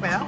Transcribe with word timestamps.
Well, 0.00 0.20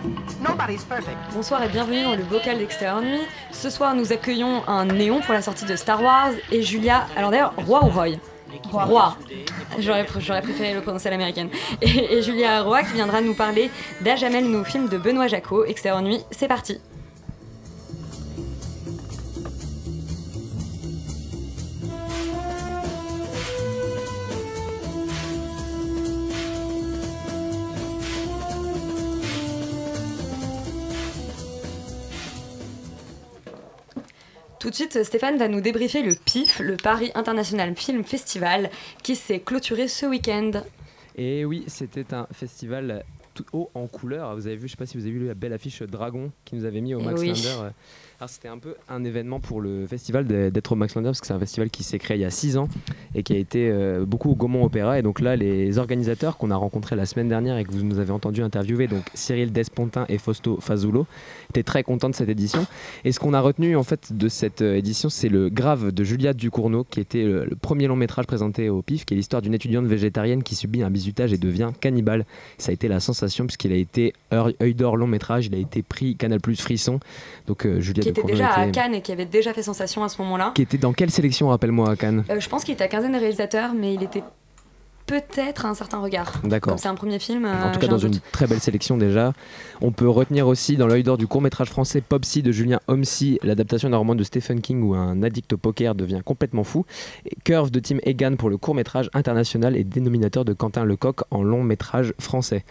nobody's 0.42 0.82
perfect. 0.84 1.16
Bonsoir 1.32 1.62
et 1.62 1.68
bienvenue 1.68 2.02
dans 2.02 2.16
le 2.16 2.24
bocal 2.24 2.58
d'extérieur 2.58 3.00
nuit. 3.02 3.20
Ce 3.52 3.70
soir, 3.70 3.94
nous 3.94 4.12
accueillons 4.12 4.62
un 4.66 4.86
néon 4.86 5.20
pour 5.20 5.32
la 5.32 5.42
sortie 5.42 5.64
de 5.64 5.76
Star 5.76 6.02
Wars 6.02 6.32
et 6.50 6.62
Julia. 6.62 7.06
Alors 7.16 7.30
d'ailleurs, 7.30 7.54
Roi 7.56 7.84
ou 7.84 7.88
Roy 7.88 8.06
Roi. 8.72 9.16
J'aurais, 9.78 10.02
pr- 10.02 10.18
j'aurais 10.18 10.42
préféré 10.42 10.74
le 10.74 10.80
prononcer 10.80 11.06
à 11.06 11.12
l'américaine. 11.12 11.50
Et, 11.80 12.16
et 12.16 12.22
Julia 12.22 12.62
Roy 12.62 12.82
qui 12.82 12.94
viendra 12.94 13.20
nous 13.20 13.34
parler 13.34 13.70
d'Ajamel, 14.00 14.44
nos 14.50 14.64
films 14.64 14.88
de 14.88 14.98
Benoît 14.98 15.28
Jacot. 15.28 15.64
Extérieur 15.64 16.02
nuit, 16.02 16.20
c'est 16.32 16.48
parti. 16.48 16.80
Tout 34.60 34.68
de 34.68 34.74
suite, 34.74 35.02
Stéphane 35.04 35.38
va 35.38 35.48
nous 35.48 35.62
débriefer 35.62 36.02
le 36.02 36.14
PIF, 36.14 36.60
le 36.60 36.76
Paris 36.76 37.10
International 37.14 37.74
Film 37.74 38.04
Festival, 38.04 38.68
qui 39.02 39.16
s'est 39.16 39.40
clôturé 39.40 39.88
ce 39.88 40.04
week-end. 40.04 40.50
Et 41.16 41.46
oui, 41.46 41.64
c'était 41.66 42.12
un 42.12 42.26
festival 42.30 43.04
tout 43.32 43.46
haut 43.54 43.70
en 43.74 43.86
couleur. 43.86 44.34
Vous 44.36 44.46
avez 44.46 44.56
vu, 44.56 44.68
je 44.68 44.72
sais 44.72 44.76
pas 44.76 44.84
si 44.84 44.98
vous 44.98 45.04
avez 45.04 45.12
vu 45.12 45.26
la 45.26 45.32
belle 45.34 45.54
affiche 45.54 45.80
Dragon 45.82 46.30
qui 46.44 46.56
nous 46.56 46.66
avait 46.66 46.82
mis 46.82 46.94
au 46.94 47.00
Eh 47.00 47.04
Max 47.04 47.20
oui. 47.22 47.28
Lander. 47.28 47.70
Alors 48.20 48.28
c'était 48.28 48.48
un 48.48 48.58
peu 48.58 48.74
un 48.90 49.02
événement 49.02 49.40
pour 49.40 49.62
le 49.62 49.86
festival 49.86 50.26
d'être 50.26 50.72
au 50.72 50.74
Max 50.74 50.94
Lander 50.94 51.08
parce 51.08 51.22
que 51.22 51.26
c'est 51.26 51.32
un 51.32 51.38
festival 51.38 51.70
qui 51.70 51.82
s'est 51.82 51.98
créé 51.98 52.18
il 52.18 52.20
y 52.20 52.26
a 52.26 52.30
6 52.30 52.58
ans 52.58 52.68
et 53.14 53.22
qui 53.22 53.32
a 53.32 53.38
été 53.38 53.70
euh, 53.70 54.04
beaucoup 54.04 54.32
au 54.32 54.34
Gaumont 54.34 54.62
Opéra. 54.62 54.98
Et 54.98 55.02
donc 55.02 55.20
là, 55.20 55.36
les 55.36 55.78
organisateurs 55.78 56.36
qu'on 56.36 56.50
a 56.50 56.56
rencontrés 56.56 56.96
la 56.96 57.06
semaine 57.06 57.28
dernière 57.28 57.56
et 57.56 57.64
que 57.64 57.72
vous 57.72 57.82
nous 57.82 57.98
avez 57.98 58.10
entendu 58.10 58.42
interviewer, 58.42 58.88
donc 58.88 59.04
Cyril 59.14 59.52
Despontin 59.52 60.04
et 60.10 60.18
Fausto 60.18 60.58
Fazulo, 60.60 61.06
étaient 61.48 61.62
très 61.62 61.82
contents 61.82 62.10
de 62.10 62.14
cette 62.14 62.28
édition. 62.28 62.66
Et 63.06 63.12
ce 63.12 63.18
qu'on 63.18 63.32
a 63.32 63.40
retenu 63.40 63.74
en 63.74 63.84
fait 63.84 64.12
de 64.12 64.28
cette 64.28 64.60
euh, 64.60 64.76
édition, 64.76 65.08
c'est 65.08 65.30
le 65.30 65.48
Grave 65.48 65.90
de 65.90 66.04
Julia 66.04 66.34
Ducournau, 66.34 66.84
qui 66.84 67.00
était 67.00 67.24
le, 67.24 67.46
le 67.46 67.56
premier 67.56 67.86
long 67.86 67.96
métrage 67.96 68.26
présenté 68.26 68.68
au 68.68 68.82
PIF, 68.82 69.06
qui 69.06 69.14
est 69.14 69.16
l'histoire 69.16 69.40
d'une 69.40 69.54
étudiante 69.54 69.86
végétarienne 69.86 70.42
qui 70.42 70.56
subit 70.56 70.82
un 70.82 70.90
bizutage 70.90 71.32
et 71.32 71.38
devient 71.38 71.70
cannibale. 71.80 72.26
Ça 72.58 72.68
a 72.68 72.74
été 72.74 72.86
la 72.86 73.00
sensation 73.00 73.46
puisqu'il 73.46 73.72
a 73.72 73.76
été 73.76 74.12
œil 74.30 74.74
d'or 74.74 74.98
long 74.98 75.06
métrage, 75.06 75.46
il 75.46 75.54
a 75.54 75.58
été 75.58 75.82
pris 75.82 76.16
Canal 76.16 76.40
Plus 76.40 76.60
Frisson. 76.60 77.00
Donc 77.46 77.64
euh, 77.64 77.80
était 78.10 78.20
Ducournau 78.22 78.36
déjà 78.36 78.50
à 78.52 78.62
était- 78.64 78.72
Cannes 78.72 78.94
et 78.94 79.00
qui 79.02 79.12
avait 79.12 79.24
déjà 79.24 79.52
fait 79.52 79.62
sensation 79.62 80.02
à 80.04 80.08
ce 80.08 80.20
moment-là. 80.22 80.52
qui 80.54 80.62
était 80.62 80.78
dans 80.78 80.92
quelle 80.92 81.10
sélection, 81.10 81.48
rappelle-moi, 81.48 81.90
à 81.90 81.96
Cannes? 81.96 82.24
Euh, 82.30 82.38
je 82.40 82.48
pense 82.48 82.64
qu'il 82.64 82.74
était 82.74 82.84
à 82.84 82.88
quinzaine 82.88 83.12
de 83.12 83.18
réalisateurs, 83.18 83.72
mais 83.74 83.94
il 83.94 84.02
était 84.02 84.22
peut-être 85.10 85.66
un 85.66 85.74
certain 85.74 85.98
regard. 85.98 86.40
D'accord. 86.44 86.78
C'est 86.78 86.86
un 86.88 86.94
premier 86.94 87.18
film. 87.18 87.44
En 87.44 87.48
euh, 87.48 87.72
tout 87.72 87.80
cas, 87.80 87.88
un 87.88 87.90
dans 87.90 87.98
une 87.98 88.12
doute. 88.12 88.22
très 88.30 88.46
belle 88.46 88.60
sélection 88.60 88.96
déjà. 88.96 89.32
On 89.80 89.90
peut 89.90 90.08
retenir 90.08 90.46
aussi 90.46 90.76
dans 90.76 90.86
l'œil 90.86 91.02
d'or 91.02 91.18
du 91.18 91.26
court-métrage 91.26 91.68
français 91.68 92.00
Popsy 92.00 92.42
de 92.42 92.52
Julien 92.52 92.78
Homsy, 92.86 93.38
l'adaptation 93.42 93.90
d'un 93.90 93.96
roman 93.96 94.14
de 94.14 94.22
Stephen 94.22 94.60
King 94.60 94.82
où 94.82 94.94
un 94.94 95.22
addict 95.24 95.52
au 95.52 95.56
poker 95.56 95.94
devient 95.96 96.20
complètement 96.24 96.62
fou. 96.62 96.86
Et 97.26 97.32
Curve 97.42 97.70
de 97.72 97.80
Tim 97.80 97.96
Egan 98.04 98.36
pour 98.36 98.50
le 98.50 98.56
court-métrage 98.56 99.10
international 99.12 99.76
et 99.76 99.82
dénominateur 99.82 100.44
de 100.44 100.52
Quentin 100.52 100.84
Lecoq 100.84 101.22
en 101.32 101.42
long-métrage 101.42 102.14
français. 102.20 102.64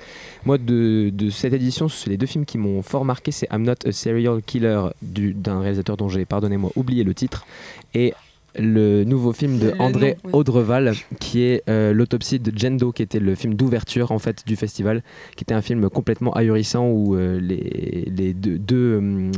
Moi, 0.45 0.57
de, 0.57 1.09
de 1.11 1.29
cette 1.29 1.53
édition, 1.53 1.87
les 2.07 2.17
deux 2.17 2.25
films 2.27 2.45
qui 2.45 2.57
m'ont 2.57 2.81
fort 2.81 3.03
marqué. 3.03 3.31
C'est 3.31 3.47
I'm 3.51 3.63
Not 3.63 3.85
a 3.85 3.91
Serial 3.91 4.41
Killer 4.41 4.81
du- 5.01 5.33
d'un 5.33 5.59
réalisateur 5.59 5.97
dont 5.97 6.07
j'ai, 6.07 6.23
pardonnez-moi, 6.25 6.71
oublié 6.75 7.03
le 7.03 7.13
titre. 7.13 7.45
Et 7.93 8.13
le 8.57 9.03
nouveau 9.03 9.31
film 9.33 9.59
de 9.59 9.73
André 9.79 10.11
nom, 10.11 10.15
oui. 10.25 10.29
Audreval 10.33 10.93
qui 11.19 11.41
est 11.43 11.61
euh, 11.69 11.93
l'autopsie 11.93 12.39
de 12.39 12.51
Jendo 12.57 12.91
qui 12.91 13.03
était 13.03 13.19
le 13.19 13.35
film 13.35 13.53
d'ouverture 13.53 14.11
en 14.11 14.17
fait 14.19 14.43
du 14.47 14.55
festival 14.55 15.03
qui 15.35 15.43
était 15.43 15.53
un 15.53 15.61
film 15.61 15.87
complètement 15.89 16.33
ahurissant 16.33 16.87
où 16.89 17.15
euh, 17.15 17.39
les, 17.39 18.05
les 18.15 18.33
deux, 18.33 18.57
deux, 18.57 18.97
hum, 18.97 19.31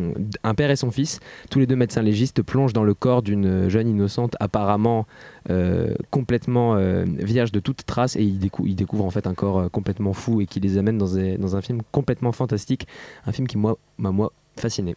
un 0.43 0.53
père 0.55 0.71
et 0.71 0.75
son 0.77 0.91
fils 0.91 1.19
tous 1.49 1.59
les 1.59 1.67
deux 1.67 1.75
médecins 1.75 2.01
légistes 2.01 2.41
plongent 2.41 2.73
dans 2.73 2.83
le 2.85 2.93
corps 2.93 3.21
d'une 3.21 3.67
jeune 3.69 3.87
innocente 3.89 4.35
apparemment 4.39 5.05
euh, 5.49 5.93
complètement 6.09 6.75
euh, 6.75 7.03
vierge 7.19 7.51
de 7.51 7.59
toute 7.59 7.85
trace 7.85 8.15
et 8.15 8.23
ils, 8.23 8.39
décou- 8.39 8.63
ils 8.65 8.75
découvrent 8.75 9.05
en 9.05 9.11
fait 9.11 9.27
un 9.27 9.33
corps 9.33 9.59
euh, 9.59 9.67
complètement 9.69 10.13
fou 10.13 10.39
et 10.41 10.45
qui 10.45 10.59
les 10.61 10.77
amène 10.77 10.97
dans, 10.97 11.17
un- 11.17 11.35
dans 11.35 11.55
un 11.55 11.61
film 11.61 11.81
complètement 11.91 12.31
fantastique 12.31 12.87
un 13.25 13.31
film 13.31 13.47
qui 13.47 13.57
moi 13.57 13.77
m'a 13.97 14.11
moi 14.11 14.31
fasciné 14.57 14.95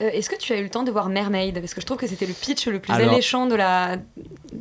Euh, 0.00 0.10
Est-ce 0.10 0.28
que 0.30 0.36
tu 0.36 0.52
as 0.52 0.58
eu 0.58 0.62
le 0.62 0.68
temps 0.70 0.82
de 0.82 0.90
voir 0.90 1.08
Mermaid? 1.08 1.58
Parce 1.60 1.74
que 1.74 1.80
je 1.80 1.86
trouve 1.86 1.98
que 1.98 2.06
c'était 2.06 2.26
le 2.26 2.32
pitch 2.32 2.66
le 2.66 2.78
plus 2.78 2.92
Alors, 2.92 3.12
alléchant 3.12 3.46
de 3.46 3.54
la. 3.54 3.96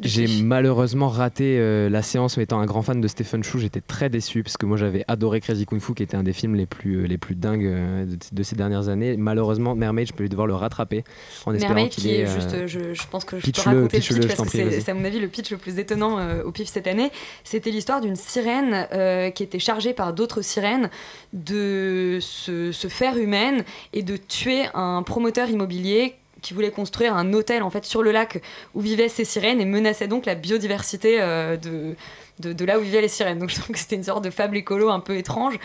J'ai 0.02 0.28
malheureusement 0.44 1.10
raté 1.10 1.58
euh, 1.58 1.90
la 1.90 2.02
séance, 2.02 2.38
mais 2.38 2.44
étant 2.44 2.60
un 2.60 2.66
grand 2.66 2.82
fan 2.82 3.02
de 3.02 3.08
Stephen 3.08 3.44
Chow, 3.44 3.60
j'étais 3.60 3.82
très 3.82 4.10
déçu 4.10 4.44
parce 4.44 4.58
que 4.58 4.66
moi 4.66 4.78
j'avais 4.78 5.04
adoré 5.08 5.42
Crazy 5.42 5.66
Kung 5.66 5.80
Fu, 5.80 5.94
qui 5.94 6.04
était 6.04 6.18
un 6.18 6.24
des 6.24 6.34
films 6.34 6.56
les 6.56 6.66
plus, 6.66 7.04
euh, 7.04 7.08
les 7.08 7.18
plus 7.18 7.36
dingues 7.36 7.66
de, 7.66 8.18
de 8.32 8.44
ces 8.44 8.56
dernières 8.56 8.90
années. 8.90 9.18
Malheureusement, 9.18 9.76
Mermaid, 9.76 10.08
je 10.08 10.14
peux 10.14 10.28
devoir 10.28 10.48
le 10.48 10.56
rattraper 10.56 11.04
en 11.46 11.54
espérant 11.54 11.74
Mermaid 11.76 11.92
qui 11.92 12.12
est 12.12 12.28
juste, 12.28 12.68
je, 12.68 12.94
je 12.94 13.08
pense 13.10 13.26
que 13.26 13.40
je 13.40 13.52
peux 13.52 13.62
raconter 13.62 13.98
le 13.98 14.04
pitch 14.04 14.36
parce 14.38 14.50
que 14.50 14.70
c'est 14.80 14.90
à 14.90 14.94
mon 14.94 15.06
avis 15.06 15.20
le 15.20 15.28
pitch 15.28 15.52
le 15.52 15.58
plus 15.58 15.80
étonnant 15.80 16.20
au 16.44 16.52
PIF 16.52 16.70
cette 16.70 16.88
année. 16.88 17.12
C'était 17.44 17.72
l'histoire 17.72 18.02
d'une 18.02 18.16
sirène 18.16 18.88
qui 19.34 19.44
était 19.44 19.60
chargée 19.60 19.94
par 19.94 20.14
d'autres 20.14 20.42
sirènes 20.42 20.90
de 21.34 22.18
se, 22.22 22.72
se 22.72 22.88
faire 22.88 23.18
humaine 23.18 23.64
et 23.94 24.04
de 24.04 24.18
tuer 24.18 24.66
un 24.74 24.99
promoteur 25.04 25.50
immobilier 25.50 26.16
qui 26.42 26.54
voulait 26.54 26.72
construire 26.72 27.16
un 27.16 27.34
hôtel 27.34 27.64
en 27.64 27.70
fait 27.70 27.86
sur 27.86 28.02
le 28.02 28.12
lac 28.12 28.42
où 28.74 28.82
vivaient 28.82 29.10
ces 29.10 29.26
sirènes 29.26 29.60
et 29.60 29.66
menaçait 29.66 30.08
donc 30.08 30.26
la 30.26 30.36
biodiversité 30.36 31.18
euh, 31.20 31.58
de, 31.58 31.96
de, 32.40 32.54
de 32.54 32.66
là 32.66 32.80
où 32.80 32.82
vivaient 32.82 33.02
les 33.02 33.10
sirènes. 33.10 33.40
Donc 33.40 33.50
je 33.50 33.56
trouve 33.56 33.74
que 33.74 33.80
c'était 33.80 33.98
une 33.98 34.04
sorte 34.04 34.24
de 34.24 34.30
fable 34.30 34.56
écolo 34.58 34.90
un 34.90 35.02
peu 35.02 35.18
étrange. 35.18 35.60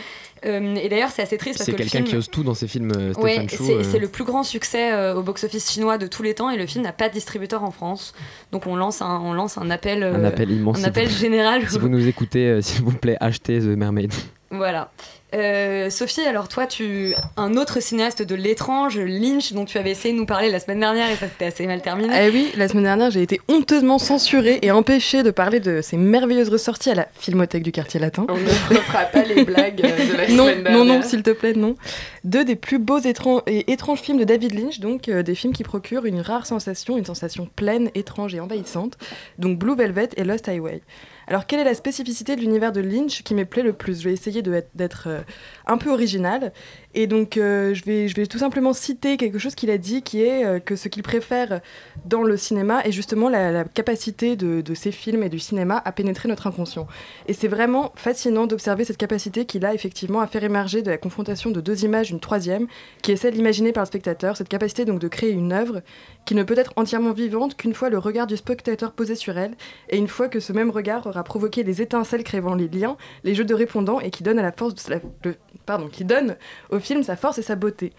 Euh, 0.44 0.74
et 0.74 0.88
d'ailleurs 0.88 1.10
c'est 1.10 1.22
assez 1.22 1.38
triste 1.38 1.58
parce 1.58 1.66
c'est 1.66 1.72
que 1.72 1.76
le 1.76 1.84
quelqu'un 1.84 1.98
film... 1.98 2.08
qui 2.08 2.16
ose 2.16 2.28
tout 2.28 2.42
dans 2.42 2.54
ses 2.54 2.66
films, 2.66 2.92
euh, 2.96 3.12
Ouais, 3.14 3.34
Stephen 3.34 3.48
Chow. 3.50 3.64
c'est 3.64 3.74
euh, 3.74 3.82
c'est 3.84 3.98
le 4.00 4.08
plus 4.08 4.24
grand 4.24 4.42
succès 4.42 5.12
au 5.12 5.22
box-office 5.22 5.70
chinois 5.70 5.96
de 5.96 6.06
tous 6.06 6.22
les 6.22 6.34
temps 6.34 6.50
et 6.50 6.56
le 6.56 6.66
film 6.66 6.82
n'a 6.82 6.92
pas 6.92 7.08
de 7.08 7.14
distributeur 7.14 7.62
en 7.62 7.70
France. 7.70 8.12
Donc 8.50 8.66
on 8.66 8.74
lance 8.76 9.00
un, 9.00 9.20
on 9.20 9.32
lance 9.32 9.58
un 9.58 9.70
appel, 9.70 10.02
un 10.02 10.24
appel 10.24 10.50
immense. 10.50 10.80
un 10.80 10.84
appel 10.84 11.08
général. 11.08 11.68
Si 11.68 11.78
vous 11.78 11.88
nous 11.88 12.08
écoutez, 12.08 12.60
s'il 12.62 12.82
vous 12.82 12.92
plaît, 12.92 13.16
achetez 13.20 13.60
The 13.60 13.76
Mermaid. 13.76 14.12
Voilà. 14.56 14.90
Euh, 15.34 15.90
Sophie, 15.90 16.20
alors 16.20 16.46
toi, 16.46 16.64
tu 16.66 17.12
un 17.36 17.56
autre 17.56 17.80
cinéaste 17.80 18.22
de 18.22 18.36
l'étrange, 18.36 18.96
Lynch, 19.00 19.52
dont 19.52 19.64
tu 19.64 19.78
avais 19.78 19.90
essayé 19.90 20.14
de 20.14 20.18
nous 20.20 20.26
parler 20.26 20.48
la 20.48 20.60
semaine 20.60 20.78
dernière 20.78 21.10
et 21.10 21.16
ça 21.16 21.26
s'était 21.26 21.46
assez 21.46 21.66
mal 21.66 21.82
terminé. 21.82 22.14
Eh 22.16 22.30
oui, 22.30 22.52
la 22.56 22.68
semaine 22.68 22.84
dernière, 22.84 23.10
j'ai 23.10 23.22
été 23.22 23.40
honteusement 23.48 23.98
censurée 23.98 24.60
et 24.62 24.70
empêchée 24.70 25.24
de 25.24 25.32
parler 25.32 25.58
de 25.58 25.80
ces 25.82 25.96
merveilleuses 25.96 26.50
ressorties 26.50 26.90
à 26.90 26.94
la 26.94 27.08
Filmothèque 27.18 27.64
du 27.64 27.72
quartier 27.72 27.98
latin. 27.98 28.26
On 28.28 28.34
ne 28.36 28.78
fera 28.78 29.06
pas 29.06 29.22
les 29.22 29.42
blagues 29.44 29.74
de 29.80 30.16
la 30.16 30.28
Non, 30.28 30.46
semaine 30.54 30.72
non, 30.72 30.84
non, 30.84 31.02
s'il 31.02 31.24
te 31.24 31.30
plaît, 31.30 31.54
non. 31.54 31.74
Deux 32.22 32.44
des 32.44 32.54
plus 32.54 32.78
beaux 32.78 33.00
étran- 33.00 33.42
et 33.48 33.72
étranges 33.72 34.02
films 34.02 34.18
de 34.18 34.24
David 34.24 34.54
Lynch, 34.54 34.78
donc 34.78 35.08
euh, 35.08 35.24
des 35.24 35.34
films 35.34 35.52
qui 35.52 35.64
procurent 35.64 36.06
une 36.06 36.20
rare 36.20 36.46
sensation, 36.46 36.96
une 36.96 37.04
sensation 37.06 37.48
pleine, 37.56 37.90
étrange 37.96 38.36
et 38.36 38.40
envahissante, 38.40 38.96
donc 39.40 39.58
Blue 39.58 39.74
Velvet 39.74 40.10
et 40.16 40.22
Lost 40.22 40.48
Highway. 40.48 40.80
Alors, 41.26 41.46
quelle 41.46 41.60
est 41.60 41.64
la 41.64 41.74
spécificité 41.74 42.36
de 42.36 42.40
l'univers 42.40 42.72
de 42.72 42.80
Lynch 42.80 43.22
qui 43.22 43.34
me 43.34 43.44
plaît 43.44 43.62
le 43.62 43.72
plus? 43.72 44.00
Je 44.00 44.08
vais 44.08 44.12
essayer 44.12 44.42
d'être 44.42 45.08
euh, 45.08 45.20
un 45.66 45.78
peu 45.78 45.90
original. 45.90 46.52
Et 46.94 47.06
donc, 47.06 47.36
euh, 47.36 47.74
je, 47.74 47.84
vais, 47.84 48.06
je 48.08 48.14
vais 48.14 48.26
tout 48.26 48.38
simplement 48.38 48.72
citer 48.72 49.16
quelque 49.16 49.38
chose 49.38 49.54
qu'il 49.54 49.70
a 49.70 49.78
dit, 49.78 50.02
qui 50.02 50.22
est 50.22 50.44
euh, 50.44 50.60
que 50.60 50.76
ce 50.76 50.88
qu'il 50.88 51.02
préfère 51.02 51.60
dans 52.04 52.22
le 52.22 52.36
cinéma 52.36 52.82
est 52.84 52.92
justement 52.92 53.28
la, 53.28 53.64
capacité 53.64 54.36
de, 54.36 54.60
de 54.60 54.74
ces 54.74 54.92
films 54.92 55.22
et 55.22 55.28
du 55.28 55.38
cinéma 55.38 55.82
à 55.84 55.92
pénétrer 55.92 56.28
notre 56.28 56.46
inconscient. 56.46 56.86
Et 57.26 57.32
c'est 57.32 57.48
vraiment 57.48 57.92
fascinant 57.96 58.46
d'observer 58.46 58.84
cette 58.84 58.96
capacité 58.96 59.44
qu'il 59.44 59.64
a 59.64 59.74
effectivement 59.74 60.20
à 60.20 60.26
faire 60.26 60.44
émerger 60.44 60.82
de 60.82 60.90
la 60.90 60.98
confrontation 60.98 61.50
de 61.50 61.60
deux 61.60 61.84
images 61.84 62.10
une 62.10 62.20
troisième, 62.20 62.66
qui 63.02 63.12
est 63.12 63.16
celle 63.16 63.36
imaginée 63.36 63.72
par 63.72 63.82
le 63.82 63.86
spectateur, 63.86 64.36
cette 64.36 64.48
capacité 64.48 64.84
donc 64.84 65.00
de 65.00 65.08
créer 65.08 65.30
une 65.30 65.52
œuvre 65.52 65.82
qui 66.24 66.34
ne 66.34 66.42
peut 66.42 66.58
être 66.58 66.72
entièrement 66.76 67.12
vivante 67.12 67.56
qu'une 67.56 67.74
fois 67.74 67.90
le 67.90 67.98
regard 67.98 68.26
du 68.26 68.36
spectateur 68.36 68.92
posé 68.92 69.14
sur 69.14 69.36
elle, 69.36 69.54
et 69.88 69.96
une 69.96 70.08
fois 70.08 70.28
que 70.28 70.40
ce 70.40 70.52
même 70.52 70.70
regard 70.70 71.06
aura 71.06 71.24
provoqué 71.24 71.62
les 71.62 71.82
étincelles 71.82 72.24
créant 72.24 72.54
les 72.54 72.68
liens, 72.68 72.96
les 73.24 73.34
jeux 73.34 73.44
de 73.44 73.54
répondants, 73.54 74.00
et 74.00 74.10
qui 74.10 74.22
donne 74.22 74.38
à 74.38 74.42
la 74.42 74.52
force 74.52 74.74
de 74.74 75.34
pardon, 75.66 75.88
qui 75.88 76.04
donne 76.04 76.36
au 76.70 76.78
film 76.78 77.02
sa 77.02 77.16
force 77.16 77.38
et 77.38 77.42
sa 77.42 77.56
beauté. 77.56 77.92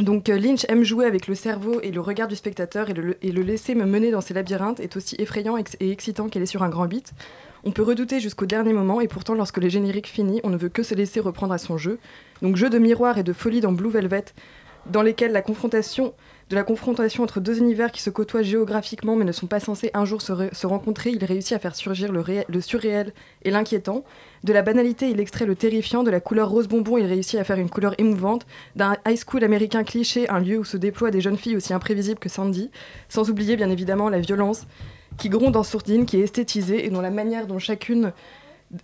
Donc 0.00 0.28
euh, 0.28 0.38
Lynch 0.38 0.66
aime 0.68 0.84
jouer 0.84 1.06
avec 1.06 1.26
le 1.26 1.34
cerveau 1.34 1.80
et 1.80 1.90
le 1.90 2.00
regard 2.00 2.28
du 2.28 2.36
spectateur 2.36 2.90
et 2.90 2.92
le, 2.92 3.16
le 3.22 3.42
laisser 3.42 3.74
me 3.74 3.86
mener 3.86 4.10
dans 4.10 4.20
ses 4.20 4.34
labyrinthes 4.34 4.80
est 4.80 4.96
aussi 4.96 5.16
effrayant 5.18 5.56
et 5.56 5.90
excitant 5.90 6.28
qu'elle 6.28 6.42
est 6.42 6.46
sur 6.46 6.62
un 6.62 6.68
grand 6.68 6.86
beat. 6.86 7.12
On 7.64 7.72
peut 7.72 7.82
redouter 7.82 8.20
jusqu'au 8.20 8.46
dernier 8.46 8.74
moment 8.74 9.00
et 9.00 9.08
pourtant 9.08 9.34
lorsque 9.34 9.56
le 9.56 9.68
générique 9.68 10.06
finit, 10.06 10.40
on 10.44 10.50
ne 10.50 10.56
veut 10.56 10.68
que 10.68 10.82
se 10.82 10.94
laisser 10.94 11.18
reprendre 11.18 11.54
à 11.54 11.58
son 11.58 11.78
jeu. 11.78 11.98
Donc 12.42 12.56
jeu 12.56 12.68
de 12.68 12.78
miroir 12.78 13.16
et 13.16 13.22
de 13.22 13.32
folie 13.32 13.60
dans 13.60 13.72
Blue 13.72 13.90
Velvet, 13.90 14.26
dans 14.84 15.02
lesquels 15.02 15.32
la 15.32 15.42
confrontation 15.42 16.14
de 16.48 16.54
la 16.54 16.62
confrontation 16.62 17.24
entre 17.24 17.40
deux 17.40 17.58
univers 17.58 17.90
qui 17.90 18.00
se 18.00 18.10
côtoient 18.10 18.42
géographiquement 18.42 19.16
mais 19.16 19.24
ne 19.24 19.32
sont 19.32 19.48
pas 19.48 19.58
censés 19.58 19.90
un 19.94 20.04
jour 20.04 20.22
se, 20.22 20.32
se 20.52 20.66
rencontrer, 20.66 21.10
il 21.10 21.24
réussit 21.24 21.54
à 21.54 21.58
faire 21.58 21.74
surgir 21.74 22.12
le, 22.12 22.22
le 22.46 22.60
surréel 22.60 23.12
et 23.42 23.50
l'inquiétant. 23.50 24.04
De 24.46 24.52
la 24.52 24.62
banalité, 24.62 25.10
il 25.10 25.18
extrait 25.18 25.44
le 25.44 25.56
terrifiant, 25.56 26.04
de 26.04 26.10
la 26.12 26.20
couleur 26.20 26.48
rose 26.48 26.68
bonbon, 26.68 26.98
il 26.98 27.06
réussit 27.06 27.40
à 27.40 27.42
faire 27.42 27.58
une 27.58 27.68
couleur 27.68 27.96
émouvante. 27.98 28.46
D'un 28.76 28.94
high 29.04 29.18
school 29.18 29.42
américain 29.42 29.82
cliché, 29.82 30.28
un 30.28 30.38
lieu 30.38 30.56
où 30.56 30.64
se 30.64 30.76
déploient 30.76 31.10
des 31.10 31.20
jeunes 31.20 31.36
filles 31.36 31.56
aussi 31.56 31.74
imprévisibles 31.74 32.20
que 32.20 32.28
Sandy, 32.28 32.70
sans 33.08 33.28
oublier 33.28 33.56
bien 33.56 33.70
évidemment 33.70 34.08
la 34.08 34.20
violence 34.20 34.68
qui 35.18 35.30
gronde 35.30 35.56
en 35.56 35.64
sourdine, 35.64 36.06
qui 36.06 36.18
est 36.18 36.22
esthétisée 36.22 36.86
et 36.86 36.90
dont 36.90 37.00
la 37.00 37.10
manière 37.10 37.48
dont 37.48 37.58
chacune 37.58 38.12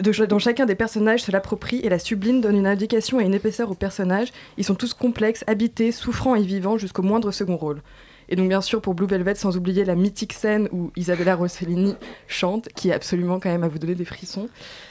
dont 0.00 0.38
chacun 0.40 0.66
des 0.66 0.74
personnages 0.74 1.22
se 1.22 1.30
l'approprie 1.30 1.78
et 1.84 1.88
la 1.88 2.00
sublime 2.00 2.40
donne 2.40 2.56
une 2.56 2.66
indication 2.66 3.20
et 3.20 3.24
une 3.24 3.34
épaisseur 3.34 3.70
aux 3.70 3.74
personnages. 3.74 4.32
Ils 4.56 4.64
sont 4.64 4.74
tous 4.74 4.94
complexes, 4.94 5.44
habités, 5.46 5.92
souffrants 5.92 6.34
et 6.34 6.42
vivants 6.42 6.76
jusqu'au 6.76 7.02
moindre 7.02 7.30
second 7.30 7.56
rôle. 7.56 7.82
Et 8.28 8.36
donc 8.36 8.48
bien 8.48 8.60
sûr 8.60 8.80
pour 8.80 8.94
Blue 8.94 9.06
Velvet, 9.06 9.34
sans 9.34 9.56
oublier 9.56 9.84
la 9.84 9.94
mythique 9.94 10.32
scène 10.32 10.68
où 10.72 10.90
Isabella 10.96 11.34
Rossellini 11.34 11.94
chante, 12.28 12.68
qui 12.74 12.88
est 12.90 12.92
absolument 12.94 13.40
quand 13.40 13.50
même 13.50 13.64
à 13.64 13.68
vous 13.68 13.78
donner 13.78 13.94
des 13.94 14.04
frissons. 14.04 14.48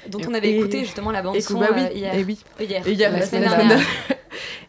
Dont 0.09 0.19
on 0.29 0.33
avait 0.33 0.51
Et- 0.51 0.57
écouté 0.57 0.79
justement 0.79 1.11
la 1.11 1.21
bande 1.21 1.35
Et, 1.35 1.41
son 1.41 1.59
bah 1.59 1.67
oui, 1.73 1.81
euh, 1.81 1.89
hier. 1.93 2.15
et 2.15 2.23
oui. 2.23 2.39
Hier, 2.59 2.81
la 3.11 3.19
la 3.19 3.25
semaine 3.25 3.43
semaine 3.49 3.67
dernière. 3.67 3.85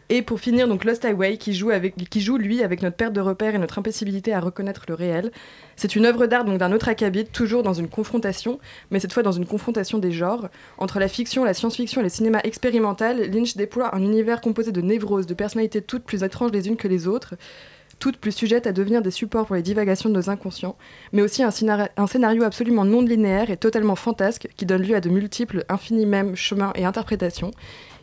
Et 0.09 0.21
pour 0.21 0.39
finir, 0.39 0.67
donc 0.67 0.83
Lost 0.83 1.05
Highway, 1.05 1.37
qui 1.37 1.53
joue, 1.53 1.71
avec, 1.71 1.95
qui 2.09 2.21
joue 2.21 2.37
lui 2.37 2.61
avec 2.61 2.81
notre 2.83 2.97
perte 2.97 3.13
de 3.13 3.21
repères 3.21 3.55
et 3.55 3.57
notre 3.57 3.79
impossibilité 3.79 4.33
à 4.33 4.41
reconnaître 4.41 4.83
le 4.87 4.93
réel. 4.93 5.31
C'est 5.77 5.95
une 5.95 6.05
œuvre 6.05 6.27
d'art 6.27 6.43
donc 6.43 6.59
d'un 6.59 6.71
autre 6.73 6.89
acabit, 6.89 7.25
toujours 7.25 7.63
dans 7.63 7.73
une 7.73 7.87
confrontation, 7.87 8.59
mais 8.91 8.99
cette 8.99 9.13
fois 9.13 9.23
dans 9.23 9.31
une 9.31 9.45
confrontation 9.45 9.97
des 9.99 10.11
genres. 10.11 10.49
Entre 10.77 10.99
la 10.99 11.07
fiction, 11.07 11.45
la 11.45 11.53
science-fiction 11.53 12.01
et 12.01 12.03
le 12.03 12.09
cinéma 12.09 12.41
expérimental, 12.43 13.31
Lynch 13.31 13.55
déploie 13.55 13.95
un 13.95 14.01
univers 14.01 14.41
composé 14.41 14.71
de 14.71 14.81
névroses, 14.81 15.25
de 15.25 15.33
personnalités 15.33 15.81
toutes 15.81 16.03
plus 16.03 16.23
étranges 16.23 16.51
les 16.51 16.67
unes 16.67 16.77
que 16.77 16.89
les 16.89 17.07
autres, 17.07 17.35
toutes 17.99 18.17
plus 18.17 18.31
sujettes 18.31 18.67
à 18.67 18.71
devenir 18.71 19.01
des 19.01 19.11
supports 19.11 19.45
pour 19.45 19.55
les 19.55 19.61
divagations 19.61 20.09
de 20.09 20.15
nos 20.15 20.29
inconscients, 20.29 20.75
mais 21.11 21.21
aussi 21.21 21.43
un, 21.43 21.49
scénar- 21.49 21.89
un 21.97 22.07
scénario 22.07 22.43
absolument 22.43 22.85
non 22.85 23.01
linéaire 23.01 23.49
et 23.49 23.57
totalement 23.57 23.95
fantasque 23.95 24.47
qui 24.55 24.65
donne 24.65 24.83
lieu 24.83 24.95
à 24.95 25.01
de 25.01 25.09
multiples, 25.09 25.63
infinis 25.69 26.05
mêmes 26.05 26.35
chemins 26.35 26.73
et 26.75 26.85
interprétations. 26.85 27.51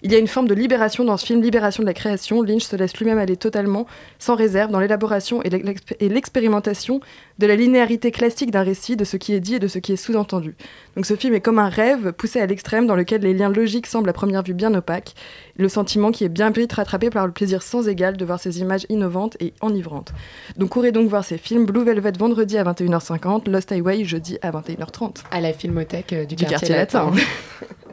Il 0.02 0.10
y 0.12 0.14
a 0.14 0.18
une 0.18 0.26
forme 0.28 0.48
de 0.48 0.54
libération 0.54 1.04
dans 1.04 1.16
ce 1.16 1.26
film, 1.26 1.42
libération 1.42 1.82
de 1.82 1.86
la 1.86 1.94
création. 1.94 2.42
Lynch 2.42 2.62
se 2.62 2.74
laisse 2.76 2.96
lui-même 2.96 3.18
aller 3.18 3.36
totalement, 3.36 3.86
sans 4.18 4.34
réserve, 4.34 4.70
dans 4.70 4.80
l'élaboration 4.80 5.42
et 5.42 5.50
l'exp- 5.50 5.94
et 6.00 6.08
l'expérimentation 6.08 7.00
de 7.38 7.46
la 7.46 7.54
linéarité 7.56 8.10
classique 8.10 8.50
d'un 8.50 8.62
récit, 8.62 8.96
de 8.96 9.04
ce 9.04 9.16
qui 9.16 9.34
est 9.34 9.40
dit 9.40 9.56
et 9.56 9.58
de 9.58 9.68
ce 9.68 9.78
qui 9.78 9.92
est 9.92 9.96
sous-entendu. 9.96 10.54
Donc 10.96 11.06
ce 11.06 11.16
film 11.16 11.34
est 11.34 11.40
comme 11.40 11.58
un 11.58 11.68
rêve 11.68 12.12
poussé 12.12 12.40
à 12.40 12.46
l'extrême 12.46 12.86
dans 12.86 12.94
lequel 12.96 13.20
les 13.22 13.34
liens 13.34 13.50
logiques 13.50 13.86
semblent 13.86 14.08
à 14.08 14.12
première 14.12 14.42
vue 14.42 14.54
bien 14.54 14.72
opaques, 14.74 15.14
le 15.56 15.68
sentiment 15.68 16.10
qui 16.12 16.24
est 16.24 16.28
bien 16.30 16.50
vite 16.50 16.72
rattrapé 16.72 17.10
par 17.10 17.26
le 17.26 17.32
plaisir 17.32 17.62
sans 17.62 17.88
égal 17.88 18.16
de 18.16 18.24
voir 18.24 18.40
ces 18.40 18.60
images 18.60 18.86
innovantes 18.88 19.36
et 19.40 19.52
enivrantes. 19.60 20.12
Donc 20.56 20.70
courez 20.70 20.92
donc 20.92 21.08
voir 21.08 21.24
ces 21.24 21.36
films 21.38 21.66
Blue 21.66 21.84
Velvet 21.84 22.12
vendredi 22.18 22.56
à 22.58 22.64
21h50, 22.64 23.50
Lost 23.50 23.70
Highway 23.72 24.04
jeudi 24.04 24.38
à 24.42 24.50
21h30. 24.50 25.16
À 25.30 25.40
la 25.40 25.52
filmothèque 25.52 26.12
euh, 26.12 26.24
du, 26.24 26.36
Du 26.36 26.44
quartier 26.46 26.74
latin. 26.74 27.12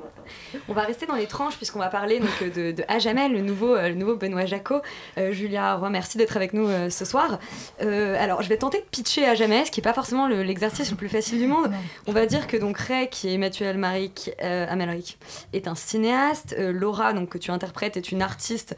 On 0.69 0.74
va 0.74 0.81
rester 0.83 1.06
dans 1.06 1.15
les 1.15 1.27
tranches 1.27 1.56
puisqu'on 1.57 1.80
va 1.80 1.89
parler 1.89 2.19
donc 2.19 2.30
euh, 2.42 2.50
de, 2.50 2.75
de 2.77 2.83
À 2.88 3.00
jamais, 3.00 3.30
le 3.30 3.42
nouveau, 3.42 3.75
euh, 3.75 3.89
le 3.89 3.95
nouveau 3.95 4.15
Benoît 4.15 4.45
Jacot. 4.45 4.81
Euh, 5.18 5.31
Julia 5.31 5.75
Roy, 5.75 5.89
merci 5.89 6.18
d'être 6.18 6.36
avec 6.36 6.54
nous 6.54 6.68
euh, 6.68 6.89
ce 6.89 7.06
soir. 7.06 7.39
Euh, 7.81 8.15
alors, 8.21 8.42
je 8.42 8.50
vais 8.50 8.57
tenter 8.57 8.80
de 8.80 8.86
pitcher 8.89 9.25
À 9.25 9.36
jamais, 9.36 9.65
ce 9.65 9.71
qui 9.71 9.80
n'est 9.80 9.83
pas 9.83 9.94
forcément 9.94 10.27
le- 10.27 10.44
l'exercice 10.44 10.89
le 10.92 10.98
plus 10.98 11.09
facile 11.09 11.39
du 11.39 11.48
monde. 11.48 11.71
On 12.07 12.12
va 12.12 12.25
dire 12.25 12.48
que 12.48 12.57
donc 12.57 12.77
Ray, 12.77 13.09
qui 13.09 13.33
est 13.33 13.38
Mathieu 13.38 13.68
Amalric, 13.68 14.31
euh, 14.44 14.65
Amalric, 14.69 15.18
est 15.54 15.68
un 15.68 15.75
cinéaste. 15.75 16.56
Laura, 16.57 17.13
donc 17.13 17.30
que 17.30 17.38
tu 17.38 17.51
interprètes, 17.51 17.98
est 17.98 18.12
une 18.12 18.21
artiste 18.21 18.75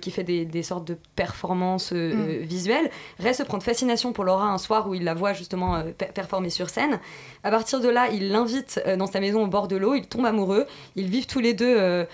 qui 0.00 0.10
fait 0.10 0.24
des, 0.24 0.44
des 0.44 0.62
sortes 0.62 0.86
de 0.86 0.96
performances 1.16 1.92
Mm. 1.92 2.38
visuelles. 2.42 2.90
Ray 3.18 3.34
se 3.34 3.42
prend 3.42 3.58
de 3.58 3.62
fascination 3.62 4.12
pour 4.12 4.24
Laura 4.24 4.46
un 4.46 4.58
soir 4.58 4.88
où 4.88 4.94
il 4.94 5.04
la 5.04 5.14
voit 5.14 5.32
justement 5.32 5.82
per- 5.96 6.06
performer 6.14 6.50
sur 6.50 6.68
scène. 6.70 6.98
À 7.42 7.50
partir 7.50 7.80
de 7.80 7.88
là, 7.88 8.08
il 8.10 8.30
l'invite 8.30 8.80
euh, 8.86 8.96
dans 8.96 9.06
sa 9.06 9.20
maison 9.20 9.42
au 9.44 9.46
bord 9.46 9.66
de 9.68 9.76
l'eau. 9.76 9.94
Ils 9.94 10.06
tombent 10.06 10.26
amoureux. 10.26 10.66
Ils 10.96 11.08
vivent 11.08 11.26
tous 11.26 11.40
les 11.40 11.54
deux. 11.54 11.74
euh, 11.78 12.04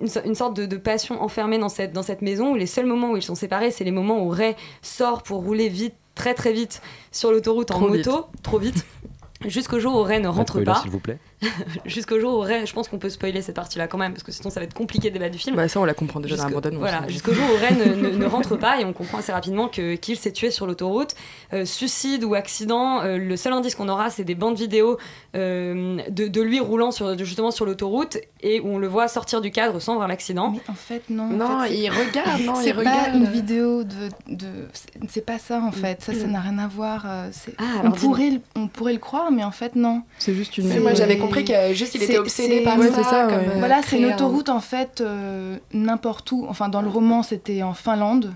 une, 0.00 0.08
so- 0.08 0.20
une 0.24 0.34
sorte 0.34 0.56
de, 0.56 0.66
de 0.66 0.76
passion 0.76 1.22
enfermée 1.22 1.58
dans 1.58 1.68
cette, 1.68 1.92
dans 1.92 2.02
cette 2.02 2.22
maison 2.22 2.52
où 2.52 2.56
les 2.56 2.66
seuls 2.66 2.86
moments 2.86 3.12
où 3.12 3.16
ils 3.16 3.22
sont 3.22 3.34
séparés, 3.36 3.70
c'est 3.70 3.84
les 3.84 3.90
moments 3.92 4.20
où 4.24 4.28
Ray 4.30 4.56
sort 4.82 5.22
pour 5.22 5.42
rouler 5.44 5.68
vite, 5.68 5.94
très 6.16 6.34
très 6.34 6.52
vite 6.52 6.82
sur 7.12 7.30
l'autoroute 7.30 7.70
en 7.70 7.78
vite. 7.86 8.06
moto, 8.06 8.26
trop 8.42 8.58
vite, 8.58 8.84
jusqu'au 9.46 9.78
jour 9.78 9.94
où 9.94 10.02
Ray 10.02 10.20
ne 10.20 10.26
rentre 10.28 10.60
pas. 10.64 10.80
s'il 10.82 10.90
vous 10.90 10.98
plaît. 10.98 11.18
Jusqu'au 11.84 12.20
jour 12.20 12.34
où 12.38 12.40
Ray, 12.40 12.66
je 12.66 12.72
pense 12.72 12.88
qu'on 12.88 12.98
peut 12.98 13.08
spoiler 13.10 13.42
cette 13.42 13.56
partie-là 13.56 13.88
quand 13.88 13.98
même, 13.98 14.12
parce 14.12 14.22
que 14.22 14.32
sinon 14.32 14.50
ça 14.50 14.60
va 14.60 14.64
être 14.64 14.74
compliqué 14.74 15.08
de 15.08 15.14
débattre 15.14 15.32
du 15.32 15.38
film. 15.38 15.56
Bah 15.56 15.68
ça 15.68 15.80
on 15.80 15.84
la 15.84 15.94
comprend 15.94 16.20
déjà 16.20 16.36
dans 16.36 16.44
la 16.44 16.50
bande-annonce. 16.50 16.78
Voilà, 16.80 17.06
jusqu'au 17.08 17.32
jour 17.34 17.44
où 17.52 17.56
Ray 17.58 17.74
ne, 17.76 17.94
ne- 17.94 18.16
ne 18.16 18.26
rentre 18.26 18.56
pas 18.58 18.80
et 18.80 18.84
on 18.84 18.92
comprend 18.92 19.18
assez 19.18 19.32
rapidement 19.32 19.68
que 19.68 19.94
qu'il 19.96 20.16
s'est 20.16 20.32
tué 20.32 20.50
sur 20.50 20.66
l'autoroute. 20.66 21.14
Euh, 21.52 21.64
suicide 21.64 22.24
ou 22.24 22.34
accident, 22.34 23.02
euh, 23.02 23.18
le 23.18 23.36
seul 23.36 23.52
indice 23.52 23.74
qu'on 23.74 23.88
aura, 23.88 24.10
c'est 24.10 24.24
des 24.24 24.34
bandes 24.34 24.56
vidéo 24.56 24.98
euh, 25.34 25.98
de, 26.10 26.28
de 26.28 26.40
lui 26.42 26.60
roulant 26.60 26.90
sur, 26.90 27.16
justement 27.18 27.50
sur 27.50 27.64
l'autoroute 27.66 28.18
et 28.42 28.60
où 28.60 28.68
on 28.68 28.78
le 28.78 28.86
voit 28.86 29.08
sortir 29.08 29.40
du 29.40 29.50
cadre 29.50 29.80
sans 29.80 29.94
voir 29.96 30.08
l'accident. 30.08 30.50
Mais 30.52 30.60
en 30.68 30.74
fait, 30.74 31.02
non. 31.10 31.24
en 31.24 31.28
Non, 31.28 31.60
fait, 31.62 31.68
c'est- 31.68 31.78
il 31.78 31.90
regarde, 31.90 32.40
non, 32.42 32.54
il 32.60 32.62
c'est 32.64 32.72
pas 32.74 32.78
regarde. 32.80 33.14
une 33.16 33.26
vidéo 33.26 33.84
de. 33.84 34.08
de 34.28 34.46
c'est- 34.72 34.90
c'est 35.08 35.24
pas 35.26 35.38
ça 35.38 35.60
en 35.60 35.72
fait. 35.72 36.02
Ça, 36.02 36.14
ça 36.14 36.26
n'a 36.26 36.40
rien 36.40 36.58
à 36.58 36.68
voir. 36.68 37.04
euh, 37.06 37.28
c'est- 37.32 37.54
Ah, 37.58 37.82
on, 37.84 37.90
pourrait, 37.92 38.30
le- 38.30 38.40
on 38.56 38.68
pourrait 38.68 38.92
le 38.92 38.98
croire, 38.98 39.30
mais 39.30 39.44
en 39.44 39.50
fait, 39.50 39.74
non. 39.76 40.02
C'est 40.18 40.34
juste 40.34 40.58
une. 40.58 40.68
Moi, 40.80 40.94
j'avais 40.94 41.14
C'est- 41.14 41.20
compris 41.40 41.44
que 41.44 41.74
juste 41.74 41.94
il 41.94 42.02
était 42.02 42.18
obsédé 42.18 42.60
par 42.62 42.78
ouais, 42.78 42.88
ça. 42.88 42.96
c'est 42.96 43.02
ça, 43.04 43.26
comme, 43.28 43.38
ouais. 43.38 43.48
euh, 43.54 43.58
voilà, 43.58 43.80
c'est 43.82 43.98
une 43.98 44.04
un- 44.06 44.14
autoroute 44.14 44.48
en 44.48 44.60
fait, 44.60 45.00
euh, 45.00 45.56
n'importe 45.72 46.30
où. 46.32 46.46
Enfin, 46.48 46.68
dans 46.68 46.82
le 46.82 46.88
roman, 46.88 47.22
c'était 47.22 47.62
en 47.62 47.74
Finlande, 47.74 48.32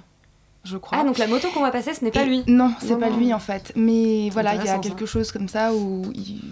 je 0.64 0.76
crois. 0.76 0.98
Ah, 1.00 1.04
donc 1.04 1.19
la 1.19 1.26
moto 1.26 1.48
qu'on 1.54 1.60
va 1.62 1.70
passer, 1.70 1.94
ce 1.94 2.04
n'est 2.04 2.10
pas 2.10 2.22
Et- 2.22 2.26
lui. 2.26 2.43
Non, 2.46 2.72
c'est 2.81 2.98
pas 2.98 3.10
lui 3.10 3.32
en 3.32 3.38
fait. 3.38 3.72
Mais 3.76 4.31
voilà, 4.31 4.54
il 4.54 4.64
y 4.64 4.69
a 4.69 4.78
quelque 4.78 5.06
chose 5.06 5.31
comme 5.32 5.48
ça 5.48 5.72
où 5.75 6.02
il- 6.14 6.43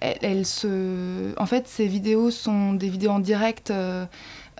elle, 0.00 0.18
elle 0.22 0.46
se. 0.46 1.38
En 1.40 1.46
fait, 1.46 1.66
ces 1.66 1.86
vidéos 1.86 2.30
sont 2.30 2.72
des 2.74 2.88
vidéos 2.88 3.10
en 3.12 3.20
direct. 3.20 3.70
euh, 3.70 4.04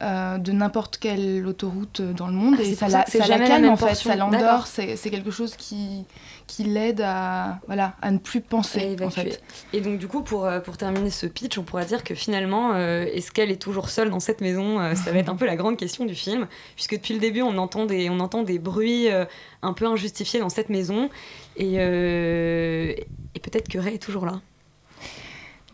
euh, 0.03 0.39
de 0.39 0.51
n'importe 0.51 0.99
quelle 0.99 1.47
autoroute 1.47 2.03
dans 2.03 2.27
le 2.27 2.33
monde 2.33 2.57
Ah, 2.59 2.63
et 2.65 2.75
ça 2.75 2.89
ça 2.89 3.05
ça 3.07 3.27
la 3.29 3.39
calme 3.39 3.69
en 3.69 3.77
fait, 3.77 3.95
ça 3.95 4.17
l'endort, 4.17 4.67
c'est 4.67 4.97
c'est 4.97 5.09
quelque 5.09 5.31
chose 5.31 5.55
qui, 5.55 6.05
qui 6.47 6.65
l'aide 6.65 7.01
à, 7.01 7.59
voilà, 7.67 7.95
à 8.03 8.11
ne 8.11 8.19
plus 8.19 8.41
penser 8.41 8.97
en 9.03 9.11
fait. 9.11 9.43
Et 9.73 9.81
donc 9.81 9.99
du 9.99 10.07
coup, 10.09 10.23
pour, 10.23 10.45
euh, 10.45 10.61
pour 10.61 10.77
terminer 10.77 11.11
ce 11.11 11.27
pitch, 11.27 11.57
on 11.57 11.63
pourrait 11.63 11.87
dire 11.87 12.05
que 12.05 12.15
finalement, 12.15 12.75
euh, 12.75 13.07
est-ce 13.07 13.33
qu'elle 13.33 13.51
est 13.51 13.61
toujours 13.61 13.89
seule 13.89 14.11
dans 14.11 14.21
cette 14.21 14.41
maison 14.41 14.79
Euh, 14.79 14.95
Ça 14.95 15.11
va 15.11 15.19
être 15.19 15.31
un 15.31 15.37
peu 15.37 15.47
la 15.47 15.57
grande 15.57 15.77
question 15.79 16.05
du 16.05 16.15
film, 16.15 16.47
puisque 16.75 16.95
depuis 16.95 17.15
le 17.15 17.21
début, 17.21 17.43
on 17.43 17.57
entend 17.57 17.87
des, 17.87 18.11
on 18.11 18.21
entend 18.21 18.43
des 18.43 18.59
bruits 18.59 19.11
euh, 19.11 19.25
un 19.63 19.73
peu 19.73 19.87
injustifiés 19.87 20.41
dans 20.41 20.51
cette 20.51 20.69
maison, 20.69 21.09
et, 21.57 21.77
euh, 21.79 22.93
et 23.35 23.41
peut-être 23.41 23.69
que 23.69 23.79
Ray 23.79 23.95
est 23.95 23.99
toujours 23.99 24.27
là. 24.27 24.41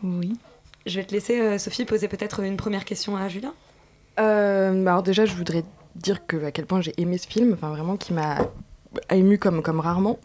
Oui. 0.03 0.33
Je 0.85 0.99
vais 0.99 1.05
te 1.05 1.13
laisser, 1.13 1.39
euh, 1.39 1.57
Sophie, 1.57 1.85
poser 1.85 2.07
peut-être 2.07 2.39
une 2.39 2.57
première 2.57 2.85
question 2.85 3.15
à 3.17 3.27
Julien. 3.27 3.53
Euh, 4.19 4.83
bah 4.83 4.91
alors 4.91 5.03
déjà, 5.03 5.25
je 5.25 5.35
voudrais 5.35 5.63
dire 5.95 6.25
que 6.25 6.43
à 6.45 6.51
quel 6.51 6.65
point 6.65 6.81
j'ai 6.81 6.93
aimé 6.97 7.17
ce 7.17 7.27
film, 7.27 7.53
enfin 7.53 7.69
vraiment 7.69 7.97
qui 7.97 8.13
m'a 8.13 8.37
ému 9.11 9.37
comme, 9.37 9.61
comme 9.61 9.79
rarement. 9.79 10.19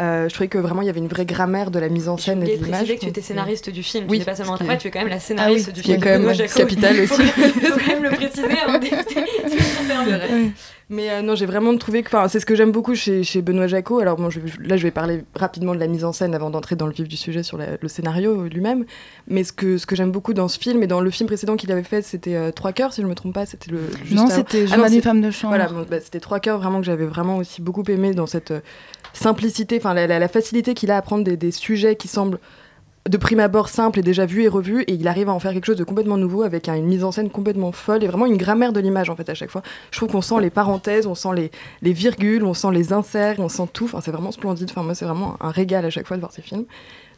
Euh, 0.00 0.28
je 0.28 0.34
trouvais 0.34 0.46
que 0.48 0.58
vraiment 0.58 0.80
il 0.82 0.86
y 0.86 0.90
avait 0.90 1.00
une 1.00 1.08
vraie 1.08 1.26
grammaire 1.26 1.72
de 1.72 1.80
la 1.80 1.88
mise 1.88 2.08
en 2.08 2.16
scène 2.16 2.44
et 2.44 2.56
de 2.56 2.64
l'image. 2.64 2.70
préciser 2.70 2.94
que 2.96 3.00
tu 3.00 3.08
étais 3.08 3.20
scénariste 3.20 3.68
du 3.68 3.82
film, 3.82 4.04
Oui, 4.08 4.18
tu 4.18 4.20
n'es 4.20 4.24
pas 4.26 4.36
seulement 4.36 4.54
qui 4.56 4.62
est- 4.62 4.66
interprète, 4.66 4.80
tu 4.80 4.88
es 4.88 4.90
quand 4.92 5.00
même 5.00 5.08
la 5.08 5.18
scénariste 5.18 5.64
Ah 5.66 5.70
oui, 5.70 5.72
du 5.74 5.80
ce 5.80 5.84
qui 5.84 5.90
est 5.90 5.94
film. 5.94 6.04
quand 6.04 6.10
même 6.10 6.20
Benoît 6.20 6.32
Jacot. 6.34 6.58
capital 6.60 6.96
Il 6.96 7.06
faut 7.08 7.14
aussi. 7.16 7.22
Il 7.36 7.60
faut 7.66 7.78
quand 7.80 7.86
même 7.88 8.02
le 8.04 8.10
préciser 8.10 8.58
avant 8.64 8.74
de 8.78 8.84
débuter. 8.84 9.24
C'est. 9.48 10.52
Mais 10.90 11.10
euh, 11.10 11.20
non, 11.20 11.34
j'ai 11.34 11.44
vraiment 11.44 11.76
trouvé 11.76 12.02
que, 12.02 12.08
enfin, 12.08 12.28
c'est 12.28 12.40
ce 12.40 12.46
que 12.46 12.54
j'aime 12.54 12.72
beaucoup 12.72 12.94
chez, 12.94 13.22
chez 13.22 13.42
Benoît 13.42 13.66
Jacot. 13.66 13.98
Alors 13.98 14.16
bon, 14.16 14.30
je 14.30 14.40
là, 14.62 14.78
je 14.78 14.82
vais 14.82 14.90
parler 14.90 15.22
rapidement 15.34 15.74
de 15.74 15.80
la 15.80 15.86
mise 15.86 16.02
en 16.04 16.12
scène 16.12 16.34
avant 16.34 16.48
d'entrer 16.48 16.76
dans 16.76 16.86
le 16.86 16.94
vif 16.94 17.06
du 17.08 17.16
sujet 17.18 17.42
sur 17.42 17.58
la- 17.58 17.76
le 17.78 17.88
scénario 17.88 18.44
lui-même. 18.44 18.86
Mais 19.26 19.44
ce 19.44 19.52
que, 19.52 19.76
ce 19.76 19.84
que 19.84 19.94
j'aime 19.94 20.10
beaucoup 20.12 20.32
dans 20.32 20.48
ce 20.48 20.58
film 20.58 20.82
et 20.82 20.86
dans 20.86 21.00
le 21.02 21.10
film 21.10 21.26
précédent 21.26 21.56
qu'il 21.56 21.70
avait 21.72 21.82
fait, 21.82 22.00
c'était 22.00 22.36
euh, 22.36 22.52
Trois 22.52 22.72
cœurs, 22.72 22.94
si 22.94 23.02
je 23.02 23.06
me 23.06 23.14
trompe 23.14 23.34
pas. 23.34 23.44
C'était 23.44 23.70
le. 23.70 23.80
juste 24.02 24.14
non, 24.16 24.28
c'était 24.28 24.64
Ah 24.72 24.88
femme 25.02 25.20
de 25.20 25.30
chambre. 25.30 25.54
Voilà, 25.54 25.68
bon, 25.70 25.84
bah, 25.90 26.00
c'était 26.00 26.20
trois 26.20 26.40
cœurs 26.40 26.58
vraiment 26.58 26.80
que 26.80 26.86
j'avais 26.86 27.04
vraiment 27.06 27.36
aussi 27.36 27.60
beaucoup 27.60 27.84
aimé 27.88 28.14
dans 28.14 28.26
cette 28.26 28.50
euh, 28.52 28.60
simplicité, 29.12 29.76
enfin 29.76 29.92
la, 29.92 30.06
la- 30.06 30.18
la 30.18 30.28
facilité 30.28 30.72
qu'il 30.74 30.90
a 30.90 30.96
à 30.96 31.02
prendre 31.02 31.22
des, 31.24 31.36
des 31.36 31.50
sujets 31.50 31.96
qui 31.96 32.08
semblent 32.08 32.38
de 33.08 33.16
prime 33.16 33.40
abord 33.40 33.68
simples 33.68 33.98
et 33.98 34.02
déjà 34.02 34.26
vus 34.26 34.42
et 34.42 34.48
revus, 34.48 34.82
et 34.82 34.92
il 34.92 35.08
arrive 35.08 35.28
à 35.28 35.32
en 35.32 35.40
faire 35.40 35.52
quelque 35.52 35.64
chose 35.66 35.76
de 35.76 35.84
complètement 35.84 36.16
nouveau 36.16 36.42
avec 36.42 36.68
un- 36.68 36.74
une 36.74 36.86
mise 36.86 37.04
en 37.04 37.12
scène 37.12 37.30
complètement 37.30 37.72
folle 37.72 38.04
et 38.04 38.06
vraiment 38.06 38.26
une 38.26 38.36
grammaire 38.36 38.72
de 38.72 38.80
l'image 38.80 39.10
en 39.10 39.16
fait 39.16 39.28
à 39.28 39.34
chaque 39.34 39.50
fois. 39.50 39.62
Je 39.90 39.96
trouve 39.98 40.10
qu'on 40.10 40.20
sent 40.22 40.40
les 40.40 40.50
parenthèses, 40.50 41.06
on 41.06 41.14
sent 41.14 41.34
les, 41.34 41.50
les 41.82 41.92
virgules, 41.92 42.44
on 42.44 42.54
sent 42.54 42.68
les 42.72 42.92
inserts, 42.92 43.36
on 43.38 43.48
sent 43.48 43.68
tout. 43.72 43.84
Enfin, 43.86 44.00
c'est 44.00 44.10
vraiment 44.10 44.32
splendide. 44.32 44.68
Enfin, 44.70 44.82
moi, 44.82 44.94
c'est 44.94 45.04
vraiment 45.04 45.36
un 45.40 45.50
régal 45.50 45.84
à 45.84 45.90
chaque 45.90 46.06
fois 46.06 46.16
de 46.16 46.20
voir 46.20 46.32
ces 46.32 46.42
films. 46.42 46.64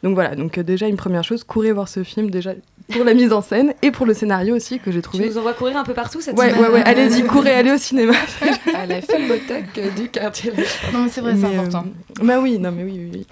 Donc 0.03 0.15
voilà, 0.15 0.35
donc 0.35 0.57
euh, 0.57 0.63
déjà 0.63 0.87
une 0.89 0.97
première 0.97 1.23
chose, 1.25 1.45
courez 1.45 1.73
voir 1.73 1.87
ce 1.89 2.03
film 2.05 2.31
déjà 2.31 2.53
pour 2.93 3.05
la 3.05 3.13
mise 3.15 3.33
en 3.33 3.43
scène 3.43 3.75
et 3.83 3.91
pour 3.91 4.07
le 4.07 4.15
scénario 4.15 4.57
aussi 4.57 4.79
que 4.81 4.91
j'ai 4.91 4.99
Tu 5.01 5.03
trouvé. 5.03 5.27
nous 5.29 5.37
envoies 5.39 5.53
courir 5.53 5.77
un 5.77 5.85
peu 5.85 5.93
partout 5.95 6.21
cette 6.23 6.39
Ouais, 6.39 6.51
semaine. 6.51 6.63
ouais, 6.65 6.69
ouais, 6.71 6.83
allez-y, 6.85 7.23
courez, 7.25 7.53
allez 7.53 7.71
au 7.73 7.77
cinéma. 7.79 8.15
à 8.75 8.87
la 8.87 9.01
filmothèque 9.03 9.95
du 9.97 10.09
quartier. 10.09 10.53
Non, 10.93 11.05
mais 11.05 11.09
c'est 11.11 11.21
vrai, 11.21 11.35
c'est 11.37 11.45
euh, 11.45 11.61
important. 11.61 11.85
bah 12.23 12.41
oui, 12.41 12.59
non 12.59 12.73
mais 12.73 12.83
oui, 12.85 12.95
oui. 12.99 13.11
oui. 13.13 13.27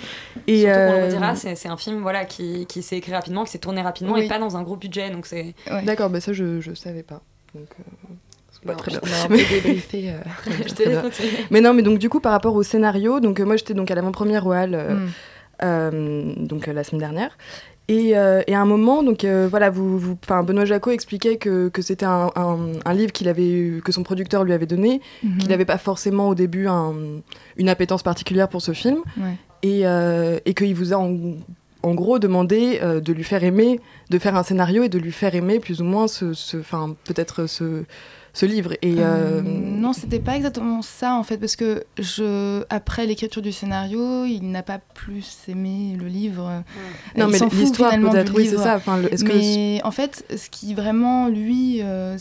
Et 0.47 0.61
Surtout 0.61 0.75
qu'on 0.77 0.93
le 0.93 0.99
euh, 0.99 1.07
redira, 1.07 1.35
c'est 1.37 1.69
un 1.69 1.77
film 1.79 2.01
voilà, 2.03 2.25
qui, 2.27 2.67
qui 2.67 2.83
s'est 2.83 2.99
écrit 2.99 3.13
rapidement, 3.13 3.45
qui 3.45 3.51
s'est 3.53 3.59
tourné 3.59 3.81
rapidement 3.83 4.13
Oui. 4.15 4.25
et 4.25 4.29
pas 4.29 4.39
dans 4.39 4.57
un 4.57 4.63
gros 4.63 4.77
budget. 4.77 5.11
Donc 5.11 5.27
c'est 5.27 5.55
Ouais. 5.71 5.83
D'accord, 5.85 6.11
bah 6.11 6.21
ça 6.21 6.33
je 6.35 6.61
je 6.61 6.75
savais 6.75 7.03
pas. 7.03 7.23
Donc, 7.55 7.67
euh, 7.81 8.67
Pas 8.67 8.75
très 8.77 8.91
bien. 8.91 9.01
On 9.03 9.07
a 9.23 9.25
un 9.25 9.29
peu 9.29 9.37
débriefé. 9.37 10.11
euh, 10.11 10.19
Je 10.47 10.65
te 10.69 10.75
Très 10.75 10.85
laisse 10.85 10.93
bien. 10.93 11.03
continuer. 11.03 11.31
Mais 11.51 11.61
non, 11.63 11.73
mais 11.75 11.83
donc 11.83 11.99
du 11.99 12.09
coup, 12.11 12.21
par 12.21 12.33
rapport 12.33 12.55
au 12.55 12.63
scénario, 12.63 13.21
donc 13.21 13.41
euh, 13.41 13.45
moi 13.47 13.57
j'étais 13.57 13.75
donc 13.75 13.91
à 13.91 13.95
l'avant-première 13.95 14.47
au 14.47 14.53
Hall, 14.53 14.75
euh, 14.75 14.95
Mm. 14.95 15.09
Euh, 15.63 16.33
donc 16.37 16.69
euh, 16.69 16.73
la 16.73 16.85
semaine 16.85 17.01
dernière. 17.01 17.37
Et, 17.91 18.19
euh, 18.19 18.43
et 18.47 18.55
à 18.55 18.61
un 18.61 18.67
moment, 18.67 19.03
donc 19.03 19.25
euh, 19.25 19.49
voilà, 19.51 19.71
vous, 19.71 19.99
vous, 19.99 20.19
Benoît 20.45 20.67
Jacot 20.67 20.91
expliquait 20.91 21.37
que, 21.39 21.69
que 21.71 21.81
c'était 21.81 22.05
un, 22.05 22.31
un- 22.37 22.73
un 22.85 22.93
livre 22.95 23.13
qu'il 23.13 23.29
avait, 23.29 23.81
que 23.83 23.93
son 23.93 24.03
producteur 24.03 24.45
lui 24.45 24.53
avait 24.53 24.67
donné, 24.67 25.01
Mhm. 25.23 25.39
qu'il 25.39 25.49
n'avait 25.49 25.65
pas 25.65 25.79
forcément 25.79 26.29
au 26.29 26.35
début 26.35 26.67
un- 26.67 26.95
une 27.57 27.69
appétence 27.71 28.03
particulière 28.03 28.49
pour 28.51 28.61
ce 28.61 28.73
film, 28.73 28.99
Ouais. 29.19 29.37
et, 29.63 29.87
euh, 29.87 30.39
et 30.45 30.53
qu'il 30.53 30.75
vous 30.75 30.93
a 30.93 30.97
en, 30.99 31.17
en 31.83 31.95
gros 31.95 32.19
demandé 32.19 32.79
de 32.83 33.13
lui 33.15 33.25
faire 33.25 33.43
aimer, 33.43 33.81
de 34.11 34.19
faire 34.19 34.37
un 34.37 34.43
scénario 34.43 34.83
et 34.83 34.91
de 34.91 34.99
lui 34.99 35.13
faire 35.13 35.35
aimer 35.35 35.59
plus 35.59 35.81
ou 35.81 35.85
moins 35.85 36.09
ce- 36.09 36.35
enfin 36.59 36.95
peut-être 37.05 37.47
ce, 37.47 37.85
ce 38.33 38.47
livre. 38.47 38.73
Et 38.83 38.95
Euh, 38.99 39.41
euh, 39.41 39.43
non, 39.43 39.93
c'était 39.93 40.19
pas 40.21 40.37
exactement 40.37 40.83
ça 40.83 41.15
en 41.15 41.23
fait, 41.23 41.39
parce 41.39 41.57
que 41.57 41.85
je, 41.99 42.63
après 42.71 43.07
l'écriture 43.07 43.43
du 43.43 43.53
scénario, 43.53 44.25
il 44.25 44.43
n'a 44.51 44.63
pas 44.63 44.79
plus 44.95 45.39
aimé 45.49 45.97
le 45.99 46.07
livre. 46.07 46.63
non, 47.17 47.27
Il 47.29 47.33
mais 47.33 47.39
l'histoire 47.57 47.91
peut-être, 47.99 48.33
du 48.33 48.37
oui, 48.37 48.45
c'est 48.47 48.51
livre. 48.53 48.63
ça. 48.63 48.77
Enfin, 48.77 48.99
le- 48.99 49.13
est-ce 49.13 49.25
que 49.25 49.33
Mais 49.33 49.81
en 49.85 49.91
fait, 49.91 50.25
ce 50.37 50.49
qui 50.51 50.75
vraiment, 50.75 51.29
lui, 51.29 51.81
euh, 51.83 52.17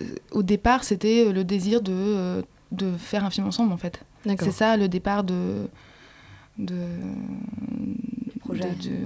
euh, 0.00 0.04
au 0.32 0.42
départ, 0.42 0.84
c'était 0.84 1.32
le 1.32 1.44
désir 1.44 1.80
de, 1.82 1.92
euh, 1.92 2.42
de 2.72 2.90
faire 2.98 3.24
un 3.24 3.30
film 3.30 3.46
ensemble, 3.46 3.72
en 3.72 3.76
fait. 3.76 4.00
D'accord. 4.26 4.46
C'est 4.48 4.54
ça 4.54 4.76
le 4.76 4.88
départ 4.88 5.24
de. 5.24 5.68
de 6.58 6.74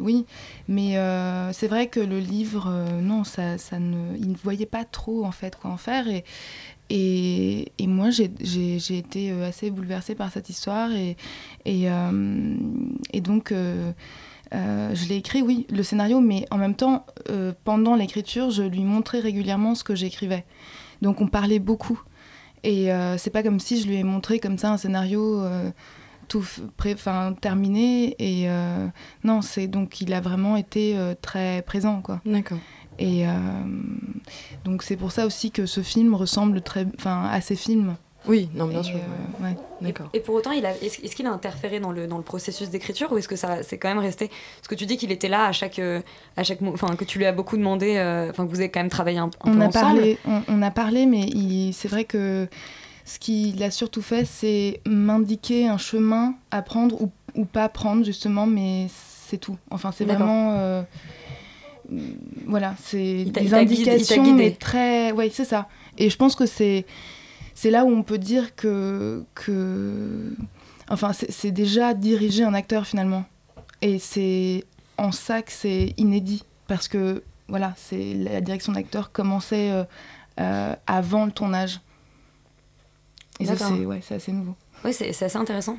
oui, 0.01 0.27
mais 0.69 0.97
euh, 0.97 1.53
c'est 1.53 1.69
vrai 1.69 1.89
que 1.89 2.01
le 2.01 2.19
livre, 2.19 2.69
euh, 2.69 3.01
non, 3.01 3.25
ça, 3.25 3.59
ça 3.59 3.79
ne, 3.79 4.17
il 4.17 4.31
ne 4.31 4.37
voyait 4.37 4.67
pas 4.67 4.85
trop 4.85 5.25
en 5.25 5.33
fait 5.33 5.57
quoi 5.57 5.71
en 5.71 5.77
faire. 5.77 6.07
Et 6.09 6.25
et, 6.91 7.87
moi 7.87 8.11
j'ai- 8.11 8.31
été 8.97 9.33
euh, 9.33 9.49
assez 9.49 9.71
bouleversée 9.71 10.15
par 10.15 10.31
cette 10.31 10.49
histoire. 10.51 10.91
Et 10.93 11.17
et, 11.65 11.89
donc 13.21 13.53
je 14.53 15.09
l'ai 15.09 15.17
écrit, 15.17 15.43
oui, 15.43 15.67
le 15.71 15.83
scénario, 15.83 16.21
mais 16.21 16.47
en 16.51 16.59
même 16.59 16.75
temps, 16.75 17.07
pendant 17.65 17.97
l'écriture, 17.97 18.51
je 18.51 18.63
lui 18.63 18.85
montrais 18.85 19.21
régulièrement 19.21 19.75
ce 19.75 19.83
que 19.83 19.95
j'écrivais. 19.95 20.45
Donc 21.03 21.21
on 21.21 21.27
parlait 21.27 21.59
beaucoup. 21.59 22.01
Et 22.63 22.89
c'est 23.19 23.31
pas 23.31 23.43
comme 23.43 23.61
si 23.61 23.81
je 23.81 23.89
lui 23.89 23.97
ai 23.97 24.05
montré 24.05 24.39
comme 24.39 24.59
ça 24.59 24.71
un 24.71 24.77
scénario 24.77 25.43
tout 26.29 26.45
enfin, 26.93 27.35
terminé. 27.41 28.15
Et 28.19 28.49
euh, 28.49 28.87
non, 29.23 29.43
c'est 29.43 29.67
donc 29.67 30.01
il 30.01 30.13
a 30.13 30.21
vraiment 30.21 30.57
été 30.57 30.97
euh, 30.97 31.15
très 31.21 31.63
présent, 31.63 32.01
quoi. 32.03 32.21
D'accord. 32.25 32.59
Et 32.99 33.27
euh, 33.27 33.31
donc 34.65 34.83
c'est 34.83 34.97
pour 34.97 35.13
ça 35.13 35.27
aussi 35.27 35.51
que 35.51 35.67
ce 35.67 35.83
film 35.83 36.15
ressemble 36.15 36.61
très, 36.63 36.87
enfin, 36.99 37.25
à 37.31 37.41
ces 37.41 37.57
films. 37.57 37.97
Oui, 38.27 38.49
non, 38.55 38.67
bien 38.69 38.81
Et, 38.81 38.85
sûr. 38.85 38.95
euh, 38.97 39.45
ouais. 39.45 39.55
D'accord. 39.83 40.09
Et 40.15 40.21
pour 40.21 40.35
autant, 40.35 40.53
il 40.53 40.65
a, 40.65 40.71
est-ce, 40.81 41.15
qu'il 41.15 41.27
a 41.27 41.31
interféré 41.31 41.79
dans 41.79 41.93
le, 41.93 42.07
dans 42.07 42.17
le 42.17 42.23
processus 42.23 42.71
d'écriture 42.71 43.13
ou 43.13 43.19
est-ce 43.19 43.29
que 43.29 43.37
ça 43.37 43.63
c'est 43.63 43.77
quand 43.77 43.89
même 43.89 43.99
resté 43.99 44.29
Parce 44.29 44.69
que 44.69 44.75
tu 44.77 44.87
dis 44.87 44.97
qu'il 44.97 45.13
était 45.13 45.29
là 45.29 45.45
à 45.45 45.53
chaque, 45.53 45.79
euh, 45.79 46.01
à 46.39 46.43
chaque 46.43 46.63
enfin 46.63 46.97
que 46.97 47.05
tu 47.05 47.19
lui 47.19 47.27
as 47.27 47.33
beaucoup 47.33 47.59
demandé, 47.59 47.97
euh, 47.97 48.31
enfin 48.31 48.47
que 48.47 48.51
vous 48.51 48.61
avez 48.61 48.71
quand 48.71 48.81
même 48.81 48.89
travaillé 48.89 49.19
un, 49.19 49.25
un 49.25 49.31
on 49.45 49.53
peu 49.57 49.61
a 49.61 49.67
ensemble. 49.67 49.73
parlé, 49.97 50.19
on, 50.25 50.41
on 50.49 50.63
a 50.63 50.71
parlé, 50.71 51.05
mais 51.05 51.25
il- 51.25 51.75
c'est 51.75 51.89
vrai 51.89 52.05
que 52.05 52.49
ce 53.05 53.19
qu'il 53.19 53.63
a 53.63 53.71
surtout 53.71 54.03
fait, 54.03 54.25
c'est 54.25 54.81
m'indiquer 54.87 55.69
un 55.69 55.79
chemin 55.79 56.35
à 56.51 56.63
prendre 56.63 57.01
ou, 57.03 57.11
ou 57.35 57.45
pas 57.45 57.69
prendre 57.69 58.05
justement, 58.05 58.47
mais 58.47 58.87
c'est 58.89 59.39
tout. 59.39 59.59
Enfin, 59.71 59.93
c'est 59.93 60.05
vraiment, 60.05 60.55
euh, 60.57 60.83
voilà, 62.47 62.75
c'est 62.83 63.25
des 63.25 63.55
indications, 63.55 64.23
guidé. 64.23 64.35
mais 64.35 64.51
très, 64.53 65.13
ouais, 65.13 65.31
c'est 65.31 65.45
ça. 65.45 65.69
Et 65.99 66.11
je 66.11 66.17
pense 66.17 66.35
que 66.35 66.47
c'est 66.47 66.87
c'est 67.55 67.71
là 67.71 67.85
où 67.85 67.91
on 67.91 68.03
peut 68.03 68.19
dire 68.19 68.57
que 68.57 69.25
que, 69.35 70.35
enfin, 70.89 71.13
c'est 71.13 71.31
c'est 71.31 71.53
déjà 71.53 71.95
diriger 71.95 72.45
un 72.45 72.55
acteur 72.55 72.87
finalement. 72.87 73.25
Et 73.83 73.99
c'est 73.99 74.65
en 74.97 75.13
ça 75.13 75.43
que 75.43 75.53
c'est 75.53 75.93
inédit 75.99 76.45
parce 76.67 76.89
que 76.89 77.23
voilà, 77.49 77.75
c'est 77.77 78.15
la 78.15 78.41
direction 78.41 78.73
d'acteur 78.73 79.13
commençait 79.13 79.71
euh, 79.71 79.85
euh, 80.41 80.75
avant 80.87 81.27
le 81.27 81.33
tournage. 81.33 81.81
Et 83.41 83.47
ça, 83.47 83.55
D'accord. 83.55 83.73
c'est 83.77 83.85
ouais, 83.87 84.01
c'est 84.03 84.15
assez 84.15 84.33
nouveau. 84.33 84.55
Oui, 84.85 84.93
c'est, 84.93 85.09
assez 85.23 85.37
intéressant. 85.39 85.79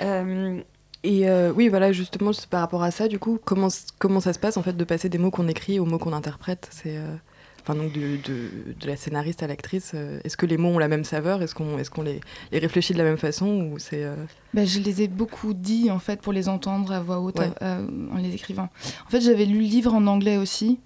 Euh, 0.00 0.60
Et 1.02 1.28
euh, 1.28 1.52
oui, 1.54 1.68
voilà, 1.68 1.90
justement, 1.92 2.30
par 2.50 2.60
rapport 2.60 2.82
à 2.82 2.90
ça, 2.90 3.08
du 3.08 3.18
coup, 3.18 3.38
comment, 3.44 3.68
comment 3.98 4.20
ça 4.20 4.32
se 4.32 4.38
passe 4.38 4.56
en 4.56 4.62
fait 4.62 4.76
de 4.76 4.84
passer 4.84 5.08
des 5.08 5.18
mots 5.18 5.30
qu'on 5.30 5.48
écrit 5.48 5.78
aux 5.80 5.84
mots 5.86 5.98
qu'on 5.98 6.12
interprète? 6.12 6.68
C'est 6.70 6.96
euh, 6.96 7.14
enfin 7.62 7.74
donc 7.74 7.92
de, 7.92 8.18
de, 8.24 8.74
de 8.78 8.86
la 8.86 8.96
scénariste 8.96 9.42
à 9.42 9.46
l'actrice. 9.48 9.92
euh, 9.94 10.20
est-ce 10.24 10.36
que 10.36 10.46
les 10.46 10.56
mots 10.58 10.68
ont 10.68 10.78
la 10.78 10.88
même 10.88 11.04
saveur? 11.04 11.42
Est-ce 11.42 11.54
qu'on 11.54 11.78
est-ce 11.78 11.90
qu'on 11.90 12.02
les, 12.02 12.20
les 12.52 12.58
réfléchit 12.58 12.92
de 12.92 12.98
la 12.98 13.04
même 13.04 13.16
façon 13.16 13.46
ou 13.72 13.78
c'est 13.78 14.04
euh, 14.04 14.14
Ben, 14.54 14.66
je 14.66 14.78
les 14.80 15.02
ai 15.02 15.08
beaucoup 15.08 15.54
dit 15.54 15.90
en 15.90 15.98
fait 15.98 16.20
pour 16.20 16.32
les 16.32 16.48
entendre 16.48 16.92
à 16.92 17.00
voix 17.00 17.18
haute 17.20 17.38
Ouais. 17.38 17.50
euh, 17.62 17.86
en 18.12 18.16
les 18.18 18.34
écrivant. 18.34 18.68
En 19.06 19.10
fait, 19.10 19.20
j'avais 19.20 19.44
lu 19.46 19.54
le 19.58 19.60
livre 19.64 19.94
en 19.94 20.06
anglais 20.06 20.36
aussi 20.36 20.78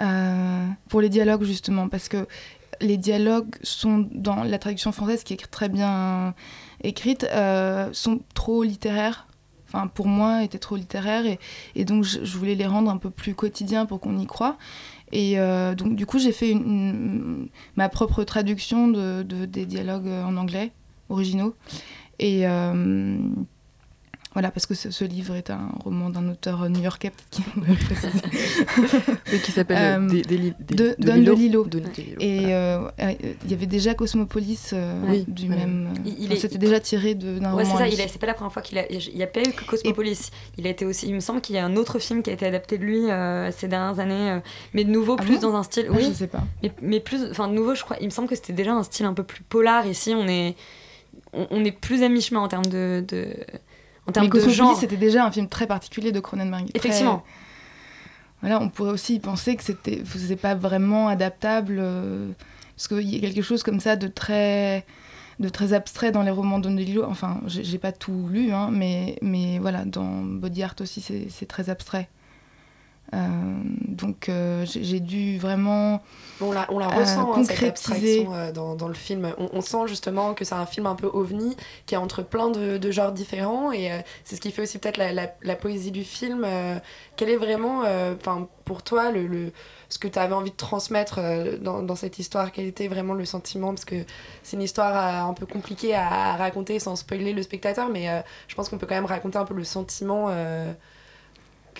euh, 0.00 0.66
pour 0.88 1.00
les 1.00 1.08
dialogues 1.10 1.44
justement 1.44 1.88
parce 1.88 2.08
que 2.08 2.26
les 2.80 2.96
dialogues 2.96 3.56
sont 3.62 4.08
dans 4.12 4.42
la 4.42 4.58
traduction 4.58 4.92
française 4.92 5.22
qui 5.24 5.34
est 5.34 5.50
très 5.50 5.68
bien 5.68 6.34
écrite 6.82 7.26
euh, 7.32 7.90
sont 7.92 8.20
trop 8.34 8.62
littéraires. 8.62 9.26
Enfin, 9.72 9.86
pour 9.86 10.08
moi, 10.08 10.42
étaient 10.42 10.58
trop 10.58 10.74
littéraires 10.74 11.24
et, 11.76 11.84
donc 11.84 12.02
je, 12.02 12.36
voulais 12.36 12.56
les 12.56 12.66
rendre 12.66 12.90
un 12.90 12.96
peu 12.96 13.10
plus 13.10 13.34
quotidiens 13.34 13.86
pour 13.86 14.00
qu'on 14.00 14.18
y 14.18 14.26
croit. 14.26 14.56
Et 15.12 15.38
euh, 15.38 15.74
donc 15.76 15.94
du 15.94 16.06
coup, 16.06 16.18
j'ai 16.18 16.32
fait 16.32 16.56
ma 17.76 17.88
propre 17.88 18.24
traduction 18.24 18.88
de- 18.88 19.22
des 19.22 19.66
dialogues 19.66 20.08
en 20.08 20.36
anglais 20.36 20.72
originaux. 21.08 21.54
Et 22.18 22.46
euh, 22.46 23.18
voilà, 24.32 24.50
parce 24.52 24.64
que 24.66 24.74
ce, 24.74 24.90
ce 24.92 25.04
livre 25.04 25.34
est 25.34 25.50
un 25.50 25.70
roman 25.84 26.08
d'un 26.08 26.28
auteur 26.28 26.68
new-yorkais, 26.70 27.10
peut-être 27.10 27.30
qu'il 27.30 27.44
faut 27.44 27.60
le 27.60 27.74
préciser. 27.74 28.22
oui, 29.32 29.40
qui 29.40 29.50
s'appelle 29.52 29.76
Euh, 29.78 30.08
euh, 30.08 30.52
de- 30.68 30.94
de 30.98 31.04
Don 31.68 31.76
Et 32.20 32.40
voilà. 32.40 32.54
euh, 32.54 32.90
euh, 33.00 33.12
il 33.44 33.50
y 33.50 33.54
avait 33.54 33.66
déjà 33.66 33.94
Cosmopolis 33.94 34.70
euh, 34.72 35.02
Oui, 35.08 35.24
du 35.26 35.48
même. 35.48 35.88
euh, 35.96 36.00
Il- 36.06 36.30
il 36.32 36.38
C'était 36.38 36.58
déjà 36.58 36.78
tiré 36.80 37.14
d'un 37.14 37.54
ouais, 37.54 37.64
roman. 37.64 37.76
c'est 37.78 37.90
ça. 37.96 38.04
c'est 38.08 38.18
pas 38.20 38.26
la 38.28 38.34
première 38.34 38.52
fois 38.52 38.62
qu'il 38.62 38.78
a. 38.78 38.90
Il 38.90 39.14
n'y 39.16 39.22
a 39.22 39.26
pas 39.26 39.40
eu 39.40 39.50
que 39.52 39.64
Cosmopolis. 39.64 40.30
Il 40.58 40.66
a 40.66 40.70
été 40.70 40.84
aussi. 40.84 41.06
Il 41.08 41.14
me 41.14 41.20
semble 41.20 41.40
qu'il 41.40 41.56
y 41.56 41.58
a 41.58 41.64
un 41.64 41.76
autre 41.76 41.98
film 41.98 42.22
qui 42.22 42.30
a 42.30 42.32
été 42.32 42.46
adapté 42.46 42.78
de 42.78 42.84
lui 42.84 43.10
euh, 43.10 43.50
ces 43.50 43.68
dernières 43.68 43.98
années, 43.98 44.30
euh, 44.30 44.40
mais 44.74 44.84
de 44.84 44.90
nouveau 44.90 45.16
Ah 45.18 45.22
plus 45.22 45.40
bon? 45.40 45.50
dans 45.50 45.54
un 45.56 45.62
style. 45.64 45.86
Ah, 45.88 45.92
oui, 45.96 46.04
Je 46.08 46.12
sais 46.14 46.26
pas. 46.28 46.44
mais, 46.62 46.70
mais 46.82 47.00
plus. 47.00 47.24
Enfin, 47.30 47.48
de 47.48 47.54
nouveau, 47.54 47.74
je 47.74 47.82
crois. 47.82 47.96
Il 48.00 48.06
me 48.06 48.10
semble 48.10 48.28
que 48.28 48.36
c'était 48.36 48.52
déjà 48.52 48.72
un 48.74 48.82
style 48.84 49.06
un 49.06 49.14
peu 49.14 49.24
plus 49.24 49.42
polar. 49.42 49.86
Ici, 49.86 50.12
on 50.16 50.28
est. 50.28 50.54
On, 51.32 51.46
on 51.50 51.64
est 51.64 51.72
plus 51.72 52.02
à 52.02 52.08
mi-chemin 52.08 52.40
en 52.40 52.48
termes 52.48 52.66
de. 52.66 53.04
de 53.08 53.26
en 54.10 54.12
termes 54.12 54.28
Mais 54.32 54.40
de 54.40 54.48
genre. 54.50 54.76
c'était 54.78 54.96
déjà 54.96 55.24
un 55.24 55.30
film 55.30 55.48
très 55.48 55.66
particulier 55.66 56.12
de 56.12 56.20
Cronenberg. 56.20 56.66
Très- 56.68 56.78
Effectivement. 56.78 57.24
Voilà, 58.42 58.60
on 58.60 58.68
pourrait 58.70 58.90
aussi 58.92 59.18
penser 59.20 59.54
que 59.56 59.62
c'était, 59.62 60.02
c'est 60.06 60.36
pas 60.36 60.54
vraiment 60.54 61.08
adaptable, 61.08 61.76
euh, 61.78 62.30
parce 62.76 62.88
qu'il 62.88 63.08
y 63.08 63.16
a 63.16 63.20
quelque 63.20 63.42
chose 63.42 63.62
comme 63.62 63.80
ça 63.80 63.96
de 63.96 64.08
très, 64.08 64.86
de 65.40 65.48
très 65.50 65.74
abstrait 65.74 66.10
dans 66.10 66.22
les 66.22 66.30
romans 66.30 66.58
de 66.58 66.68
Don 66.68 66.74
DeLillo. 66.74 67.04
Enfin, 67.04 67.40
j'ai 67.46 67.76
pas 67.78 67.92
tout 67.92 68.28
lu, 68.30 68.50
hein, 68.52 68.70
mais, 68.72 69.18
mais 69.20 69.58
voilà, 69.58 69.84
dans 69.84 70.22
Body 70.22 70.62
Art 70.62 70.74
aussi, 70.80 71.02
c'est 71.28 71.46
très 71.46 71.68
abstrait. 71.68 72.08
Euh, 73.12 73.18
donc 73.88 74.28
euh, 74.28 74.64
j'ai 74.66 75.00
dû 75.00 75.36
vraiment 75.38 76.00
On 76.40 76.52
la, 76.52 76.66
on 76.72 76.78
la 76.78 76.86
Euh, 76.86 77.00
ressent, 77.00 77.32
hein, 77.34 77.42
cette 77.42 77.56
concrétiser. 77.58 78.20
abstraction 78.26 78.52
dans, 78.54 78.76
dans 78.76 78.86
le 78.88 78.94
film. 78.94 79.34
On, 79.36 79.48
on 79.52 79.60
sent 79.60 79.88
justement 79.88 80.32
que 80.34 80.44
c'est 80.44 80.54
un 80.54 80.66
film 80.66 80.86
un 80.86 80.94
peu 80.94 81.08
ovni, 81.12 81.56
qui 81.86 81.94
est 81.94 81.98
entre 81.98 82.22
plein 82.22 82.50
de, 82.50 82.78
de 82.78 82.90
genres 82.92 83.12
différents. 83.12 83.72
Et 83.72 83.90
c'est 84.24 84.36
ce 84.36 84.40
qui 84.40 84.52
fait 84.52 84.62
aussi 84.62 84.78
peut-être 84.78 84.96
la, 84.96 85.12
la- 85.12 85.34
la 85.42 85.56
poésie 85.56 85.90
du 85.90 86.04
film. 86.04 86.44
Euh, 86.46 86.76
quel 87.16 87.30
est 87.30 87.36
vraiment, 87.36 87.82
enfin 88.14 88.48
pour 88.64 88.82
toi, 88.84 89.10
le, 89.10 89.26
le- 89.26 89.52
ce 89.88 89.98
que 89.98 90.06
tu 90.06 90.18
avais 90.20 90.34
envie 90.34 90.52
de 90.52 90.56
transmettre 90.56 91.18
euh, 91.18 91.58
dans, 91.58 91.82
dans 91.82 91.96
cette 91.96 92.20
histoire? 92.20 92.52
Quel 92.52 92.66
était 92.66 92.86
vraiment 92.86 93.14
le 93.14 93.24
sentiment? 93.24 93.68
Parce 93.74 93.84
que 93.84 93.96
c'est 94.44 94.56
une 94.56 94.62
histoire 94.62 95.26
euh, 95.26 95.30
un 95.30 95.34
peu 95.34 95.46
compliquée 95.46 95.94
à, 95.96 96.06
à 96.08 96.36
raconter 96.36 96.78
sans 96.78 96.94
spoiler 96.94 97.32
le 97.32 97.42
spectateur, 97.42 97.88
mais 97.88 98.08
euh, 98.08 98.20
je 98.46 98.54
pense 98.54 98.68
qu'on 98.68 98.78
peut 98.78 98.86
quand 98.86 98.94
même 98.94 99.04
raconter 99.06 99.36
un 99.38 99.44
peu 99.44 99.54
le 99.54 99.64
sentiment. 99.64 100.26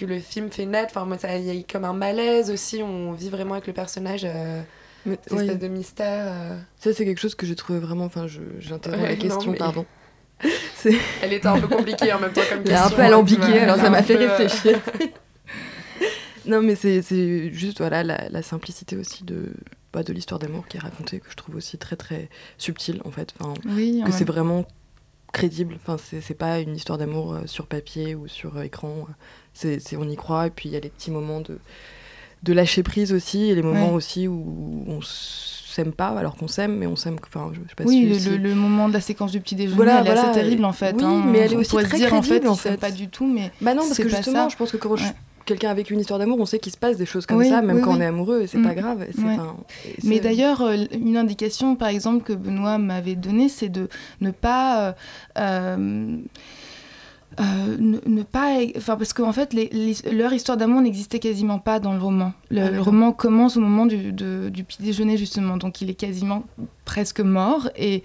Que 0.01 0.07
le 0.07 0.19
film 0.19 0.51
fait 0.51 0.65
naître, 0.67 0.93
enfin 0.97 1.05
moi 1.05 1.19
ça 1.19 1.37
il 1.37 1.45
y 1.45 1.59
a 1.59 1.63
comme 1.71 1.85
un 1.85 1.93
malaise 1.93 2.51
aussi, 2.51 2.83
on 2.83 3.13
vit 3.13 3.29
vraiment 3.29 3.53
avec 3.55 3.67
le 3.67 3.73
personnage 3.73 4.23
euh, 4.25 4.63
Mais- 5.07 5.19
cette 5.23 5.33
ouais, 5.33 5.45
espèce 5.45 5.59
de 5.61 5.69
mystère. 5.69 6.25
euh. 6.29 6.59
Ça, 6.79 6.93
c'est 6.95 7.05
quelque 7.05 7.21
chose 7.21 7.35
que 7.35 7.47
j'ai 7.47 7.55
trouvé 7.57 7.79
vraiment. 7.79 8.05
Enfin, 8.07 8.27
je- 8.27 8.41
j'interromps 8.59 9.03
Ouais, 9.03 9.09
la 9.11 9.17
non, 9.17 9.21
question, 9.23 9.53
mais- 9.53 9.59
pardon. 9.59 9.87
Elle 11.23 11.33
était 11.35 11.47
un 11.49 11.59
peu 11.61 11.69
compliquée 11.69 12.13
en 12.15 12.19
même 12.19 12.33
temps 12.33 12.41
comme 12.49 12.63
Elle 12.65 12.71
est 12.71 12.75
un 12.75 12.81
question. 12.81 12.97
peu 12.97 13.03
hein, 13.03 13.07
alambiquée, 13.07 13.41
vois, 13.47 13.61
alors 13.61 13.77
ça 13.77 13.91
m'a 13.91 14.03
fait 14.03 14.17
peu, 14.17 14.23
euh, 14.31 14.37
réfléchir. 14.37 14.81
non, 16.47 16.63
mais 16.63 16.75
c'est- 16.75 17.03
c'est 17.03 17.53
juste 17.53 17.79
voilà, 17.79 18.03
la, 18.03 18.29
la 18.31 18.43
simplicité 18.43 18.97
aussi 18.97 19.25
de, 19.25 19.53
bah, 19.93 20.03
de 20.03 20.13
l'histoire 20.13 20.39
d'amour 20.39 20.67
qui 20.67 20.79
est 20.79 20.81
racontée, 20.81 21.21
que 21.21 21.31
je 21.31 21.37
trouve 21.37 21.57
aussi 21.57 21.77
très 21.79 21.97
très 21.97 22.29
subtile 22.57 23.01
en 23.05 23.11
fait. 23.11 23.35
Enfin, 23.39 23.55
oui 23.67 24.01
en 24.03 24.07
que 24.07 24.13
c'est 24.13 24.25
vraiment 24.25 24.65
crédible. 25.33 25.77
Enfin, 25.77 25.97
c'est 26.03 26.21
c'est 26.23 26.35
pas 26.35 26.59
une 26.61 26.75
histoire 26.75 26.99
d'amour 26.99 27.35
euh, 27.35 27.41
sur 27.47 27.67
papier 27.67 28.15
ou 28.15 28.27
sur 28.27 28.57
euh, 28.57 28.63
écran. 28.63 29.07
C'est 29.53 29.81
on 29.97 30.09
y 30.09 30.17
croit 30.17 30.47
et 30.47 30.51
puis 30.51 30.69
il 30.69 30.73
y 30.73 30.77
a 30.77 30.81
les 30.81 30.89
petits 30.89 31.11
moments 31.11 31.41
de, 31.41 31.59
de 32.43 32.53
lâcher 32.53 32.83
prise 32.83 33.13
aussi 33.13 33.51
et 33.51 33.55
les 33.55 33.63
moments 33.63 33.89
Ouais. 33.91 33.95
aussi 33.95 34.27
où 34.29 34.85
on 34.89 35.01
s'aime 35.03 35.93
pas 35.93 36.09
alors 36.09 36.37
qu'on 36.37 36.49
s'aime, 36.49 36.77
mais 36.77 36.87
on 36.87 36.97
s'aime. 36.97 37.17
Enfin, 37.27 37.51
je 37.53 37.59
sais 37.69 37.75
pas 37.77 37.85
Oui, 37.85 37.97
si- 38.03 38.07
le, 38.09 38.19
si- 38.19 38.29
le- 38.31 38.37
le 38.39 38.55
moment 38.55 38.89
de 38.89 38.93
la 38.95 39.01
séquence 39.01 39.33
du 39.33 39.41
petit 39.41 39.55
déjeuner, 39.55 39.77
Voilà, 39.77 40.01
elle 40.01 40.07
est 40.07 40.13
voilà, 40.15 40.31
assez 40.31 40.41
terrible 40.41 40.65
en 40.65 40.73
fait. 40.73 40.95
oui, 40.97 41.05
hein. 41.05 41.23
mais 41.27 41.39
elle 41.41 41.53
est 41.53 41.57
aussi 41.57 41.77
très 41.77 41.97
dire 41.99 42.13
en 42.15 42.23
fait, 42.23 42.29
crédible, 42.29 42.49
en 42.49 42.55
ils 42.55 42.59
s'aiment 42.59 42.73
fait. 42.75 42.79
pas 42.81 42.91
du 42.91 43.09
tout, 43.09 43.27
mais 43.27 43.53
Bah 43.61 43.75
non, 43.75 43.83
parce 43.83 43.97
que 43.99 44.09
justement, 44.09 44.45
ça. 44.45 44.49
je 44.49 44.57
pense 44.57 44.73
que 44.73 44.77
quand 44.79 44.97
je- 44.97 45.05
Ouais. 45.05 45.13
quelqu'un 45.47 45.71
a 45.71 45.75
vécu 45.75 45.95
une 45.95 46.01
histoire 46.01 46.19
d'amour, 46.19 46.39
on 46.41 46.47
sait 46.47 46.59
qu'il 46.61 46.73
se 46.73 46.77
passe 46.79 46.97
des 46.97 47.07
choses 47.07 47.27
comme 47.27 47.39
Oui, 47.39 47.49
ça, 47.49 47.61
même 47.63 47.77
oui, 47.77 47.83
quand 47.83 47.97
on 47.97 48.01
est 48.01 48.07
amoureux, 48.07 48.43
et 48.43 48.47
c'est 48.47 48.59
Mm. 48.59 48.67
pas 48.67 48.75
grave. 48.75 48.99
Ouais. 49.01 49.09
enfin, 49.25 49.57
et 49.87 49.95
Mais 50.05 50.21
d'ailleurs, 50.21 50.61
euh, 50.63 50.77
une 50.93 51.17
indication, 51.17 51.77
par 51.77 51.89
exemple, 51.89 52.25
que 52.25 52.33
Benoît 52.33 52.79
m'avait 52.79 53.17
donnée, 53.17 53.49
c'est 53.49 53.69
de 53.69 53.89
ne 54.21 54.31
pas. 54.31 54.89
euh, 54.89 54.93
euh, 55.39 56.17
euh, 57.41 57.77
ne, 57.79 57.99
ne 58.07 58.23
pas. 58.23 58.59
Enfin, 58.77 58.97
parce 58.97 59.13
qu'en 59.13 59.33
fait, 59.33 59.53
les- 59.55 59.69
les- 59.73 60.13
leur 60.13 60.33
histoire 60.33 60.59
d'amour 60.59 60.81
n'existait 60.83 61.19
quasiment 61.19 61.59
pas 61.59 61.81
dans 61.81 61.93
le 61.95 61.99
roman. 62.01 62.33
Le, 62.51 62.61
Ah, 62.63 62.71
le 62.71 62.81
roman 62.81 63.13
commence 63.13 63.57
au 63.57 63.61
moment 63.61 63.87
du, 63.87 64.13
de- 64.13 64.51
du 64.53 64.63
petit 64.65 64.83
déjeuner, 64.83 65.17
justement. 65.17 65.57
Donc, 65.57 65.81
il 65.81 65.89
est 65.91 65.95
quasiment 65.95 66.45
presque 66.85 67.21
mort. 67.21 67.69
Et, 67.77 68.03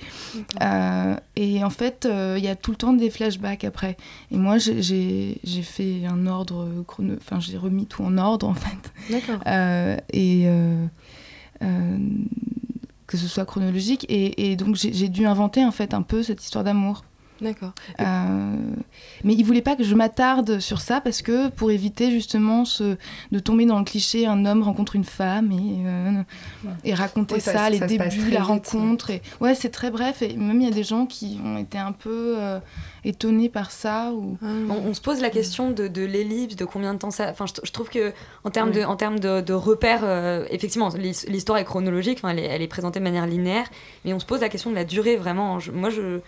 euh, 0.61 1.15
et 1.35 1.63
en 1.63 1.69
fait, 1.69 2.05
euh, 2.05 2.35
il 2.37 2.43
y 2.43 2.47
a 2.47 2.55
tout 2.55 2.71
le 2.71 2.77
temps 2.77 2.93
des 2.93 3.09
flashbacks 3.09 3.63
après. 3.65 3.97
Et 4.31 4.37
moi, 4.37 4.57
j'ai- 4.57 5.39
fait 5.63 6.01
un 6.09 6.27
ordre 6.27 6.67
chrono. 6.87 7.15
Enfin, 7.17 7.39
j'ai 7.39 7.57
remis 7.57 7.85
tout 7.87 8.03
en 8.03 8.17
ordre, 8.17 8.47
en 8.47 8.53
fait. 8.53 8.93
D'accord. 9.11 9.39
Et 10.13 10.45
que 13.07 13.17
ce 13.17 13.27
soit 13.27 13.45
chronologique 13.45 14.05
et, 14.09 14.51
et 14.51 14.55
donc 14.55 14.75
j'ai 14.75 14.91
j'ai 14.91 15.09
dû 15.09 15.25
inventer 15.27 15.63
en 15.63 15.71
fait 15.71 15.93
un 15.93 16.01
peu 16.01 16.23
cette 16.23 16.43
histoire 16.43 16.63
d'amour 16.63 17.03
D'accord. 17.41 17.73
Euh, 17.99 18.55
mais 19.25 19.33
il 19.33 19.43
voulait 19.43 19.61
pas 19.61 19.75
que 19.75 19.83
je 19.83 19.93
m'attarde 19.93 20.59
sur 20.59 20.79
ça 20.79 21.01
parce 21.01 21.21
que 21.21 21.49
pour 21.49 21.69
éviter 21.69 22.09
justement 22.11 22.63
ce, 22.63 22.95
de 23.31 23.39
tomber 23.39 23.65
dans 23.65 23.77
le 23.77 23.83
cliché 23.83 24.25
un 24.25 24.45
homme 24.45 24.63
rencontre 24.63 24.95
une 24.95 25.03
femme 25.03 25.51
et, 25.51 25.83
euh, 25.85 26.21
et 26.85 26.93
raconter 26.93 27.35
Oui, 27.35 27.41
ça- 27.41 27.51
ça, 27.53 27.69
les 27.69 27.79
ça 27.79 27.87
débuts 27.87 28.03
la 28.05 28.09
vite, 28.09 28.37
rencontre 28.39 29.09
et 29.09 29.21
ouais 29.41 29.53
c'est 29.53 29.69
très 29.69 29.91
bref 29.91 30.21
et 30.21 30.35
même 30.37 30.61
il 30.61 30.65
y 30.67 30.71
a 30.71 30.73
des 30.73 30.83
gens 30.85 31.05
qui 31.05 31.39
ont 31.43 31.57
été 31.57 31.77
un 31.77 31.91
peu 31.91 32.35
euh, 32.37 32.59
étonnés 33.03 33.49
par 33.49 33.69
ça 33.71 34.11
ou 34.13 34.37
On, 34.41 34.89
on 34.89 34.93
se 34.93 35.01
pose 35.01 35.19
la 35.21 35.29
question 35.29 35.71
de, 35.71 35.87
de 35.89 36.03
l'ellipse, 36.05 36.55
de 36.55 36.65
combien 36.65 36.93
de 36.93 36.99
temps 36.99 37.11
ça. 37.11 37.29
Enfin, 37.31 37.45
je, 37.47 37.53
je 37.63 37.71
trouve 37.71 37.89
que 37.89 38.13
en 38.45 38.49
termes 38.49 38.71
de, 38.71 38.79
Ouais. 38.79 38.85
en 38.85 38.95
termes 38.95 39.19
de, 39.19 39.41
de 39.41 39.53
repères, 39.53 40.01
euh, 40.03 40.45
effectivement, 40.49 40.89
l'his- 40.89 41.25
l'histoire 41.27 41.57
est 41.57 41.63
chronologique. 41.65 42.17
Enfin, 42.19 42.29
elle 42.29 42.39
est, 42.39 42.45
elle 42.45 42.61
est 42.61 42.67
présentée 42.67 42.99
de 42.99 43.03
manière 43.03 43.27
linéaire, 43.27 43.67
mais 44.05 44.13
on 44.13 44.19
se 44.19 44.25
pose 44.25 44.41
la 44.41 44.49
question 44.49 44.69
de 44.69 44.75
la 44.75 44.83
durée 44.85 45.15
vraiment. 45.17 45.59
Je- 45.59 45.71
moi, 45.71 45.89
je, 45.89 46.19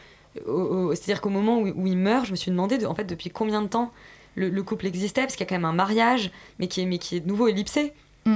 c'est-à-dire 0.45 1.21
qu'au 1.21 1.29
moment 1.29 1.59
où, 1.59 1.67
où 1.67 1.87
il 1.87 1.97
meurt, 1.97 2.25
je 2.25 2.31
me 2.31 2.35
suis 2.35 2.51
demandé, 2.51 2.77
de- 2.77 2.85
en 2.85 2.95
fait, 2.95 3.05
depuis 3.05 3.29
combien 3.29 3.61
de 3.61 3.67
temps 3.67 3.91
le, 4.35 4.49
le 4.49 4.63
couple 4.63 4.85
existait, 4.85 5.21
parce 5.21 5.35
qu'il 5.35 5.43
y 5.45 5.47
a 5.47 5.49
quand 5.49 5.55
même 5.55 5.65
un 5.65 5.73
mariage, 5.73 6.31
mais 6.59 6.67
qui 6.67 6.81
est, 6.81 6.85
mais 6.85 6.97
qui 6.99 7.15
est 7.17 7.19
de 7.21 7.27
nouveau 7.27 7.47
ellipsé. 7.47 7.93
Mm. 8.25 8.35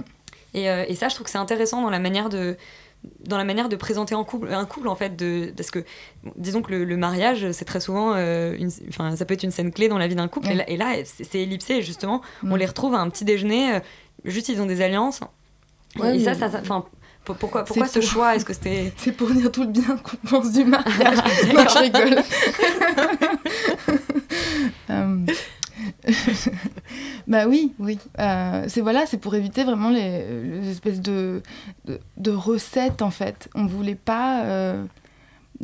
Et, 0.53 0.70
euh, 0.70 0.84
et 0.88 0.96
ça, 0.96 1.08
je 1.10 1.15
trouve 1.15 1.25
que 1.25 1.31
c'est 1.31 1.38
intéressant 1.38 1.81
dans 1.81 1.89
la 1.89 2.00
manière 2.00 2.29
de 2.29 2.58
dans 3.25 3.38
la 3.39 3.46
manière 3.46 3.67
de 3.67 3.75
présenter 3.75 4.13
un 4.13 4.24
couple, 4.24 4.53
un 4.53 4.65
couple 4.65 4.88
en 4.88 4.93
fait, 4.93 5.15
de, 5.15 5.51
parce 5.58 5.72
que 5.72 5.84
disons 6.36 6.62
que 6.62 6.70
le, 6.72 6.84
le 6.86 6.98
mariage, 6.98 7.51
c'est 7.51 7.65
très 7.65 7.79
souvent, 7.79 8.13
euh, 8.15 8.55
une, 8.60 8.70
enfin, 8.89 9.15
ça 9.15 9.25
peut 9.25 9.34
être 9.34 9.41
une 9.41 9.50
scène 9.50 9.72
clé 9.72 9.88
dans 9.88 9.98
la 9.98 10.08
vie 10.08 10.13
d'un 10.13 10.27
couple, 10.27 10.50
Ouais. 10.50 10.63
et 10.67 10.77
là, 10.77 10.93
c'est 11.03 11.39
ellipsé, 11.39 11.77
et 11.77 11.81
justement, 11.81 12.22
Mm. 12.43 12.51
on 12.51 12.55
les 12.58 12.65
retrouve 12.67 12.93
à 12.93 13.00
un 13.00 13.10
petit 13.10 13.25
déjeuner, 13.25 13.74
euh, 13.74 13.79
juste 14.24 14.50
ils 14.50 14.62
ont 14.62 14.67
des 14.67 14.81
alliances, 14.81 15.22
Ouais, 16.00 16.17
et 16.17 16.20
ça, 16.24 16.36
ça, 16.36 16.51
ça- 16.51 16.60
enfin, 16.62 16.81
pour- 16.81 16.91
pourquoi, 17.24 17.63
pourquoi 17.63 17.88
ce 17.88 18.00
pour- 18.00 18.08
choix? 18.08 18.36
Est-ce 18.36 18.46
que 18.46 18.54
c'était 18.54 18.92
c'est 18.98 19.12
pour 19.12 19.30
dire 19.32 19.51
tout 19.51 19.62
le 19.63 19.70
bien 19.70 19.98
qu'on 19.98 20.18
pense 20.28 20.51
du 20.51 20.63
mariage 20.66 21.18
non 21.54 21.66
je 21.70 21.80
rigole 21.80 22.18
Euh, 24.90 25.25
bah 27.28 27.48
oui, 27.48 27.74
oui. 27.80 27.98
Euh, 28.20 28.66
c'est 28.68 28.82
voilà, 28.82 29.06
c'est 29.06 29.18
pour 29.18 29.36
éviter 29.36 29.63
vraiment 29.63 29.90
les, 29.90 30.24
les 30.44 30.70
espèces 30.70 31.00
de, 31.01 31.42
de, 31.86 32.00
de 32.18 32.32
recettes 32.32 33.01
en 33.01 33.10
fait. 33.12 33.50
On 33.56 33.66
voulait 33.66 33.96
pas 33.96 34.44
euh, 34.44 34.84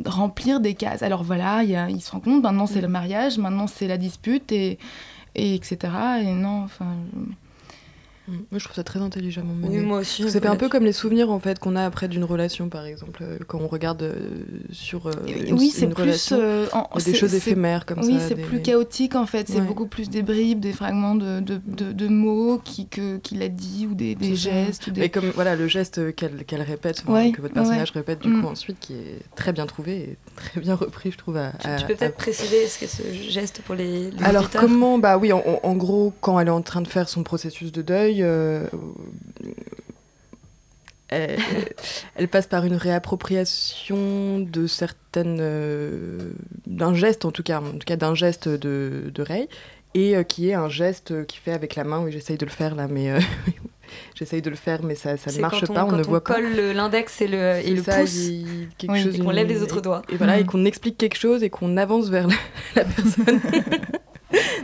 remplir 0.06 0.60
des 0.60 0.74
cases. 0.74 1.02
Alors 1.02 1.22
voilà, 1.24 1.62
il 1.62 1.70
y 1.70 1.76
a- 1.76 1.90
ils 1.90 2.00
se 2.00 2.10
rencontrent. 2.10 2.42
Maintenant 2.42 2.66
c'est 2.66 2.80
le 2.80 2.88
mariage, 2.88 3.38
maintenant 3.38 3.66
c'est 3.66 3.86
la 3.86 3.98
dispute 3.98 4.50
et, 4.50 4.78
et 5.34 5.54
etc. 5.54 5.78
Et 6.22 6.32
non, 6.32 6.62
enfin. 6.64 6.86
Mm. 7.12 7.32
Moi, 8.28 8.58
je 8.58 8.64
trouve 8.64 8.76
ça 8.76 8.84
très 8.84 9.00
intelligemment 9.00 9.54
Oui, 9.62 9.76
mené. 9.76 9.86
moi 9.86 9.98
aussi. 10.00 10.28
Ça 10.30 10.40
fait 10.40 10.46
un 10.48 10.56
peu 10.56 10.68
comme 10.68 10.84
les 10.84 10.92
souvenirs 10.92 11.30
en 11.30 11.40
fait 11.40 11.58
qu'on 11.58 11.76
a 11.76 11.84
après 11.84 12.08
d'une 12.08 12.24
relation, 12.24 12.68
par 12.68 12.84
exemple, 12.84 13.22
euh, 13.22 13.38
quand 13.46 13.58
on 13.60 13.68
regarde 13.68 14.02
euh, 14.02 14.14
sur 14.70 15.06
euh, 15.06 15.12
une, 15.46 15.54
oui, 15.58 15.70
c'est 15.70 15.86
une 15.86 15.94
plus. 15.94 16.30
euh, 16.32 16.66
en- 16.72 16.88
des 16.96 17.00
c'est- 17.00 17.14
choses 17.14 17.30
c'est- 17.30 17.36
éphémères 17.38 17.86
comme 17.86 18.00
oui, 18.00 18.18
ça. 18.18 18.28
c'est 18.28 18.34
des- 18.34 18.42
plus 18.42 18.60
chaotique 18.60 19.14
en 19.14 19.24
fait. 19.26 19.48
C'est 19.48 19.56
Ouais. 19.60 19.60
beaucoup 19.62 19.86
plus 19.86 20.10
des 20.10 20.22
bribes, 20.22 20.60
des 20.60 20.72
fragments 20.72 21.14
de, 21.14 21.40
de, 21.40 21.60
de, 21.66 21.92
de 21.92 22.08
mots 22.08 22.60
qui, 22.62 22.86
que, 22.86 23.16
qu'il 23.18 23.42
a 23.42 23.48
dit 23.48 23.88
ou 23.90 23.94
des, 23.94 24.14
des 24.14 24.36
C'est 24.36 24.50
gestes. 24.50 24.86
Ou 24.88 24.90
des... 24.90 25.02
Et 25.04 25.08
comme 25.08 25.30
voilà 25.34 25.56
le 25.56 25.66
geste 25.66 26.14
qu'elle 26.14 26.44
qu'elle 26.44 26.62
répète, 26.62 27.04
Ouais, 27.08 27.32
que 27.32 27.40
votre 27.40 27.54
personnage 27.54 27.90
répète 27.92 28.20
du 28.20 28.28
Mm. 28.28 28.42
coup 28.42 28.48
ensuite, 28.48 28.78
qui 28.80 28.92
est 28.92 29.20
très 29.36 29.52
bien 29.52 29.64
trouvé 29.66 29.96
et 29.96 30.16
très 30.36 30.60
bien 30.60 30.74
repris, 30.74 31.10
je 31.12 31.16
trouve. 31.18 31.36
À, 31.38 31.52
Tu, 31.60 31.66
à- 31.66 31.76
tu 31.76 31.86
peux 31.86 31.92
à- 31.94 31.96
peut-être 31.96 32.16
préciser 32.16 32.66
ce 32.66 32.78
qu'est 32.78 32.86
ce 32.88 33.02
geste 33.30 33.62
pour 33.64 33.74
les, 33.74 34.10
les 34.10 34.22
Alors 34.24 34.42
auditeurs? 34.42 34.60
comment 34.62 34.98
Bah 34.98 35.16
oui, 35.16 35.32
en 35.32 35.74
gros, 35.76 36.12
quand 36.20 36.38
elle 36.40 36.48
est 36.48 36.50
en 36.50 36.60
train 36.62 36.82
de 36.82 36.88
faire 36.88 37.08
son 37.08 37.22
processus 37.22 37.72
de 37.72 37.80
deuil, 37.82 38.17
euh, 38.22 38.66
elle, 41.08 41.38
elle 42.16 42.28
passe 42.28 42.46
par 42.46 42.64
une 42.66 42.74
réappropriation 42.76 44.40
de 44.40 44.66
certaines, 44.66 45.38
euh, 45.40 46.32
d'un 46.66 46.94
geste 46.94 47.24
en 47.24 47.30
tout 47.32 47.42
cas, 47.42 47.60
en 47.60 47.72
tout 47.72 47.86
cas 47.86 47.96
d'un 47.96 48.14
geste 48.14 48.48
de, 48.48 49.10
de 49.12 49.22
Ray, 49.22 49.48
et 49.94 50.16
euh, 50.16 50.22
qui 50.22 50.50
est 50.50 50.54
un 50.54 50.68
geste 50.68 51.24
qui 51.26 51.38
fait 51.38 51.52
avec 51.52 51.76
la 51.76 51.84
main. 51.84 52.00
Oui, 52.04 52.12
j'essaye 52.12 52.36
de 52.36 52.44
le 52.44 52.50
faire 52.50 52.74
là, 52.74 52.88
mais 52.88 53.10
euh, 53.10 53.20
j'essaye 54.14 54.42
de 54.42 54.50
le 54.50 54.56
faire, 54.56 54.82
mais 54.84 54.94
ça, 54.94 55.16
ça 55.16 55.32
ne 55.32 55.38
marche 55.40 55.60
quand 55.64 55.70
on, 55.70 55.74
pas. 55.74 55.84
On 55.86 55.88
quand 55.88 55.96
ne 55.96 56.04
on 56.04 56.08
voit 56.08 56.22
pas. 56.22 56.34
colle 56.34 56.54
le- 56.54 56.72
l'index 56.74 57.22
et 57.22 57.26
le, 57.28 57.38
et 57.64 57.70
le 57.74 57.82
ça, 57.82 58.00
pouce. 58.00 58.14
y 58.26 58.68
quelque 58.76 58.92
Oui, 58.92 59.02
chose, 59.02 59.14
et 59.14 59.18
qu'on 59.20 59.30
lève 59.30 59.48
les 59.48 59.62
autres 59.62 59.80
doigts. 59.80 60.02
Et, 60.10 60.16
voilà, 60.16 60.38
et 60.38 60.42
Mhm. 60.42 60.46
qu'on 60.46 60.64
explique 60.66 60.98
quelque 60.98 61.16
chose 61.18 61.42
et 61.42 61.48
qu'on 61.48 61.78
avance 61.78 62.10
vers 62.10 62.28
la, 62.28 62.34
la 62.76 62.84
personne. 62.84 63.40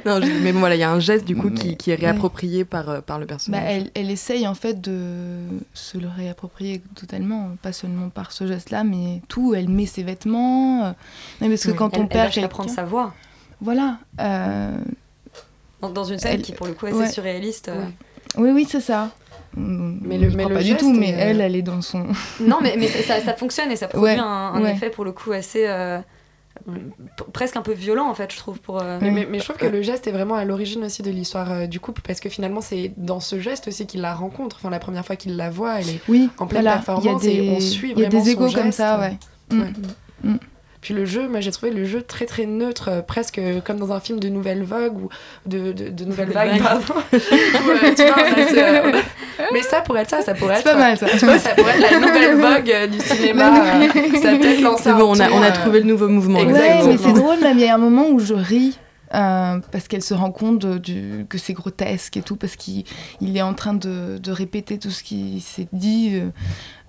non, 0.05 0.21
je- 0.21 0.43
mais 0.43 0.53
bon, 0.53 0.59
voilà, 0.61 0.75
il 0.75 0.81
y 0.81 0.83
a 0.85 0.91
un 0.91 1.01
geste 1.01 1.25
du 1.25 1.35
coup 1.37 1.51
qui, 1.51 1.69
Mais- 1.71 1.77
qui 1.77 1.91
est 1.91 1.95
ouais. 1.95 2.01
réapproprié 2.07 2.65
par, 2.65 2.89
euh, 2.91 3.01
par 3.01 3.19
le 3.19 3.25
Bah, 3.25 3.29
personnage. 3.31 3.63
elle, 3.67 3.91
elle 3.95 4.11
essaye 4.11 4.47
en 4.47 4.55
fait 4.55 4.81
de 4.81 5.39
se 5.73 5.97
le 5.99 6.07
réapproprier 6.09 6.83
totalement, 6.95 7.51
pas 7.63 7.73
seulement 7.73 8.09
par 8.11 8.33
ce 8.33 8.47
geste-là, 8.47 8.85
mais 8.85 9.23
tout. 9.29 9.55
Elle 9.55 9.69
met 9.69 9.87
ses 9.87 10.03
vêtements. 10.03 10.85
euh, 10.85 10.93
non, 11.41 11.49
parce 11.49 11.65
que 11.65 11.71
Oui. 11.71 11.77
quand 11.77 11.95
Elle, 11.95 12.01
on 12.01 12.03
elle 12.05 12.09
perd 12.09 12.33
quelqu'un, 12.33 12.49
prendre 12.49 12.71
sa 12.71 12.85
voix. 12.85 13.15
voilà. 13.61 13.99
euh, 14.21 14.77
Dans, 15.81 15.91
dans 15.91 16.05
une 16.05 16.19
scène 16.19 16.35
Elle- 16.35 16.43
qui, 16.43 16.53
pour 16.53 16.67
le 16.67 16.73
coup, 16.75 16.87
est 16.87 16.93
assez 17.03 17.13
surréaliste. 17.13 17.69
euh. 17.69 17.85
Oui, 18.37 18.51
oui, 18.51 18.67
c'est 18.69 18.81
ça. 18.81 19.11
Mais 19.57 20.19
le- 20.19 20.31
mais 20.31 20.45
le 20.47 20.55
pas 20.55 20.61
du 20.63 20.69
geste 20.69 20.81
tout, 20.81 20.93
mais 20.93 21.13
euh, 21.15 21.19
elle, 21.19 21.41
elle 21.41 21.55
est 21.57 21.63
dans 21.63 21.81
son. 21.81 22.07
Non, 22.41 22.59
mais, 22.61 22.75
mais 22.77 22.89
ça, 22.89 23.21
ça 23.21 23.35
fonctionne 23.35 23.71
et 23.71 23.77
ça 23.77 23.87
produit 23.89 24.05
Ouais, 24.15 24.19
un, 24.19 24.25
un 24.25 24.63
ouais. 24.63 24.73
effet, 24.73 24.91
pour 24.91 25.05
le 25.05 25.13
coup, 25.13 25.31
assez. 25.33 25.65
euh, 25.67 25.99
presque 27.33 27.57
un 27.57 27.63
peu 27.63 27.73
violent, 27.73 28.09
en 28.09 28.15
fait, 28.15 28.33
je 28.33 28.37
trouve. 28.39 28.59
Pour, 28.61 28.81
euh, 28.83 28.99
Mais, 29.03 29.11
mais- 29.11 29.27
mais 29.31 29.39
je 29.39 29.45
trouve 29.45 29.57
que 29.57 29.67
le 29.67 29.83
geste 29.83 30.07
est 30.07 30.13
vraiment 30.13 30.35
à 30.35 30.45
l'origine 30.45 30.85
aussi 30.85 31.03
de 31.03 31.11
l'histoire 31.11 31.51
euh, 31.53 31.67
du 31.67 31.81
couple 31.81 32.03
parce 32.03 32.21
que 32.21 32.29
finalement 32.29 32.61
c'est 32.61 32.93
dans 32.97 33.21
ce 33.21 33.39
geste 33.41 33.69
aussi 33.69 33.87
qu'il 33.87 34.01
la 34.01 34.15
rencontre. 34.15 34.57
Enfin 34.59 34.71
la 34.71 34.79
première 34.79 35.05
fois 35.05 35.17
qu'il 35.17 35.37
la 35.37 35.51
voit, 35.51 35.81
elle 35.81 35.89
est 35.91 36.01
Oui, 36.09 36.31
en 36.39 36.47
pleine 36.47 36.63
voilà, 36.63 36.77
il 36.77 36.79
y 36.81 36.83
a 36.83 36.85
performance 36.85 37.25
et 37.25 37.51
on 37.57 37.61
suit 37.61 37.93
il 37.93 37.99
y 38.01 38.05
a 38.05 38.09
vraiment 38.09 38.25
des 38.25 38.31
son 38.33 38.37
égos 38.45 38.53
comme 38.55 38.65
geste. 38.65 38.77
ça, 38.79 38.99
ouais. 39.01 39.19
Mm. 39.51 39.61
Ouais. 40.25 40.31
Puis 40.85 40.93
le 40.93 41.07
jeu, 41.07 41.27
moi 41.29 41.41
j'ai 41.41 41.51
trouvé 41.51 41.73
le 41.73 41.87
jeu 41.87 42.03
très 42.03 42.27
très 42.27 42.45
neutre, 42.45 42.89
euh, 42.93 43.01
presque 43.01 43.41
comme 43.65 43.79
dans 43.79 43.91
un 43.93 44.01
film 44.01 44.21
de 44.21 44.29
Nouvelle 44.29 44.63
Vogue 44.65 44.99
ou 45.05 45.09
de, 45.47 45.73
de, 45.73 45.89
de 45.89 46.05
Nouvelle 46.05 46.29
Vague, 46.29 46.51
Vague. 46.51 46.63
pardon. 46.63 46.95
Où, 47.13 47.17
euh, 47.17 47.95
tu 47.97 48.03
vois, 48.05 48.17
on 48.19 48.43
a 48.43 48.47
ce- 48.47 48.83
on 48.85 48.99
a- 48.99 49.49
Mais 49.55 49.63
ça 49.63 49.81
pourrait 49.81 50.03
être 50.03 50.11
ça, 50.11 50.21
ça 50.21 50.35
pourrait 50.35 50.57
C'est 50.57 50.61
être. 50.61 50.73
pas 50.73 50.79
mal 50.79 50.99
ça. 50.99 51.07
Tu 51.19 51.25
vois, 51.25 51.39
ça 51.39 51.55
pourrait 51.55 51.73
être 51.81 51.91
la 51.91 51.99
Nouvelle 52.01 52.35
Vogue 52.37 52.71
euh, 52.71 52.87
du 52.87 53.01
cinéma. 53.01 53.45
euh, 53.65 53.89
ça 54.21 54.31
a 54.31 54.37
peut-être 54.37 54.61
lancé 54.61 54.93
bon, 54.93 55.17
on 55.17 55.21
a, 55.21 55.31
on 55.31 55.41
a 55.43 55.47
euh, 55.49 55.53
trouvé 55.53 55.81
le 55.81 55.87
nouveau 55.87 56.09
mouvement. 56.09 56.41
Exactement. 56.41 56.83
Ouais, 56.83 56.87
mais 56.93 56.99
c'est 56.99 57.13
drôle, 57.15 57.41
même 57.41 57.59
il 57.59 57.65
y 57.65 57.69
a 57.69 57.75
un 57.75 57.79
moment 57.79 58.07
où 58.11 58.19
je 58.21 58.35
ris. 58.35 58.79
euh, 59.15 59.59
parce 59.73 59.89
qu'elle 59.89 60.03
se 60.03 60.13
rend 60.13 60.33
compte 60.33 60.59
de- 60.59 60.77
du, 60.79 61.25
que 61.31 61.39
c'est 61.39 61.53
grotesque 61.55 62.17
et 62.19 62.23
tout, 62.23 62.37
parce 62.37 62.57
qu'il 62.57 62.85
il 63.23 63.35
est 63.37 63.43
en 63.43 63.55
train 63.55 63.73
de, 63.75 64.19
de 64.19 64.33
répéter 64.33 64.79
tout 64.79 64.91
ce 64.91 65.03
qui 65.03 65.41
s'est 65.41 65.69
dit 65.73 66.11
euh, 66.15 66.29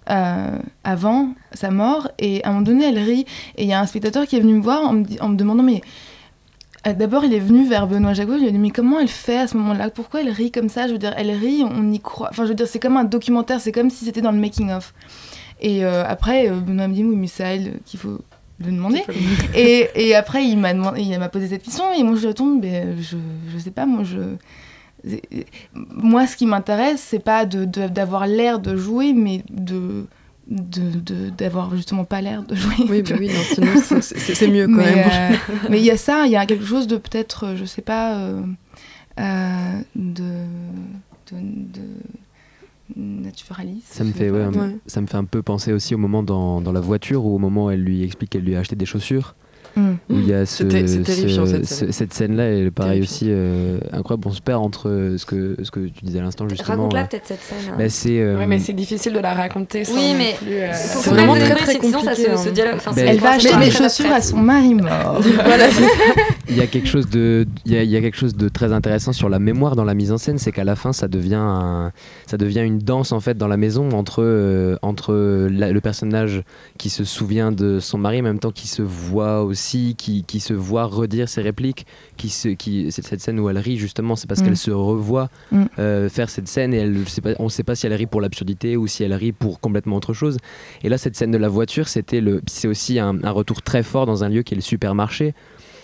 euh, 0.09 0.57
avant 0.83 1.29
sa 1.53 1.71
mort. 1.71 2.09
Et 2.19 2.43
à 2.43 2.49
un 2.49 2.51
moment 2.51 2.61
donné, 2.63 2.85
elle 2.85 2.99
rit. 2.99 3.25
Et 3.57 3.63
il 3.63 3.69
y 3.69 3.73
a 3.73 3.79
un 3.79 3.85
spectateur 3.85 4.25
qui 4.27 4.35
est 4.37 4.39
venu 4.39 4.53
me 4.53 4.61
voir 4.61 4.81
en 4.83 4.93
me, 4.93 5.03
di- 5.03 5.17
en 5.19 5.29
me 5.29 5.35
demandant 5.35 5.63
Mais 5.63 5.81
euh, 6.87 6.93
d'abord, 6.93 7.23
il 7.25 7.33
est 7.33 7.39
venu 7.39 7.67
vers 7.67 7.87
Benoît 7.87 8.13
Jacot. 8.13 8.33
Je 8.35 8.39
lui 8.41 8.47
ai 8.47 8.51
dit 8.51 8.59
Mais 8.59 8.69
comment 8.71 8.99
elle 8.99 9.07
fait 9.07 9.37
à 9.39 9.47
ce 9.47 9.57
moment-là? 9.57 9.89
Pourquoi 9.89 10.21
elle 10.21 10.29
rit 10.29 10.51
comme 10.51 10.69
ça? 10.69 10.87
Je 10.87 10.93
veux 10.93 10.99
dire, 10.99 11.13
elle 11.17 11.31
rit, 11.31 11.63
on 11.63 11.91
y 11.91 11.99
croit. 11.99 12.29
Enfin, 12.31 12.43
je 12.43 12.49
veux 12.49 12.55
dire, 12.55 12.67
c'est 12.67 12.79
comme 12.79 12.97
un 12.97 13.03
documentaire, 13.05 13.59
c'est 13.59 13.71
comme 13.71 13.89
si 13.89 14.05
c'était 14.05 14.21
dans 14.21 14.31
le 14.31 14.39
making-of. 14.39 14.93
Et 15.61 15.85
euh, 15.85 16.03
après, 16.07 16.49
Benoît 16.49 16.87
me 16.87 16.93
dit 16.93 17.03
Oui, 17.03 17.15
mais 17.15 17.27
c'est 17.27 17.43
à 17.43 17.55
elle 17.55 17.79
qu'il 17.85 17.99
faut 17.99 18.19
le 18.59 18.71
demander. 18.71 19.03
Et, 19.53 19.89
et 19.95 20.15
après, 20.15 20.45
il 20.45 20.57
m'a 20.57 20.73
demandé, 20.73 21.01
il 21.01 21.17
m'a 21.19 21.27
posé 21.29 21.47
cette 21.47 21.63
question 21.63 21.91
et 21.93 22.03
moi 22.03 22.15
je 22.15 22.21
lui 22.21 22.27
réponds, 22.27 22.57
mais 22.61 22.95
je, 23.01 23.17
je 23.53 23.57
sais 23.57 23.71
pas, 23.71 23.85
moi 23.85 24.03
je, 24.05 24.17
moi 25.75 26.27
ce 26.27 26.35
qui 26.35 26.45
m'intéresse, 26.45 27.01
c'est 27.05 27.19
pas 27.23 27.45
de, 27.45 27.65
de- 27.65 27.87
d'avoir 27.87 28.27
l'air 28.27 28.59
de 28.59 28.75
jouer, 28.75 29.13
mais 29.13 29.43
de 29.49 30.05
de- 30.47 30.99
de- 30.99 31.29
d'avoir 31.31 31.75
justement 31.75 32.03
pas 32.05 32.21
l'air 32.21 32.43
de 32.43 32.53
jouer. 32.55 32.75
Oui, 32.89 33.01
bah 33.01 33.15
oui, 33.19 33.27
non, 33.27 33.41
sinon 33.51 33.71
c'est- 33.83 34.01
c'est 34.01 34.35
c'est 34.35 34.47
mieux 34.47 34.67
quand 34.67 34.73
mais 34.75 34.95
même. 34.95 35.09
euh, 35.33 35.35
mais 35.71 35.79
il 35.79 35.85
y 35.85 35.89
a 35.91 35.97
ça, 35.97 36.25
il 36.27 36.31
y 36.31 36.35
a 36.35 36.45
quelque 36.45 36.65
chose 36.65 36.85
de 36.87 36.97
peut-être, 36.97 37.45
euh, 37.45 37.55
je 37.55 37.65
sais 37.65 37.81
pas, 37.81 38.15
euh, 38.19 38.41
euh, 39.19 39.79
de, 39.95 40.23
de, 41.31 41.37
de- 41.73 41.81
naturaliste. 42.95 43.87
Ça 43.93 44.03
me, 44.03 44.11
fait, 44.11 44.29
ouais, 44.29 44.43
un- 44.43 44.73
ça 44.85 45.01
me 45.01 45.07
fait 45.07 45.17
un 45.17 45.23
peu 45.25 45.41
penser 45.41 45.73
aussi 45.73 45.95
au 45.95 45.97
moment 45.97 46.21
dans, 46.21 46.61
dans 46.61 46.71
la 46.71 46.79
voiture 46.81 47.25
ou 47.25 47.33
au 47.35 47.39
moment 47.39 47.65
où 47.65 47.69
elle 47.71 47.81
lui 47.83 48.03
explique 48.03 48.29
qu'elle 48.29 48.43
lui 48.43 48.55
a 48.55 48.59
acheté 48.59 48.75
des 48.75 48.85
chaussures. 48.85 49.35
Mm. 49.75 49.91
Où 50.09 50.19
il 50.19 50.27
y 50.27 50.33
a 50.33 50.45
ce, 50.45 50.63
terrifiant, 50.63 51.45
ce- 51.45 51.51
cette 51.51 51.65
ce- 51.65 51.75
scène. 51.75 51.91
cette 51.91 52.13
scène-là, 52.13 52.43
elle 52.45 52.67
est 52.67 52.71
pareil 52.71 53.01
aussi 53.01 53.25
euh, 53.29 53.77
incroyable. 53.91 54.27
On 54.27 54.31
se 54.31 54.41
perd 54.41 54.61
entre 54.63 54.89
euh, 54.89 55.17
ce 55.17 55.25
que, 55.25 55.57
ce 55.61 55.69
que 55.71 55.81
tu 55.81 56.05
disais 56.05 56.19
à 56.19 56.21
l'instant 56.21 56.47
justement. 56.47 56.77
Raconte-la 56.77 57.01
euh, 57.01 57.05
peut-être 57.07 57.25
cette 57.27 57.41
scène. 57.41 57.57
hein. 57.71 57.75
bah, 57.77 57.89
c'est, 57.89 58.19
euh, 58.21 58.37
Ouais, 58.37 58.47
mais 58.47 58.59
c'est 58.59 58.73
difficile 58.73 59.13
de 59.13 59.19
la 59.19 59.33
raconter 59.33 59.83
sans 59.83 59.95
Oui, 59.95 60.13
mais 60.17 60.35
euh, 60.47 60.71
C'est 60.73 61.09
vraiment 61.09 61.33
très, 61.35 61.55
très 61.55 61.79
sinon 61.81 61.99
ça 62.01 62.11
compliqué, 62.11 62.37
se 62.37 62.47
hein. 62.49 62.51
dialogue. 62.53 62.73
Enfin, 62.77 62.91
c'est- 62.93 63.01
Elle 63.05 63.19
va 63.19 63.31
acheter 63.31 63.49
des 63.49 63.69
très 63.69 63.71
chaussures 63.71 64.11
à 64.11 64.21
son 64.21 64.37
mari 64.37 64.73
mort. 64.75 65.21
Voilà, 65.45 65.65
Il 66.47 66.55
y 66.55 66.61
a 66.61 66.67
quelque 66.67 66.87
chose 66.87 67.09
de, 67.09 67.45
il 67.65 67.73
y 67.73 67.77
a, 67.77 67.83
il 67.83 67.89
y 67.89 67.97
a 67.97 68.01
quelque 68.01 68.17
chose 68.17 68.35
de 68.35 68.47
très 68.49 68.71
intéressant 68.71 69.11
sur 69.13 69.29
la 69.29 69.39
mémoire 69.39 69.75
dans 69.75 69.83
la 69.83 69.93
mise 69.93 70.11
en 70.11 70.17
scène, 70.17 70.37
c'est 70.37 70.51
qu'à 70.51 70.63
la 70.63 70.75
fin, 70.75 70.93
ça 70.93 71.07
devient, 71.07 71.35
un- 71.35 71.91
ça 72.27 72.37
devient 72.37 72.61
une 72.61 72.79
danse 72.79 73.11
en 73.11 73.19
fait 73.19 73.37
dans 73.37 73.47
la 73.47 73.57
maison 73.57 73.89
entre, 73.91 74.21
euh, 74.23 74.77
entre 74.81 75.13
la- 75.51 75.71
le 75.71 75.81
personnage 75.81 76.43
qui 76.77 76.89
se 76.89 77.03
souvient 77.03 77.51
de 77.51 77.79
son 77.79 77.97
mari, 77.97 78.19
en 78.19 78.23
même 78.23 78.39
temps 78.39 78.51
qui 78.51 78.67
se 78.67 78.81
voit 78.81 79.43
aussi, 79.43 79.64
qui, 79.97 80.23
qui 80.23 80.39
se 80.39 80.53
voit 80.53 80.85
redire 80.85 81.27
ses 81.29 81.41
répliques, 81.41 81.85
qui 82.17 82.29
se, 82.29 82.49
qui, 82.49 82.91
c'est 82.91 83.03
cette 83.05 83.21
scène 83.21 83.39
où 83.39 83.49
elle 83.49 83.57
rit 83.57 83.77
justement, 83.77 84.15
c'est 84.15 84.27
parce 84.27 84.41
Mm. 84.41 84.45
qu'elle 84.45 84.57
se 84.57 84.71
revoit 84.71 85.29
Mm. 85.51 85.63
euh, 85.79 86.09
faire 86.09 86.29
cette 86.29 86.47
scène 86.47 86.73
et 86.73 86.77
elle, 86.77 86.97
pas, 87.23 87.31
on 87.39 87.45
ne 87.45 87.49
sait 87.49 87.63
pas 87.63 87.75
si 87.75 87.85
elle 87.87 87.93
rit 87.93 88.05
pour 88.05 88.21
l'absurdité 88.21 88.77
ou 88.77 88.87
si 88.87 89.03
elle 89.03 89.13
rit 89.13 89.31
pour 89.31 89.59
complètement 89.59 89.95
autre 89.97 90.13
chose. 90.13 90.37
Et 90.83 90.89
là, 90.89 90.97
cette 90.97 91.15
scène 91.15 91.31
de 91.31 91.37
la 91.37 91.49
voiture, 91.49 91.87
c'était 91.87 92.21
le, 92.21 92.41
c'est 92.47 92.67
aussi 92.67 92.99
un, 92.99 93.23
un 93.23 93.31
retour 93.31 93.61
très 93.61 93.83
fort 93.83 94.05
dans 94.05 94.23
un 94.23 94.29
lieu 94.29 94.43
qui 94.43 94.53
est 94.53 94.57
le 94.57 94.61
supermarché 94.61 95.33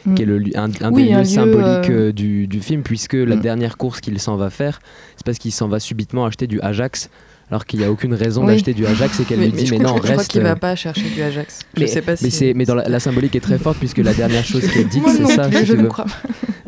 Mm. 0.04 0.16
qui 0.16 0.24
est 0.24 0.26
le, 0.26 0.42
un, 0.56 0.72
un 0.82 0.92
Oui, 0.92 1.04
des 1.04 1.12
lieux 1.12 1.18
lieu, 1.20 1.24
symboliques 1.26 1.90
euh, 1.92 2.08
euh, 2.08 2.12
du, 2.12 2.48
du 2.48 2.60
film, 2.60 2.82
puisque 2.82 3.14
la 3.14 3.36
Mm. 3.36 3.42
dernière 3.42 3.78
course 3.78 4.02
qu'il 4.02 4.20
s'en 4.20 4.36
va 4.36 4.50
faire, 4.50 4.80
c'est 5.16 5.24
parce 5.24 5.38
qu'il 5.38 5.52
s'en 5.52 5.68
va 5.68 5.80
subitement 5.80 6.26
acheter 6.26 6.48
du 6.48 6.60
Ajax, 6.62 7.12
alors 7.52 7.66
qu'il 7.66 7.80
n'y 7.80 7.86
a 7.86 7.92
aucune 7.92 8.14
raison 8.14 8.42
Oui. 8.46 8.54
d'acheter 8.54 8.74
du 8.74 8.86
Ajax 8.86 9.20
et 9.20 9.26
qu'elle 9.26 9.40
lui 9.42 9.52
dit 9.52 9.66
je 9.66 9.74
mais 9.74 9.80
non, 9.80 9.96
je 9.98 10.02
crois 10.04 10.16
reste. 10.18 10.32
qu'il 10.32 10.42
va 10.42 10.56
pas 10.56 10.76
chercher 10.76 11.10
du 11.10 11.22
Ajax. 11.22 11.60
Je 11.76 11.82
mais, 11.82 11.88
sais 11.88 12.02
pas 12.02 12.16
si. 12.16 12.24
mais, 12.24 12.30
c'est- 12.30 12.54
mais 12.54 12.66
dans 12.66 12.76
la, 12.76 12.88
la 12.88 13.00
symbolique 13.02 13.36
est 13.36 13.42
très 13.42 13.58
forte 13.60 13.78
puisque 13.78 13.98
la 13.98 14.14
dernière 14.14 14.46
chose 14.46 14.64
dite, 14.64 15.02
Moi 15.02 15.12
c'est 15.16 15.36
ça. 15.36 15.52
si 15.52 15.58
je 15.66 15.74
tu 15.74 15.78
ne 15.78 15.84
veux. 15.84 15.88
crois 15.90 16.06
pas. 16.06 16.12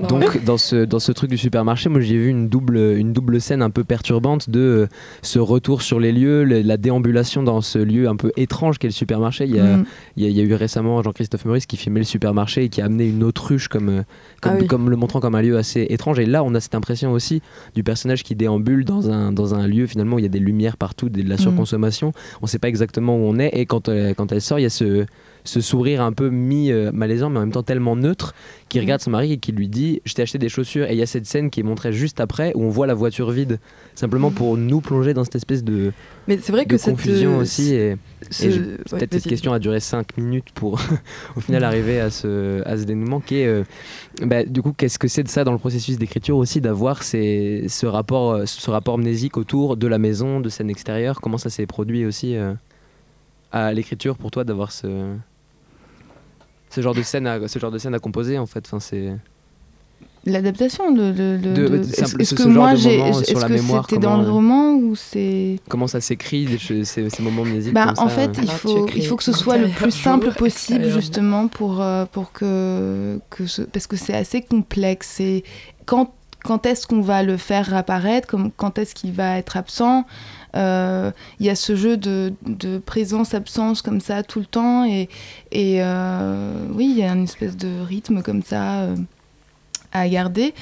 Non, 0.10 0.20
Donc 0.20 0.44
dans 0.44 0.58
ce, 0.58 0.86
dans 0.86 1.00
ce 1.00 1.12
truc 1.12 1.30
du 1.30 1.38
supermarché, 1.38 1.90
moi 1.90 2.00
j'ai 2.02 2.18
vu 2.18 2.28
une 2.30 2.50
double, 2.50 2.78
une 2.78 3.14
double 3.14 3.42
scène 3.42 3.62
un 3.62 3.70
peu 3.70 3.84
perturbante 3.84 4.50
de 4.50 4.60
euh, 4.60 4.88
ce 5.22 5.40
retour 5.40 5.82
sur 5.82 6.00
les 6.00 6.12
lieux, 6.12 6.44
le- 6.44 6.62
la 6.62 6.78
déambulation 6.78 7.44
dans 7.44 7.62
ce 7.62 7.80
lieu 7.80 8.08
un 8.08 8.16
peu 8.16 8.32
étrange 8.38 8.78
qu'est 8.78 8.88
le 8.88 8.94
supermarché. 8.94 9.46
Il 9.46 9.56
y 9.56 9.60
a, 9.60 9.78
Mm. 9.78 9.86
il 10.18 10.24
y, 10.24 10.26
a, 10.26 10.30
il 10.30 10.36
y 10.38 10.40
a 10.42 10.44
eu 10.44 10.54
récemment 10.54 11.02
Jean-Christophe 11.02 11.46
Maurice 11.46 11.66
qui 11.66 11.78
filmait 11.78 12.00
le 12.00 12.06
supermarché 12.06 12.64
et 12.66 12.70
qui 12.70 12.82
a 12.82 12.86
amené 12.86 13.08
une 13.08 13.24
autruche 13.24 13.68
comme, 13.68 13.90
euh, 13.90 14.02
comme, 14.42 14.54
Ah 14.56 14.58
oui. 14.62 14.68
comme 14.68 14.90
le 14.90 14.96
montrant 14.96 15.20
comme 15.20 15.36
un 15.36 15.42
lieu 15.42 15.58
assez 15.58 15.86
étrange. 15.90 16.20
Et 16.20 16.26
là, 16.26 16.44
on 16.44 16.54
a 16.56 16.60
cette 16.60 16.76
impression 16.76 17.12
aussi 17.12 17.42
du 17.76 17.84
personnage 17.84 18.24
qui 18.24 18.36
déambule 18.36 18.86
dans 18.86 19.10
un, 19.10 19.32
dans 19.32 19.56
un 19.56 19.68
lieu 19.68 19.88
finalement 19.88 20.16
où 20.16 20.20
il 20.20 20.24
y 20.24 20.26
a 20.26 20.30
des 20.30 20.40
lumières 20.40 20.78
partout, 20.78 21.10
de 21.10 21.22
la 21.28 21.38
surconsommation. 21.38 22.12
On 22.42 22.46
ne 22.46 22.48
sait 22.50 22.60
pas 22.60 22.70
exactement 22.70 23.16
où 23.16 23.22
on 23.22 23.40
est. 23.40 23.50
Et 23.54 23.66
quand, 23.66 23.90
euh, 23.90 24.14
quand 24.14 24.32
elle 24.32 24.42
sort, 24.42 24.60
il 24.60 24.64
y 24.64 24.66
a 24.66 24.70
ce, 24.70 25.06
ce 25.46 25.60
sourire 25.62 26.02
un 26.02 26.14
peu 26.14 26.30
mi-malaisant, 26.30 27.30
mais 27.30 27.38
en 27.38 27.42
même 27.42 27.52
temps 27.52 27.64
tellement 27.64 27.96
neutre, 27.96 28.34
qui 28.70 28.80
regarde 28.80 29.02
son 29.02 29.12
mari 29.12 29.34
et 29.34 29.38
qui 29.38 29.52
lui 29.52 29.68
dit 29.68 30.02
Je 30.06 30.14
t'ai 30.14 30.22
acheté 30.22 30.38
des 30.38 30.50
chaussures. 30.50 30.86
Et 30.90 30.94
il 30.94 30.98
y 30.98 31.02
a 31.02 31.06
cette 31.06 31.26
scène 31.26 31.50
qui 31.50 31.60
est 31.60 31.64
montrée 31.64 31.92
juste 31.94 32.20
après 32.22 32.54
où 32.56 32.64
on 32.64 32.70
voit 32.70 32.88
la 32.88 32.94
voiture 32.94 33.30
vide, 33.32 33.60
simplement 33.96 34.32
pour 34.32 34.58
nous 34.58 34.80
plonger 34.82 35.14
dans 35.14 35.24
cette 35.24 35.36
espèce 35.36 35.64
de, 35.64 35.92
Mais 36.28 36.38
c'est 36.42 36.52
vrai 36.52 36.66
de 36.66 36.76
que 36.78 36.82
confusion 36.82 37.38
euh, 37.38 37.42
aussi. 37.42 37.74
Et, 37.74 37.98
ce- 38.32 38.46
et 38.46 38.52
je- 38.52 38.60
ouais, 38.62 38.76
peut-être 38.92 39.14
cette 39.16 39.28
question 39.28 39.52
a 39.54 39.60
duré 39.60 39.80
5 39.80 40.18
minutes 40.18 40.52
pour 40.56 40.80
au 41.36 41.40
final 41.42 41.64
arriver 41.66 42.00
à 42.00 42.10
ce, 42.10 42.62
à 42.66 42.78
ce 42.78 42.84
dénouement 42.86 43.20
qui 43.20 43.36
est 43.40 43.48
euh, 43.48 43.64
bah, 44.22 44.44
du 44.46 44.62
coup 44.62 44.72
qu'est-ce 44.72 44.98
que 44.98 45.08
c'est 45.10 45.24
de 45.24 45.28
ça 45.28 45.44
dans 45.44 45.52
le 45.52 45.58
processus 45.58 45.98
d'écriture 45.98 46.38
aussi 46.38 46.62
d'avoir 46.62 47.04
ces- 47.04 47.66
ce 47.68 47.86
rapport 47.86 48.32
euh, 48.32 48.46
ce 48.46 48.72
rapport 48.72 48.98
mnésique 48.98 49.36
autour 49.38 49.76
de 49.76 49.88
la 49.88 49.98
maison 49.98 50.40
de 50.40 50.48
scène 50.50 50.70
extérieure 50.70 51.20
comment 51.20 51.38
ça 51.38 51.50
s'est 51.50 51.66
produit 51.66 52.06
aussi 52.06 52.36
euh, 52.38 52.54
à 53.52 53.74
l'écriture 53.74 54.18
pour 54.18 54.32
toi 54.32 54.44
d'avoir 54.46 54.72
ce 54.72 54.88
ce 56.74 56.82
genre 56.82 56.96
de 56.96 57.02
scène 57.04 57.28
à, 57.28 57.48
ce 57.48 57.60
genre 57.60 57.72
de 57.72 57.78
scène 57.78 57.94
à 57.96 58.00
composer 58.00 58.38
en 58.40 58.46
fait 58.46 58.64
enfin 58.66 58.80
c'est 58.80 59.14
L'adaptation 60.26 60.92
de, 60.94 61.12
de, 61.12 61.38
de- 61.38 61.54
De- 61.54 61.68
de- 61.68 61.78
de- 61.80 62.22
Est-ce 62.22 62.34
que 62.34 62.44
moi 62.44 62.72
de 62.72 62.78
j'ai. 62.78 62.98
Est-ce 62.98 63.34
que 63.34 63.58
c'était 63.58 63.98
dans 63.98 64.16
le 64.22 64.26
euh, 64.26 64.32
roman 64.32 64.72
ou 64.76 64.96
c'est. 64.96 65.60
comment 65.68 65.86
ça 65.88 66.00
s'écrit 66.00 66.48
ces, 66.86 66.86
ces 67.10 67.22
moments 67.22 67.44
mnésiques 67.44 67.74
Bah, 67.74 67.88
comme 67.94 68.06
en 68.06 68.08
ça, 68.08 68.16
fait, 68.16 68.30
euh. 68.40 68.42
il 68.42 68.50
faut, 68.50 68.88
il 68.96 69.06
faut 69.06 69.18
que 69.18 69.24
ce 69.26 69.34
soit 69.34 69.58
le 69.58 69.68
plus 69.68 69.92
simple 69.92 70.32
possible, 70.32 70.90
justement, 70.90 71.50
pour, 71.50 71.82
euh, 71.82 72.06
pour 72.10 72.32
que, 72.32 73.20
que 73.30 73.46
ce- 73.48 73.64
parce 73.64 73.86
que 73.86 73.98
c'est 73.98 74.14
assez 74.14 74.40
complexe. 74.42 75.20
Et 75.20 75.44
quand, 75.86 76.14
quand 76.46 76.66
est-ce 76.68 76.88
qu'on 76.88 77.02
va 77.02 77.22
le 77.22 77.36
faire 77.36 77.74
apparaître 77.76 78.26
comme, 78.26 78.50
Quand 78.56 78.78
est-ce 78.80 78.96
qu'il 78.96 79.12
va 79.12 79.38
être 79.38 79.58
absent 79.58 80.00
Euh, 80.00 80.04
Il 80.56 81.46
y 81.46 81.50
a 81.50 81.56
ce 81.56 81.76
jeu 81.76 81.98
de, 81.98 82.34
de 82.46 82.78
présence-absence 82.78 83.82
comme 83.82 84.02
ça 84.02 84.24
tout 84.24 84.40
le 84.40 84.46
temps. 84.46 84.86
Et, 84.86 85.08
euh, 85.54 86.54
oui, 86.74 86.88
il 86.92 86.98
y 87.00 87.04
a 87.04 87.12
une 87.12 87.24
espèce 87.24 87.58
de 87.58 87.82
rythme 87.82 88.22
comme 88.22 88.44
ça 88.44 88.82
euh, 88.82 88.96
à 89.92 90.08
garder. 90.08 90.54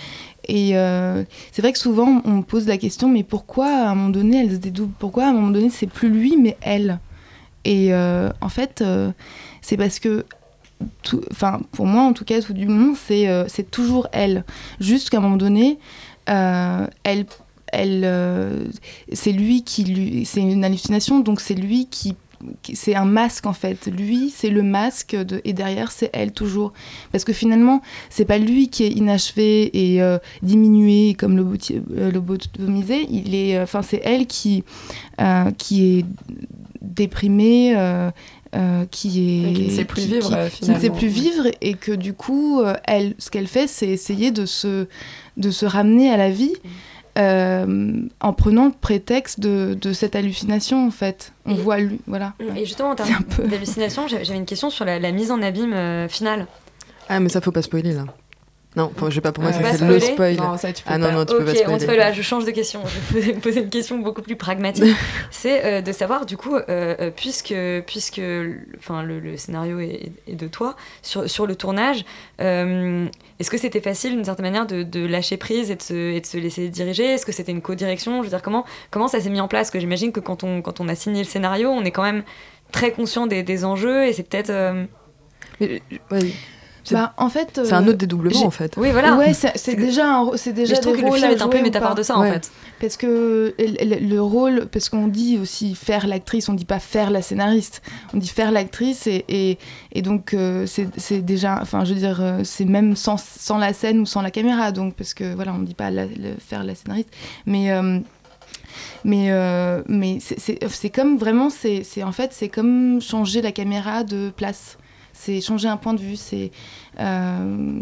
Et 0.47 0.77
euh, 0.77 1.23
c'est 1.51 1.61
vrai 1.61 1.71
que 1.71 1.79
souvent 1.79 2.21
on 2.25 2.31
me 2.37 2.41
pose 2.41 2.67
la 2.67 2.77
question, 2.77 3.07
mais 3.07 3.23
pourquoi 3.23 3.67
à 3.67 3.89
un 3.91 3.95
moment 3.95 4.09
donné 4.09 4.41
elle 4.41 4.51
se 4.51 4.57
dédouble? 4.57 4.93
Pourquoi 4.97 5.25
à 5.25 5.29
un 5.29 5.33
moment 5.33 5.51
donné 5.51 5.69
c'est 5.69 5.87
plus 5.87 6.09
lui 6.09 6.35
mais 6.37 6.57
elle? 6.61 6.99
Et 7.63 7.93
euh, 7.93 8.31
en 8.41 8.49
fait, 8.49 8.81
euh, 8.81 9.11
c'est 9.61 9.77
parce 9.77 9.99
que, 9.99 10.25
enfin 11.31 11.61
pour 11.71 11.85
moi 11.85 12.01
en 12.03 12.13
tout 12.13 12.25
cas, 12.25 12.41
tout 12.41 12.53
du 12.53 12.67
monde, 12.67 12.95
c'est 12.97 13.27
euh, 13.27 13.45
toujours 13.69 14.07
elle. 14.11 14.43
Juste 14.79 15.11
qu'à 15.11 15.17
un 15.17 15.21
moment 15.21 15.37
donné, 15.37 15.77
euh, 16.29 16.87
elle, 17.03 17.25
elle, 17.71 18.01
euh, 18.05 18.65
c'est 19.13 19.31
lui 19.31 19.63
qui 19.63 19.83
lui, 19.83 20.25
c'est 20.25 20.41
une 20.41 20.63
hallucination, 20.63 21.19
donc 21.19 21.39
c'est 21.41 21.55
lui 21.55 21.87
qui 21.89 22.15
qui- 22.63 22.75
c'est 22.75 22.95
un 22.95 23.05
masque 23.05 23.45
en 23.45 23.53
fait. 23.53 23.85
Lui, 23.85 24.33
c'est 24.35 24.49
le 24.49 24.63
masque 24.63 25.15
de, 25.15 25.41
et 25.45 25.53
derrière, 25.53 25.91
c'est 25.91 26.09
elle 26.11 26.31
toujours. 26.31 26.73
Parce 27.11 27.23
que 27.23 27.33
finalement, 27.33 27.83
c'est 28.09 28.25
pas 28.25 28.39
lui 28.39 28.67
qui 28.69 28.83
est 28.83 28.89
inachevé 28.89 29.69
et 29.93 30.01
euh, 30.01 30.17
diminué 30.41 31.13
comme 31.13 31.37
loboти- 31.37 31.83
euh, 31.95 32.09
lobotomisé. 32.11 33.05
Il 33.11 33.35
est, 33.35 33.61
enfin, 33.61 33.83
c'est 33.83 34.01
elle 34.03 34.25
qui 34.25 34.63
qui 35.59 35.99
est 35.99 36.05
déprimée. 36.81 37.73
euh, 37.75 38.09
qui 38.91 39.07
est 39.47 39.53
qui 39.53 39.61
ne 39.67 39.69
sait 39.69 39.85
plus 39.85 40.01
qui- 40.01 40.07
vivre, 40.09 40.27
qui- 40.27 40.33
euh, 40.35 40.49
qui 40.49 40.69
ne 40.71 40.79
sait 40.79 40.89
plus 40.89 41.07
vivre 41.07 41.47
et 41.61 41.73
que 41.75 41.93
du 41.93 42.11
coup 42.13 42.59
euh, 42.59 42.73
elle 42.83 43.15
ce 43.17 43.29
qu'elle 43.29 43.47
fait 43.47 43.65
c'est 43.67 43.87
essayer 43.87 44.31
de 44.31 44.45
se 44.45 44.87
de 45.37 45.51
se 45.51 45.65
ramener 45.65 46.09
à 46.11 46.17
la 46.17 46.29
vie 46.29 46.51
euh, 47.17 47.93
en 48.21 48.33
prenant 48.33 48.65
le 48.65 48.71
prétexte 48.71 49.39
de, 49.39 49.77
de 49.79 49.93
cette 49.93 50.15
hallucination 50.15 50.87
en 50.87 50.91
fait 50.91 51.33
on 51.45 51.51
Et- 51.55 51.57
voit 51.57 51.77
lui 51.79 51.99
voilà 52.07 52.33
Et 52.55 52.65
justement, 52.65 52.91
en 52.91 52.95
termes 52.95 53.13
un 53.19 53.21
peu- 53.21 53.43
d'hallucination, 53.47 54.07
j'avais 54.07 54.23
j'avais 54.25 54.39
une 54.39 54.45
question 54.45 54.69
sur 54.69 54.85
la, 54.85 54.99
la 54.99 55.11
mise 55.11 55.31
en 55.31 55.41
abîme 55.41 55.73
euh, 55.73 56.07
finale. 56.07 56.47
Ah, 57.09 57.19
mais 57.19 57.29
ça 57.29 57.41
faut 57.41 57.51
pas 57.51 57.61
spoiler 57.61 57.91
là. 57.93 58.05
Non, 58.77 58.89
je 59.09 59.15
sais 59.15 59.19
pas, 59.19 59.33
pour 59.33 59.43
moi, 59.43 59.51
ça 59.51 59.59
c'est 59.73 59.85
le 59.85 59.99
spoiler 59.99 60.13
spoil. 60.13 60.35
Non, 60.37 60.55
ça, 60.55 60.71
tu 60.71 60.81
peux 60.83 60.89
Ah 60.93 60.97
non, 60.97 61.07
pas. 61.07 61.11
non, 61.11 61.25
tu 61.25 61.35
peux 61.35 61.41
ok, 61.41 61.45
pas 61.45 61.51
on 61.51 61.77
spoiler. 61.77 61.85
fait 61.87 61.95
là, 61.97 62.13
je 62.13 62.21
change 62.21 62.45
de 62.45 62.51
question. 62.51 62.81
Je 63.13 63.19
vais 63.19 63.33
poser 63.33 63.59
une 63.63 63.69
question 63.69 63.99
beaucoup 63.99 64.21
plus 64.21 64.37
pragmatique. 64.37 64.95
C'est 65.29 65.65
euh, 65.65 65.81
de 65.81 65.91
savoir, 65.91 66.25
du 66.25 66.37
coup, 66.37 66.55
euh, 66.55 66.61
euh, 66.69 67.11
puisque, 67.13 67.53
puisque 67.85 68.15
le- 68.17 68.59
enfin, 68.77 69.03
le, 69.03 69.19
le 69.19 69.35
scénario 69.35 69.81
est, 69.81 70.13
est 70.25 70.35
de 70.35 70.47
toi, 70.47 70.77
sur, 71.01 71.29
sur 71.29 71.47
le 71.47 71.55
tournage, 71.55 72.05
euh, 72.39 73.07
est-ce 73.41 73.51
que 73.51 73.57
c'était 73.57 73.81
facile, 73.81 74.11
d'une 74.13 74.23
certaine 74.23 74.45
manière, 74.45 74.65
de, 74.65 74.83
de 74.83 75.05
lâcher 75.05 75.35
prise 75.35 75.69
et 75.69 75.75
de 75.75 75.81
se, 75.81 75.93
et 76.13 76.21
de 76.21 76.25
se 76.25 76.37
laisser 76.37 76.69
diriger? 76.69 77.03
Est-ce 77.03 77.25
que 77.25 77.33
c'était 77.33 77.51
une 77.51 77.61
co-direction? 77.61 78.19
Je 78.19 78.23
veux 78.23 78.29
dire, 78.29 78.41
comment, 78.41 78.63
comment 78.89 79.09
ça 79.09 79.19
s'est 79.19 79.29
mis 79.29 79.41
en 79.41 79.49
place? 79.49 79.63
Parce 79.67 79.71
que 79.71 79.79
j'imagine 79.81 80.13
que 80.13 80.21
quand 80.21 80.45
on, 80.45 80.61
quand 80.61 80.79
on 80.79 80.87
a 80.87 80.95
signé 80.95 81.19
le 81.23 81.27
scénario, 81.27 81.67
on 81.69 81.83
est 81.83 81.91
quand 81.91 82.03
même 82.03 82.23
très 82.71 82.91
conscient 82.91 83.27
des, 83.27 83.43
des 83.43 83.65
enjeux 83.65 84.05
et 84.05 84.13
c'est 84.13 84.23
peut-être. 84.23 84.49
C'est- 85.59 85.81
Bah, 86.91 87.13
en 87.17 87.29
fait 87.29 87.61
c'est 87.63 87.73
un 87.73 87.83
euh, 87.85 87.89
autre 87.89 87.97
dédoublement 87.99 88.43
en 88.45 88.49
fait. 88.51 88.73
Oui, 88.77 88.89
voilà. 88.91 89.15
ouais 89.15 89.33
c'est- 89.33 89.75
déjà 89.75 90.07
un, 90.15 90.31
c'est 90.35 90.51
déjà 90.53 90.71
Mais 90.73 90.75
je 90.77 90.81
trouve 90.81 90.95
des 90.95 91.01
que 91.01 91.05
le 91.07 91.11
film 91.13 91.25
à 91.25 91.31
est 91.33 91.41
un 91.41 91.47
peu 91.47 91.61
métaphore 91.61 91.95
de 91.95 92.03
ça, 92.03 92.17
en 92.17 92.23
fait. 92.23 92.51
Parce 92.79 92.97
que 92.97 93.53
le, 93.59 93.85
le- 93.85 94.07
le 94.07 94.21
rôle, 94.21 94.65
parce 94.71 94.89
qu'on 94.89 95.07
dit 95.07 95.37
aussi 95.39 95.75
faire 95.75 96.07
l'actrice, 96.07 96.49
on 96.49 96.53
dit 96.53 96.65
pas 96.65 96.79
faire 96.79 97.11
la 97.11 97.21
scénariste, 97.21 97.83
on 98.13 98.17
dit 98.17 98.27
faire 98.27 98.51
l'actrice 98.51 99.05
et, 99.05 99.23
et, 99.29 99.59
et 99.91 100.01
donc 100.01 100.33
euh, 100.33 100.65
c'est 100.65 101.21
déjà, 101.23 101.59
enfin 101.61 101.85
je 101.85 101.93
veux 101.93 101.99
dire, 101.99 102.19
euh, 102.21 102.41
c'est 102.43 102.65
même 102.65 102.95
sans, 102.95 103.17
sans 103.23 103.59
la 103.59 103.73
scène 103.73 103.99
ou 103.99 104.05
sans 104.07 104.21
la 104.23 104.31
caméra, 104.31 104.71
donc 104.71 104.95
parce 104.95 105.13
que 105.13 105.35
voilà, 105.35 105.53
on 105.53 105.59
dit 105.59 105.75
pas 105.75 105.91
la- 105.91 106.05
le- 106.05 106.35
faire 106.39 106.63
la 106.63 106.73
scénariste, 106.73 107.09
mais 107.45 107.71
euh, 107.71 107.99
mais 109.03 109.27
euh, 109.31 109.81
mais 109.87 110.17
c'est- 110.19 110.89
comme 110.89 111.17
vraiment, 111.17 111.49
c'est- 111.49 111.83
en 112.03 112.11
fait 112.11 112.31
c'est 112.33 112.49
comme 112.49 113.01
changer 113.01 113.41
la 113.41 113.51
caméra 113.51 114.03
de 114.03 114.31
place, 114.35 114.77
c'est 115.23 115.39
changer 115.39 115.67
un 115.67 115.77
point 115.77 115.93
de 115.93 115.99
vue, 115.99 116.15
c'est 116.15 116.51
euh, 116.99 117.81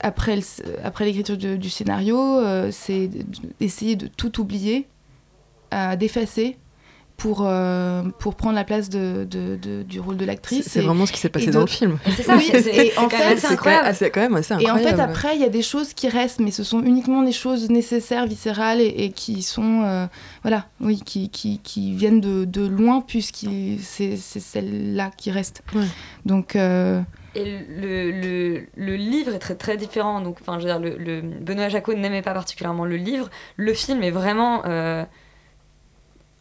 après, 0.00 0.40
l'écriture 1.04 1.36
du 1.36 1.70
scénario, 1.70 2.18
euh, 2.18 2.70
c'est 2.72 3.08
d'essayer 3.60 3.94
de 3.94 4.08
tout 4.08 4.40
oublier, 4.40 4.88
d'effacer 5.98 6.56
pour, 7.16 7.44
euh, 7.46 8.02
pour 8.18 8.34
prendre 8.34 8.54
la 8.56 8.64
place 8.64 8.90
de, 8.90 9.24
de- 9.24 9.56
de- 9.56 9.82
du 9.82 10.00
rôle 10.00 10.16
de 10.18 10.24
l'actrice. 10.26 10.66
c'est 10.68 10.82
vraiment 10.82 11.06
ce 11.06 11.12
qui 11.12 11.18
s'est 11.18 11.30
passé 11.30 11.50
dans 11.50 11.60
le 11.62 11.66
film. 11.66 11.98
C'est 12.14 12.22
ça, 12.22 12.36
Oui, 12.36 12.44
c'est- 12.52 12.98
en 12.98 13.08
quand 13.08 13.18
même 13.18 13.28
fait, 13.28 13.32
assez 13.32 13.40
C'est 13.46 13.52
incroyable. 13.54 13.86
assez- 13.88 14.10
quand 14.10 14.20
même 14.20 14.34
assez 14.36 14.54
Et 14.60 14.70
en 14.70 14.76
fait, 14.76 15.00
après, 15.00 15.34
il 15.34 15.40
y 15.40 15.44
a 15.44 15.48
des 15.48 15.62
choses 15.62 15.94
qui 15.94 16.08
restent, 16.08 16.40
mais 16.40 16.50
ce 16.50 16.62
sont 16.62 16.82
uniquement 16.82 17.22
des 17.22 17.32
choses 17.32 17.70
nécessaires, 17.70 18.26
viscérales, 18.26 18.80
et, 18.82 18.86
et 19.04 19.10
qui 19.12 19.42
sont, 19.42 19.82
euh, 19.84 20.06
voilà, 20.42 20.66
oui, 20.80 21.00
qui, 21.04 21.30
qui, 21.30 21.58
qui 21.60 21.94
viennent 21.94 22.20
de, 22.20 22.44
de 22.44 22.66
loin, 22.66 23.00
puisque 23.00 23.46
c'est 23.82 24.16
c'est 24.16 24.40
celles-là 24.40 25.10
qui 25.16 25.30
restent. 25.30 25.62
Ouais. 25.74 25.84
Donc, 26.26 26.54
euh, 26.54 27.00
Et 27.34 27.44
le, 27.44 28.10
le, 28.10 28.66
le 28.76 28.96
livre 28.96 29.34
est 29.34 29.38
très, 29.38 29.54
très 29.54 29.76
différent. 29.78 30.20
Donc, 30.20 30.36
enfin, 30.42 30.58
je 30.58 30.66
veux 30.66 30.70
dire, 30.70 30.80
le, 30.80 30.96
le- 30.98 31.22
Benoît 31.22 31.68
Jacot 31.70 31.94
n'aimait 31.94 32.22
pas 32.22 32.34
particulièrement 32.34 32.84
le 32.84 32.96
livre. 32.96 33.30
Le 33.56 33.72
film 33.72 34.02
est 34.02 34.10
vraiment 34.10 34.62
euh, 34.66 35.04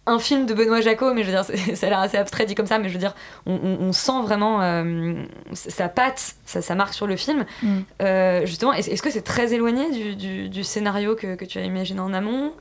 un 0.08 0.20
film 0.20 0.46
de 0.46 0.54
Benoît 0.54 0.82
Jacot, 0.82 1.14
mais 1.14 1.24
je 1.24 1.32
veux 1.32 1.36
dire, 1.44 1.76
ça 1.76 1.88
a 1.88 1.90
l'air 1.90 2.00
assez 2.00 2.18
abstrait 2.18 2.46
dit 2.46 2.54
comme 2.56 2.68
ça, 2.68 2.78
mais 2.78 2.90
je 2.90 2.94
veux 2.94 3.00
dire, 3.00 3.16
on, 3.46 3.54
on- 3.56 3.78
on 3.86 3.92
sent 3.92 4.22
vraiment 4.24 4.62
euh, 4.62 5.16
sa 5.54 5.90
patte, 5.90 6.36
sa, 6.46 6.62
sa 6.62 6.76
marque 6.76 6.94
sur 6.94 7.08
le 7.08 7.16
film. 7.16 7.46
Mm. 7.64 7.68
Euh, 8.02 8.46
justement, 8.46 8.74
est-ce 8.74 9.02
que 9.02 9.10
c'est 9.10 9.24
très 9.24 9.54
éloigné 9.54 9.92
du, 9.92 10.16
du- 10.16 10.50
du 10.50 10.64
scénario 10.64 11.16
que, 11.16 11.36
que 11.36 11.46
tu 11.46 11.58
as 11.58 11.64
imaginé 11.64 12.00
en 12.00 12.14
amont? 12.14 12.54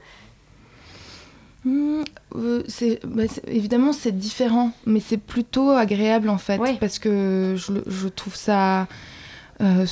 Hmm, 1.67 2.03
euh, 2.37 2.63
bah, 3.05 3.23
évidemment 3.47 3.95
c'est 3.95 4.13
différent, 4.13 4.73
mais 4.85 5.01
c'est 5.01 5.17
plutôt 5.17 5.71
agréable 5.71 6.29
en 6.29 6.37
fait 6.37 6.59
Oui. 6.59 6.77
parce 6.79 6.99
que 6.99 7.55
je, 7.57 8.09
trouve 8.09 8.37
ça, 8.37 8.87
euh, 9.63 9.87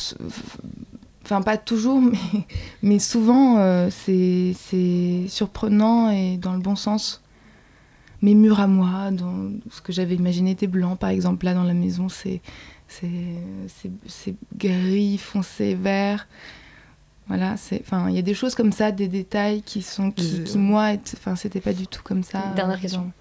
enfin 1.25 1.41
pas 1.41 1.57
toujours, 1.57 1.99
mais, 2.03 2.19
mais 2.83 2.99
souvent 2.99 3.57
euh, 3.59 3.89
c'est 3.91 4.53
surprenant 5.29 6.11
et 6.11 6.37
dans 6.37 6.53
le 6.53 6.59
bon 6.61 6.77
sens. 6.77 7.22
Mes 8.23 8.35
murs 8.35 8.61
à 8.61 8.67
moi, 8.69 9.11
dans 9.11 9.51
ce 9.71 9.81
que 9.83 9.93
j'avais 9.93 10.15
imaginé 10.15 10.53
était 10.53 10.67
blanc 10.69 10.95
par 10.97 11.11
exemple 11.11 11.45
là 11.45 11.55
dans 11.55 11.65
la 11.65 11.75
maison 11.75 12.09
c'est 12.09 12.41
c'est 12.89 13.09
c'est- 13.69 13.91
c'est 14.07 14.35
gris 14.57 15.19
foncé 15.19 15.75
vert. 15.75 16.27
Voilà, 17.29 17.57
c'est, 17.57 17.81
enfin, 17.83 18.09
il 18.11 18.17
y 18.17 18.19
a 18.19 18.23
des 18.23 18.35
choses 18.35 18.55
comme 18.57 18.73
ça, 18.73 18.91
des 18.91 19.07
détails 19.09 19.63
qui 19.63 19.81
sont, 19.81 20.11
qui, 20.11 20.43
qui, 20.43 20.59
moi, 20.59 20.91
enfin, 21.15 21.37
c'était 21.37 21.61
pas 21.61 21.73
du 21.73 21.87
tout 21.87 22.03
comme 22.03 22.25
ça. 22.25 22.53
Dernière 22.57 22.81
question. 22.81 23.13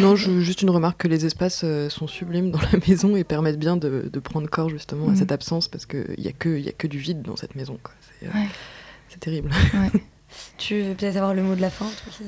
Non, 0.00 0.16
je- 0.16 0.40
juste 0.40 0.62
une 0.62 0.70
remarque 0.70 1.02
que 1.02 1.08
les 1.08 1.26
espaces 1.26 1.60
euh, 1.62 1.90
sont 1.90 2.06
sublimes 2.08 2.50
dans 2.50 2.58
la 2.60 2.78
maison 2.88 3.16
et 3.16 3.22
permettent 3.22 3.58
bien 3.58 3.76
de, 3.76 4.08
de 4.10 4.18
prendre 4.18 4.48
corps 4.48 4.70
justement 4.70 5.08
à 5.08 5.10
Mhm. 5.10 5.16
cette 5.16 5.30
absence 5.30 5.68
parce 5.68 5.84
qu'il 5.84 6.14
n'y 6.18 6.26
a, 6.28 6.32
que- 6.32 6.58
y 6.58 6.68
a 6.68 6.72
que 6.72 6.86
du 6.86 6.98
vide 6.98 7.20
dans 7.22 7.36
cette 7.36 7.54
maison. 7.54 7.78
C'est 8.18 8.28
euh, 8.28 8.30
Ouais. 8.32 8.48
terrible. 9.20 9.50
Tu 10.58 10.80
veux 10.82 10.94
peut-être 10.94 11.16
avoir 11.16 11.34
le 11.34 11.42
mot 11.42 11.54
de 11.56 11.60
la 11.60 11.70
fin 11.70 11.84
toi 11.86 12.12
qui- 12.16 12.22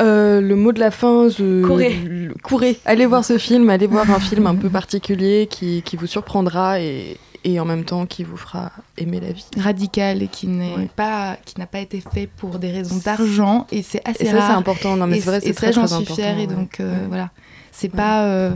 Euh, 0.00 0.40
le 0.40 0.56
mot 0.56 0.72
de 0.72 0.80
la 0.80 0.90
fin, 0.90 1.28
je... 1.28 1.64
Courez. 1.66 1.96
courez. 2.42 2.78
Allez 2.84 3.06
voir 3.06 3.24
ce 3.24 3.38
film, 3.38 3.70
allez 3.70 3.86
voir 3.86 4.10
un 4.10 4.20
film 4.20 4.46
un 4.46 4.54
peu 4.54 4.68
particulier 4.68 5.46
qui, 5.50 5.82
qui 5.82 5.96
vous 5.96 6.06
surprendra 6.06 6.80
et, 6.80 7.16
et 7.44 7.58
en 7.60 7.64
même 7.64 7.84
temps 7.84 8.04
qui 8.04 8.22
vous 8.22 8.36
fera 8.36 8.72
aimer 8.98 9.20
la 9.20 9.32
vie. 9.32 9.46
radical 9.58 10.22
et 10.22 10.28
qui 10.28 10.48
n'est 10.48 10.74
Ouais. 10.76 10.88
pas 10.94 11.36
qui 11.46 11.58
n'a 11.58 11.66
pas 11.66 11.78
été 11.78 12.02
fait 12.12 12.28
pour 12.36 12.58
des 12.58 12.70
raisons 12.72 13.00
d'argent 13.04 13.66
et 13.72 13.82
c'est 13.82 14.02
assez 14.06 14.24
Et 14.24 14.26
ça, 14.26 14.32
c'est 14.32 14.38
rare 14.38 14.58
important. 14.58 14.96
Non, 14.96 15.06
mais 15.06 15.20
c'est 15.20 15.30
vrai, 15.30 15.40
c'est 15.40 15.52
ça 15.54 15.70
très, 15.70 15.72
j'en 15.72 15.86
très 15.86 16.12
suis 16.12 16.22
et 16.42 16.46
donc 16.46 16.80
euh, 16.80 16.92
Ouais. 16.92 17.06
voilà 17.08 17.30
c'est 17.72 17.90
Ouais. 17.90 17.96
pas 17.96 18.24
euh, 18.24 18.50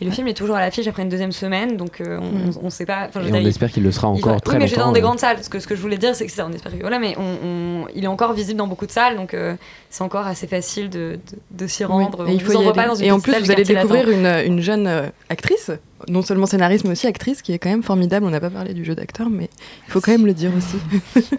Et 0.00 0.04
le 0.04 0.10
film 0.10 0.28
est 0.28 0.34
toujours 0.34 0.56
à 0.56 0.60
l'affiche 0.60 0.86
après 0.86 1.02
une 1.02 1.08
deuxième 1.08 1.32
semaine, 1.32 1.78
donc 1.78 2.02
euh, 2.02 2.18
on, 2.20 2.26
Mm. 2.26 2.50
on, 2.62 2.66
on 2.66 2.70
sait 2.70 2.84
pas. 2.84 3.06
Et 3.06 3.32
on 3.32 3.34
espère 3.46 3.70
qu'il 3.72 3.82
le 3.82 3.90
sera 3.90 4.08
encore 4.08 4.34
va- 4.34 4.40
très 4.40 4.58
oui, 4.58 4.64
mais 4.64 4.68
longtemps. 4.70 4.86
dans 4.88 4.92
des 4.92 5.00
euh. 5.00 5.02
grandes 5.04 5.18
salles. 5.20 5.36
Parce 5.36 5.48
que 5.48 5.58
ce 5.58 5.66
que 5.66 5.74
je 5.74 5.80
voulais 5.80 5.96
dire, 5.96 6.14
c'est 6.14 6.26
que 6.26 6.32
ça, 6.32 6.46
on 6.46 6.52
espère 6.52 6.72
que 6.72 6.80
voilà, 6.82 6.98
mais 6.98 7.14
on, 7.18 7.22
on- 7.22 7.86
il 7.94 8.04
est 8.04 8.08
encore 8.08 8.34
visible 8.34 8.58
dans 8.58 8.66
beaucoup 8.66 8.84
de 8.86 8.90
salles, 8.92 9.16
donc 9.16 9.32
euh, 9.32 9.54
c'est 9.88 10.02
encore 10.04 10.26
assez 10.26 10.46
facile 10.46 10.90
de, 10.90 11.18
de, 11.50 11.62
de 11.64 11.66
s'y 11.66 11.84
Oui, 11.84 11.90
rendre. 11.90 12.26
et 12.28 12.30
on 12.30 12.34
il 12.34 12.40
vous 12.44 12.46
faut 12.46 12.52
y 12.52 12.56
envoie 12.56 12.72
aller. 12.72 12.82
pas 12.82 12.88
dans 12.88 12.94
une 12.94 13.06
Et 13.06 13.10
en 13.10 13.20
plus, 13.20 13.32
vous 13.38 13.50
allez 13.50 13.64
découvrir 13.64 14.10
une, 14.10 14.26
une 14.26 14.60
jeune 14.60 14.86
euh, 14.86 15.06
actrice, 15.30 15.70
non 16.08 16.20
seulement 16.20 16.44
scénariste, 16.46 16.84
mais 16.84 16.90
aussi 16.90 17.06
actrice, 17.06 17.40
qui 17.40 17.52
est 17.54 17.58
quand 17.58 17.70
même 17.70 17.82
formidable. 17.82 18.26
On 18.26 18.30
n'a 18.30 18.40
pas 18.40 18.50
parlé 18.50 18.74
du 18.74 18.84
jeu 18.84 18.94
d'acteur, 18.94 19.30
mais 19.30 19.48
il 19.88 19.92
faut 19.92 20.02
quand 20.02 20.12
même 20.12 20.26
le 20.26 20.34
dire 20.34 20.50
aussi. 20.54 20.76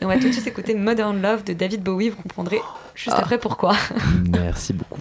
Et 0.01 0.03
on 0.03 0.07
va 0.07 0.17
tout 0.17 0.27
de 0.29 0.31
suite 0.31 0.47
écouter 0.47 0.73
Modern 0.73 1.21
Love 1.21 1.43
de 1.43 1.53
David 1.53 1.83
Bowie. 1.83 2.09
Vous 2.09 2.21
comprendrez 2.23 2.59
juste 2.95 3.15
Ah. 3.15 3.21
après 3.21 3.37
pourquoi. 3.37 3.75
Merci 4.31 4.73
beaucoup. 4.73 4.99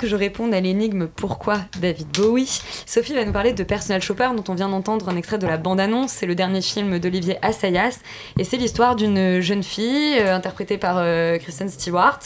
Que 0.00 0.06
je 0.06 0.16
réponde 0.16 0.54
à 0.54 0.60
l'énigme 0.60 1.08
pourquoi 1.14 1.58
David 1.78 2.08
Bowie, 2.08 2.62
Sophie 2.86 3.12
va 3.12 3.22
nous 3.26 3.32
parler 3.32 3.52
de 3.52 3.62
Personal 3.62 4.00
Shopper 4.00 4.30
dont 4.34 4.44
on 4.48 4.54
vient 4.54 4.70
d'entendre 4.70 5.10
un 5.10 5.16
extrait 5.16 5.36
de 5.36 5.46
la 5.46 5.58
bande-annonce. 5.58 6.10
C'est 6.10 6.24
le 6.24 6.34
dernier 6.34 6.62
film 6.62 6.98
d'Olivier 6.98 7.36
Assayas 7.42 8.00
et 8.38 8.44
c'est 8.44 8.56
l'histoire 8.56 8.96
d'une 8.96 9.40
jeune 9.40 9.62
fille 9.62 10.18
euh, 10.18 10.34
interprétée 10.34 10.78
par 10.78 10.96
euh, 10.96 11.36
Kristen 11.36 11.68
Stewart 11.68 12.18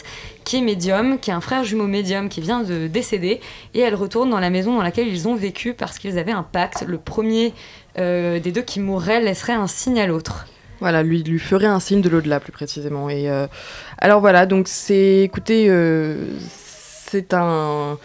qui 0.44 0.58
est 0.58 0.60
médium, 0.60 1.18
qui 1.18 1.32
a 1.32 1.36
un 1.36 1.40
frère 1.40 1.64
jumeau 1.64 1.88
médium 1.88 2.28
qui 2.28 2.40
vient 2.40 2.62
de 2.62 2.86
décéder 2.86 3.40
et 3.74 3.80
elle 3.80 3.96
retourne 3.96 4.30
dans 4.30 4.40
la 4.40 4.50
maison 4.50 4.76
dans 4.76 4.82
laquelle 4.82 5.08
ils 5.08 5.26
ont 5.26 5.34
vécu 5.34 5.74
parce 5.74 5.98
qu'ils 5.98 6.16
avaient 6.16 6.30
un 6.30 6.44
pacte. 6.44 6.84
Le 6.86 6.98
premier 6.98 7.54
euh, 7.98 8.38
des 8.38 8.52
deux 8.52 8.62
qui 8.62 8.78
mourrait 8.78 9.20
laisserait 9.20 9.54
un 9.54 9.66
signe 9.66 9.98
à 9.98 10.06
l'autre. 10.06 10.46
Voilà, 10.80 11.02
lui, 11.02 11.22
lui 11.22 11.38
ferait 11.38 11.66
un 11.66 11.80
signe 11.80 12.02
de 12.02 12.08
l'au-delà, 12.08 12.40
plus 12.40 12.52
précisément. 12.52 13.08
Et 13.08 13.30
euh, 13.30 13.46
alors 13.98 14.20
voilà, 14.20 14.44
donc 14.46 14.68
c'est, 14.68 15.22
écoutez, 15.22 15.66
euh, 15.68 16.26
c'est 17.14 17.32
un, 17.32 17.96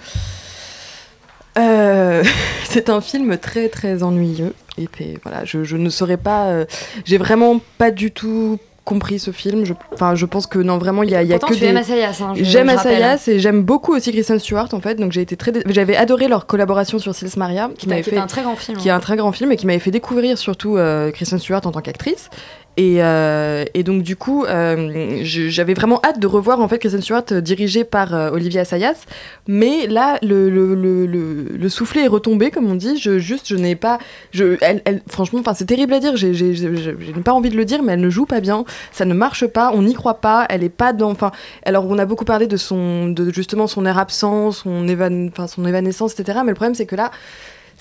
euh, 1.58 2.24
c'est 2.66 2.92
un 2.92 3.02
film 3.02 3.40
très 3.40 3.68
très 3.68 4.04
ennuyeux. 4.04 4.54
Et 4.78 4.88
puis 4.88 5.18
voilà, 5.24 5.46
je, 5.46 5.64
je 5.64 5.78
ne 5.78 5.90
saurais 5.90 6.18
pas, 6.18 6.50
euh, 6.50 6.66
j'ai 7.06 7.18
vraiment 7.18 7.60
pas 7.80 7.90
du 7.90 8.12
tout 8.12 8.60
compris 8.90 9.20
ce 9.20 9.32
film. 9.32 9.66
Je, 9.66 9.74
enfin, 9.94 10.16
je 10.16 10.26
pense 10.26 10.48
que 10.48 10.60
non, 10.60 10.78
vraiment, 10.80 11.04
il 11.04 11.12
y 11.12 11.16
a, 11.16 11.22
y 11.24 11.34
a 11.34 11.40
que 11.40 11.54
tu 11.54 11.60
des. 11.60 11.68
aimes 11.68 11.78
Assayas, 11.78 12.18
hein, 12.22 12.34
J'aime. 12.36 12.70
Assayas 12.70 13.24
et 13.28 13.40
j'aime 13.40 13.62
beaucoup 13.62 13.94
aussi 13.96 14.12
Kristen 14.12 14.40
Stewart 14.40 14.70
en 14.74 14.82
fait. 14.82 14.96
Donc 14.96 15.12
j'ai 15.12 15.22
été 15.22 15.38
très, 15.38 15.52
j'avais 15.68 15.96
adoré 15.96 16.28
leur 16.28 16.48
collaboration 16.48 16.98
sur 17.00 17.14
Sils 17.14 17.38
Maria, 17.38 17.70
qui 17.78 17.88
m'avait 17.88 18.04
fait 18.04 18.18
un 18.18 18.28
très 18.28 18.42
grand 18.42 18.56
film. 18.56 18.78
qui 18.78 18.88
est 18.88 18.92
hein. 18.92 18.98
un 18.98 19.00
très 19.00 19.16
grand 19.16 19.32
film 19.32 19.52
et 19.52 19.58
qui 19.58 19.68
m'avait 19.68 19.80
fait 19.80 19.92
découvrir 19.92 20.38
surtout 20.38 20.78
euh, 20.78 21.12
Kristen 21.12 21.40
Stewart 21.40 21.62
en 21.66 21.72
tant 21.72 21.82
qu'actrice. 21.82 22.30
Et, 22.78 23.04
euh, 23.04 23.66
et 23.74 23.84
donc 23.84 24.04
du 24.04 24.16
coup, 24.16 24.46
euh, 24.46 25.20
j'avais 25.24 25.74
vraiment 25.74 26.00
hâte 26.06 26.20
de 26.20 26.28
revoir 26.28 26.62
en 26.62 26.68
fait 26.70 26.80
Kristen 26.80 27.02
Stewart 27.02 27.26
euh, 27.34 27.42
dirigée 27.42 27.84
par 27.84 28.14
euh, 28.14 28.30
Olivier 28.32 28.62
Assayas. 28.62 28.96
Mais 29.48 29.86
là, 29.88 30.18
le, 30.22 30.50
le, 30.50 30.76
le, 30.76 31.06
le, 31.06 31.44
le 31.58 31.70
soufflet 31.70 32.06
est 32.06 32.08
retombé, 32.08 32.52
comme 32.52 32.72
on 32.72 32.76
dit. 32.76 32.98
Je, 32.98 33.20
juste, 33.20 33.48
je 33.50 33.56
n'ai 33.58 33.76
pas... 33.76 33.98
Je, 34.32 34.56
elle, 34.62 34.82
elle- 34.86 35.02
franchement, 35.10 35.40
enfin, 35.42 35.54
c'est 35.54 35.66
terrible 35.66 35.94
à 35.94 36.00
dire. 36.00 36.16
J'ai 36.16 36.32
n'ai 36.32 37.22
pas 37.24 37.34
envie 37.34 37.50
de 37.50 37.58
le 37.58 37.66
dire, 37.66 37.84
mais 37.84 37.94
elle 37.94 38.02
ne 38.02 38.10
joue 38.10 38.26
pas 38.26 38.40
bien. 38.40 38.64
Ça 38.92 39.06
ne 39.06 39.14
marche 39.14 39.46
pas. 39.48 39.72
On 39.74 39.82
n'y 39.84 39.94
croit 39.94 40.22
pas. 40.22 40.46
Elle 40.50 40.64
est 40.64 40.70
pas 40.70 40.94
dans... 40.94 41.12
Enfin, 41.12 41.32
alors, 41.66 41.86
on 41.88 41.98
a 41.98 42.06
beaucoup 42.06 42.26
parlé 42.26 42.48
de, 42.48 42.58
son, 42.58 43.08
de 43.08 43.32
justement 43.32 43.68
son 43.68 43.86
air 43.86 43.98
absent, 43.98 44.52
son, 44.52 44.88
évan, 44.88 45.30
son 45.48 45.66
évanescence, 45.66 46.20
etc. 46.20 46.40
Mais 46.44 46.50
le 46.52 46.56
problème, 46.56 46.76
c'est 46.76 46.86
que 46.86 46.96
là 46.96 47.12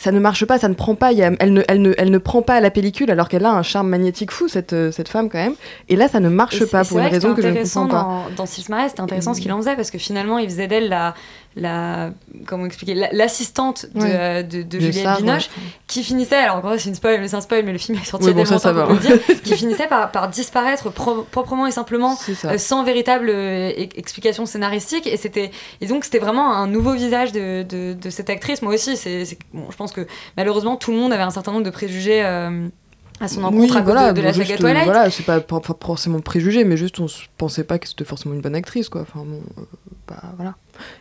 ça 0.00 0.12
ne 0.12 0.20
marche 0.20 0.44
pas, 0.44 0.60
ça 0.60 0.68
ne 0.68 0.74
prend 0.74 0.94
pas. 0.94 1.10
il 1.10 1.18
y 1.18 1.24
a- 1.24 1.32
elle, 1.40 1.52
ne, 1.52 1.62
elle, 1.66 1.82
ne, 1.82 1.92
elle 1.98 2.12
ne 2.12 2.18
prend 2.18 2.40
pas 2.40 2.54
à 2.54 2.60
la 2.60 2.70
pellicule 2.70 3.10
alors 3.10 3.28
qu'elle 3.28 3.44
a 3.44 3.50
un 3.50 3.64
charme 3.64 3.88
magnétique 3.88 4.30
fou, 4.30 4.46
cette, 4.46 4.72
euh, 4.72 4.92
cette 4.92 5.08
femme 5.08 5.28
quand 5.28 5.38
même. 5.38 5.54
Et 5.88 5.96
là, 5.96 6.06
ça 6.06 6.20
ne 6.20 6.28
marche 6.28 6.64
pas 6.66 6.84
pour 6.84 7.00
une 7.00 7.06
raison 7.06 7.30
que 7.34 7.42
c'était 7.42 7.42
je 7.42 7.46
ne 7.48 7.50
intéressant 7.54 7.82
comprends 7.88 7.98
pas. 8.04 8.28
Dans, 8.30 8.36
dans 8.36 8.46
Sils 8.46 8.68
Maria, 8.68 8.88
c'était 8.88 9.00
intéressant 9.00 9.34
ce 9.34 9.40
qu'il 9.40 9.52
en 9.52 9.56
faisait 9.58 9.74
parce 9.74 9.90
que 9.90 9.98
finalement, 9.98 10.38
il 10.38 10.48
faisait 10.48 10.68
d'elle 10.68 10.88
la, 10.88 11.14
la, 11.58 12.10
comment 12.46 12.64
expliquer, 12.66 12.94
la- 12.94 13.10
l'assistante 13.12 13.86
de, 13.94 14.00
Ouais. 14.00 14.10
euh, 14.12 14.42
de, 14.42 14.58
de 14.58 14.62
De 14.62 14.80
Juliette 14.80 15.04
Sarre, 15.04 15.18
Binoche, 15.18 15.48
ouais. 15.48 15.62
qui 15.86 16.02
finissait, 16.02 16.36
alors 16.36 16.56
en 16.56 16.60
gros 16.60 16.78
c'est 16.78 16.88
une 16.88 16.94
spoil, 16.94 17.28
c'est 17.28 17.36
un 17.36 17.40
spoil, 17.40 17.64
mais 17.64 17.72
le 17.72 17.78
film 17.78 17.98
est 18.00 18.04
sorti 18.04 18.26
Oui, 18.26 18.32
bon, 18.34 18.44
ça, 18.44 18.58
ça 18.58 18.72
va. 18.72 18.92
dire, 18.94 19.18
qui 19.44 19.54
finissait 19.56 19.86
par, 19.86 20.10
par 20.10 20.28
disparaître 20.28 20.90
pro- 20.90 21.22
proprement 21.30 21.66
et 21.66 21.70
simplement, 21.70 22.16
ça. 22.16 22.50
euh, 22.52 22.58
sans 22.58 22.84
véritable 22.84 23.28
euh, 23.30 23.70
e- 23.70 23.88
explication 23.96 24.46
scénaristique. 24.46 25.06
Et, 25.06 25.16
c'était, 25.16 25.50
et 25.80 25.86
donc 25.86 26.04
c'était 26.04 26.18
vraiment 26.18 26.52
un 26.54 26.66
nouveau 26.66 26.92
visage 26.92 27.32
de, 27.32 27.62
de, 27.62 27.92
de 27.94 28.10
cette 28.10 28.30
actrice. 28.30 28.62
Moi 28.62 28.74
aussi, 28.74 28.96
c'est, 28.96 29.24
c'est- 29.24 29.38
bon, 29.52 29.66
je 29.70 29.76
pense 29.76 29.92
que 29.92 30.06
malheureusement 30.36 30.76
tout 30.76 30.90
le 30.92 30.96
monde 30.98 31.12
avait 31.12 31.22
un 31.22 31.30
certain 31.30 31.52
nombre 31.52 31.64
de 31.64 31.70
préjugés. 31.70 32.22
À 33.20 33.28
son 33.28 33.42
encontre 33.44 33.72
Oui, 33.74 33.76
à 33.78 33.82
voilà, 33.82 34.12
de, 34.12 34.18
de 34.20 34.22
la 34.24 34.32
saga 34.32 34.44
juste, 34.44 34.58
euh, 34.60 34.62
Twilight. 34.62 34.84
Voilà, 34.84 35.10
c'est 35.10 35.24
pas, 35.24 35.40
pas- 35.40 35.60
pas 35.60 35.76
forcément 35.84 36.20
préjugé, 36.20 36.64
mais 36.64 36.76
juste 36.76 37.00
on 37.00 37.06
s- 37.06 37.22
pensait 37.36 37.64
pas 37.64 37.78
que 37.78 37.88
c'était 37.88 38.04
forcément 38.04 38.34
une 38.34 38.40
bonne 38.40 38.54
actrice, 38.54 38.88
quoi. 38.88 39.02
Enfin 39.02 39.24
bon, 39.24 39.40
euh, 39.58 39.62
bah 40.06 40.22
voilà. 40.36 40.54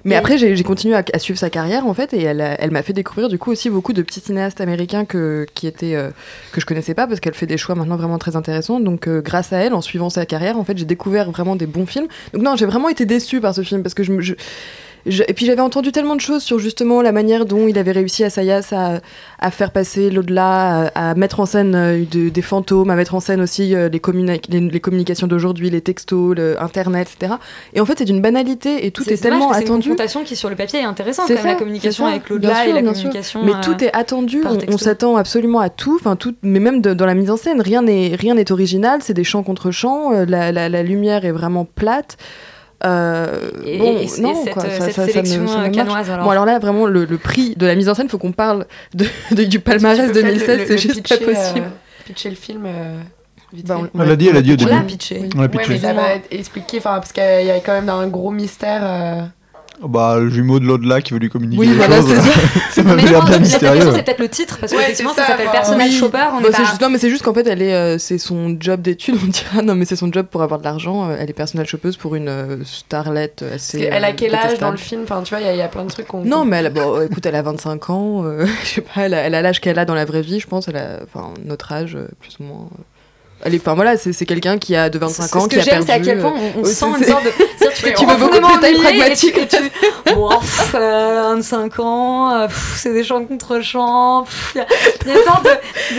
Mais 0.06 0.16
Et- 0.16 0.18
après, 0.18 0.40
j'ai 0.40 0.64
continué 0.64 0.96
à, 0.96 1.04
à 1.14 1.20
suivre 1.20 1.38
sa 1.38 1.52
carrière 1.52 1.86
en 1.86 1.94
fait, 1.94 2.12
et 2.14 2.22
elle, 2.24 2.42
a- 2.42 2.60
elle 2.60 2.72
m'a 2.72 2.82
fait 2.82 2.94
découvrir 2.94 3.30
du 3.30 3.38
coup 3.38 3.52
aussi 3.52 3.70
beaucoup 3.70 3.94
de 3.94 4.02
petits 4.02 4.20
cinéastes 4.20 4.60
américains 4.62 5.06
que, 5.06 5.46
qui 5.54 5.68
étaient 5.68 5.94
euh, 5.96 6.10
que 6.52 6.60
je 6.60 6.66
connaissais 6.66 6.96
pas 6.96 7.06
parce 7.06 7.20
qu'elle 7.20 7.36
fait 7.36 7.46
des 7.46 7.58
choix 7.58 7.76
maintenant 7.76 7.96
vraiment 7.98 8.18
très 8.18 8.36
intéressants. 8.36 8.80
Donc 8.80 9.08
euh, 9.08 9.22
grâce 9.22 9.54
à 9.54 9.58
elle, 9.58 9.74
en 9.76 9.82
suivant 9.82 10.10
sa 10.10 10.26
carrière, 10.26 10.58
en 10.58 10.64
fait, 10.64 10.78
j'ai 10.78 10.86
découvert 10.86 11.30
vraiment 11.32 11.56
des 11.56 11.68
bons 11.68 11.86
films. 11.86 12.08
Donc 12.34 12.42
non, 12.42 12.56
j'ai 12.56 12.66
vraiment 12.66 12.90
été 12.90 13.06
déçue 13.06 13.40
par 13.42 13.54
ce 13.54 13.62
film 13.62 13.84
parce 13.84 13.94
que 13.94 14.02
je 14.04 14.20
je- 14.20 14.34
je- 15.08 15.24
et 15.28 15.34
puis 15.34 15.46
j'avais 15.46 15.62
entendu 15.62 15.92
tellement 15.92 16.16
de 16.16 16.22
choses 16.22 16.44
sur 16.44 16.60
justement 16.60 17.02
la 17.02 17.12
manière 17.12 17.46
dont 17.46 17.68
il 17.68 17.78
avait 17.78 17.92
réussi 17.92 18.24
à 18.24 18.30
Sayas 18.30 18.70
à, 18.72 19.00
à 19.40 19.52
faire 19.52 19.72
passer 19.72 20.10
l'au-delà, 20.10 20.90
à, 20.96 21.12
à 21.12 21.16
mettre 21.16 21.40
en 21.40 21.46
scène 21.46 21.76
euh, 21.76 22.04
de- 22.10 22.30
des 22.30 22.42
fantômes, 22.42 22.90
à 22.90 22.96
mettre 22.96 23.16
en 23.16 23.20
scène 23.20 23.42
aussi 23.42 23.76
euh, 23.76 23.90
les, 23.90 24.00
communi- 24.00 24.42
les, 24.50 24.60
les 24.60 24.80
communications 24.80 25.28
d'aujourd'hui, 25.28 25.70
les 25.70 25.82
textos, 25.82 26.36
le 26.36 26.62
Internet, 26.62 27.10
etc. 27.16 27.36
Et 27.74 27.80
en 27.82 27.86
fait, 27.86 27.98
c'est 28.00 28.06
d'une 28.06 28.22
banalité 28.22 28.86
et 28.86 28.92
tout 28.92 29.04
est, 29.04 29.06
dommage 29.08 29.20
tellement 29.22 29.50
que 29.50 29.56
C'est 29.56 29.62
une 29.62 29.68
attendu. 29.68 29.90
confrontation 29.90 30.24
qui 30.24 30.36
sur 30.36 30.50
le 30.50 30.56
papier 30.56 30.80
est 30.80 30.84
intéressante 30.84 31.26
C'est 31.28 31.36
quand 31.36 31.40
même, 31.44 31.48
la 31.48 31.54
ça, 31.54 31.60
communication 31.60 32.06
ça, 32.06 32.12
avec 32.12 32.30
l'au-delà 32.30 32.66
et 32.68 32.74
la 32.74 32.82
communication. 32.82 33.44
Mais 33.44 33.54
euh, 33.54 33.62
tout 33.64 33.84
est 33.84 33.94
attendu, 33.96 34.42
on, 34.70 34.78
s'attend 34.78 35.16
absolument 35.18 35.60
à 35.60 35.70
tout, 35.70 35.98
enfin 36.00 36.16
tout, 36.16 36.36
mais 36.44 36.60
même 36.60 36.82
de- 36.82 36.94
dans 36.94 37.06
la 37.06 37.14
mise 37.14 37.30
en 37.32 37.38
scène, 37.38 37.62
rien 37.62 37.82
n'est 37.82 38.16
rien 38.16 38.36
n'est 38.36 38.52
original, 38.52 39.00
c'est 39.02 39.14
des 39.14 39.24
chants 39.24 39.44
contre 39.44 39.72
la, 40.28 40.52
la- 40.52 40.70
la 40.70 40.84
lumière 40.84 41.26
est 41.26 41.32
vraiment 41.32 41.66
plate. 41.66 42.18
Euh, 42.86 43.50
Et- 43.66 43.78
bon, 43.80 43.98
et- 43.98 44.04
et 44.04 44.22
non, 44.22 44.36
cette, 44.44 44.54
quoi, 44.54 44.64
euh, 44.66 44.78
ça- 44.80 44.86
cette 44.86 44.96
ça- 44.96 45.06
sélection, 45.08 45.48
ça 45.48 45.54
ne 45.54 45.58
euh, 45.60 45.62
marche. 45.64 45.72
canoise, 45.76 46.10
alors 46.12 46.26
Bon 46.26 46.30
alors 46.30 46.46
là 46.46 46.60
vraiment 46.60 46.86
le, 46.86 47.06
le 47.06 47.18
prix 47.18 47.56
de 47.56 47.66
la 47.66 47.74
mise 47.76 47.90
en 47.90 47.96
scène, 47.96 48.08
faut 48.08 48.20
qu'on 48.20 48.32
parle 48.34 48.68
de, 48.94 49.06
de- 49.32 49.44
du 49.46 49.60
palmarès 49.60 49.98
Tu 50.00 50.06
peux 50.06 50.12
peut-être 50.14 50.26
2016, 50.26 50.60
le- 50.60 50.66
c'est 50.68 50.78
juste 50.78 51.08
pas 51.10 51.18
pitcher, 51.18 51.30
euh, 51.32 51.34
possible. 51.34 51.66
pitcher 52.06 52.30
le 52.30 52.36
film. 52.36 52.64
euh, 52.68 53.00
vite 53.52 53.66
Bah, 53.68 53.80
fait. 53.82 53.90
on- 53.96 54.04
l'a 54.04 54.16
dit, 54.16 54.28
elle 54.28 54.38
a 54.38 54.42
dit 54.44 54.52
au 54.52 54.54
on 54.54 54.58
début. 54.58 54.70
l'a 54.72 54.82
pitché. 54.82 55.22
On 55.36 55.38
l'a 55.38 55.44
Ouais, 55.44 55.50
pitché. 55.50 55.70
mais 55.70 55.80
ça 55.80 55.94
va 55.94 56.14
être 56.14 56.28
expliqué, 56.30 56.78
enfin, 56.78 56.96
parce 57.00 57.12
qu'il 57.14 57.24
y 57.24 57.50
a 57.52 57.60
quand 57.62 57.74
même 57.74 57.90
un 57.90 58.06
gros 58.08 58.30
mystère. 58.32 58.84
Bah, 59.84 60.18
le 60.20 60.30
jumeau 60.30 60.60
de 60.60 60.66
l'au-delà 60.66 61.02
qui 61.02 61.14
veut 61.14 61.20
lui 61.20 61.30
communiquer 61.30 61.60
Oui, 61.60 61.68
des 61.68 61.76
voilà, 61.76 61.98
choses. 61.98 62.14
c'est 62.72 62.82
ça. 62.82 62.84
Mais 62.96 62.96
l'air 63.04 63.24
bien 63.24 63.34
la 63.34 63.40
mystérieux. 63.40 63.76
question, 63.76 63.94
c'est 63.96 64.04
peut-être 64.04 64.20
le 64.20 64.30
titre, 64.30 64.58
parce 64.60 64.72
Ouais, 64.72 64.80
qu'effectivement, 64.80 65.12
c'est 65.16 65.22
ça 65.22 65.28
ça, 65.28 65.32
s'appelle 65.34 65.52
Personnage 65.52 65.90
Oui. 65.92 65.98
Shopper. 66.00 66.18
On 66.34 66.42
Bon, 66.42 66.48
est 66.48 66.52
c'est 66.52 66.64
pas- 66.64 66.70
juste- 66.70 66.82
non, 66.82 66.90
mais 66.90 66.98
c'est 66.98 67.10
juste 67.12 67.24
qu'en 67.24 67.34
fait, 67.34 67.46
elle 67.48 67.62
est, 67.62 67.74
euh, 67.74 67.98
c'est 68.00 68.18
son 68.18 68.58
job 68.60 68.82
d'étude, 68.82 69.16
on 69.24 69.28
dira. 69.28 69.62
Non, 69.62 69.76
mais 69.76 69.86
c'est 69.86 69.96
son 69.96 70.12
job 70.12 70.26
pour 70.32 70.42
avoir 70.42 70.60
de 70.60 70.64
l'argent. 70.66 71.10
euh, 71.10 71.16
Elle 71.20 71.30
est 71.30 71.34
personnel 71.34 71.68
shoppeuse 71.68 71.96
pour 71.98 72.16
une 72.16 72.28
euh, 72.28 72.58
starlette 72.66 73.42
Parce 73.48 73.54
assez. 73.54 73.82
qu'elle 73.82 74.04
a 74.04 74.12
quel 74.14 74.34
âge 74.36 74.58
dans 74.60 74.72
le 74.72 74.78
film? 74.78 75.02
Enfin, 75.04 75.22
tu 75.24 75.30
vois, 75.34 75.42
il 75.42 75.46
y 75.46 75.50
a- 75.50 75.54
il 75.54 75.60
y, 75.60 75.62
a 75.62 75.68
plein 75.68 75.84
de 75.86 75.90
trucs 75.90 76.08
qu'on. 76.08 76.24
Non, 76.24 76.44
mais 76.44 76.58
elle 76.58 76.66
a, 76.68 76.70
bon, 76.72 77.02
écoute, 77.02 77.26
elle 77.26 77.36
a 77.36 77.42
25 77.44 77.90
ans. 77.92 78.24
euh, 78.26 78.46
je 78.64 78.68
sais 78.68 78.82
pas, 78.82 79.02
elle 79.02 79.14
a 79.14 79.18
elle 79.20 79.36
a 79.36 79.42
l'âge 79.42 79.62
qu'elle 79.62 79.78
a 79.80 79.86
dans 79.86 79.96
la 79.96 80.06
vraie 80.06 80.22
vie, 80.22 80.40
je 80.40 80.48
pense. 80.48 80.68
Elle 80.68 80.78
a, 80.78 81.00
enfin, 81.04 81.34
notre 81.46 81.72
âge, 81.72 81.98
plus 82.20 82.38
ou 82.40 82.44
moins. 82.44 82.68
Elle 83.44 83.54
est, 83.56 83.60
enfin 83.60 83.76
voilà, 83.76 83.98
c'est 83.98 84.14
c'est 84.14 84.26
quelqu'un 84.26 84.58
qui 84.58 84.76
a 84.76 84.90
de 84.90 84.98
25 84.98 85.24
Ce 85.28 85.38
ans, 85.38 85.42
ce 85.42 85.48
qui 85.48 85.56
que 85.56 85.62
a 85.62 85.64
j'aime, 85.64 85.86
perdu. 85.86 86.04
c'est 86.06 86.12
à 86.12 86.14
quel 86.14 86.22
point 86.22 86.34
euh, 86.40 86.50
on, 86.58 86.66
sent 86.66 86.86
une 86.98 87.04
sorte 87.04 87.24
de. 87.26 87.32
Tu, 87.78 88.06
veux 88.08 88.16
beaucoup 88.18 88.40
de 88.40 88.56
détails 88.56 88.76
ennuyé 88.76 89.12
et 89.12 89.16
tu- 89.16 89.32
pragmatiques. 89.32 89.38
et 89.38 89.48
tu- 89.48 90.16
Bon, 90.16 90.30
pff, 90.30 90.74
euh, 90.74 91.34
25 91.36 91.80
ans, 91.80 92.32
euh, 92.34 92.48
c'est 92.76 92.92
des 92.92 93.04
chants 93.04 93.24
contre 93.24 93.62
chants. 93.62 94.24
pff, 94.24 94.56
Il 94.56 94.58
y, 94.58 95.12
a- 95.12 95.14
y 95.14 95.18
une 95.20 95.24
sorte 95.24 95.44
de. 95.46 95.50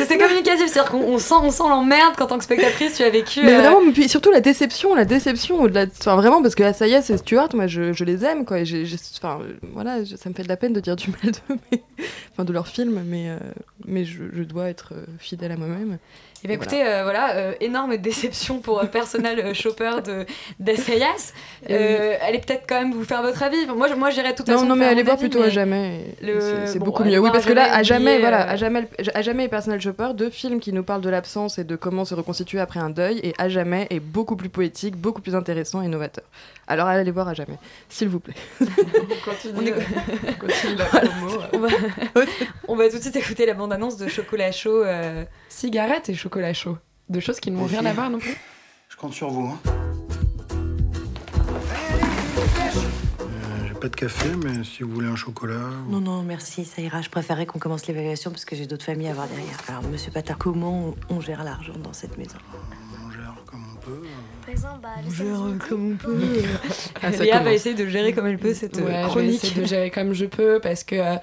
de 0.01 0.05
c'est 0.09 0.19
communicatif, 0.19 0.67
c'est-à-dire 0.67 0.91
qu'on 0.91 0.99
on 1.03 1.19
sent, 1.19 1.35
on 1.41 1.53
sent 1.53 1.63
l'emmerde 1.69 2.17
qu'en 2.17 2.27
tant 2.27 2.37
que 2.39 2.43
spectatrice 2.43 2.95
tu 2.97 3.05
as 3.05 3.11
vécu. 3.11 3.43
Mais 3.45 3.55
euh, 3.55 3.61
vraiment, 3.61 3.81
mais 3.81 3.93
puis 3.93 4.09
surtout 4.09 4.33
la 4.33 4.41
déception, 4.41 4.97
la 4.97 5.05
déception 5.05 5.61
au-delà 5.63 5.87
de... 5.87 5.93
Enfin, 6.01 6.17
vraiment, 6.17 6.43
parce 6.43 6.57
que 6.57 6.65
Asayas 6.65 7.09
et 7.11 7.17
Stuart, 7.17 7.51
moi, 7.55 7.69
je, 7.69 7.93
je 7.93 8.03
les 8.05 8.25
aime, 8.25 8.45
quoi. 8.45 8.59
et 8.59 8.65
j'ai- 8.67 8.85
j'ai- 8.85 8.97
Enfin, 9.23 9.39
voilà, 9.73 9.99
ça 10.05 10.29
me 10.29 10.35
fait 10.35 10.43
de 10.43 10.49
la 10.49 10.57
peine 10.57 10.73
de 10.73 10.81
dire 10.81 10.97
du 10.97 11.11
mal 11.23 11.33
mais... 11.71 11.81
enfin, 12.33 12.45
de 12.45 12.53
leur 12.53 12.67
film, 12.67 13.01
mais, 13.07 13.29
mais 13.87 14.05
je, 14.05 14.19
je 14.37 14.43
dois 14.43 14.69
être 14.69 14.95
fidèle 15.21 15.53
à 15.53 15.57
moi-même. 15.57 15.99
Eh 16.45 16.47
bien, 16.47 16.57
écoutez, 16.57 16.87
euh, 16.87 17.03
voilà, 17.03 17.35
euh, 17.37 17.53
énorme 17.61 17.97
déception 17.97 18.61
pour 18.61 18.81
euh, 18.81 18.85
Personal 18.87 19.41
euh, 19.41 19.55
Shopper 19.55 19.91
de 20.07 20.25
d'Assayas. 20.61 21.33
Euh, 21.69 22.15
allez 22.23 22.39
peut-être 22.39 22.63
quand 22.69 22.77
même 22.81 22.93
vous 22.93 23.05
faire 23.05 23.23
votre 23.23 23.43
avis. 23.43 23.67
Moi, 23.67 23.93
moi 23.97 24.11
j'irai 24.11 24.31
de 24.33 24.37
toute 24.37 24.47
Non, 24.49 24.65
non, 24.65 24.77
mais 24.77 24.85
allez 24.87 25.03
voir 25.03 25.15
avis, 25.17 25.23
plutôt 25.29 25.43
à 25.43 25.47
mais- 25.47 25.51
jamais. 25.51 26.05
Le- 26.23 26.67
C'est 26.67 26.79
bon, 26.79 26.85
beaucoup 26.87 27.03
mieux. 27.05 27.19
Oui, 27.19 27.31
parce 27.33 27.45
que 27.45 27.51
à 27.53 27.55
là, 27.55 27.75
à 27.75 27.83
jamais, 27.83 28.21
voilà, 28.21 28.47
euh, 28.49 28.53
à 28.53 28.57
jamais, 28.57 28.89
à 29.15 29.23
jamais 29.23 29.45
et 29.45 29.49
Personal 29.49 29.81
Shopper, 29.81 30.11
deux 30.15 30.31
films 30.31 30.61
qui 30.61 30.73
nous 30.73 30.85
parlent 30.85 31.01
de 31.01 31.11
l'absence 31.11 31.59
et 31.59 31.65
de 31.65 31.75
comment 31.75 32.05
se 32.05 32.15
reconstituer 32.15 32.61
après 32.61 32.79
un 32.79 32.91
deuil, 32.91 33.19
et 33.25 33.35
à 33.39 33.49
jamais 33.49 33.89
est 33.91 33.99
beaucoup 34.01 34.37
plus 34.37 34.49
poétique, 34.49 34.97
beaucoup 34.97 35.21
plus 35.23 35.35
intéressant 35.35 35.83
et 35.83 35.89
novateur. 35.89 36.25
Alors 36.69 36.87
allez 36.87 37.11
voir 37.11 37.27
à 37.29 37.35
jamais, 37.35 37.57
s'il 37.89 38.09
vous 38.09 38.21
plaît. 38.21 38.35
Continue, 39.25 39.73
On 39.75 39.79
euh, 39.79 40.33
continue 40.39 40.77
la 40.77 40.85
Voilà. 40.85 41.09
promo. 41.09 41.33
euh. 41.33 41.47
On 41.55 41.59
va... 41.59 41.69
on 42.69 42.77
va 42.77 42.89
tout 42.91 42.97
de 42.99 43.03
suite 43.03 43.17
écouter 43.17 43.47
la 43.47 43.55
bande-annonce 43.55 43.97
de 43.97 44.07
Chocolat 44.07 44.53
Chaud. 44.53 44.85
euh, 44.85 45.25
Cigarette 45.49 46.09
et 46.11 46.15
chocolat 46.15 46.28
chaud. 46.53 46.79
Deux 47.09 47.21
choses 47.21 47.41
qui 47.41 47.51
n'ont 47.51 47.65
rien 47.67 47.85
à 47.87 47.93
voir 47.93 48.11
non 48.11 48.19
plus. 48.19 48.37
Je 48.89 48.97
compte 48.97 49.13
sur 49.15 49.31
vous. 49.31 49.47
Hein. 49.47 49.59
Euh, 53.21 53.25
J'ai 53.67 53.75
pas 53.75 53.89
de 53.89 53.97
café, 53.97 54.29
mais 54.45 54.65
si 54.65 54.83
vous 54.83 54.91
voulez 54.93 55.09
un 55.09 55.17
chocolat. 55.17 55.55
ou- 55.87 55.91
Non, 55.93 56.01
non, 56.01 56.23
merci, 56.23 56.65
ça 56.65 56.83
ira. 56.83 57.01
Je 57.01 57.09
préférais 57.11 57.47
qu'on 57.47 57.59
commence 57.59 57.87
l'évaluation 57.87 58.31
parce 58.31 58.45
que 58.45 58.57
j'ai 58.57 58.67
d'autres 58.67 58.85
familles 58.85 59.09
à 59.09 59.15
voir 59.15 59.27
derrière. 59.29 59.57
Alors, 59.69 59.83
monsieur 59.85 60.11
Patard, 60.11 60.39
comment 60.39 60.95
on, 61.09 61.21
gère 61.21 61.45
l'argent 61.45 61.75
dans 61.83 61.93
cette 61.93 62.17
maison? 62.19 62.37
On 63.07 63.11
gère 63.11 63.35
comme 63.47 63.65
on 63.73 63.77
peut. 63.81 64.03
On 65.07 65.11
gère 65.11 65.69
comme 65.69 65.93
on 65.93 65.97
peut. 65.97 66.21
Ah, 67.03 67.13
ça 67.13 67.23
Léa 67.25 67.35
va 67.35 67.39
commence. 67.41 67.55
essayer 67.55 67.75
de 67.75 67.87
gérer 67.87 68.13
comme 68.13 68.27
elle 68.27 68.39
peut 68.39 68.55
cette 68.55 68.79
euh, 68.79 68.83
Ouais, 68.85 68.93
je 68.93 68.97
vais 69.03 69.09
chronique. 69.09 69.45
essayer 69.45 69.61
de 69.63 69.67
gérer 69.67 69.91
comme 69.91 70.13
je 70.13 70.27
peux 70.27 70.61
parce 70.61 70.85
que 70.85 70.97
euh, 70.97 71.17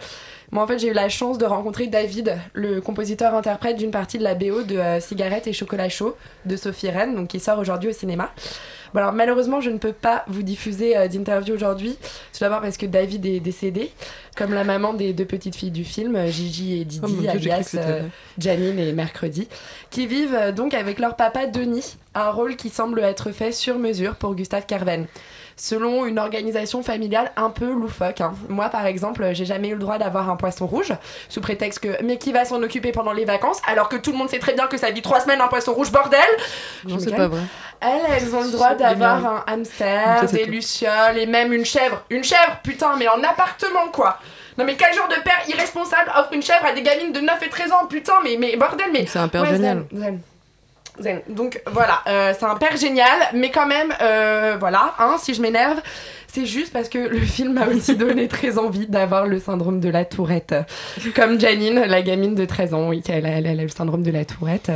moi 0.51 0.63
en 0.63 0.67
fait 0.67 0.79
j'ai 0.79 0.89
eu 0.89 0.93
la 0.93 1.09
chance 1.09 1.37
de 1.37 1.45
rencontrer 1.45 1.87
David, 1.87 2.37
le 2.53 2.81
compositeur-interprète 2.81 3.77
d'une 3.77 3.91
partie 3.91 4.17
de 4.17 4.23
la 4.23 4.35
BO 4.35 4.63
de 4.63 4.77
euh, 4.77 4.99
Cigarette 4.99 5.47
et 5.47 5.53
Chocolat 5.53 5.89
Chaud 5.89 6.15
de 6.45 6.55
Sophie 6.55 6.89
Rennes, 6.89 7.15
donc 7.15 7.29
qui 7.29 7.39
sort 7.39 7.59
aujourd'hui 7.59 7.89
au 7.89 7.93
cinéma. 7.93 8.31
Bon, 8.95 9.01
alors 9.01 9.11
malheureusement, 9.11 9.59
je 9.59 9.69
ne 9.69 9.77
peux 9.77 9.91
pas 9.91 10.23
vous 10.29 10.41
diffuser 10.41 10.95
euh, 10.95 11.09
d'interview 11.09 11.53
aujourd'hui. 11.53 11.97
Tout 12.31 12.39
d'abord 12.39 12.61
parce 12.61 12.77
que 12.77 12.85
David 12.85 13.25
est 13.25 13.41
décédé, 13.41 13.91
comme 14.37 14.53
la 14.53 14.63
maman 14.63 14.93
des 14.93 15.11
deux 15.11 15.25
petites 15.25 15.57
filles 15.57 15.71
du 15.71 15.83
film, 15.83 16.15
euh, 16.15 16.27
Gigi 16.27 16.79
et 16.79 16.85
Didi, 16.85 17.01
Oh 17.03 17.07
Dieu, 17.07 17.29
alias 17.29 17.75
euh. 17.75 18.03
Janine 18.37 18.79
et 18.79 18.93
Mercredi, 18.93 19.49
qui 19.89 20.07
vivent 20.07 20.53
donc 20.55 20.73
avec 20.73 20.99
leur 20.99 21.17
papa 21.17 21.45
Denis, 21.45 21.97
un 22.13 22.31
rôle 22.31 22.55
qui 22.55 22.69
semble 22.69 23.01
être 23.01 23.31
fait 23.31 23.51
sur 23.51 23.79
mesure 23.79 24.15
pour 24.15 24.33
Gustave 24.33 24.65
Carven. 24.65 25.07
Selon 25.57 26.05
une 26.05 26.19
organisation 26.19 26.83
familiale 26.83 27.31
un 27.37 27.49
peu 27.49 27.71
loufoque. 27.71 28.19
hein. 28.19 28.33
Moi, 28.49 28.67
par 28.69 28.85
exemple, 28.85 29.25
j'ai 29.31 29.45
jamais 29.45 29.69
eu 29.69 29.73
le 29.73 29.79
droit 29.79 29.97
d'avoir 29.97 30.29
un 30.29 30.35
poisson 30.35 30.67
rouge, 30.67 30.91
sous 31.29 31.39
prétexte 31.39 31.79
que 31.79 32.03
mais 32.03 32.17
qui 32.17 32.33
va 32.33 32.43
s'en 32.43 32.61
occuper 32.61 32.91
pendant 32.91 33.13
les 33.13 33.23
vacances, 33.23 33.61
alors 33.65 33.87
que 33.87 33.95
tout 33.95 34.11
le 34.11 34.17
monde 34.17 34.29
sait 34.29 34.39
très 34.39 34.53
bien 34.53 34.67
que 34.67 34.77
ça 34.77 34.91
vit 34.91 35.01
trois 35.01 35.21
semaines 35.21 35.39
un 35.39 35.47
poisson 35.47 35.73
rouge, 35.73 35.91
bordel 35.91 36.19
Je 36.83 36.89
Non, 36.89 36.99
c'est 36.99 37.15
pas 37.15 37.27
vrai. 37.29 37.39
Elles, 37.79 38.01
elles 38.23 38.35
ont 38.35 38.43
le 38.43 38.51
droit 38.51 38.73
d'avoir 38.73 39.25
un 39.25 39.43
hamster, 39.47 40.25
des 40.31 40.43
tout. 40.43 40.49
lucioles 40.51 41.17
et 41.17 41.25
même 41.25 41.53
une 41.53 41.65
chèvre. 41.65 42.03
Une 42.09 42.23
chèvre, 42.23 42.59
putain, 42.63 42.95
mais 42.97 43.07
en 43.07 43.23
appartement 43.23 43.87
quoi 43.93 44.19
non 44.57 44.63
mais 44.63 44.75
quel 44.75 44.93
genre 44.93 45.09
de 45.09 45.21
père 45.21 45.41
irresponsable 45.49 46.09
offre 46.17 46.31
une 46.31 46.41
chèvre 46.41 46.63
à 46.65 46.71
des 46.71 46.81
gamines 46.81 47.11
de 47.11 47.19
9 47.19 47.43
et 47.43 47.49
13 47.49 47.73
ans? 47.73 47.87
Putain 47.89 48.13
mais, 48.23 48.37
mais 48.39 48.55
bordel 48.55 48.85
mais... 48.93 49.05
C'est 49.05 49.19
un 49.19 49.27
père 49.27 49.41
Ouais, 49.41 49.49
génial. 49.49 49.85
zen, 49.91 49.99
zen. 49.99 50.21
Zen. 50.99 51.21
Donc 51.29 51.61
voilà, 51.71 52.01
euh, 52.07 52.33
c'est 52.37 52.45
un 52.45 52.55
père 52.55 52.77
génial, 52.77 53.19
mais 53.33 53.51
quand 53.51 53.67
même, 53.67 53.93
euh, 54.01 54.57
voilà, 54.59 54.93
hein, 54.99 55.15
si 55.19 55.33
je 55.33 55.41
m'énerve, 55.41 55.79
c'est 56.27 56.45
juste 56.45 56.73
parce 56.73 56.89
que 56.89 56.97
le 56.97 57.19
film 57.19 57.53
m'a 57.53 57.67
aussi 57.67 57.95
donné 57.95 58.27
très 58.29 58.57
envie 58.57 58.87
d'avoir 58.87 59.25
le 59.25 59.39
syndrome 59.39 59.79
de 59.79 59.89
la 59.89 60.03
tourette. 60.03 60.53
Comme 61.15 61.39
Janine, 61.39 61.79
la 61.87 62.01
gamine 62.01 62.35
de 62.35 62.43
13 62.43 62.73
ans, 62.73 62.89
oui, 62.89 63.01
elle 63.07 63.25
a, 63.25 63.29
elle 63.37 63.47
a 63.47 63.53
le 63.55 63.69
syndrome 63.69 64.03
de 64.03 64.11
la 64.11 64.25
tourette. 64.25 64.69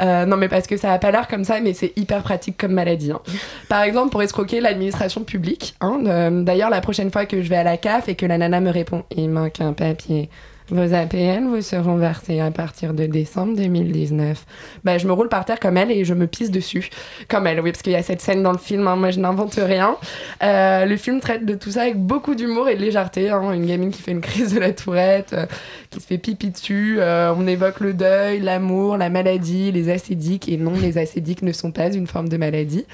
Euh, 0.00 0.26
non 0.26 0.36
mais 0.36 0.48
parce 0.48 0.66
que 0.68 0.76
ça 0.76 0.92
a 0.92 0.98
pas 0.98 1.10
l'air 1.10 1.26
comme 1.26 1.44
ça, 1.44 1.60
mais 1.60 1.74
c'est 1.74 1.92
hyper 1.96 2.22
pratique 2.22 2.56
comme 2.56 2.72
maladie. 2.72 3.10
hein. 3.10 3.20
Par 3.68 3.82
exemple, 3.82 4.10
pour 4.10 4.22
escroquer 4.22 4.60
l'administration 4.60 5.24
publique. 5.24 5.74
hein, 5.80 6.30
D'ailleurs, 6.30 6.70
la 6.70 6.80
prochaine 6.80 7.10
fois 7.10 7.26
que 7.26 7.42
je 7.42 7.48
vais 7.48 7.56
à 7.56 7.64
la 7.64 7.76
CAF 7.76 8.08
et 8.08 8.14
que 8.14 8.26
la 8.26 8.38
nana 8.38 8.60
me 8.60 8.70
répond 8.70 9.02
«Il 9.16 9.28
manque 9.30 9.60
un 9.60 9.72
papier», 9.72 10.30
vos 10.72 10.94
APN 10.94 11.48
vous 11.48 11.60
seront 11.60 11.96
versés 11.96 12.40
à 12.40 12.50
partir 12.50 12.94
de 12.94 13.04
décembre 13.04 13.54
2019. 13.56 14.44
Bah, 14.84 14.96
je 14.96 15.06
me 15.06 15.12
roule 15.12 15.28
par 15.28 15.44
terre 15.44 15.60
comme 15.60 15.76
elle 15.76 15.90
et 15.90 16.04
je 16.04 16.14
me 16.14 16.26
pisse 16.26 16.50
dessus. 16.50 16.88
Comme 17.28 17.46
elle, 17.46 17.60
oui, 17.60 17.72
parce 17.72 17.82
qu'il 17.82 17.92
y 17.92 17.96
a 17.96 18.02
cette 18.02 18.22
scène 18.22 18.42
dans 18.42 18.52
le 18.52 18.58
film, 18.58 18.86
hein, 18.88 18.96
moi 18.96 19.10
je 19.10 19.20
n'invente 19.20 19.54
rien. 19.62 19.96
Euh, 20.42 20.86
le 20.86 20.96
film 20.96 21.20
traite 21.20 21.44
de 21.44 21.54
tout 21.54 21.72
ça 21.72 21.82
avec 21.82 21.98
beaucoup 21.98 22.34
d'humour 22.34 22.68
et 22.70 22.74
de 22.76 22.80
légèreté. 22.80 23.28
hein. 23.28 23.52
Une 23.52 23.66
gamine 23.66 23.90
qui 23.90 24.00
fait 24.00 24.12
une 24.12 24.20
crise 24.22 24.54
de 24.54 24.60
la 24.60 24.72
tourette, 24.72 25.34
euh, 25.34 25.46
qui 25.90 26.00
se 26.00 26.06
fait 26.06 26.18
pipi 26.18 26.50
dessus. 26.50 26.96
euh, 26.98 27.34
on 27.36 27.46
évoque 27.46 27.80
le 27.80 27.92
deuil, 27.92 28.40
l'amour, 28.40 28.96
la 28.96 29.10
maladie, 29.10 29.72
les 29.72 29.90
acédiques. 29.90 30.48
Et 30.48 30.56
non, 30.56 30.72
les 30.80 30.96
acédiques 30.96 31.42
ne 31.42 31.52
sont 31.52 31.70
pas 31.70 31.92
une 31.92 32.06
forme 32.06 32.28
de 32.30 32.38
maladie. 32.38 32.86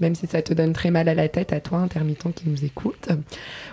Même 0.00 0.14
si 0.14 0.26
ça 0.26 0.42
te 0.42 0.54
donne 0.54 0.72
très 0.72 0.90
mal 0.90 1.08
à 1.08 1.14
la 1.14 1.28
tête, 1.28 1.52
à 1.52 1.60
toi, 1.60 1.78
intermittent 1.78 2.34
qui 2.34 2.48
nous 2.48 2.64
écoute. 2.64 3.08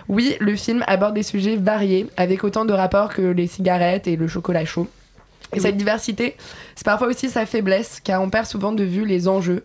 Oui, 0.08 0.36
le 0.40 0.54
film 0.56 0.84
aborde 0.86 1.14
des 1.14 1.22
sujets 1.22 1.56
variés, 1.56 2.06
avec 2.16 2.44
autant 2.44 2.64
de 2.64 2.72
rapports 2.72 3.12
que 3.12 3.22
les 3.22 3.46
cigarettes 3.46 4.06
et 4.06 4.16
le 4.16 4.28
chocolat 4.28 4.64
chaud. 4.64 4.88
Et 5.54 5.60
cette 5.60 5.76
diversité, 5.76 6.36
c'est 6.76 6.84
parfois 6.84 7.08
aussi 7.08 7.28
sa 7.28 7.44
faiblesse, 7.44 8.00
car 8.02 8.22
on 8.22 8.30
perd 8.30 8.46
souvent 8.46 8.72
de 8.72 8.84
vue 8.84 9.04
les 9.04 9.26
enjeux. 9.26 9.64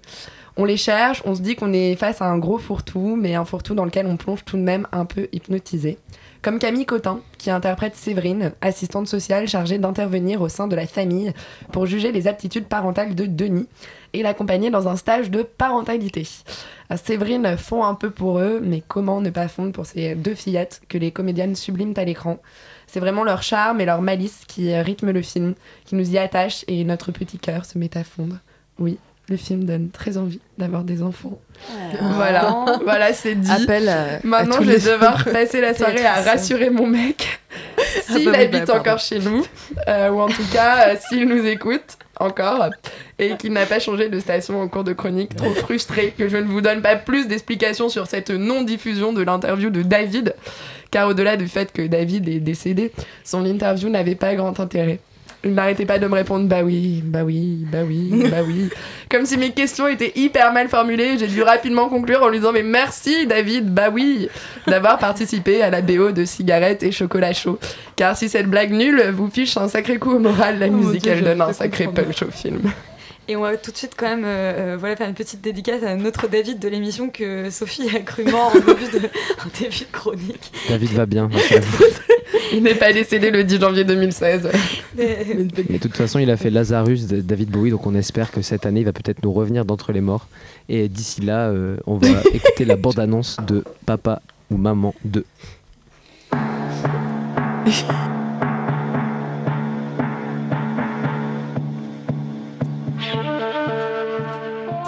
On 0.58 0.66
les 0.66 0.78
cherche, 0.78 1.22
on 1.26 1.36
se 1.36 1.42
dit 1.42 1.56
qu'on 1.56 1.74
est 1.74 1.96
face 1.96 2.22
à 2.22 2.26
un 2.26 2.38
gros 2.38 2.58
fourre-tout, 2.58 3.18
mais 3.20 3.36
un 3.36 3.46
fourre-tout 3.46 3.76
dans 3.76 3.86
lequel 3.86 4.08
on 4.08 4.18
plonge 4.18 4.46
tout 4.46 4.58
de 4.58 4.62
même 4.62 4.88
un 4.92 5.06
peu 5.06 5.28
hypnotisé. 5.32 5.98
Comme 6.46 6.60
Camille 6.60 6.86
Cotin, 6.86 7.22
qui 7.40 7.50
interprète 7.50 7.96
Séverine, 7.96 8.52
assistante 8.62 9.08
sociale 9.08 9.48
chargée 9.48 9.80
d'intervenir 9.80 10.44
au 10.44 10.48
sein 10.48 10.68
de 10.68 10.76
la 10.76 10.86
famille 10.86 11.34
pour 11.72 11.88
juger 11.88 12.12
les 12.12 12.28
aptitudes 12.28 12.68
parentales 12.68 13.16
de 13.16 13.26
Denis 13.26 13.68
et 14.14 14.22
l'accompagner 14.22 14.70
dans 14.70 14.88
un 14.88 14.96
stage 14.96 15.32
de 15.32 15.42
parentalité. 15.42 16.28
Séverine 17.04 17.58
fond 17.58 17.84
un 17.84 17.96
peu 17.96 18.12
pour 18.12 18.38
eux, 18.38 18.62
mais 18.64 18.84
comment 18.88 19.22
ne 19.22 19.32
pas 19.32 19.48
fondre 19.48 19.72
pour 19.72 19.88
ces 19.88 20.14
deux 20.14 20.36
fillettes 20.36 20.84
que 20.88 21.00
les 21.00 21.10
comédiennes 21.10 21.56
subliment 21.56 21.96
à 21.98 22.04
l'écran? 22.04 22.38
C'est 22.86 23.00
vraiment 23.00 23.24
leur 23.24 23.42
charme 23.42 23.82
et 23.82 23.86
leur 23.86 24.04
malice 24.04 24.44
qui 24.48 24.72
rythment 24.72 25.14
le 25.14 25.24
film, 25.24 25.56
qui 25.86 25.96
nous 25.96 26.12
y 26.12 26.20
attachent 26.20 26.64
et 26.68 26.84
notre 26.84 27.12
petit 27.12 27.40
cœur 27.40 27.66
se 27.66 27.80
met 27.80 27.98
à 27.98 28.04
fondre. 28.04 28.38
Oui, 28.78 29.00
le 29.28 29.38
film 29.38 29.64
donne 29.64 29.90
très 29.90 30.18
envie 30.18 30.40
d'avoir 30.58 30.84
des 30.84 31.02
enfants. 31.02 31.40
Voilà, 32.02 32.66
voilà, 32.84 33.14
c'est 33.14 33.36
dit. 33.36 33.50
Appel 33.52 33.90
à- 33.90 34.20
Maintenant, 34.24 34.58
je 34.60 34.66
vais 34.68 34.78
les- 34.78 34.86
devoir 34.92 35.24
passer 35.26 35.62
la 35.62 35.74
soirée 35.74 36.06
à 36.06 36.22
rassurer 36.22 36.70
mon 36.70 36.86
mec 36.88 37.40
s'il 38.04 38.26
bah 38.26 38.32
oui, 38.36 38.44
habite 38.44 38.52
bah, 38.52 38.66
pardon. 38.68 38.82
encore 38.82 39.00
chez 39.00 39.20
nous, 39.20 39.46
euh, 39.88 40.10
ou 40.10 40.20
en 40.22 40.28
tout 40.28 40.44
cas 40.52 40.90
euh, 40.90 40.96
s'il 41.08 41.28
nous 41.28 41.46
écoute 41.46 41.98
encore, 42.20 42.70
et 43.20 43.36
qu'il 43.38 43.52
n'a 43.54 43.66
pas 43.66 43.80
changé 43.80 44.10
de 44.10 44.20
station 44.20 44.62
en 44.62 44.68
cours 44.68 44.84
de 44.84 44.94
chronique, 44.94 45.36
trop 45.36 45.54
frustré 45.54 46.14
que 46.18 46.28
je 46.30 46.38
ne 46.38 46.44
vous 46.44 46.62
donne 46.62 46.82
pas 46.82 46.96
plus 46.96 47.28
d'explications 47.28 47.90
sur 47.90 48.08
cette 48.08 48.30
non-diffusion 48.30 49.12
de 49.14 49.22
l'interview 49.24 49.70
de 49.70 49.82
David, 49.82 50.36
car 50.92 51.08
au-delà 51.10 51.36
du 51.38 51.48
fait 51.48 51.72
que 51.72 51.82
David 51.88 52.28
est 52.30 52.40
décédé, 52.40 52.92
son 53.24 53.46
interview 53.46 53.90
n'avait 53.90 54.16
pas 54.16 54.36
grand 54.36 54.60
intérêt. 54.60 55.00
Il 55.46 55.54
n'arrêtait 55.54 55.86
pas 55.86 56.00
de 56.00 56.08
me 56.08 56.16
répondre 56.16 56.48
bah 56.48 56.62
oui, 56.64 57.04
bah 57.06 57.20
oui, 57.24 57.66
bah 57.72 57.80
oui, 57.88 58.10
bah 58.32 58.38
oui. 58.46 58.70
Comme 59.12 59.28
si 59.28 59.38
mes 59.38 59.52
questions 59.52 59.88
étaient 59.88 60.12
hyper 60.16 60.52
mal 60.52 60.68
formulées. 60.70 61.20
J'ai 61.20 61.28
dû 61.28 61.44
rapidement 61.44 61.88
conclure 61.88 62.24
en 62.24 62.30
lui 62.30 62.40
disant 62.40 62.52
mais 62.52 62.64
merci 62.64 63.28
David, 63.28 63.72
bah 63.72 63.90
oui, 63.94 64.28
d'avoir 64.66 64.98
participé 64.98 65.62
à 65.62 65.70
la 65.70 65.82
BO 65.82 66.12
de 66.12 66.26
cigarettes 66.26 66.82
et 66.82 66.92
chocolat 66.92 67.32
chaud. 67.34 67.60
Car 67.96 68.18
si 68.18 68.28
cette 68.28 68.48
blague 68.48 68.72
nulle 68.72 69.12
vous 69.14 69.30
fiche 69.30 69.56
un 69.58 69.68
sacré 69.68 69.98
coup 69.98 70.16
au 70.16 70.20
moral, 70.20 70.58
la 70.58 70.68
Oh 70.68 70.72
musique 70.72 71.04
Dieu, 71.04 71.12
elle 71.12 71.24
donne 71.24 71.42
un 71.42 71.54
sacré 71.54 71.88
punch 71.88 72.24
au 72.24 72.32
film. 72.32 72.62
Et 73.28 73.36
on 73.36 73.42
va 73.42 73.58
tout 73.58 73.72
de 73.72 73.78
suite 73.78 73.94
quand 73.98 74.06
même 74.08 74.24
euh, 74.24 74.74
euh, 74.74 74.78
voilà, 74.78 74.96
faire 74.96 75.10
une 75.10 75.16
petite 75.16 75.42
dédicace 75.42 75.82
à 75.82 75.96
notre 75.96 76.28
David 76.28 76.60
de 76.60 76.68
l'émission 76.68 77.10
que 77.10 77.50
Sophie 77.50 77.90
a 77.96 78.00
cru 78.02 78.24
mort 78.26 78.52
en 78.56 78.60
début 78.60 78.88
de, 78.92 78.98
en 79.44 79.50
début 79.60 79.80
de 79.80 79.92
chronique. 79.92 80.52
David 80.70 80.90
va 80.92 81.06
bien. 81.08 81.28
merci 81.32 81.56
à 81.56 81.60
vous. 81.60 81.84
Il 82.54 82.62
n'est 82.62 82.76
pas 82.76 82.94
décédé 82.94 83.32
le 83.32 83.44
10 83.44 83.60
janvier 83.60 83.84
2016. 83.84 84.50
Mais- 84.96 85.26
Mais 85.70 85.78
de 85.78 85.82
toute 85.82 85.96
façon, 85.98 86.20
il 86.20 86.30
a 86.30 86.38
fait 86.38 86.52
Lazarus 86.52 87.08
de 87.08 87.20
David 87.22 87.50
Bowie, 87.50 87.72
donc 87.72 87.88
on 87.88 87.96
espère 87.96 88.30
que 88.32 88.44
cette 88.44 88.68
année, 88.68 88.82
il 88.82 88.86
va 88.86 88.94
peut-être 88.94 89.24
nous 89.24 89.34
revenir 89.34 89.66
d'entre 89.66 89.92
les 89.92 90.02
morts. 90.02 90.28
Et 90.70 90.88
d'ici 90.88 91.22
là, 91.22 91.48
euh, 91.50 91.78
on 91.88 91.96
va 91.96 92.08
écouter 92.34 92.66
la 92.66 92.76
bande-annonce 92.76 93.38
de 93.48 93.64
Papa 93.88 94.22
ou 94.52 94.58
Maman 94.58 94.94
2. 95.04 95.26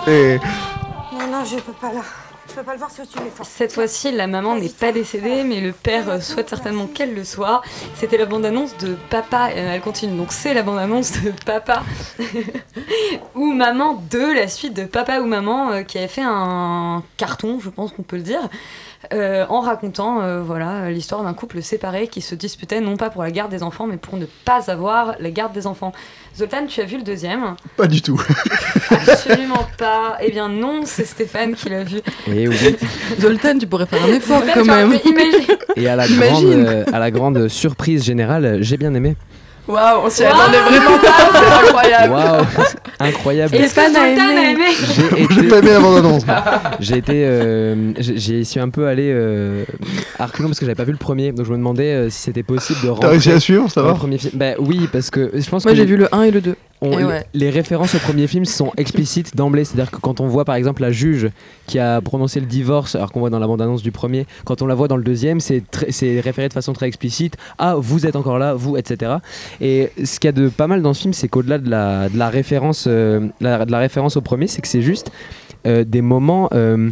Non, 0.07 1.27
non, 1.29 1.43
je 1.43 1.57
peux 1.57 1.73
pas 1.73 1.91
là. 1.91 2.01
Je 2.47 2.53
peux 2.53 2.63
pas 2.63 2.71
le 2.71 2.77
voir 2.77 2.89
si 2.89 3.05
tu 3.05 3.19
l'effort. 3.21 3.45
Cette 3.45 3.73
fois-ci, 3.73 4.09
la 4.13 4.25
maman 4.25 4.55
n'est 4.55 4.69
pas 4.69 4.93
décédée, 4.93 5.43
mais 5.43 5.59
le 5.59 5.73
père 5.73 6.09
euh, 6.09 6.21
souhaite 6.21 6.49
certainement 6.49 6.87
qu'elle 6.87 7.13
le 7.13 7.25
soit. 7.25 7.61
C'était 7.93 8.17
la 8.17 8.25
bande-annonce 8.25 8.77
de 8.77 8.95
Papa, 9.09 9.51
et 9.53 9.57
elle 9.57 9.81
continue, 9.81 10.15
donc 10.15 10.31
c'est 10.31 10.53
la 10.53 10.63
bande-annonce 10.63 11.21
de 11.23 11.33
Papa 11.45 11.83
ou 13.35 13.51
Maman 13.51 14.01
2, 14.09 14.33
la 14.33 14.47
suite 14.47 14.73
de 14.73 14.85
Papa 14.85 15.19
ou 15.19 15.25
Maman, 15.25 15.71
euh, 15.71 15.83
qui 15.83 15.97
avait 15.97 16.07
fait 16.07 16.23
un 16.25 17.03
carton, 17.17 17.59
je 17.59 17.69
pense 17.69 17.91
qu'on 17.91 18.03
peut 18.03 18.15
le 18.15 18.23
dire, 18.23 18.49
euh, 19.13 19.45
en 19.47 19.61
racontant 19.61 20.21
euh, 20.21 20.41
voilà 20.41 20.89
l'histoire 20.89 21.23
d'un 21.23 21.33
couple 21.33 21.61
séparé 21.61 22.07
qui 22.07 22.21
se 22.21 22.33
disputait 22.33 22.81
non 22.81 22.97
pas 22.97 23.09
pour 23.09 23.21
la 23.21 23.31
garde 23.31 23.51
des 23.51 23.61
enfants, 23.61 23.85
mais 23.85 23.97
pour 23.97 24.17
ne 24.17 24.25
pas 24.25 24.71
avoir 24.71 25.15
la 25.19 25.29
garde 25.29 25.53
des 25.53 25.67
enfants. 25.67 25.91
Zoltan, 26.37 26.67
tu 26.67 26.81
as 26.81 26.85
vu 26.85 26.97
le 26.97 27.03
deuxième 27.03 27.55
pas 27.75 27.87
du 27.87 28.01
tout. 28.01 28.21
Absolument 28.91 29.67
pas. 29.75 30.17
Eh 30.21 30.29
bien 30.29 30.47
non, 30.47 30.81
c'est 30.85 31.05
Stéphane 31.05 31.55
qui 31.55 31.69
l'a 31.69 31.83
vu. 31.83 31.97
Et, 32.27 32.47
oui. 32.47 32.75
Zoltan, 33.19 33.57
tu 33.57 33.65
pourrais 33.65 33.87
faire 33.87 34.03
un 34.03 34.13
effort 34.13 34.41
Zoltan, 34.41 34.53
quand 34.53 34.65
même. 34.65 34.99
Et 35.75 35.87
à 35.87 35.95
la, 35.95 36.05
Imagine. 36.05 36.29
grande, 36.29 36.67
euh, 36.67 36.83
à 36.93 36.99
la 36.99 37.09
grande 37.09 37.47
surprise 37.47 38.03
générale, 38.03 38.59
j'ai 38.61 38.77
bien 38.77 38.93
aimé. 38.93 39.15
Waouh, 39.67 40.05
on 40.05 40.09
s'y 40.09 40.23
attendait 40.23 40.59
vraiment 40.59 40.97
pas, 40.97 41.29
c'est 41.33 41.65
incroyable. 41.67 42.13
Waouh, 42.13 42.45
incroyable. 42.99 43.55
Est-ce 43.55 43.75
que 43.75 43.81
Zoltan 43.81 44.37
a 44.37 44.49
aimé 44.51 44.65
J'ai 44.95 45.23
été- 45.23 45.47
pas 45.49 45.57
aimé 45.57 45.71
la 45.71 45.79
bande-annonce. 45.79 46.23
J'ai 46.79 46.97
été, 46.97 47.25
euh, 47.25 47.91
j'ai- 47.99 48.17
j'y 48.17 48.45
suis 48.45 48.59
un 48.59 48.69
peu 48.69 48.87
allé 48.87 49.11
euh, 49.13 49.65
à 50.19 50.25
reculons 50.27 50.47
parce 50.49 50.59
que 50.59 50.65
j'avais 50.65 50.75
pas 50.75 50.83
vu 50.85 50.91
le 50.93 50.97
premier, 50.97 51.31
donc 51.33 51.45
je 51.45 51.51
me 51.51 51.57
demandais 51.57 51.93
euh, 51.93 52.09
si 52.09 52.21
c'était 52.21 52.43
possible 52.43 52.79
de 52.83 52.89
rentrer. 52.89 53.09
réussi 53.09 53.31
à 53.31 53.39
suivre, 53.39 53.69
ça 53.69 53.81
va 53.81 53.89
le 53.89 53.95
premier 53.95 54.17
film. 54.17 54.33
Bah 54.35 54.51
oui, 54.59 54.87
parce 54.91 55.09
que 55.09 55.31
je 55.33 55.49
pense 55.49 55.65
Moi, 55.65 55.73
que 55.73 55.77
j'ai 55.77 55.85
vu 55.85 55.97
le 55.97 56.07
1 56.15 56.23
et 56.23 56.31
le 56.31 56.39
2. 56.41 56.55
On- 56.81 56.95
les, 57.33 57.49
références 57.49 57.95
au 57.95 57.99
premier 57.99 58.27
film 58.27 58.45
sont 58.45 58.71
explicites 58.77 59.35
d'emblée, 59.35 59.63
c'est-à-dire 59.65 59.89
que 59.91 59.97
quand 59.97 60.19
on 60.21 60.27
voit 60.27 60.45
par 60.45 60.55
exemple 60.55 60.81
la 60.81 60.91
juge 60.91 61.29
qui 61.65 61.79
a 61.79 62.01
prononcé 62.01 62.39
le 62.39 62.45
divorce, 62.45 62.95
alors 62.95 63.11
qu'on 63.11 63.19
voit 63.19 63.29
dans 63.29 63.39
la 63.39 63.47
bande-annonce 63.47 63.81
du 63.81 63.91
premier, 63.91 64.25
quand 64.45 64.61
on 64.61 64.67
la 64.67 64.75
voit 64.75 64.87
dans 64.87 64.97
le 64.97 65.03
deuxième, 65.03 65.39
c'est 65.39 65.63
référé 66.21 66.47
de 66.49 66.53
façon 66.53 66.73
très 66.73 66.87
explicite. 66.87 67.35
Ah, 67.57 67.75
vous 67.77 68.05
êtes 68.05 68.15
encore 68.15 68.37
là, 68.37 68.53
vous, 68.53 68.77
etc. 68.77 69.15
Et 69.59 69.89
ce 70.03 70.19
qu'il 70.19 70.27
y 70.27 70.29
a 70.29 70.31
de 70.33 70.49
pas 70.49 70.67
mal 70.67 70.81
dans 70.81 70.93
ce 70.93 71.01
film, 71.01 71.13
c'est 71.13 71.27
qu'au-delà 71.27 71.57
de 71.57 71.69
la, 71.69 72.09
de 72.09 72.17
la 72.17 72.29
référence, 72.29 72.85
euh, 72.87 73.27
la- 73.41 73.65
de 73.65 73.71
la 73.71 73.79
référence 73.79 74.17
au 74.17 74.21
premier, 74.21 74.47
c'est 74.47 74.61
que 74.61 74.67
c'est 74.67 74.81
juste 74.83 75.11
euh, 75.65 75.83
des 75.83 76.01
moments. 76.01 76.49
euh, 76.53 76.91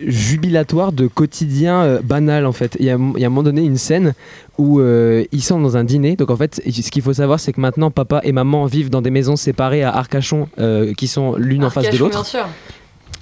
jubilatoires 0.00 0.92
de 0.92 1.06
quotidien 1.06 1.82
euh, 1.82 2.00
banal 2.02 2.46
en 2.46 2.52
fait. 2.52 2.76
Il 2.78 2.86
y, 2.86 2.90
a, 2.90 2.98
il 3.16 3.20
y 3.20 3.24
a 3.24 3.26
un 3.26 3.30
moment 3.30 3.42
donné 3.42 3.62
une 3.62 3.76
scène 3.76 4.14
où 4.58 4.80
euh, 4.80 5.24
ils 5.32 5.42
sont 5.42 5.60
dans 5.60 5.76
un 5.76 5.84
dîner. 5.84 6.16
Donc 6.16 6.30
en 6.30 6.36
fait, 6.36 6.62
ce 6.64 6.90
qu'il 6.90 7.02
faut 7.02 7.12
savoir, 7.12 7.40
c'est 7.40 7.52
que 7.52 7.60
maintenant 7.60 7.90
papa 7.90 8.20
et 8.24 8.32
maman 8.32 8.66
vivent 8.66 8.90
dans 8.90 9.02
des 9.02 9.10
maisons 9.10 9.36
séparées 9.36 9.82
à 9.82 9.94
Arcachon, 9.94 10.48
euh, 10.58 10.92
qui 10.94 11.08
sont 11.08 11.36
l'une 11.36 11.64
en 11.64 11.70
face 11.70 11.90
de 11.90 11.98
l'autre. 11.98 12.24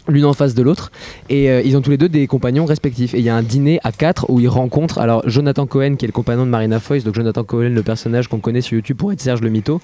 l'une 0.08 0.24
en 0.24 0.32
face 0.32 0.54
de 0.54 0.62
l'autre 0.62 0.90
et 1.28 1.46
ils 1.64 1.76
ont 1.76 1.82
tous 1.82 1.90
les 1.90 1.98
deux 1.98 2.08
des 2.08 2.26
compagnons 2.26 2.64
respectifs 2.64 3.14
et 3.14 3.18
il 3.18 3.24
y 3.24 3.28
a 3.28 3.36
un 3.36 3.42
dîner 3.42 3.78
à 3.84 3.92
quatre 3.92 4.28
où 4.28 4.40
ils 4.40 4.48
rencontrent 4.48 4.98
alors 4.98 5.22
Jonathan 5.28 5.66
Cohen 5.66 5.94
qui 5.94 6.04
est 6.04 6.08
le 6.08 6.12
compagnon 6.12 6.46
de 6.46 6.50
Marina 6.50 6.80
Foïs 6.80 7.04
donc 7.04 7.14
Jonathan 7.14 7.44
Cohen 7.44 7.68
le 7.68 7.82
personnage 7.82 8.26
qu'on 8.26 8.40
connaît 8.40 8.62
sur 8.62 8.74
YouTube 8.74 8.96
pour 8.96 9.12
être 9.12 9.20
Serge 9.20 9.40
le 9.40 9.50
Mytho 9.50 9.80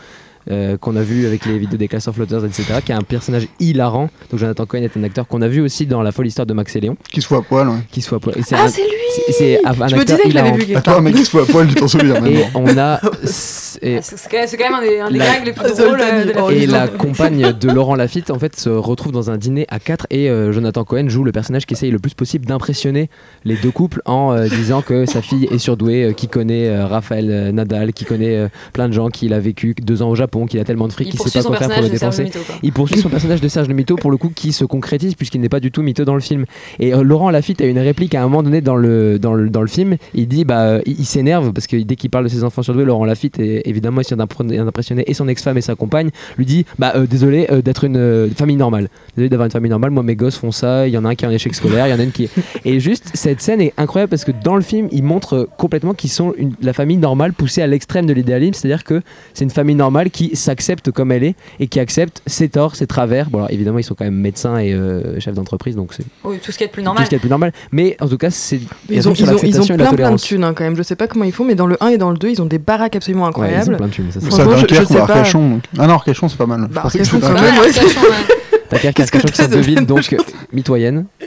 euh, 0.50 0.76
qu'on 0.76 0.96
a 0.96 1.02
vu 1.02 1.26
avec 1.26 1.44
les 1.46 1.58
vidéos 1.58 1.76
des 1.78 1.88
Class 1.88 2.06
of 2.08 2.14
Flotters 2.16 2.44
etc. 2.44 2.64
qui 2.84 2.92
est 2.92 2.94
un 2.94 3.02
personnage 3.02 3.48
hilarant. 3.60 4.08
Donc 4.30 4.40
Jonathan 4.40 4.66
Cohen 4.66 4.82
est 4.82 4.96
un 4.96 5.02
acteur 5.04 5.26
qu'on 5.26 5.42
a 5.42 5.48
vu 5.48 5.60
aussi 5.60 5.86
dans 5.86 6.02
la 6.02 6.12
folle 6.12 6.26
histoire 6.26 6.46
de 6.46 6.54
Max 6.54 6.74
et 6.76 6.80
Léon. 6.80 6.96
Qui 7.10 7.20
se 7.22 7.26
fout 7.26 7.38
à 7.38 7.42
poil 7.42 7.68
ouais. 7.68 7.76
qui 7.90 8.00
se 8.02 8.08
fout 8.08 8.16
à 8.16 8.20
poil. 8.20 8.36
Et 8.38 8.42
Ah, 8.52 8.64
un- 8.64 8.68
c'est 8.68 8.82
lui 8.82 8.88
c'est- 9.32 9.60
un, 9.66 9.72
Je 9.72 9.78
me 9.78 9.84
acteur 9.84 10.04
disais 10.04 10.18
que 10.22 10.30
je 10.30 10.34
l'avais 10.34 10.48
hilarant. 10.50 10.64
vu 10.66 10.76
À 10.76 10.80
toi, 10.82 11.00
mec 11.00 11.14
qui 11.14 11.24
se 11.24 11.30
fout 11.30 11.48
à 11.48 11.52
poil, 11.52 11.66
tu 11.68 11.74
t'en 11.74 11.88
souviens 11.88 12.24
et 12.26 12.44
on 12.54 12.76
a 12.78 13.00
et- 13.82 14.00
C'est 14.02 14.56
quand 14.56 14.70
même, 14.70 14.74
un 14.74 14.82
des, 14.82 14.98
un 15.00 15.10
des 15.10 15.18
La- 15.18 15.24
gags 15.26 15.44
les 15.46 15.52
plus 15.52 15.62
Ah, 15.66 15.68
drôles 15.82 16.00
euh, 16.00 16.24
de 16.24 16.30
la 16.32 16.52
Et 16.52 16.66
la 16.66 16.88
compagne 16.88 17.52
de 17.52 17.70
Laurent 17.70 17.94
Lafitte 17.94 18.30
en 18.30 18.38
fait 18.38 18.56
se 18.58 18.68
retrouve 18.70 19.12
dans 19.12 19.30
un 19.30 19.36
dîner 19.38 19.66
à 19.68 19.78
quatre 19.78 20.06
et 20.10 20.28
euh, 20.30 20.52
Jonathan 20.52 20.84
Cohen 20.84 21.08
joue 21.08 21.24
le 21.24 21.32
personnage 21.32 21.66
qui 21.66 21.74
essaye 21.74 21.90
le 21.90 21.98
plus 21.98 22.14
possible 22.14 22.46
d'impressionner 22.46 23.08
les 23.44 23.56
deux 23.56 23.70
couples 23.70 24.00
en 24.04 24.32
euh, 24.32 24.48
disant 24.48 24.82
que 24.82 25.06
sa 25.06 25.22
fille 25.22 25.48
est 25.50 25.58
surdouée, 25.58 26.04
euh, 26.04 26.12
qui 26.12 26.28
connaît 26.28 26.68
euh, 26.68 26.86
Raphaël 26.86 27.28
euh, 27.30 27.52
Nadal, 27.52 27.92
qui 27.92 28.04
connaît 28.04 28.36
euh, 28.36 28.48
plein 28.72 28.88
de 28.88 28.92
gens, 28.94 29.08
qu'il 29.08 29.32
a 29.32 29.40
vécu 29.40 29.74
deux 29.80 30.02
ans 30.02 30.10
au 30.10 30.14
Japon, 30.14 30.35
qu'il 30.44 30.60
a 30.60 30.64
tellement 30.64 30.86
de 30.88 30.92
fric 30.92 31.08
Il 31.08 31.18
qu'il 31.18 31.30
sait 31.30 31.38
pas 31.38 31.44
quoi 31.46 31.56
faire 31.56 31.70
pour 31.70 31.82
le 31.82 31.88
dépenser. 31.88 32.30
Il 32.62 32.72
poursuit 32.72 32.98
son 32.98 33.08
personnage 33.08 33.40
de 33.40 33.48
Serge 33.48 33.68
le 33.68 33.74
Mytho 33.74 33.96
pour 33.96 34.10
le 34.10 34.18
coup 34.18 34.30
qui 34.34 34.52
se 34.52 34.66
concrétise 34.66 35.14
puisqu'il 35.14 35.40
n'est 35.40 35.48
pas 35.48 35.60
du 35.60 35.70
tout 35.70 35.80
mytho 35.82 36.04
dans 36.04 36.14
le 36.14 36.20
film. 36.20 36.44
Et 36.78 36.92
euh, 36.92 37.02
Laurent 37.02 37.30
Lafitte 37.30 37.62
a 37.62 37.64
une 37.64 37.78
réplique 37.78 38.14
à 38.14 38.20
un 38.20 38.24
moment 38.24 38.42
donné 38.42 38.60
dans 38.60 38.76
le, 38.76 39.18
dans 39.18 39.32
le, 39.32 39.48
dans 39.48 39.62
le 39.62 39.66
film. 39.68 39.96
Il 40.12 40.28
dit 40.28 40.44
bah 40.44 40.60
euh, 40.62 40.82
il, 40.84 41.00
il 41.00 41.04
s'énerve 41.06 41.52
parce 41.54 41.66
que 41.66 41.76
dès 41.76 41.96
qu'il 41.96 42.10
parle 42.10 42.24
de 42.24 42.28
ses 42.28 42.44
enfants 42.44 42.62
surdoués, 42.62 42.84
Laurent 42.84 43.04
Lafitte 43.06 43.38
est 43.38 43.62
évidemment 43.64 44.02
essayant 44.02 44.18
d'impre- 44.18 44.44
d'impressionner 44.44 45.04
et 45.06 45.14
son 45.14 45.28
ex-femme 45.28 45.56
et 45.56 45.62
sa 45.62 45.74
compagne 45.76 46.10
lui 46.36 46.44
dit 46.44 46.66
bah 46.78 46.92
euh, 46.96 47.06
désolé 47.06 47.46
euh, 47.50 47.62
d'être 47.62 47.84
une 47.84 48.30
famille 48.36 48.56
normale. 48.56 48.88
Désolé 49.16 49.28
d'avoir 49.30 49.46
une 49.46 49.52
famille 49.52 49.70
normale. 49.70 49.90
Moi 49.92 50.02
mes 50.02 50.16
gosses 50.16 50.36
font 50.36 50.52
ça. 50.52 50.86
Il 50.88 50.92
y 50.92 50.98
en 50.98 51.04
a 51.04 51.08
un 51.10 51.14
qui 51.14 51.24
est 51.24 51.28
en 51.28 51.30
échec 51.30 51.54
scolaire, 51.54 51.86
il 51.86 51.90
y 51.90 51.94
en 51.94 51.98
a 52.00 52.02
une 52.02 52.10
qui 52.12 52.24
est... 52.24 52.30
et 52.64 52.80
juste 52.80 53.10
cette 53.14 53.40
scène 53.40 53.60
est 53.60 53.72
incroyable 53.76 54.10
parce 54.10 54.24
que 54.24 54.32
dans 54.32 54.56
le 54.56 54.62
film 54.62 54.88
il 54.90 55.02
montre 55.04 55.48
complètement 55.56 55.94
qu'ils 55.94 56.10
sont 56.10 56.34
une- 56.36 56.54
la 56.60 56.72
famille 56.72 56.96
normale 56.96 57.32
poussée 57.32 57.62
à 57.62 57.66
l'extrême 57.66 58.06
de 58.06 58.12
l'idéalisme, 58.12 58.54
c'est-à-dire 58.54 58.84
que 58.84 59.02
c'est 59.34 59.44
une 59.44 59.50
famille 59.50 59.76
normale 59.76 60.10
qui 60.10 60.25
s'accepte 60.34 60.90
comme 60.90 61.12
elle 61.12 61.22
est 61.24 61.34
et 61.60 61.68
qui 61.68 61.78
accepte 61.78 62.22
ses 62.26 62.48
torts, 62.48 62.74
ses 62.74 62.86
travers. 62.86 63.30
Bon 63.30 63.38
alors 63.38 63.50
évidemment 63.50 63.78
ils 63.78 63.84
sont 63.84 63.94
quand 63.94 64.04
même 64.04 64.16
médecins 64.16 64.58
et 64.58 64.72
euh, 64.72 65.20
chefs 65.20 65.34
d'entreprise 65.34 65.76
donc 65.76 65.92
c'est 65.94 66.04
Oui, 66.24 66.38
tout 66.42 66.50
ce 66.52 66.58
qui 66.58 66.64
est 66.64 66.68
de 66.68 66.72
plus 66.72 66.82
tout 66.82 66.86
normal. 66.86 67.04
ce 67.04 67.08
qui 67.10 67.14
est 67.14 67.18
le 67.18 67.20
plus 67.20 67.30
normal. 67.30 67.52
Mais 67.72 67.96
en 68.00 68.08
tout 68.08 68.18
cas 68.18 68.30
c'est 68.30 68.60
Ils 68.88 69.08
ont, 69.08 69.12
ils 69.12 69.30
ont, 69.30 69.36
ils 69.42 69.60
ont 69.60 69.66
l'acceptation 69.68 69.74
et 69.74 69.76
la 69.78 69.84
plein 69.88 69.96
plein 69.96 70.10
de 70.12 70.16
thunes 70.20 70.44
hein, 70.44 70.54
quand 70.54 70.64
même. 70.64 70.76
Je 70.76 70.82
sais 70.82 70.96
pas 70.96 71.06
comment 71.06 71.24
ils 71.24 71.32
font, 71.32 71.44
mais 71.44 71.54
dans 71.54 71.66
le 71.66 71.76
1 71.82 71.88
et 71.88 71.98
dans 71.98 72.10
le 72.10 72.16
2, 72.16 72.28
ils 72.30 72.42
ont 72.42 72.46
des 72.46 72.58
baraques 72.58 72.96
absolument 72.96 73.24
Ouais, 73.24 73.30
ils 73.30 73.38
ont 73.38 73.44
incroyables. 73.44 73.76
plein 73.76 73.86
de 73.86 73.92
thunes, 73.92 74.10
ça, 74.12 74.20
c'est 74.20 74.30
Ça, 74.32 74.44
Dunkerque 74.44 74.90
ou 74.90 74.94
pas. 74.94 75.00
Arcachon. 75.02 75.50
donc. 75.50 75.62
Ah 75.78 75.86
non, 75.86 75.94
Arcachon, 75.94 76.28
c'est 76.28 76.36
pas 76.38 76.46
mal. 76.46 76.66
Bah, 76.70 76.82
Arcachon, 76.84 77.04
c'était 77.04 77.20
quand 77.20 77.36
un- 77.36 77.42
même, 77.42 77.58
ouais. 77.60 77.70
T'as 78.68 78.78
qu'à 78.80 78.92
Qu'est-ce 78.92 79.12
que 79.12 79.18
Arcachon 79.18 79.32
qui 79.36 79.42
sont 79.42 79.48
deux 79.48 79.56
de- 79.56 79.60
villes 79.62 79.86
donc 79.86 80.16
mitoyennes. 80.52 81.06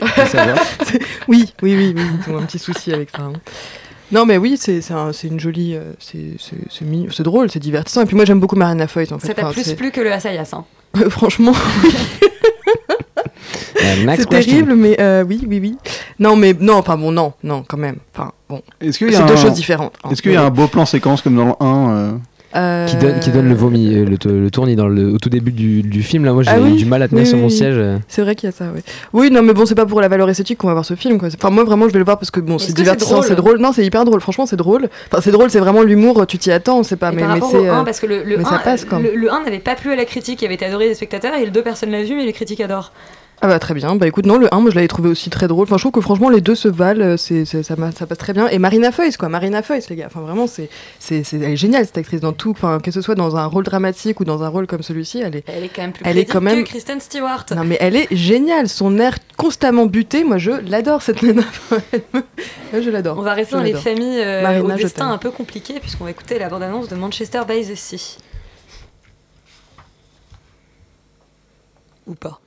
Oui, 1.28 1.52
oui, 1.62 1.74
oui, 1.76 1.94
oui, 1.96 2.02
ils 2.26 2.32
ont 2.32 2.38
un 2.38 2.42
petit 2.42 2.58
souci 2.58 2.92
avec 2.92 3.10
ça. 3.10 3.28
Non, 4.12 4.26
mais 4.26 4.38
oui, 4.38 4.56
c'est 4.58 4.80
c'est 4.80 4.94
un- 4.94 5.12
une 5.12 5.38
jolie. 5.40 5.74
euh, 5.76 5.92
c'est- 5.98 6.36
C'est 6.38 6.56
c'est 6.70 6.84
mignon, 6.84 7.10
c'est 7.12 7.22
drôle, 7.22 7.50
c'est 7.50 7.58
divertissant. 7.60 8.02
Et 8.02 8.06
puis 8.06 8.16
moi, 8.16 8.24
j'aime 8.24 8.40
beaucoup 8.40 8.56
Marina 8.56 8.86
Foïs 8.88 9.12
en 9.12 9.18
fait. 9.18 9.28
Ça 9.28 9.34
t'a 9.34 9.42
Enfin, 9.48 9.52
plus 9.52 9.72
plu 9.74 9.90
que 9.90 10.00
le 10.00 10.12
Assayas. 10.12 10.50
Hein. 10.52 10.64
Franchement, 11.10 11.52
c'est 14.16 14.28
terrible, 14.28 14.74
mais 14.74 15.00
euh, 15.00 15.24
oui, 15.26 15.40
oui, 15.46 15.58
oui. 15.60 15.76
Non, 16.18 16.36
mais 16.36 16.54
non, 16.58 16.74
enfin 16.74 16.96
bon, 16.96 17.12
non, 17.12 17.32
non, 17.42 17.64
quand 17.66 17.76
même. 17.76 17.96
Enfin 18.14 18.32
bon, 18.48 18.62
c'est 18.80 19.00
deux 19.08 19.16
un- 19.16 19.36
choses 19.36 19.52
différentes. 19.54 19.94
hein. 20.04 20.10
Est-ce 20.10 20.22
qu'il 20.22 20.32
y 20.32 20.36
a 20.36 20.42
un 20.44 20.50
beau 20.50 20.66
plan 20.66 20.86
séquence 20.86 21.22
comme 21.22 21.36
dans 21.36 21.46
le 21.46 21.52
1 21.60 21.90
euh, 21.90 22.12
Euh, 22.56 22.84
Qui 22.86 22.96
donne, 22.96 23.20
qui 23.20 23.30
donne 23.30 23.48
le 23.48 23.54
vomi, 23.54 23.94
euh, 23.94 24.04
le, 24.04 24.40
le 24.40 24.50
tournis 24.50 24.74
dans 24.74 24.88
le, 24.88 25.14
au 25.14 25.18
tout 25.18 25.28
début 25.28 25.52
du, 25.52 25.82
du 25.82 26.02
film. 26.02 26.24
Là, 26.24 26.32
moi, 26.32 26.42
j'ai 26.42 26.50
Ah 26.50 26.58
oui 26.60 26.72
du 26.72 26.84
mal 26.84 27.00
à 27.00 27.06
tenir 27.06 27.22
Oui, 27.22 27.26
sur 27.28 27.36
oui, 27.36 27.42
mon 27.42 27.48
oui. 27.48 27.54
siège. 27.54 27.76
C'est 28.08 28.22
vrai 28.22 28.34
qu'il 28.34 28.48
y 28.48 28.52
a 28.52 28.52
ça, 28.52 28.64
oui. 28.74 28.80
Oui, 29.12 29.30
non, 29.30 29.40
mais 29.42 29.52
bon, 29.52 29.66
c'est 29.66 29.76
pas 29.76 29.86
pour 29.86 30.00
la 30.00 30.08
valeur 30.08 30.28
esthétique 30.28 30.58
qu'on 30.58 30.66
va 30.66 30.72
voir 30.72 30.84
ce 30.84 30.94
film, 30.94 31.18
quoi. 31.18 31.28
Enfin, 31.32 31.50
moi, 31.50 31.62
vraiment, 31.62 31.86
je 31.86 31.92
vais 31.92 32.00
le 32.00 32.04
voir 32.04 32.18
parce 32.18 32.32
que 32.32 32.40
bon, 32.40 32.58
c'est 32.58 32.72
divertissant, 32.74 33.22
c'est 33.22 33.36
drôle. 33.36 33.58
Non, 33.58 33.72
c'est 33.72 33.84
hyper 33.86 34.04
drôle. 34.04 34.20
Franchement, 34.20 34.46
c'est 34.46 34.56
drôle. 34.56 34.88
Enfin, 35.12 35.20
c'est 35.22 35.30
drôle, 35.30 35.48
c'est 35.50 35.60
vraiment 35.60 35.82
l'humour. 35.82 36.26
Tu 36.26 36.38
t'y 36.38 36.50
attends, 36.50 36.82
c'est 36.82 36.96
pas. 36.96 37.12
Et 37.12 37.14
Mais, 37.16 37.20
par 37.22 37.28
mais 37.28 37.34
rapport 37.34 37.50
c'est. 37.52 37.58
au 37.58 37.72
1, 37.72 37.80
euh, 37.80 37.84
parce 37.84 38.00
que 38.00 38.06
le, 38.06 38.24
le 38.24 38.36
mais 38.38 38.44
1, 38.44 38.48
ça 38.50 38.58
passe, 38.58 38.84
quoi. 38.84 38.98
le, 38.98 39.14
le 39.14 39.32
1 39.32 39.44
n'avait 39.44 39.58
pas 39.60 39.76
plu 39.76 39.92
à 39.92 39.96
la 39.96 40.04
critique, 40.04 40.42
il 40.42 40.46
avait 40.46 40.54
été 40.54 40.64
adoré 40.66 40.88
des 40.88 40.94
spectateurs, 40.94 41.34
et 41.34 41.44
le 41.44 41.52
2, 41.52 41.62
personne 41.62 41.90
l'a 41.92 42.02
vu, 42.02 42.16
mais 42.16 42.24
les 42.26 42.32
critiques 42.32 42.60
adorent. 42.60 42.92
Ah 43.42 43.46
bah 43.48 43.58
très 43.58 43.72
bien. 43.72 43.96
Bah 43.96 44.06
écoute, 44.06 44.26
non, 44.26 44.36
le 44.36 44.54
1, 44.54 44.60
moi 44.60 44.70
je 44.70 44.74
l'avais 44.74 44.86
trouvé 44.86 45.08
aussi 45.08 45.30
très 45.30 45.48
drôle. 45.48 45.62
Enfin, 45.64 45.78
je 45.78 45.82
trouve 45.82 45.92
que 45.92 46.02
franchement, 46.02 46.28
les 46.28 46.42
deux 46.42 46.54
se 46.54 46.68
valent. 46.68 47.00
euh, 47.02 47.16
C'est, 47.16 47.46
ça, 47.46 47.74
passe 47.74 48.18
très 48.18 48.34
bien. 48.34 48.48
Et 48.48 48.58
Marina 48.58 48.92
Foïs, 48.92 49.16
quoi. 49.16 49.30
Marina 49.30 49.62
Foïs, 49.62 49.88
les 49.88 49.96
gars. 49.96 50.06
Enfin, 50.08 50.20
vraiment, 50.20 50.46
c'est, 50.46 50.68
c'est, 50.98 51.24
c'est- 51.24 51.38
elle 51.38 51.52
est 51.52 51.56
géniale 51.56 51.86
cette 51.86 51.96
actrice 51.96 52.20
dans 52.20 52.34
tout. 52.34 52.50
Enfin, 52.50 52.80
que 52.80 52.90
ce 52.90 53.00
soit 53.00 53.14
dans 53.14 53.36
un 53.36 53.46
rôle 53.46 53.64
dramatique 53.64 54.20
ou 54.20 54.24
dans 54.26 54.42
un 54.42 54.48
rôle 54.48 54.66
comme 54.66 54.82
celui-ci, 54.82 55.20
elle 55.20 55.36
est. 55.36 55.44
Elle 55.48 55.64
est 55.64 55.68
quand 55.68 55.80
même 55.80 55.92
plus 55.92 56.02
Elle 56.04 56.18
est 56.18 56.24
crédible 56.26 56.32
quand 56.32 56.40
même- 56.54 56.64
que 56.64 56.68
Kristen 56.68 57.00
Stewart. 57.00 57.46
Non 57.56 57.64
mais 57.64 57.78
elle 57.80 57.96
est 57.96 58.14
géniale, 58.14 58.68
son 58.68 58.98
air 58.98 59.16
constamment 59.38 59.86
buté, 59.86 60.22
moi 60.22 60.36
je 60.36 60.50
l'adore 60.68 61.00
cette 61.00 61.22
nana. 61.22 61.42
Je 62.74 62.90
l'adore. 62.90 63.18
On 63.18 63.22
va 63.22 63.32
rester 63.34 63.56
dans 63.56 63.62
les 63.62 63.72
familles 63.74 64.20
euh, 64.20 64.42
Marina, 64.42 64.74
au 64.74 64.78
destin 64.78 65.10
un 65.10 65.18
peu 65.18 65.30
compliqué, 65.30 65.80
puisqu'on 65.80 66.04
va 66.04 66.10
écouter 66.10 66.38
la 66.38 66.48
bande-annonce 66.50 66.88
de 66.88 66.94
Manchester 66.94 67.40
by 67.48 67.66
the 67.66 67.74
Sea. 67.74 68.18
Ou 72.06 72.14
pas. 72.14 72.38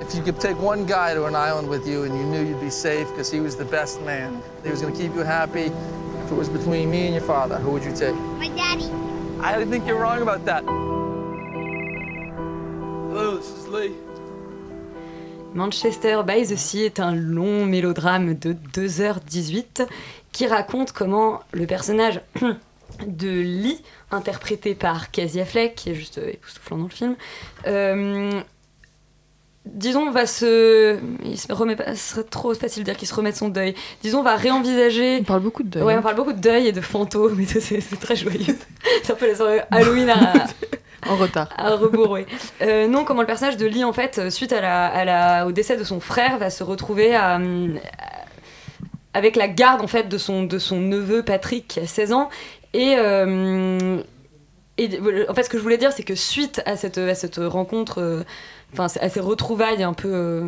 If 0.00 0.14
you 0.14 0.22
could 0.22 0.38
take 0.38 0.58
one 0.60 0.84
guy 0.84 1.14
to 1.14 1.24
an 1.24 1.34
island 1.34 1.68
with 1.68 1.88
you 1.88 2.04
and 2.04 2.14
you 2.14 2.24
knew 2.24 2.46
you'd 2.46 2.60
be 2.60 2.68
safe 2.68 3.08
because 3.08 3.32
he 3.32 3.40
was 3.40 3.56
the 3.56 3.64
best 3.64 4.02
man, 4.02 4.42
he 4.62 4.70
was 4.70 4.82
going 4.82 4.94
to 4.94 5.00
keep 5.00 5.14
you 5.14 5.22
happy, 5.22 5.72
if 6.24 6.30
it 6.30 6.34
was 6.34 6.50
between 6.50 6.90
me 6.90 7.06
and 7.06 7.14
your 7.14 7.24
father, 7.24 7.56
who 7.56 7.70
would 7.70 7.82
you 7.82 7.92
take? 7.92 8.14
My 8.36 8.48
daddy. 8.48 8.90
I 9.40 9.64
think 9.64 9.86
you're 9.86 9.98
wrong 9.98 10.20
about 10.20 10.44
that. 10.44 10.64
Hello, 13.08 13.36
this 13.36 13.48
is 13.48 13.68
Lee. 13.68 13.94
Manchester 15.54 16.22
by 16.22 16.44
the 16.44 16.58
Sea 16.58 16.84
est 16.84 17.00
un 17.00 17.14
long 17.14 17.64
mélodrame 17.64 18.34
de 18.34 18.52
2h18 18.52 19.86
qui 20.30 20.46
raconte 20.46 20.92
comment 20.92 21.40
le 21.52 21.66
personnage 21.66 22.20
de 23.06 23.40
Lee, 23.40 23.82
interprété 24.10 24.74
par 24.74 25.10
Casey 25.10 25.40
Affleck, 25.40 25.74
qui 25.74 25.90
est 25.90 25.94
juste 25.94 26.18
époustouflant 26.18 26.76
dans 26.76 26.84
le 26.84 26.90
film, 26.90 27.16
euh, 27.66 28.42
disons, 29.66 30.10
va 30.10 30.26
se. 30.26 30.98
Il 31.24 31.38
se 31.38 31.52
remet 31.52 31.76
pas. 31.76 31.94
Ce 31.94 32.10
serait 32.14 32.24
trop 32.24 32.54
facile 32.54 32.82
de 32.84 32.90
dire 32.90 32.96
qu'il 32.96 33.08
se 33.08 33.14
remet 33.14 33.32
de 33.32 33.36
son 33.36 33.48
deuil. 33.48 33.74
Disons, 34.02 34.22
va 34.22 34.36
réenvisager. 34.36 35.18
On 35.20 35.24
parle 35.24 35.40
beaucoup 35.42 35.62
de 35.62 35.68
deuil. 35.68 35.82
Ouais, 35.82 35.96
on 35.98 36.02
parle 36.02 36.16
beaucoup 36.16 36.32
de 36.32 36.40
deuil 36.40 36.66
et 36.68 36.72
de 36.72 36.80
fantômes, 36.80 37.40
et 37.40 37.46
c'est 37.46 37.80
c'est 37.80 38.00
très 38.00 38.16
joyeux. 38.16 38.56
c'est 39.02 39.12
un 39.12 39.16
peu 39.16 39.26
les 39.26 39.34
soirées 39.34 39.62
Halloween 39.70 40.10
à, 40.10 40.32
En 41.08 41.16
retard. 41.16 41.48
à 41.56 41.74
rebours, 41.76 42.10
oui. 42.10 42.26
Euh, 42.62 42.88
non, 42.88 43.04
comment 43.04 43.20
le 43.20 43.26
personnage 43.28 43.56
de 43.56 43.66
Lee, 43.66 43.84
en 43.84 43.92
fait, 43.92 44.18
euh, 44.18 44.30
suite 44.30 44.52
à 44.52 44.60
la, 44.60 44.86
à 44.86 45.04
la- 45.04 45.46
au 45.46 45.52
décès 45.52 45.76
de 45.76 45.84
son 45.84 46.00
frère, 46.00 46.38
va 46.38 46.50
se 46.50 46.64
retrouver 46.64 47.14
à, 47.14 47.36
à- 47.36 47.40
avec 49.14 49.36
la 49.36 49.46
garde, 49.46 49.82
en 49.82 49.86
fait, 49.86 50.08
de 50.08 50.18
son, 50.18 50.42
de 50.42 50.58
son 50.58 50.80
neveu 50.80 51.22
Patrick, 51.22 51.68
qui 51.68 51.80
a 51.80 51.86
16 51.86 52.12
ans. 52.12 52.28
Et, 52.74 52.96
euh, 52.98 53.98
en 55.28 55.34
fait, 55.34 55.42
ce 55.44 55.48
que 55.48 55.56
je 55.58 55.62
voulais 55.62 55.78
dire, 55.78 55.92
c'est 55.92 56.02
que 56.02 56.14
suite 56.14 56.60
à 56.66 56.76
cette, 56.76 56.98
à 56.98 57.14
cette 57.14 57.36
rencontre, 57.38 58.00
euh, 58.02 58.24
enfin, 58.78 58.86
à 59.00 59.08
ces 59.08 59.20
retrouvailles 59.20 59.82
un 59.82 59.92
peu 59.92 60.08
euh, 60.12 60.42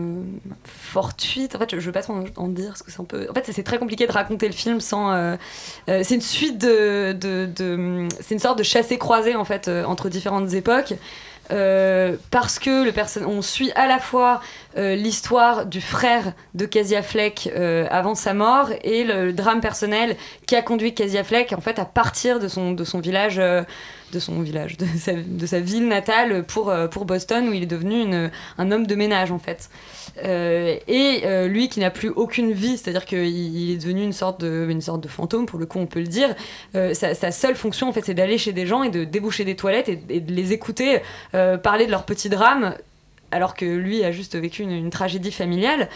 fortuites, 0.64 1.54
en 1.54 1.58
fait, 1.58 1.70
je, 1.74 1.80
je 1.80 1.86
veux 1.86 1.92
pas 1.92 2.02
trop 2.02 2.14
en, 2.14 2.24
en 2.36 2.48
dire, 2.48 2.68
parce 2.68 2.82
que 2.82 2.90
c'est 2.90 3.00
un 3.00 3.04
peu. 3.04 3.26
En 3.30 3.34
fait, 3.34 3.44
c'est- 3.52 3.62
très 3.62 3.78
compliqué 3.78 4.06
de 4.06 4.12
raconter 4.12 4.46
le 4.46 4.52
film 4.54 4.80
sans. 4.80 5.12
euh, 5.12 5.36
euh, 5.88 6.00
c'est 6.04 6.14
une 6.14 6.20
suite 6.20 6.58
de. 6.58 7.12
de, 7.12 7.46
de- 7.46 8.08
c'est 8.20 8.34
une 8.34 8.40
sorte 8.40 8.58
de 8.58 8.62
chassé-croisé, 8.62 9.34
en 9.34 9.44
fait, 9.44 9.68
euh, 9.68 9.84
entre 9.84 10.08
différentes 10.08 10.52
époques. 10.54 10.94
Euh, 11.50 12.16
parce 12.30 12.58
que 12.58 12.84
le 12.84 12.92
perso- 12.92 13.20
on 13.26 13.40
suit 13.40 13.72
à 13.74 13.86
la 13.86 13.98
fois 13.98 14.42
euh, 14.76 14.94
l'histoire 14.96 15.64
du 15.64 15.80
frère 15.80 16.34
de 16.52 16.66
Casey 16.66 16.94
Affleck 16.94 17.50
euh, 17.56 17.86
avant 17.90 18.14
sa 18.14 18.34
mort 18.34 18.68
et 18.84 19.02
le, 19.02 19.32
drame 19.32 19.62
personnel 19.62 20.16
qui 20.46 20.56
a 20.56 20.60
conduit 20.60 20.92
Casey 20.94 21.18
Affleck 21.18 21.54
en 21.56 21.62
fait 21.62 21.78
à 21.78 21.86
partir 21.86 22.38
de 22.38 22.48
son, 22.48 22.72
de 22.72 22.84
son 22.84 23.00
village 23.00 23.40
de 24.12 24.18
son 24.18 24.40
village 24.40 24.76
de 24.78 25.46
sa, 25.46 25.60
ville 25.60 25.88
natale 25.88 26.44
pour, 26.44 26.70
euh, 26.70 26.88
pour 26.88 27.04
Boston 27.04 27.48
où 27.48 27.52
il 27.52 27.62
est 27.62 27.66
devenu 27.66 28.04
un 28.58 28.70
homme 28.70 28.86
de 28.86 28.94
ménage 28.94 29.32
en 29.32 29.38
fait 29.38 29.68
Euh, 30.24 30.76
et 30.88 31.20
euh, 31.26 31.46
lui 31.46 31.68
qui 31.68 31.78
n'a 31.78 31.90
plus 31.90 32.08
aucune 32.08 32.50
vie 32.50 32.76
c'est 32.76 32.90
à 32.90 32.92
dire 32.92 33.04
qu'il 33.04 33.24
il 33.24 33.70
est 33.70 33.76
devenu 33.76 34.02
une 34.02 34.12
sorte 34.12 34.40
de 34.40 34.66
une 34.68 34.80
sorte 34.80 35.00
de 35.00 35.06
fantôme 35.06 35.46
pour 35.46 35.60
le 35.60 35.66
coup 35.66 35.78
on 35.78 35.86
peut 35.86 36.00
le 36.00 36.08
dire 36.08 36.34
sa, 36.72 37.30
seule 37.30 37.54
fonction 37.54 37.88
en 37.88 37.92
fait 37.92 38.04
c'est 38.04 38.14
d'aller 38.14 38.36
chez 38.36 38.52
des 38.52 38.66
gens 38.66 38.82
et 38.82 38.90
de 38.90 39.04
déboucher 39.04 39.44
des 39.44 39.54
toilettes 39.54 39.88
et, 39.88 40.20
de 40.20 40.32
les 40.32 40.52
écouter 40.52 41.00
parler 41.62 41.86
de 41.86 41.92
leur 41.92 42.04
petit 42.04 42.28
drame 42.28 42.74
alors 43.30 43.54
que 43.54 43.64
lui 43.64 44.04
a 44.04 44.10
juste 44.10 44.36
vécu 44.36 44.62
une 44.62 44.90
tragédie 44.90 45.32
familiale. 45.32 45.88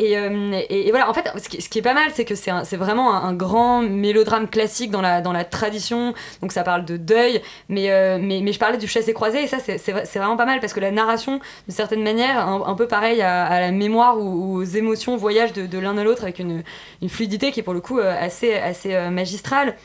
Et, 0.00 0.18
euh, 0.18 0.60
et- 0.70 0.88
et 0.88 0.90
voilà, 0.90 1.08
en 1.08 1.14
fait, 1.14 1.30
ce 1.38 1.68
qui, 1.68 1.78
est 1.78 1.82
pas 1.82 1.94
mal, 1.94 2.10
c'est 2.12 2.24
que 2.24 2.34
c'est 2.34 2.76
vraiment 2.76 3.14
un, 3.14 3.32
grand 3.32 3.80
mélodrame 3.82 4.48
classique 4.48 4.90
dans 4.90 5.00
la, 5.00 5.20
dans 5.20 5.32
la 5.32 5.44
tradition. 5.44 6.14
Donc 6.42 6.50
ça 6.52 6.64
parle 6.64 6.84
de 6.84 6.96
deuil, 6.96 7.40
mais, 7.68 7.90
euh, 7.90 8.18
mais, 8.20 8.40
mais 8.42 8.52
je 8.52 8.58
parlais 8.58 8.78
du 8.78 8.88
chassé-croisé, 8.88 9.44
et 9.44 9.46
ça, 9.46 9.58
c'est 9.60 9.78
c'est 9.78 9.92
vrai- 9.92 10.04
c'est 10.04 10.18
vraiment 10.18 10.36
pas 10.36 10.46
mal 10.46 10.60
parce 10.60 10.72
que 10.72 10.80
la 10.80 10.90
narration, 10.90 11.38
de 11.68 11.72
certaine 11.72 12.02
manière, 12.02 12.48
un, 12.48 12.74
peu 12.74 12.88
pareil 12.88 13.22
à, 13.22 13.60
la 13.60 13.70
mémoire 13.70 14.18
ou, 14.18 14.56
aux 14.56 14.64
émotions, 14.64 15.16
voyage 15.16 15.52
de, 15.52 15.78
l'un 15.78 15.96
à 15.96 16.04
l'autre 16.04 16.24
avec 16.24 16.38
une, 16.40 16.64
une 17.02 17.08
fluidité 17.08 17.52
qui 17.52 17.60
est 17.60 17.62
pour 17.62 17.74
le 17.74 17.80
coup 17.80 17.98
euh, 18.00 18.14
assez, 18.18 18.54
assez 18.54 18.96
magistrale. 19.10 19.76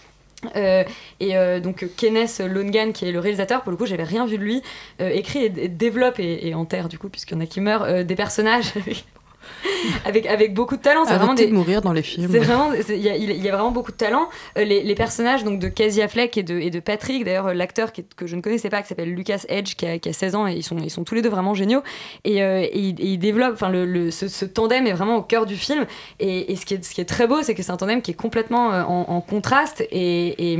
Et 0.55 1.35
donc 1.61 1.85
Kenneth 1.97 2.39
Lonergan, 2.39 2.93
qui 2.93 3.05
est 3.05 3.11
le 3.11 3.19
réalisateur, 3.19 3.61
pour 3.61 3.71
le 3.71 3.77
coup, 3.77 3.85
j'avais 3.85 4.03
rien 4.03 4.25
vu 4.25 4.37
de 4.37 4.43
lui, 4.43 4.61
écrit 4.99 5.43
et, 5.45 5.49
développe 5.67 6.19
et, 6.19 6.47
et 6.47 6.55
enterre 6.55 6.87
du 6.87 6.97
coup, 6.97 7.09
puisqu'il 7.09 7.33
y 7.35 7.37
en 7.37 7.41
a 7.41 7.45
qui 7.45 7.59
meurent, 7.61 8.05
des 8.05 8.15
personnages 8.15 8.73
avec, 10.05 10.25
avec 10.25 10.53
beaucoup 10.53 10.77
de 10.77 10.81
talent. 10.81 11.03
C'est 11.05 11.15
vraiment 11.15 11.33
des... 11.33 11.47
de 11.47 11.53
mourir 11.53 11.81
dans 11.81 11.93
les 11.93 12.01
films. 12.03 12.27
C'est 12.31 12.39
vraiment, 12.39 12.71
il 12.73 12.95
y, 12.97 13.09
a- 13.09 13.15
il 13.15 13.41
y 13.43 13.49
a 13.49 13.51
vraiment 13.51 13.71
beaucoup 13.71 13.91
de 13.91 13.97
talent. 13.97 14.29
Euh, 14.57 14.63
les, 14.63 14.83
les 14.83 14.95
personnages 14.95 15.43
donc 15.43 15.59
de 15.59 15.67
Casey 15.67 16.01
Affleck 16.01 16.37
et 16.37 16.43
de, 16.43 16.59
et 16.59 16.69
de 16.69 16.79
Patrick, 16.79 17.23
d'ailleurs 17.25 17.47
euh, 17.47 17.53
l'acteur 17.53 17.91
que 17.93 18.27
je 18.27 18.35
ne 18.35 18.41
connaissais 18.41 18.69
pas, 18.69 18.81
qui 18.81 18.87
s'appelle 18.87 19.13
Lucas 19.13 19.43
Edge, 19.49 19.75
qui 19.75 19.85
a, 19.85 19.99
qui 19.99 20.09
a 20.09 20.13
16 20.13 20.35
ans, 20.35 20.47
et 20.47 20.53
ils 20.53 20.63
sont, 20.63 20.77
ils 20.77 20.89
sont 20.91 21.03
tous 21.03 21.15
les 21.15 21.21
deux 21.21 21.29
vraiment 21.29 21.53
géniaux. 21.53 21.81
Et, 22.23 22.41
euh, 22.43 22.61
et 22.61 22.77
ils- 22.79 22.99
et 23.01 23.05
ils 23.13 23.17
développent, 23.17 23.53
enfin 23.53 23.69
le, 23.69 23.85
le- 23.85 24.11
ce, 24.11 24.27
ce 24.27 24.45
tandem 24.45 24.87
est 24.87 24.93
vraiment 24.93 25.17
au 25.17 25.21
cœur 25.23 25.45
du 25.45 25.55
film. 25.55 25.85
Et, 26.19 26.51
et 26.51 26.55
ce, 26.55 26.65
qui 26.65 26.75
est, 26.75 26.83
ce 26.83 26.93
qui 26.93 27.01
est 27.01 27.05
très 27.05 27.27
beau, 27.27 27.41
c'est 27.41 27.55
que 27.55 27.63
c'est 27.63 27.71
un 27.71 27.77
tandem 27.77 28.01
qui 28.01 28.11
est 28.11 28.15
complètement 28.15 28.67
en, 28.69 29.05
en 29.09 29.21
contraste 29.21 29.81
et, 29.91 30.53
et, 30.53 30.59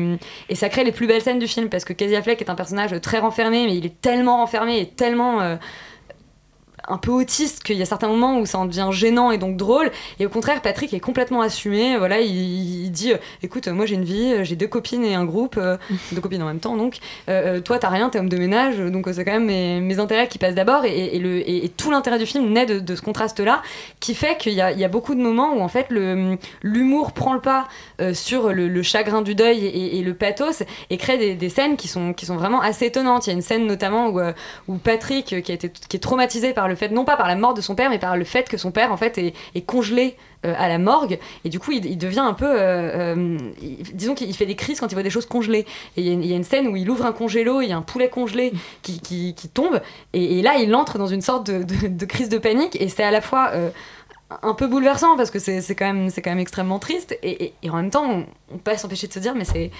et 0.49 0.55
ça 0.55 0.69
crée 0.69 0.83
les 0.83 0.91
plus 0.91 1.07
belles 1.07 1.21
scènes 1.21 1.39
du 1.39 1.47
film 1.47 1.69
parce 1.69 1.85
que 1.85 1.93
Casey 1.93 2.15
Affleck 2.15 2.41
est 2.41 2.49
un 2.49 2.55
personnage 2.55 2.99
très 3.01 3.19
renfermé, 3.19 3.65
mais 3.65 3.75
il 3.75 3.85
est 3.85 4.01
tellement 4.01 4.37
renfermé 4.37 4.79
et 4.79 4.87
tellement 4.87 5.41
euh, 5.41 5.55
un 6.89 6.97
peu 6.97 7.11
autiste 7.11 7.63
qu'il 7.63 7.77
y 7.77 7.81
a 7.81 7.85
certains 7.85 8.07
moments 8.07 8.39
où 8.39 8.45
ça 8.45 8.57
en 8.57 8.65
devient 8.65 8.89
gênant 8.91 9.31
et 9.31 9.37
donc 9.37 9.57
drôle. 9.57 9.91
Et 10.19 10.25
au 10.25 10.29
contraire 10.29 10.61
Patrick 10.61 10.93
est 10.93 10.99
complètement 10.99 11.41
assumé. 11.41 11.97
Voilà 11.97 12.19
il, 12.19 12.85
il 12.85 12.91
dit 12.91 13.13
euh, 13.13 13.17
écoute 13.43 13.67
moi 13.67 13.85
j'ai 13.85 13.95
une 13.95 14.03
vie 14.03 14.33
euh, 14.33 14.43
j'ai 14.43 14.55
deux 14.55 14.67
copines 14.67 15.03
et 15.03 15.15
un 15.15 15.25
groupe 15.25 15.55
euh, 15.57 15.77
deux 16.11 16.21
copines 16.21 16.41
en 16.41 16.47
même 16.47 16.59
temps 16.59 16.75
donc 16.77 16.97
euh, 17.29 17.57
euh, 17.57 17.61
toi 17.61 17.79
t'as 17.79 17.89
rien 17.89 18.09
t'es 18.09 18.19
homme 18.19 18.29
de 18.29 18.37
ménage 18.37 18.77
donc 18.77 19.07
euh, 19.07 19.13
c'est 19.13 19.25
quand 19.25 19.31
même 19.31 19.45
mes, 19.45 19.79
mes 19.79 19.99
intérêts 19.99 20.27
qui 20.27 20.37
passent 20.37 20.55
d'abord. 20.55 20.85
Et, 20.85 21.15
et 21.15 21.19
le, 21.19 21.37
et, 21.37 21.65
et 21.65 21.69
tout 21.69 21.91
l'intérêt 21.91 22.19
du 22.19 22.25
film 22.25 22.51
naît 22.51 22.65
de, 22.65 22.79
de 22.79 22.95
ce 22.95 23.01
contraste 23.01 23.39
là 23.39 23.61
qui 23.99 24.13
fait 24.15 24.37
qu'il 24.37 24.53
y 24.53 24.55
y 24.55 24.83
a 24.83 24.87
beaucoup 24.87 25.15
de 25.15 25.21
moments 25.21 25.53
où 25.53 25.61
en 25.61 25.67
fait 25.67 25.87
le 25.89 26.37
l'humour 26.63 27.11
prend 27.13 27.33
le 27.33 27.39
pas 27.41 27.67
euh, 28.01 28.13
sur 28.13 28.53
le, 28.53 28.67
le 28.67 28.83
chagrin 28.83 29.21
du 29.21 29.35
deuil 29.35 29.65
et, 29.65 30.01
le 30.01 30.13
pathos 30.13 30.63
et 30.89 30.97
crée 30.97 31.17
des, 31.17 31.35
des 31.35 31.49
scènes 31.49 31.75
qui 31.75 31.87
sont, 31.87 32.13
qui 32.13 32.25
sont 32.25 32.37
vraiment 32.37 32.61
assez 32.61 32.85
étonnantes. 32.85 33.27
Il 33.27 33.31
y 33.31 33.33
a 33.33 33.35
une 33.35 33.41
scène 33.41 33.65
notamment 33.65 34.07
où, 34.07 34.19
euh, 34.19 34.33
où 34.67 34.77
Patrick 34.77 35.33
euh, 35.33 35.41
qui, 35.41 35.51
a 35.51 35.55
été, 35.55 35.69
qui 35.69 35.97
est 35.97 35.99
traumatisé 35.99 36.53
par 36.53 36.67
le 36.67 36.75
non 36.87 37.05
pas 37.05 37.17
par 37.17 37.27
la 37.27 37.35
mort 37.35 37.53
de 37.53 37.61
son 37.61 37.75
père 37.75 37.89
mais 37.89 37.99
par 37.99 38.17
le 38.17 38.23
fait 38.23 38.49
que 38.49 38.57
son 38.57 38.71
père 38.71 38.91
en 38.91 38.97
fait 38.97 39.17
est, 39.17 39.61
congelé 39.61 40.15
euh, 40.45 40.53
à 40.57 40.67
la 40.69 40.77
morgue. 40.77 41.19
Et 41.43 41.49
du 41.49 41.59
coup 41.59 41.71
il, 41.71 41.97
devient 41.97 42.19
un 42.19 42.33
peu 42.33 42.47
euh, 42.47 43.15
euh, 43.15 43.37
disons 43.93 44.15
qu'il 44.15 44.33
fait 44.35 44.45
des 44.45 44.55
crises 44.55 44.79
quand 44.79 44.87
il 44.87 44.95
voit 44.95 45.03
des 45.03 45.09
choses 45.09 45.25
congelées. 45.25 45.65
Et 45.97 46.01
il 46.01 46.25
y, 46.25 46.33
a 46.33 46.35
une- 46.35 46.43
scène 46.43 46.67
où 46.67 46.75
il 46.75 46.89
ouvre 46.89 47.05
un 47.05 47.11
congélo 47.11 47.61
il 47.61 47.69
y 47.69 47.73
a 47.73 47.77
un 47.77 47.81
poulet 47.81 48.09
congelé 48.09 48.53
qui, 48.81 48.99
qui, 49.01 49.49
tombe. 49.49 49.81
Et, 50.13 50.41
là 50.41 50.57
il 50.57 50.73
entre 50.73 50.97
dans 50.97 51.07
une 51.07 51.21
sorte 51.21 51.47
de, 51.47 52.05
crise 52.05 52.29
de 52.29 52.37
panique. 52.37 52.79
Et 52.81 52.87
c'est 52.87 53.03
à 53.03 53.11
la 53.11 53.21
fois 53.21 53.51
un 54.41 54.53
peu 54.53 54.67
bouleversant 54.67 55.17
parce 55.17 55.31
que 55.31 55.39
c'est 55.39 55.75
quand 55.75 55.93
même 55.93 56.09
quand 56.11 56.29
même 56.29 56.39
extrêmement 56.39 56.79
triste. 56.79 57.17
Et, 57.23 57.53
en 57.69 57.75
même 57.75 57.91
temps 57.91 58.09
on, 58.09 58.25
on 58.53 58.57
peut 58.57 58.75
s'empêcher 58.77 59.07
de 59.07 59.13
se 59.13 59.19
dire 59.19 59.35
mais 59.35 59.45
c'est 59.45 59.71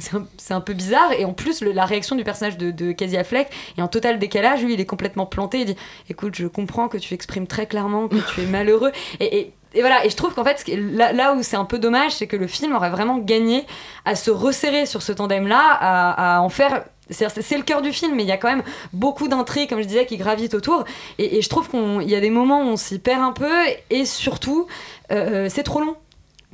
c'est- 0.00 0.14
un, 0.16 0.26
un 0.56 0.60
peu 0.60 0.72
bizarre. 0.74 1.12
Et 1.18 1.24
en 1.24 1.32
plus 1.32 1.60
le- 1.62 1.72
la 1.72 1.84
réaction 1.84 2.16
du 2.16 2.24
personnage 2.24 2.58
de, 2.58 2.70
de 2.70 2.92
Casey 2.92 3.16
Affleck 3.16 3.48
est 3.78 3.82
en 3.82 3.88
total 3.88 4.18
décalage. 4.18 4.62
Lui 4.62 4.74
il 4.74 4.80
est 4.80 4.86
complètement 4.86 5.26
planté. 5.26 5.60
Il 5.60 5.64
dit 5.66 5.76
écoute 6.10 6.34
je 6.36 6.46
comprends 6.46 6.88
que 6.88 6.98
tu 6.98 7.14
exprimes 7.14 7.46
très 7.46 7.66
clairement 7.66 8.08
que 8.08 8.16
tu 8.34 8.42
es 8.42 8.46
malheureux. 8.46 8.92
Et, 9.20 9.38
et- 9.38 9.52
et 9.76 9.80
voilà. 9.80 10.06
Et 10.06 10.10
je 10.10 10.14
trouve 10.16 10.34
qu'en 10.34 10.44
fait 10.44 10.64
là, 10.68 11.12
là 11.12 11.34
où 11.34 11.42
c'est 11.42 11.56
un 11.56 11.64
peu 11.64 11.78
dommage 11.80 12.12
c'est 12.12 12.26
que 12.28 12.36
le 12.36 12.46
film 12.46 12.74
aurait 12.76 12.90
vraiment 12.90 13.18
gagné 13.18 13.64
à 14.04 14.14
se 14.14 14.30
resserrer 14.30 14.86
sur 14.86 15.02
ce 15.02 15.10
tandem 15.12 15.48
là 15.48 15.60
à, 15.80 16.36
à 16.36 16.40
en 16.40 16.48
faire 16.48 16.84
c'est 17.10 17.28
c'est 17.42 17.58
le 17.58 17.64
cœur 17.64 17.82
du 17.82 17.92
film, 17.92 18.14
mais 18.14 18.22
il 18.22 18.28
y 18.28 18.32
a 18.32 18.38
quand 18.38 18.48
même 18.48 18.62
beaucoup 18.94 19.28
d'intrigues, 19.28 19.68
comme 19.68 19.82
je 19.82 19.86
disais, 19.86 20.06
qui 20.06 20.16
gravitent 20.16 20.54
autour. 20.54 20.84
Et, 21.18 21.36
et 21.36 21.42
je 21.42 21.48
trouve 21.50 21.68
qu'il 21.68 22.08
y 22.08 22.14
a 22.14 22.20
des 22.20 22.30
moments 22.30 22.60
où 22.62 22.66
on 22.68 22.76
s'y 22.78 22.98
perd 22.98 23.20
un 23.20 23.32
peu, 23.32 23.52
et 23.90 24.06
surtout, 24.06 24.66
euh, 25.12 25.48
c'est 25.50 25.64
trop 25.64 25.80
long. 25.80 25.96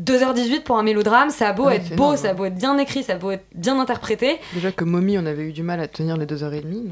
2h18 0.03 0.63
pour 0.63 0.79
un 0.79 0.83
mélodrame, 0.83 1.31
ça 1.31 1.49
a 1.49 1.53
beau 1.53 1.67
Ouais, 1.67 1.77
être 1.77 1.91
beau, 1.97 2.05
énorme, 2.05 2.17
ça 2.17 2.31
a 2.31 2.35
beau 2.35 2.45
être 2.47 2.55
bien 2.55 2.77
écrit, 2.79 3.03
ça 3.03 3.15
a 3.15 3.17
beau 3.17 3.31
être 3.31 3.45
bien 3.55 3.79
interprété. 3.81 4.39
Déjà 4.55 4.73
que 4.73 4.85
Mommy, 4.85 5.19
on 5.19 5.27
avait 5.27 5.43
eu 5.45 5.53
du 5.53 5.63
mal 5.63 5.81
à 5.81 5.89
tenir 5.89 6.17
les 6.17 6.27
2h30. 6.27 6.63
Donc... 6.63 6.85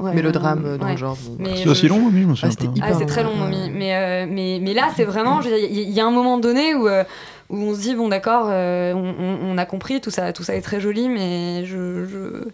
Ouais, 0.00 0.14
Mélodrame 0.14 0.64
euh, 0.66 0.78
dans 0.78 0.86
ouais. 0.86 0.92
le 0.92 0.98
genre. 0.98 1.16
C'est 1.54 1.68
aussi 1.68 1.86
long, 1.86 2.00
Mommy, 2.00 2.22
je 2.22 2.26
me 2.26 2.34
souviens 2.34 2.50
Ah, 2.50 2.60
c'était 2.60 2.80
Ah, 2.82 2.94
c'est 2.98 3.06
très 3.06 3.22
long, 3.22 3.36
Mommy. 3.36 3.70
Mais, 3.70 3.94
euh, 3.94 4.26
mais, 4.28 4.58
mais 4.60 4.74
là, 4.74 4.88
c'est 4.96 5.04
vraiment. 5.04 5.40
Il 5.42 5.90
y, 5.90 6.00
a 6.00 6.04
un 6.06 6.10
moment 6.10 6.38
donné 6.38 6.74
où, 6.74 6.88
euh, 6.88 7.04
où 7.50 7.56
on 7.56 7.74
se 7.74 7.80
dit 7.82 7.94
bon, 7.94 8.08
d'accord, 8.08 8.46
euh, 8.48 8.92
on, 8.94 9.14
on- 9.16 9.38
on 9.52 9.58
a 9.58 9.64
compris, 9.64 10.00
tout 10.00 10.10
ça, 10.10 10.32
tout 10.32 10.42
ça 10.42 10.56
est 10.56 10.60
très 10.60 10.80
joli, 10.80 11.08
mais 11.08 11.64
je. 11.66 12.48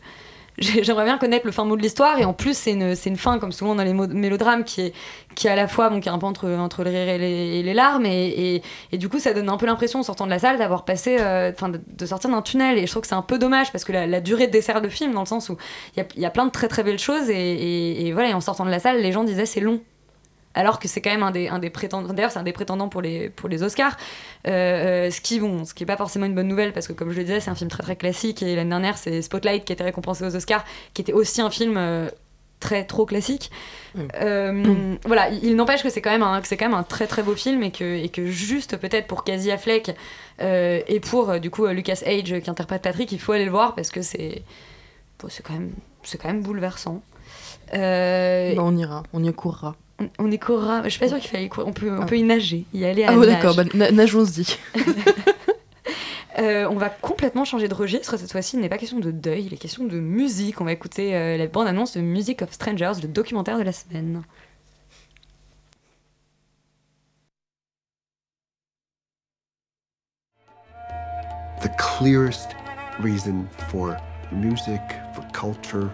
J'aimerais 0.59 1.05
bien 1.05 1.19
connaître 1.19 1.47
le 1.47 1.53
fin 1.53 1.65
mot 1.65 1.77
de 1.77 1.83
l'histoire 1.83 2.19
et 2.19 2.25
en 2.25 2.33
plus 2.33 2.57
c'est 2.57 2.73
une, 2.73 2.95
une 3.07 3.17
fin 3.17 3.39
comme 3.39 3.53
souvent 3.53 3.77
dans 3.77 3.85
les 3.85 3.93
mélodrames 3.93 4.65
qui 4.65 4.81
est, 4.81 4.93
qui 5.37 5.47
est 5.47 5.51
à 5.51 5.55
la 5.57 5.69
fois 5.69 5.89
bon, 5.89 6.01
qui 6.01 6.09
est 6.09 6.13
un 6.13 6.19
peu 6.19 6.27
entre, 6.27 6.51
entre 6.51 6.83
le 6.83 6.91
rire 6.91 7.09
et 7.09 7.63
les, 7.63 7.75
larmes 7.75 8.07
et, 8.07 8.27
et, 8.57 8.63
et 8.91 8.99
du 8.99 9.09
coup 9.09 9.21
ça 9.21 9.33
donne 9.35 9.49
un 9.49 9.57
peu 9.57 9.67
l'impression 9.67 10.01
en 10.01 10.03
sortant 10.03 10.25
de 10.27 10.31
la 10.31 10.41
salle 10.41 10.59
d'avoir 10.59 10.85
passé 10.85 11.17
euh, 11.21 11.53
enfin 11.55 11.69
de, 11.71 12.07
sortir 12.07 12.31
d'un 12.31 12.43
tunnel 12.43 12.77
et 12.77 12.87
je 12.87 12.91
trouve 12.91 13.03
que 13.03 13.09
c'est 13.09 13.15
un 13.15 13.23
peu 13.23 13.39
dommage 13.39 13.71
parce 13.71 13.85
que 13.85 13.93
la, 13.93 14.07
la 14.09 14.21
durée 14.21 14.49
dessert 14.49 14.81
le 14.81 14.89
film 14.89 15.13
dans 15.13 15.21
le 15.21 15.27
sens 15.27 15.49
où 15.49 15.57
il 15.97 16.01
y 16.01 16.03
a, 16.03 16.07
y 16.21 16.27
a 16.27 16.31
plein 16.31 16.47
de 16.47 16.51
très 16.51 16.67
très 16.67 16.83
belles 16.83 16.99
choses 16.99 17.31
et- 17.31 18.07
et 18.09 18.13
voilà 18.13 18.31
et 18.31 18.35
en 18.35 18.41
sortant 18.41 18.65
de 18.65 18.71
la 18.71 18.81
salle 18.81 19.01
les 19.01 19.13
gens 19.13 19.23
disaient 19.25 19.47
c'est 19.47 19.61
long 19.61 19.81
alors 20.55 20.79
que 20.79 20.89
c'est 20.89 21.01
quand 21.01 21.11
même 21.11 21.23
un 21.23 21.31
des, 21.31 21.49
un 21.49 21.59
des 21.59 21.71
prétendants 21.71 22.13
d'ailleurs 22.13 22.31
c'est 22.31 22.39
un 22.39 22.45
des 22.45 22.53
prétendants 22.53 22.89
pour 22.89 23.03
les, 23.03 23.31
pour 23.31 23.49
les 23.49 23.63
Oscars. 23.63 23.97
Euh, 24.47 25.07
euh, 25.07 25.11
ce 25.11 25.21
qui 25.21 25.41
bon 25.41 25.65
ce 25.65 25.75
qui 25.75 25.83
est 25.83 25.87
pas 25.87 25.97
forcément 25.97 26.27
une 26.27 26.35
bonne 26.35 26.49
nouvelle 26.49 26.73
parce 26.73 26.89
que 26.89 26.93
comme 26.93 27.11
je 27.11 27.19
le 27.19 27.25
disais 27.25 27.41
c'est 27.41 27.51
un 27.51 27.55
film 27.55 27.71
très 27.71 27.83
très 27.83 27.97
classique 27.97 28.43
et 28.43 28.57
l'année 28.57 28.71
dernière 28.71 28.99
c'est 28.99 29.23
Spotlight 29.23 29.65
qui 29.65 29.73
a 29.73 29.75
été 29.75 29.85
récompensé 29.85 30.25
aux 30.25 30.35
Oscars 30.35 30.65
qui 30.95 31.03
était 31.03 31.13
aussi 31.13 31.41
un 31.41 31.51
film 31.51 31.77
euh, 31.77 32.09
très 32.61 32.85
trop 32.85 33.07
classique. 33.07 33.53
Euh, 34.21 34.97
voilà 35.05 35.29
il, 35.29 35.55
n'empêche 35.55 35.83
que 35.83 35.91
c'est 35.91 36.03
quand 36.03 36.11
même 36.11 36.25
un 36.25 36.43
c'est 36.43 36.57
quand 36.57 36.69
même 36.69 36.79
un 36.79 36.83
très 36.83 37.07
très 37.07 37.23
beau 37.23 37.35
film 37.35 37.63
et 37.63 37.71
que 37.71 37.97
et 37.97 38.09
que 38.09 38.27
juste 38.27 38.77
peut-être 38.79 39.07
pour 39.07 39.23
Casey 39.23 39.53
Affleck 39.53 39.95
et 40.41 41.01
pour 41.01 41.39
du 41.39 41.51
coup 41.51 41.67
Lucas 41.67 42.03
Age 42.05 42.41
qui 42.41 42.51
interprète 42.51 42.83
Patrick 42.83 43.13
il 43.13 43.21
faut 43.21 43.33
aller 43.33 43.45
le 43.45 43.51
voir 43.51 43.75
parce 43.75 43.91
que 43.91 44.03
c'est 44.03 44.43
bon, 45.21 45.29
c'est 45.29 45.45
quand 45.45 45.53
même 45.53 45.73
c'est 46.03 46.19
quand 46.21 46.29
même 46.29 46.43
bouleversant. 46.43 47.03
Bah, 47.73 48.63
on 48.63 48.77
ira, 48.77 49.03
on 49.13 49.23
y 49.23 49.33
courra. 49.33 49.77
On- 50.01 50.11
on 50.19 50.37
courra. 50.39 50.83
Je 50.85 50.91
suis 50.91 51.01
pas 51.01 51.09
sûre 51.09 51.19
qu'il 51.19 51.31
fallait 51.31 51.49
courir. 51.49 51.67
On 51.69 51.73
peut, 51.73 51.91
on 51.91 52.07
peut 52.07 52.17
y 52.19 52.23
nager, 52.23 52.65
y 52.75 52.85
aller 52.85 53.05
à 53.05 53.11
Ah, 53.11 53.17
nage. 53.17 53.27
d'accord, 53.27 53.55
bah, 53.57 53.65
na- 53.75 53.91
nageons-y. 53.91 54.57
Euh, 56.39 56.69
on 56.71 56.77
va 56.77 56.89
complètement 56.89 57.45
changer 57.45 57.67
de 57.67 57.75
registre. 57.75 58.17
Cette 58.17 58.31
fois-ci, 58.31 58.55
il 58.55 58.61
n'est 58.61 58.69
pas 58.69 58.79
question 58.79 59.01
de 59.01 59.11
deuil, 59.11 59.47
il 59.47 59.55
est 59.55 59.57
question 59.57 59.83
de 59.87 59.99
musique. 59.99 60.61
On 60.61 60.65
va 60.65 60.71
écouter 60.71 61.17
euh, 61.17 61.37
la 61.37 61.49
bande-annonce 61.49 61.97
de 61.97 62.01
Music 62.01 62.43
of 62.43 62.53
Strangers, 62.53 62.93
le 63.03 63.09
documentaire 63.09 63.59
de 63.59 63.65
la 63.65 63.73
semaine. 63.73 64.23
the 71.63 71.69
clearest 71.79 72.55
reason 73.01 73.49
for 73.69 73.97
music, 74.33 74.81
for 75.15 75.23
culture, 75.33 75.93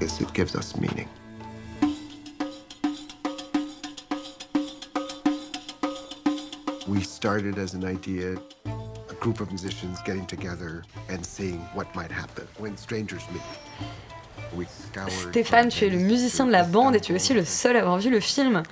is 0.00 0.20
it 0.20 0.32
gives 0.34 0.54
us 0.54 0.76
meaning. 0.76 1.08
We 6.92 7.00
started 7.00 7.56
as 7.56 7.72
an 7.72 7.86
idea, 7.86 8.34
a 8.66 9.14
group 9.14 9.40
of 9.40 9.48
musicians 9.48 9.98
getting 10.04 10.26
together 10.26 10.82
and 11.08 11.24
seeing 11.24 11.60
what 11.72 11.86
might 11.94 12.10
happen 12.10 12.46
when 12.58 12.76
strangers 12.76 13.22
meet. 13.32 14.66
Stéphane, 15.08 15.70
tu 15.70 15.86
es 15.86 15.88
le 15.88 15.96
musicien 15.96 16.44
de 16.44 16.50
la 16.50 16.64
bande 16.64 16.94
et 16.94 17.00
tu 17.00 17.12
es 17.12 17.14
aussi 17.14 17.32
le 17.32 17.46
seul 17.46 17.76
à 17.76 17.78
avoir 17.78 17.96
vu 17.96 18.10
le 18.10 18.20
film. 18.20 18.62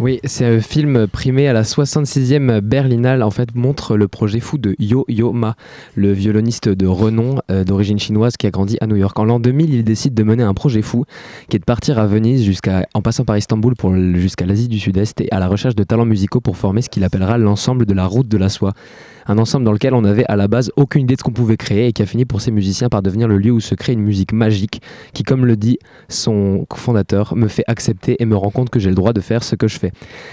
Oui, 0.00 0.18
c'est 0.24 0.44
un 0.44 0.60
film 0.60 1.06
primé 1.06 1.46
à 1.46 1.52
la 1.52 1.62
66e 1.62 2.60
Berlinale. 2.60 3.22
En 3.22 3.30
fait, 3.30 3.54
montre 3.54 3.96
le 3.96 4.08
projet 4.08 4.40
fou 4.40 4.58
de 4.58 4.74
Yo 4.80 5.04
Yo 5.08 5.32
Ma, 5.32 5.54
le 5.94 6.10
violoniste 6.12 6.68
de 6.68 6.86
renom 6.88 7.38
euh, 7.48 7.62
d'origine 7.62 8.00
chinoise 8.00 8.36
qui 8.36 8.48
a 8.48 8.50
grandi 8.50 8.76
à 8.80 8.88
New 8.88 8.96
York. 8.96 9.16
En 9.20 9.24
l'an 9.24 9.38
2000, 9.38 9.72
il 9.72 9.84
décide 9.84 10.12
de 10.14 10.22
mener 10.24 10.42
un 10.42 10.52
projet 10.52 10.82
fou 10.82 11.04
qui 11.48 11.56
est 11.56 11.60
de 11.60 11.64
partir 11.64 12.00
à 12.00 12.08
Venise 12.08 12.42
jusqu'à, 12.44 12.88
en 12.94 13.02
passant 13.02 13.24
par 13.24 13.38
Istanbul 13.38 13.76
pour 13.76 13.94
jusqu'à 13.94 14.46
l'Asie 14.46 14.66
du 14.66 14.80
Sud-Est 14.80 15.20
et 15.20 15.30
à 15.30 15.38
la 15.38 15.46
recherche 15.46 15.76
de 15.76 15.84
talents 15.84 16.06
musicaux 16.06 16.40
pour 16.40 16.56
former 16.56 16.82
ce 16.82 16.88
qu'il 16.88 17.04
appellera 17.04 17.38
l'ensemble 17.38 17.86
de 17.86 17.94
la 17.94 18.06
route 18.06 18.26
de 18.26 18.36
la 18.36 18.48
soie. 18.48 18.72
Un 19.26 19.38
ensemble 19.38 19.64
dans 19.64 19.72
lequel 19.72 19.94
on 19.94 20.02
n'avait 20.02 20.24
à 20.26 20.36
la 20.36 20.48
base 20.48 20.70
aucune 20.76 21.02
idée 21.02 21.14
de 21.14 21.20
ce 21.20 21.24
qu'on 21.24 21.32
pouvait 21.32 21.56
créer 21.56 21.88
et 21.88 21.92
qui 21.92 22.02
a 22.02 22.06
fini 22.06 22.24
pour 22.24 22.40
ces 22.40 22.50
musiciens 22.50 22.88
par 22.88 23.02
devenir 23.02 23.28
le 23.28 23.38
lieu 23.38 23.50
où 23.50 23.60
se 23.60 23.74
crée 23.74 23.94
une 23.94 24.02
musique 24.02 24.32
magique 24.32 24.82
qui, 25.12 25.22
comme 25.22 25.46
le 25.46 25.56
dit 25.56 25.78
son 26.08 26.66
fondateur, 26.74 27.34
me 27.36 27.48
fait 27.48 27.64
accepter 27.66 28.16
et 28.20 28.26
me 28.26 28.36
rend 28.36 28.50
compte 28.50 28.70
que 28.70 28.78
j'ai 28.78 28.90
le 28.90 28.94
droit 28.94 29.12
de 29.12 29.20
faire 29.20 29.42
ce 29.42 29.54
que 29.54 29.68
je 29.68 29.78
fais. 29.78 29.92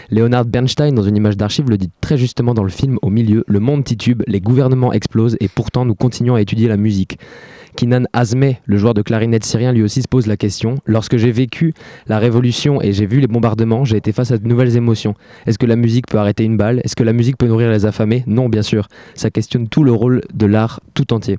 Leonard 0.09 0.45
Bernstein, 0.45 0.93
dans 0.93 1.03
une 1.03 1.15
image 1.15 1.37
d'archive, 1.37 1.69
le 1.69 1.77
dit 1.77 1.89
très 2.01 2.17
justement 2.17 2.53
dans 2.53 2.63
le 2.63 2.69
film 2.69 2.97
Au 3.01 3.09
milieu, 3.09 3.43
le 3.47 3.59
monde 3.59 3.83
titube, 3.83 4.23
les 4.27 4.41
gouvernements 4.41 4.93
explosent 4.93 5.37
et 5.39 5.47
pourtant 5.47 5.85
nous 5.85 5.95
continuons 5.95 6.35
à 6.35 6.41
étudier 6.41 6.67
la 6.67 6.77
musique. 6.77 7.17
Kinan 7.75 8.03
Azmeh, 8.13 8.59
le 8.65 8.77
joueur 8.77 8.93
de 8.93 9.01
clarinette 9.01 9.45
syrien, 9.45 9.71
lui 9.71 9.83
aussi 9.83 10.01
se 10.01 10.07
pose 10.07 10.27
la 10.27 10.37
question. 10.37 10.75
Lorsque 10.85 11.17
j'ai 11.17 11.31
vécu 11.31 11.73
la 12.07 12.19
révolution 12.19 12.81
et 12.81 12.93
j'ai 12.93 13.05
vu 13.05 13.19
les 13.19 13.27
bombardements, 13.27 13.85
j'ai 13.85 13.97
été 13.97 14.11
face 14.11 14.31
à 14.31 14.37
de 14.37 14.47
nouvelles 14.47 14.75
émotions. 14.75 15.15
Est-ce 15.45 15.57
que 15.57 15.65
la 15.65 15.75
musique 15.75 16.07
peut 16.07 16.17
arrêter 16.17 16.43
une 16.43 16.57
balle? 16.57 16.81
Est-ce 16.83 16.95
que 16.95 17.03
la 17.03 17.13
musique 17.13 17.37
peut 17.37 17.47
nourrir 17.47 17.71
les 17.71 17.85
affamés? 17.85 18.23
Non, 18.27 18.49
bien 18.49 18.61
sûr. 18.61 18.87
Ça 19.15 19.29
questionne 19.29 19.67
tout 19.67 19.83
le 19.83 19.91
rôle 19.91 20.21
de 20.33 20.45
l'art 20.45 20.79
tout 20.93 21.13
entier. 21.13 21.37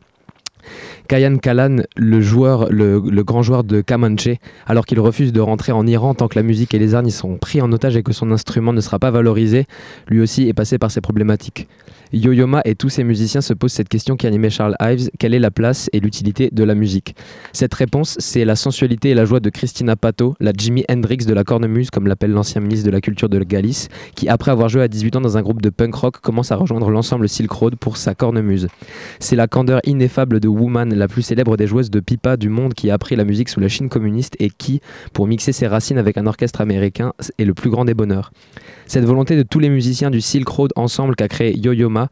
Kayan 1.08 1.36
Kalan, 1.36 1.82
le, 1.96 2.20
joueur, 2.20 2.70
le, 2.70 3.00
grand 3.22 3.42
joueur 3.42 3.64
de 3.64 3.80
Kamanche, 3.80 4.28
alors 4.66 4.86
qu'il 4.86 5.00
refuse 5.00 5.32
de 5.32 5.40
rentrer 5.40 5.72
en 5.72 5.86
Iran 5.86 6.14
tant 6.14 6.28
que 6.28 6.38
la 6.38 6.42
musique 6.42 6.74
et 6.74 6.78
les 6.78 6.94
arts 6.94 7.06
y 7.06 7.10
sont 7.10 7.36
pris 7.36 7.60
en 7.60 7.70
otage 7.72 7.96
et 7.96 8.02
que 8.02 8.12
son 8.12 8.30
instrument 8.30 8.72
ne 8.72 8.80
sera 8.80 8.98
pas 8.98 9.10
valorisé, 9.10 9.66
lui 10.08 10.20
aussi 10.20 10.48
est 10.48 10.54
passé 10.54 10.78
par 10.78 10.90
ces 10.90 11.00
problématiques. 11.00 11.68
Yo-Yoma 12.12 12.60
et 12.66 12.74
tous 12.74 12.90
ses 12.90 13.04
musiciens 13.04 13.40
se 13.40 13.54
posent 13.54 13.72
cette 13.72 13.88
question 13.88 14.16
qui 14.16 14.26
animait 14.26 14.50
Charles 14.50 14.76
Ives 14.82 15.08
quelle 15.18 15.32
est 15.32 15.38
la 15.38 15.50
place 15.50 15.88
et 15.92 16.00
l'utilité 16.00 16.50
de 16.52 16.62
la 16.62 16.74
musique? 16.74 17.14
Cette 17.52 17.72
réponse, 17.72 18.16
c'est 18.18 18.44
la 18.44 18.56
sensualité 18.56 19.10
et 19.10 19.14
la 19.14 19.24
joie 19.24 19.40
de 19.40 19.48
Christina 19.48 19.96
Pato, 19.96 20.34
la 20.40 20.52
Jimi 20.56 20.84
Hendrix 20.90 21.18
de 21.18 21.32
la 21.32 21.44
cornemuse, 21.44 21.90
comme 21.90 22.06
l'appelle 22.06 22.32
l'ancien 22.32 22.60
ministre 22.60 22.84
de 22.86 22.90
la 22.90 23.00
Culture 23.00 23.28
de 23.28 23.38
Galice, 23.42 23.88
qui, 24.14 24.28
après 24.28 24.50
avoir 24.50 24.68
joué 24.68 24.82
à 24.82 24.88
18 24.88 25.16
ans 25.16 25.20
dans 25.20 25.36
un 25.38 25.42
groupe 25.42 25.62
de 25.62 25.70
punk 25.70 25.94
rock, 25.94 26.20
commence 26.20 26.52
à 26.52 26.56
rejoindre 26.56 26.90
l'ensemble 26.90 27.28
Silk 27.28 27.50
Road 27.50 27.76
pour 27.76 27.96
sa 27.96 28.14
cornemuse. 28.14 28.68
C'est 29.18 29.36
la 29.36 29.46
candeur 29.46 29.80
ineffable 29.84 30.40
de 30.40 30.48
Woman, 30.52 30.94
la 30.94 31.08
plus 31.08 31.22
célèbre 31.22 31.56
des 31.56 31.66
joueuses 31.66 31.90
de 31.90 32.00
pipa 32.00 32.36
du 32.36 32.48
monde, 32.48 32.74
qui 32.74 32.90
a 32.90 32.94
appris 32.94 33.16
la 33.16 33.24
musique 33.24 33.48
sous 33.48 33.60
la 33.60 33.68
Chine 33.68 33.88
communiste 33.88 34.36
et 34.38 34.50
qui, 34.50 34.80
pour 35.12 35.26
mixer 35.26 35.52
ses 35.52 35.66
racines 35.66 35.98
avec 35.98 36.18
un 36.18 36.26
orchestre 36.26 36.60
américain, 36.60 37.12
est 37.38 37.44
le 37.44 37.54
plus 37.54 37.70
grand 37.70 37.84
des 37.84 37.94
bonheurs. 37.94 38.32
Cette 38.86 39.04
volonté 39.04 39.36
de 39.36 39.42
tous 39.42 39.58
les 39.58 39.68
musiciens 39.68 40.10
du 40.10 40.20
Silk 40.20 40.48
Road 40.48 40.70
ensemble 40.76 41.16
qu'a 41.16 41.28
créé 41.28 41.56
Yo-Yoma, 41.58 42.08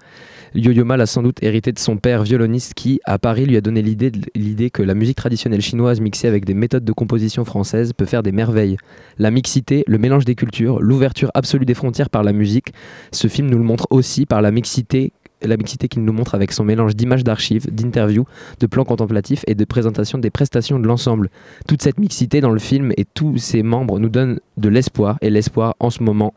Yo-Yoma 0.55 0.97
l'a 0.97 1.07
sans 1.07 1.23
doute 1.23 1.43
hérité 1.43 1.71
de 1.71 1.79
son 1.79 1.97
père 1.97 2.25
violoniste 2.25 2.75
qui, 2.75 3.01
à 3.05 3.19
Paris, 3.21 3.47
lui 3.47 3.57
a 3.57 3.61
donné 3.61 3.83
l'idée 3.83 4.71
que 4.71 4.83
la 4.83 4.95
musique 4.95 5.17
traditionnelle 5.17 5.61
chinoise 5.61 6.01
mixée 6.01 6.27
avec 6.27 6.45
des 6.45 6.55
méthodes 6.55 6.85
de 6.85 6.93
composition 6.93 7.45
françaises 7.45 7.93
peut 7.93 8.05
faire 8.05 8.25
des 8.25 8.33
merveilles. 8.33 8.77
La 9.19 9.31
mixité, 9.31 9.85
le 9.87 9.99
mélange 9.99 10.25
des 10.25 10.35
cultures, 10.35 10.81
l'ouverture 10.81 11.31
absolue 11.35 11.67
des 11.67 11.75
frontières 11.75 12.11
par 12.11 12.25
la 12.25 12.33
musique, 12.33 12.73
ce 13.13 13.29
film 13.29 13.49
nous 13.49 13.59
le 13.59 13.65
montre 13.65 13.87
aussi 13.91 14.27
par 14.27 14.43
la 14.43 14.51
mixité 14.51 15.13
la 15.43 15.57
mixité 15.57 15.89
qu'il 15.89 16.05
nous 16.05 16.13
montre 16.13 16.35
avec 16.35 16.53
son 16.53 16.65
mélange 16.65 16.95
d'images 16.97 17.25
d'archives, 17.25 17.67
d'interviews, 17.73 18.27
de 18.61 18.67
plans 18.67 18.85
contemplatifs 18.85 19.45
et 19.47 19.55
de 19.55 19.65
présentation 19.65 20.19
des 20.19 20.31
prestations 20.31 20.79
de 20.79 20.87
l'ensemble. 20.87 21.31
Toute 21.69 21.83
cette 21.83 21.99
mixité 21.99 22.41
dans 22.41 22.51
le 22.51 22.59
film 22.59 22.93
et 22.97 23.05
tous 23.05 23.39
ses 23.39 23.63
membres 23.63 23.99
nous 23.99 24.09
donnent 24.09 24.41
de 24.57 24.69
l'espoir 24.69 25.19
et 25.23 25.31
l'espoir 25.31 25.75
en 25.81 25.91
ce 25.91 26.03
moment, 26.03 26.35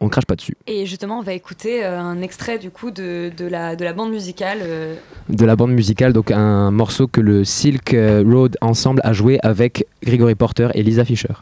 on 0.00 0.06
ne 0.06 0.10
crache 0.10 0.26
pas 0.26 0.36
dessus. 0.36 0.56
Et 0.66 0.86
justement, 0.86 1.18
on 1.18 1.22
va 1.22 1.32
écouter 1.32 1.84
euh, 1.84 1.98
un 1.98 2.20
extrait 2.20 2.58
du 2.58 2.70
coup 2.70 2.90
de, 2.90 3.30
de 3.36 3.46
la, 3.46 3.74
de 3.76 3.84
la 3.84 3.92
bande 3.92 4.10
musicale. 4.10 4.58
euh, 4.62 4.96
De 5.28 5.44
la 5.44 5.56
bande 5.56 5.70
musicale, 5.72 6.12
donc 6.12 6.30
un 6.30 6.70
morceau 6.70 7.06
que 7.06 7.20
le 7.20 7.44
Silk 7.44 7.94
euh, 7.94 8.22
Road 8.26 8.56
Ensemble 8.60 9.00
a 9.04 9.12
joué 9.12 9.38
avec 9.42 9.86
Gregory 10.02 10.34
Porter 10.34 10.68
et 10.74 10.82
Lisa 10.82 11.04
Fischer. 11.04 11.34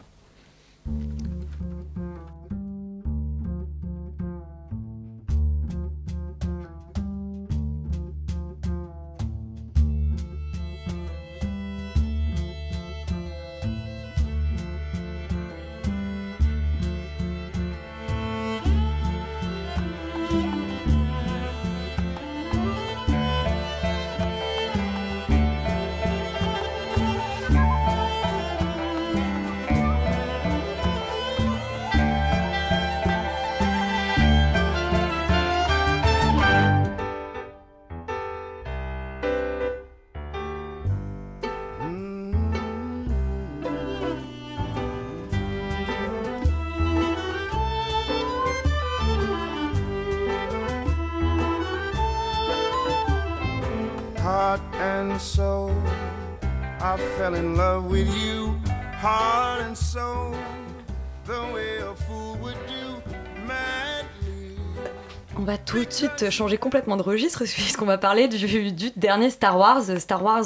On 65.37 65.43
va 65.43 65.57
tout 65.57 65.83
de 65.83 65.91
suite 65.91 66.29
changer 66.29 66.57
complètement 66.57 66.95
de 66.95 67.01
registre 67.01 67.39
puisqu'on 67.43 67.85
va 67.85 67.97
parler 67.97 68.27
du, 68.27 68.91
dernier 68.95 69.29
Star 69.29 69.57
Wars, 69.57 69.83
Star 69.99 70.23
Wars. 70.23 70.45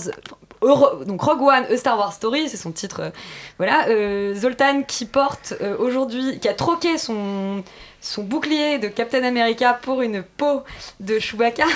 Donc 0.61 1.21
Rogue 1.21 1.41
One, 1.41 1.65
A 1.69 1.77
Star 1.77 1.97
Wars 1.97 2.13
Story, 2.13 2.49
c'est 2.49 2.57
son 2.57 2.71
titre. 2.71 3.01
euh, 3.01 3.09
voilà, 3.57 3.87
euh, 3.89 4.33
Zoltan 4.33 4.83
qui 4.83 5.05
porte 5.05 5.53
euh, 5.61 5.77
aujourd'hui, 5.77 6.39
qui 6.39 6.47
a 6.47 6.53
troqué 6.53 6.97
son, 6.97 7.63
son 8.01 8.23
bouclier 8.23 8.79
de 8.79 8.87
Captain 8.87 9.23
America 9.23 9.77
pour 9.79 10.01
une 10.01 10.23
peau 10.23 10.63
de 10.99 11.19
Chewbacca. 11.19 11.65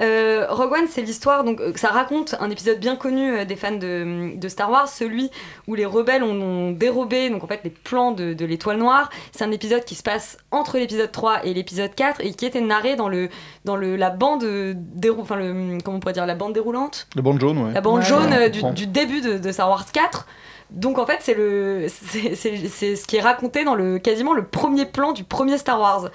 Euh, 0.00 0.46
Rogue 0.48 0.72
One, 0.72 0.86
c'est 0.88 1.02
l'histoire, 1.02 1.44
donc 1.44 1.60
euh, 1.60 1.72
ça 1.76 1.88
raconte 1.88 2.34
un 2.40 2.50
épisode 2.50 2.78
bien 2.78 2.96
connu 2.96 3.30
euh, 3.32 3.44
des 3.44 3.56
fans 3.56 3.72
de, 3.76 4.36
de 4.36 4.48
Star 4.48 4.70
Wars, 4.70 4.88
celui 4.88 5.30
où 5.68 5.74
les 5.74 5.84
rebelles 5.86 6.22
ont, 6.22 6.40
ont 6.40 6.70
dérobé 6.72 7.28
donc 7.30 7.44
en 7.44 7.46
fait 7.46 7.60
les 7.64 7.70
plans 7.70 8.12
de, 8.12 8.32
de 8.32 8.44
l'étoile 8.44 8.78
noire. 8.78 9.10
C'est 9.32 9.44
un 9.44 9.50
épisode 9.52 9.84
qui 9.84 9.94
se 9.94 10.02
passe 10.02 10.38
entre 10.50 10.78
l'épisode 10.78 11.12
3 11.12 11.44
et 11.44 11.52
l'épisode 11.54 11.94
4 11.94 12.20
et 12.24 12.32
qui 12.32 12.46
était 12.46 12.60
narré 12.60 12.96
dans 12.96 13.08
le 13.08 13.28
dans 13.64 13.76
le 13.76 13.96
la 13.96 14.10
bande 14.10 14.44
euh, 14.44 14.74
dérou- 14.76 15.20
enfin 15.22 15.36
le 15.36 15.78
comment 15.84 15.98
on 15.98 16.00
pourrait 16.00 16.14
dire 16.14 16.26
la 16.26 16.34
bande 16.34 16.52
déroulante, 16.54 17.06
Le 17.14 17.22
bande 17.22 17.40
jaune, 17.40 17.58
ouais. 17.58 17.72
la 17.72 17.80
bande 17.80 17.98
Ouais, 18.00 18.04
jaune 18.06 18.30
ouais, 18.32 18.50
du, 18.50 18.86
début 18.86 19.20
de, 19.20 19.38
de 19.38 19.52
Star 19.52 19.68
Wars 19.68 19.84
4. 19.92 20.26
Donc 20.70 20.98
en 20.98 21.04
fait, 21.04 21.18
c'est 21.20 21.34
le 21.34 21.86
c'est- 21.88 22.34
c'est 22.34 22.56
c'est 22.68 22.96
ce 22.96 23.06
qui 23.06 23.16
est 23.16 23.20
raconté 23.20 23.62
dans 23.64 23.74
le 23.74 23.98
quasiment 23.98 24.32
le 24.32 24.44
premier 24.46 24.86
plan 24.86 25.12
du 25.12 25.22
premier 25.24 25.58
Star 25.58 25.78
Wars. 25.78 26.08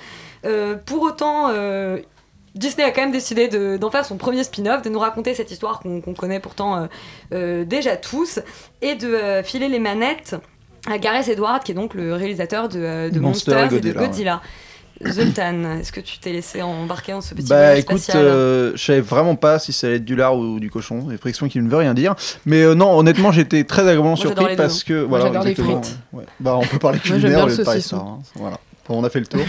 Euh, 0.45 0.75
pour 0.83 1.03
autant, 1.03 1.49
euh, 1.49 1.99
Disney 2.57 2.83
a 2.85 2.91
quand 2.91 3.01
même 3.01 3.11
décidé 3.11 3.47
de- 3.47 3.77
d'en 3.77 3.89
faire 3.91 4.05
son 4.05 4.17
premier 4.17 4.43
spin-off, 4.43 4.81
de 4.81 4.89
nous 4.89 4.99
raconter 4.99 5.33
cette 5.33 5.51
histoire 5.51 5.79
qu'on 5.79 6.01
connaît 6.13 6.39
pourtant 6.39 6.77
euh, 6.77 6.87
euh, 7.33 7.65
déjà 7.65 7.95
tous, 7.97 8.39
et 8.81 8.95
de 8.95 9.07
euh, 9.07 9.43
filer 9.43 9.69
les 9.69 9.79
manettes 9.79 10.35
à 10.89 10.97
Gareth 10.97 11.27
Edwards, 11.27 11.59
qui 11.61 11.71
est 11.71 11.75
donc 11.75 11.93
le 11.93 12.13
réalisateur 12.13 12.69
de, 12.69 13.09
de 13.09 13.19
Monster 13.19 13.51
Monsters 13.55 13.73
et 13.73 13.77
et 13.77 13.81
de 13.81 13.91
Godzilla, 13.93 14.41
ouais. 15.03 15.11
Zoltan, 15.11 15.77
est-ce 15.79 15.91
que 15.91 15.99
tu 15.99 16.17
t'es 16.17 16.31
laissé 16.31 16.63
embarquer 16.63 17.11
dans 17.11 17.21
ce 17.21 17.35
petit 17.35 17.47
Bah 17.49 17.57
voyage 17.57 17.79
écoute, 17.79 18.09
euh, 18.15 18.71
je 18.75 18.83
savais 18.83 19.01
vraiment 19.01 19.35
pas 19.35 19.59
si 19.59 19.71
ça 19.71 19.85
allait 19.85 19.97
être 19.97 20.05
du 20.05 20.15
lard 20.15 20.35
ou 20.35 20.59
du 20.59 20.71
cochon, 20.71 21.11
expression 21.11 21.47
qui 21.47 21.59
ne 21.59 21.69
veut 21.69 21.77
rien 21.77 21.93
dire. 21.93 22.15
Mais 22.47 22.63
euh, 22.63 22.73
non, 22.73 22.97
honnêtement, 22.97 23.31
j'étais 23.31 23.63
très 23.63 23.83
agréablement 23.83 24.15
surpris 24.15 24.55
parce 24.55 24.83
que 24.83 24.93
Moi, 25.01 25.19
voilà, 25.19 25.25
j'adore 25.25 25.43
les 25.43 25.51
exactement, 25.51 25.83
frites. 25.83 25.97
ouais. 26.13 26.23
Bah 26.39 26.55
on 26.57 26.65
peut 26.65 26.79
parler 26.79 26.97
Moi, 27.05 27.15
culinaire 27.17 27.45
bien 27.45 27.45
au 27.45 27.47
le 27.57 27.63
saucisson. 27.63 27.97
Wars, 27.97 28.19
Voilà. 28.35 28.59
On 28.89 29.03
a 29.03 29.09
fait 29.09 29.19
le 29.19 29.25
tour. 29.25 29.41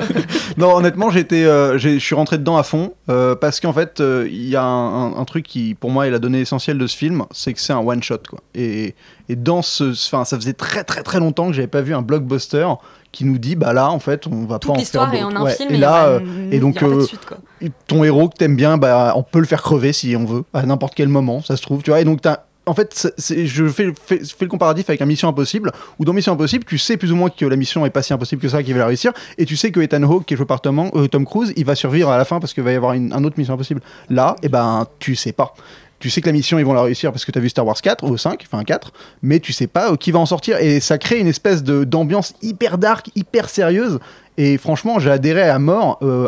non, 0.58 0.76
honnêtement, 0.76 1.10
j'étais, 1.10 1.44
euh, 1.44 1.78
je 1.78 1.98
suis 1.98 2.14
rentré 2.14 2.38
dedans 2.38 2.56
à 2.56 2.62
fond 2.62 2.92
euh, 3.08 3.34
parce 3.34 3.58
qu'en 3.60 3.72
fait, 3.72 4.00
euh, 4.00 4.28
il 4.30 4.48
y 4.48 4.56
a 4.56 4.62
un, 4.62 5.12
un- 5.12 5.16
un 5.16 5.24
truc 5.24 5.46
qui, 5.46 5.74
pour 5.74 5.90
moi, 5.90 6.06
est 6.06 6.10
la 6.10 6.18
donnée 6.18 6.40
essentielle 6.40 6.78
de 6.78 6.86
ce 6.86 6.96
film, 6.96 7.24
c'est 7.30 7.52
que 7.54 7.60
c'est 7.60 7.72
un 7.72 7.78
one 7.78 8.02
shot, 8.02 8.18
quoi. 8.28 8.40
Et, 8.54 8.94
et 9.28 9.36
dans 9.36 9.62
ce, 9.62 9.92
enfin, 9.92 10.24
ça 10.24 10.36
faisait 10.36 10.52
très 10.52 10.84
très 10.84 11.02
très 11.02 11.18
longtemps 11.20 11.46
que 11.48 11.52
j'avais 11.54 11.68
pas 11.68 11.80
vu 11.80 11.94
un 11.94 12.02
blockbuster 12.02 12.66
qui 13.12 13.24
nous 13.24 13.38
dit, 13.38 13.56
bah 13.56 13.72
là, 13.72 13.90
en 13.90 13.98
fait, 13.98 14.26
on 14.26 14.44
va 14.44 14.58
Toute 14.58 14.72
pas 14.72 14.78
en 14.78 14.84
faire 15.10 15.26
en 15.26 15.36
un 15.36 15.42
Ouais. 15.42 15.54
film 15.54 15.70
Et 15.72 15.76
là, 15.78 16.18
et 16.50 16.58
donc, 16.58 16.78
suite, 17.06 17.24
quoi. 17.26 17.38
ton 17.86 18.04
héros 18.04 18.28
que 18.28 18.36
t'aimes 18.36 18.56
bien, 18.56 18.78
bah, 18.78 19.12
on 19.16 19.22
peut 19.22 19.38
le 19.40 19.44
faire 19.46 19.62
crever 19.62 19.92
si 19.92 20.14
on 20.16 20.24
veut, 20.24 20.44
à 20.54 20.62
n'importe 20.64 20.94
quel 20.94 21.08
moment, 21.08 21.42
ça 21.42 21.56
se 21.56 21.62
trouve, 21.62 21.82
tu 21.82 21.90
vois. 21.90 22.00
Et 22.00 22.04
donc, 22.04 22.20
t'as- 22.22 22.44
en 22.64 22.74
fait, 22.74 23.12
je 23.18 23.68
fais, 23.68 23.92
le 24.40 24.46
comparatif 24.46 24.88
avec 24.88 25.02
un 25.02 25.06
Mission 25.06 25.28
Impossible, 25.28 25.72
où 25.98 26.04
dans 26.04 26.12
Mission 26.12 26.32
Impossible, 26.32 26.64
tu 26.64 26.78
sais 26.78 26.96
plus 26.96 27.10
ou 27.10 27.16
moins 27.16 27.28
que 27.28 27.44
la 27.44 27.56
mission 27.56 27.84
est 27.84 27.90
pas 27.90 28.02
si 28.02 28.12
impossible 28.12 28.40
que 28.40 28.48
ça, 28.48 28.62
qu'il 28.62 28.72
va 28.74 28.80
la 28.80 28.86
réussir, 28.86 29.12
et 29.36 29.44
tu 29.44 29.56
sais 29.56 29.72
que 29.72 29.80
Ethan 29.80 30.02
Hawke, 30.04 30.26
qui 30.26 30.34
est 30.34 30.36
joué 30.36 30.46
par 30.46 30.60
Tom, 30.60 30.90
euh, 30.94 31.24
Cruise, 31.24 31.52
il 31.56 31.64
va 31.64 31.74
survivre 31.74 32.10
à 32.10 32.18
la 32.18 32.24
fin 32.24 32.38
parce 32.40 32.54
qu'il 32.54 32.62
va 32.62 32.72
y 32.72 32.76
avoir 32.76 32.92
une, 32.92 33.12
un 33.12 33.24
autre 33.24 33.36
Mission 33.36 33.54
Impossible. 33.54 33.80
Là, 34.10 34.36
et 34.42 34.48
ben, 34.48 34.86
tu 34.98 35.16
sais 35.16 35.32
pas. 35.32 35.54
Tu 36.02 36.10
sais 36.10 36.20
que 36.20 36.26
la 36.26 36.32
mission, 36.32 36.58
ils 36.58 36.64
vont 36.64 36.72
la 36.72 36.82
réussir 36.82 37.12
parce 37.12 37.24
que 37.24 37.30
tu 37.30 37.38
as 37.38 37.40
vu 37.40 37.48
Star 37.48 37.64
Wars 37.64 37.80
4 37.80 38.02
ou 38.02 38.18
5, 38.18 38.42
enfin 38.44 38.64
4, 38.64 38.92
mais 39.22 39.38
tu 39.38 39.52
sais 39.52 39.68
pas 39.68 39.92
euh, 39.92 39.96
qui 39.96 40.10
va 40.10 40.18
en 40.18 40.26
sortir. 40.26 40.56
Et 40.56 40.80
ça 40.80 40.98
crée 40.98 41.20
une 41.20 41.28
espèce 41.28 41.62
d'ambiance 41.62 42.34
hyper 42.42 42.76
dark, 42.76 43.08
hyper 43.14 43.48
sérieuse. 43.48 44.00
Et 44.36 44.58
franchement, 44.58 44.98
j'ai 44.98 45.12
adhéré 45.12 45.42
à 45.42 45.60
mort 45.60 46.00
euh, 46.02 46.26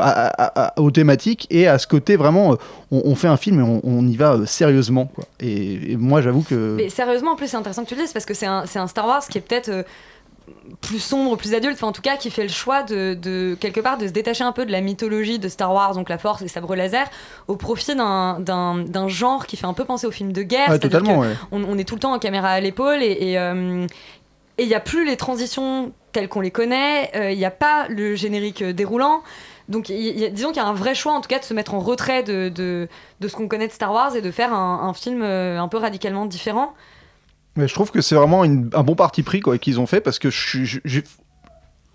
aux 0.76 0.92
thématiques 0.92 1.48
et 1.50 1.66
à 1.66 1.78
ce 1.78 1.88
côté 1.88 2.14
vraiment, 2.14 2.52
euh, 2.52 2.56
on, 2.92 3.16
fait 3.16 3.26
un 3.26 3.36
film 3.36 3.58
et 3.58 3.80
on, 3.82 4.06
y 4.06 4.14
va 4.14 4.46
sérieusement. 4.46 5.10
Et, 5.40 5.96
moi, 5.96 6.22
j'avoue 6.22 6.42
que. 6.42 6.76
Mais 6.76 6.88
sérieusement, 6.88 7.32
en 7.32 7.36
plus, 7.36 7.48
c'est 7.48 7.56
intéressant 7.56 7.82
que 7.82 7.88
tu 7.88 7.96
le 7.96 8.02
dises 8.02 8.12
parce 8.12 8.26
que 8.26 8.34
c'est 8.34 8.46
un, 8.46 8.66
un 8.72 8.86
Star 8.86 9.08
Wars 9.08 9.26
qui 9.26 9.38
est 9.38 9.40
peut-être 9.40 9.84
plus 10.80 10.98
sombre, 10.98 11.36
plus 11.36 11.54
adulte, 11.54 11.74
enfin 11.74 11.86
en 11.86 11.92
tout 11.92 12.02
cas 12.02 12.16
qui 12.16 12.30
fait 12.30 12.42
le 12.42 12.48
choix 12.48 12.82
de, 12.82 13.14
de, 13.14 13.56
quelque 13.58 13.80
part 13.80 13.96
de 13.96 14.06
se 14.06 14.12
détacher 14.12 14.44
un 14.44 14.52
peu 14.52 14.66
de 14.66 14.72
la 14.72 14.80
mythologie 14.80 15.38
de 15.38 15.48
Star 15.48 15.72
Wars, 15.72 15.94
donc 15.94 16.08
la 16.08 16.18
force, 16.18 16.42
les 16.42 16.48
sabres 16.48 16.74
laser, 16.74 17.06
au 17.48 17.56
profit 17.56 17.94
d'un- 17.94 19.08
genre 19.08 19.46
qui 19.46 19.56
fait 19.56 19.66
un 19.66 19.72
peu 19.72 19.84
penser 19.84 20.06
au 20.06 20.10
film 20.10 20.32
de 20.32 20.42
guerre. 20.42 20.68
Ouais, 20.68 20.78
c'est-à-dire 20.78 21.00
totalement, 21.00 21.22
que 21.22 21.26
ouais. 21.28 21.34
on, 21.52 21.64
on 21.64 21.78
est 21.78 21.84
tout 21.84 21.94
le 21.94 22.00
temps 22.00 22.12
en 22.12 22.18
caméra 22.18 22.48
à 22.50 22.60
l'épaule 22.60 23.02
et 23.02 23.16
et, 23.30 23.38
euh, 23.38 23.86
et 24.58 24.62
il 24.64 24.68
n'y 24.68 24.74
a 24.74 24.80
plus 24.80 25.04
les 25.06 25.16
transitions 25.16 25.92
telles 26.12 26.28
qu'on 26.28 26.40
les 26.40 26.50
connaît, 26.50 27.10
euh, 27.16 27.30
il 27.32 27.38
n'y 27.38 27.44
a 27.44 27.50
pas 27.50 27.86
le 27.88 28.14
générique 28.14 28.62
euh, 28.62 28.72
déroulant. 28.72 29.22
Donc 29.68 29.88
y 29.88 30.24
a- 30.24 30.28
disons 30.28 30.48
qu'il 30.48 30.58
y 30.58 30.64
a 30.64 30.68
un 30.68 30.74
vrai 30.74 30.94
choix 30.94 31.12
en 31.14 31.20
tout 31.20 31.28
cas 31.28 31.38
de 31.38 31.44
se 31.44 31.54
mettre 31.54 31.74
en 31.74 31.80
retrait 31.80 32.22
de, 32.22 32.50
de, 32.50 32.86
de 33.20 33.28
ce 33.28 33.34
qu'on 33.34 33.48
connaît 33.48 33.66
de 33.68 33.72
Star 33.72 33.92
Wars 33.92 34.14
et 34.14 34.20
de 34.20 34.30
faire 34.30 34.52
un, 34.52 34.80
un 34.88 34.92
film 34.94 35.22
un 35.22 35.68
peu 35.68 35.78
radicalement 35.78 36.26
différent. 36.26 36.74
Mais 37.56 37.68
je 37.68 37.74
trouve 37.74 37.90
que 37.90 38.00
c'est 38.00 38.14
vraiment 38.14 38.42
un 38.42 38.82
bon 38.82 38.94
parti 38.94 39.22
pris 39.22 39.40
quoi 39.40 39.58
qu'ils 39.58 39.78
ont 39.78 39.86
fait 39.86 40.00
parce 40.00 40.18
que 40.18 40.28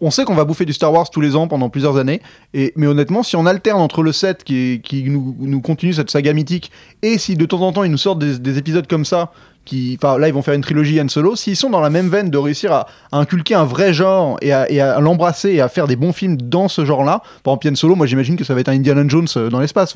on 0.01 0.11
sait 0.11 0.23
qu'on 0.23 0.35
va 0.35 0.45
bouffer 0.45 0.65
du 0.65 0.73
Star 0.73 0.93
Wars 0.93 1.09
tous 1.09 1.21
les 1.21 1.35
ans 1.35 1.47
pendant 1.47 1.69
plusieurs 1.69 1.97
années, 1.97 2.21
et, 2.53 2.73
mais 2.75 2.87
honnêtement, 2.87 3.23
si 3.23 3.35
on 3.35 3.45
alterne 3.45 3.81
entre 3.81 4.01
le 4.01 4.11
7 4.11 4.43
qui, 4.43 4.81
qui 4.81 5.03
nous, 5.03 5.61
continue 5.61 5.93
cette 5.93 6.09
saga 6.09 6.33
mythique, 6.33 6.71
et 7.01 7.17
si 7.17 7.35
de 7.35 7.45
temps 7.45 7.61
en 7.61 7.73
temps 7.73 7.83
ils 7.83 7.91
nous 7.91 7.97
sortent 7.97 8.19
des, 8.19 8.39
des 8.39 8.57
épisodes 8.57 8.87
comme 8.87 9.05
ça, 9.05 9.31
qui, 9.65 9.99
là 10.01 10.27
ils 10.27 10.33
vont 10.33 10.41
faire 10.41 10.53
une 10.53 10.61
trilogie 10.61 10.99
Han 11.01 11.09
Solo, 11.09 11.35
s'ils 11.35 11.55
sont 11.55 11.69
dans 11.69 11.81
la 11.81 11.89
même 11.89 12.09
veine 12.09 12.29
de 12.29 12.37
réussir 12.37 12.71
à, 12.71 12.87
inculquer 13.11 13.55
un 13.55 13.65
vrai 13.65 13.93
genre 13.93 14.37
et 14.41 14.51
à, 14.53 14.99
l'embrasser 14.99 15.51
et 15.51 15.61
à 15.61 15.67
faire 15.67 15.87
des 15.87 15.95
bons 15.95 16.13
films 16.13 16.37
dans 16.37 16.69
ce 16.69 16.85
genre-là, 16.85 17.21
par 17.43 17.53
exemple 17.53 17.69
Han 17.69 17.75
Solo, 17.75 17.95
moi 17.95 18.05
j'imagine 18.05 18.37
que 18.37 18.43
ça 18.43 18.53
va 18.53 18.61
être 18.61 18.69
un 18.69 18.73
Indiana 18.73 19.03
Jones 19.07 19.27
euh, 19.35 19.49
dans 19.49 19.59
l'espace, 19.59 19.93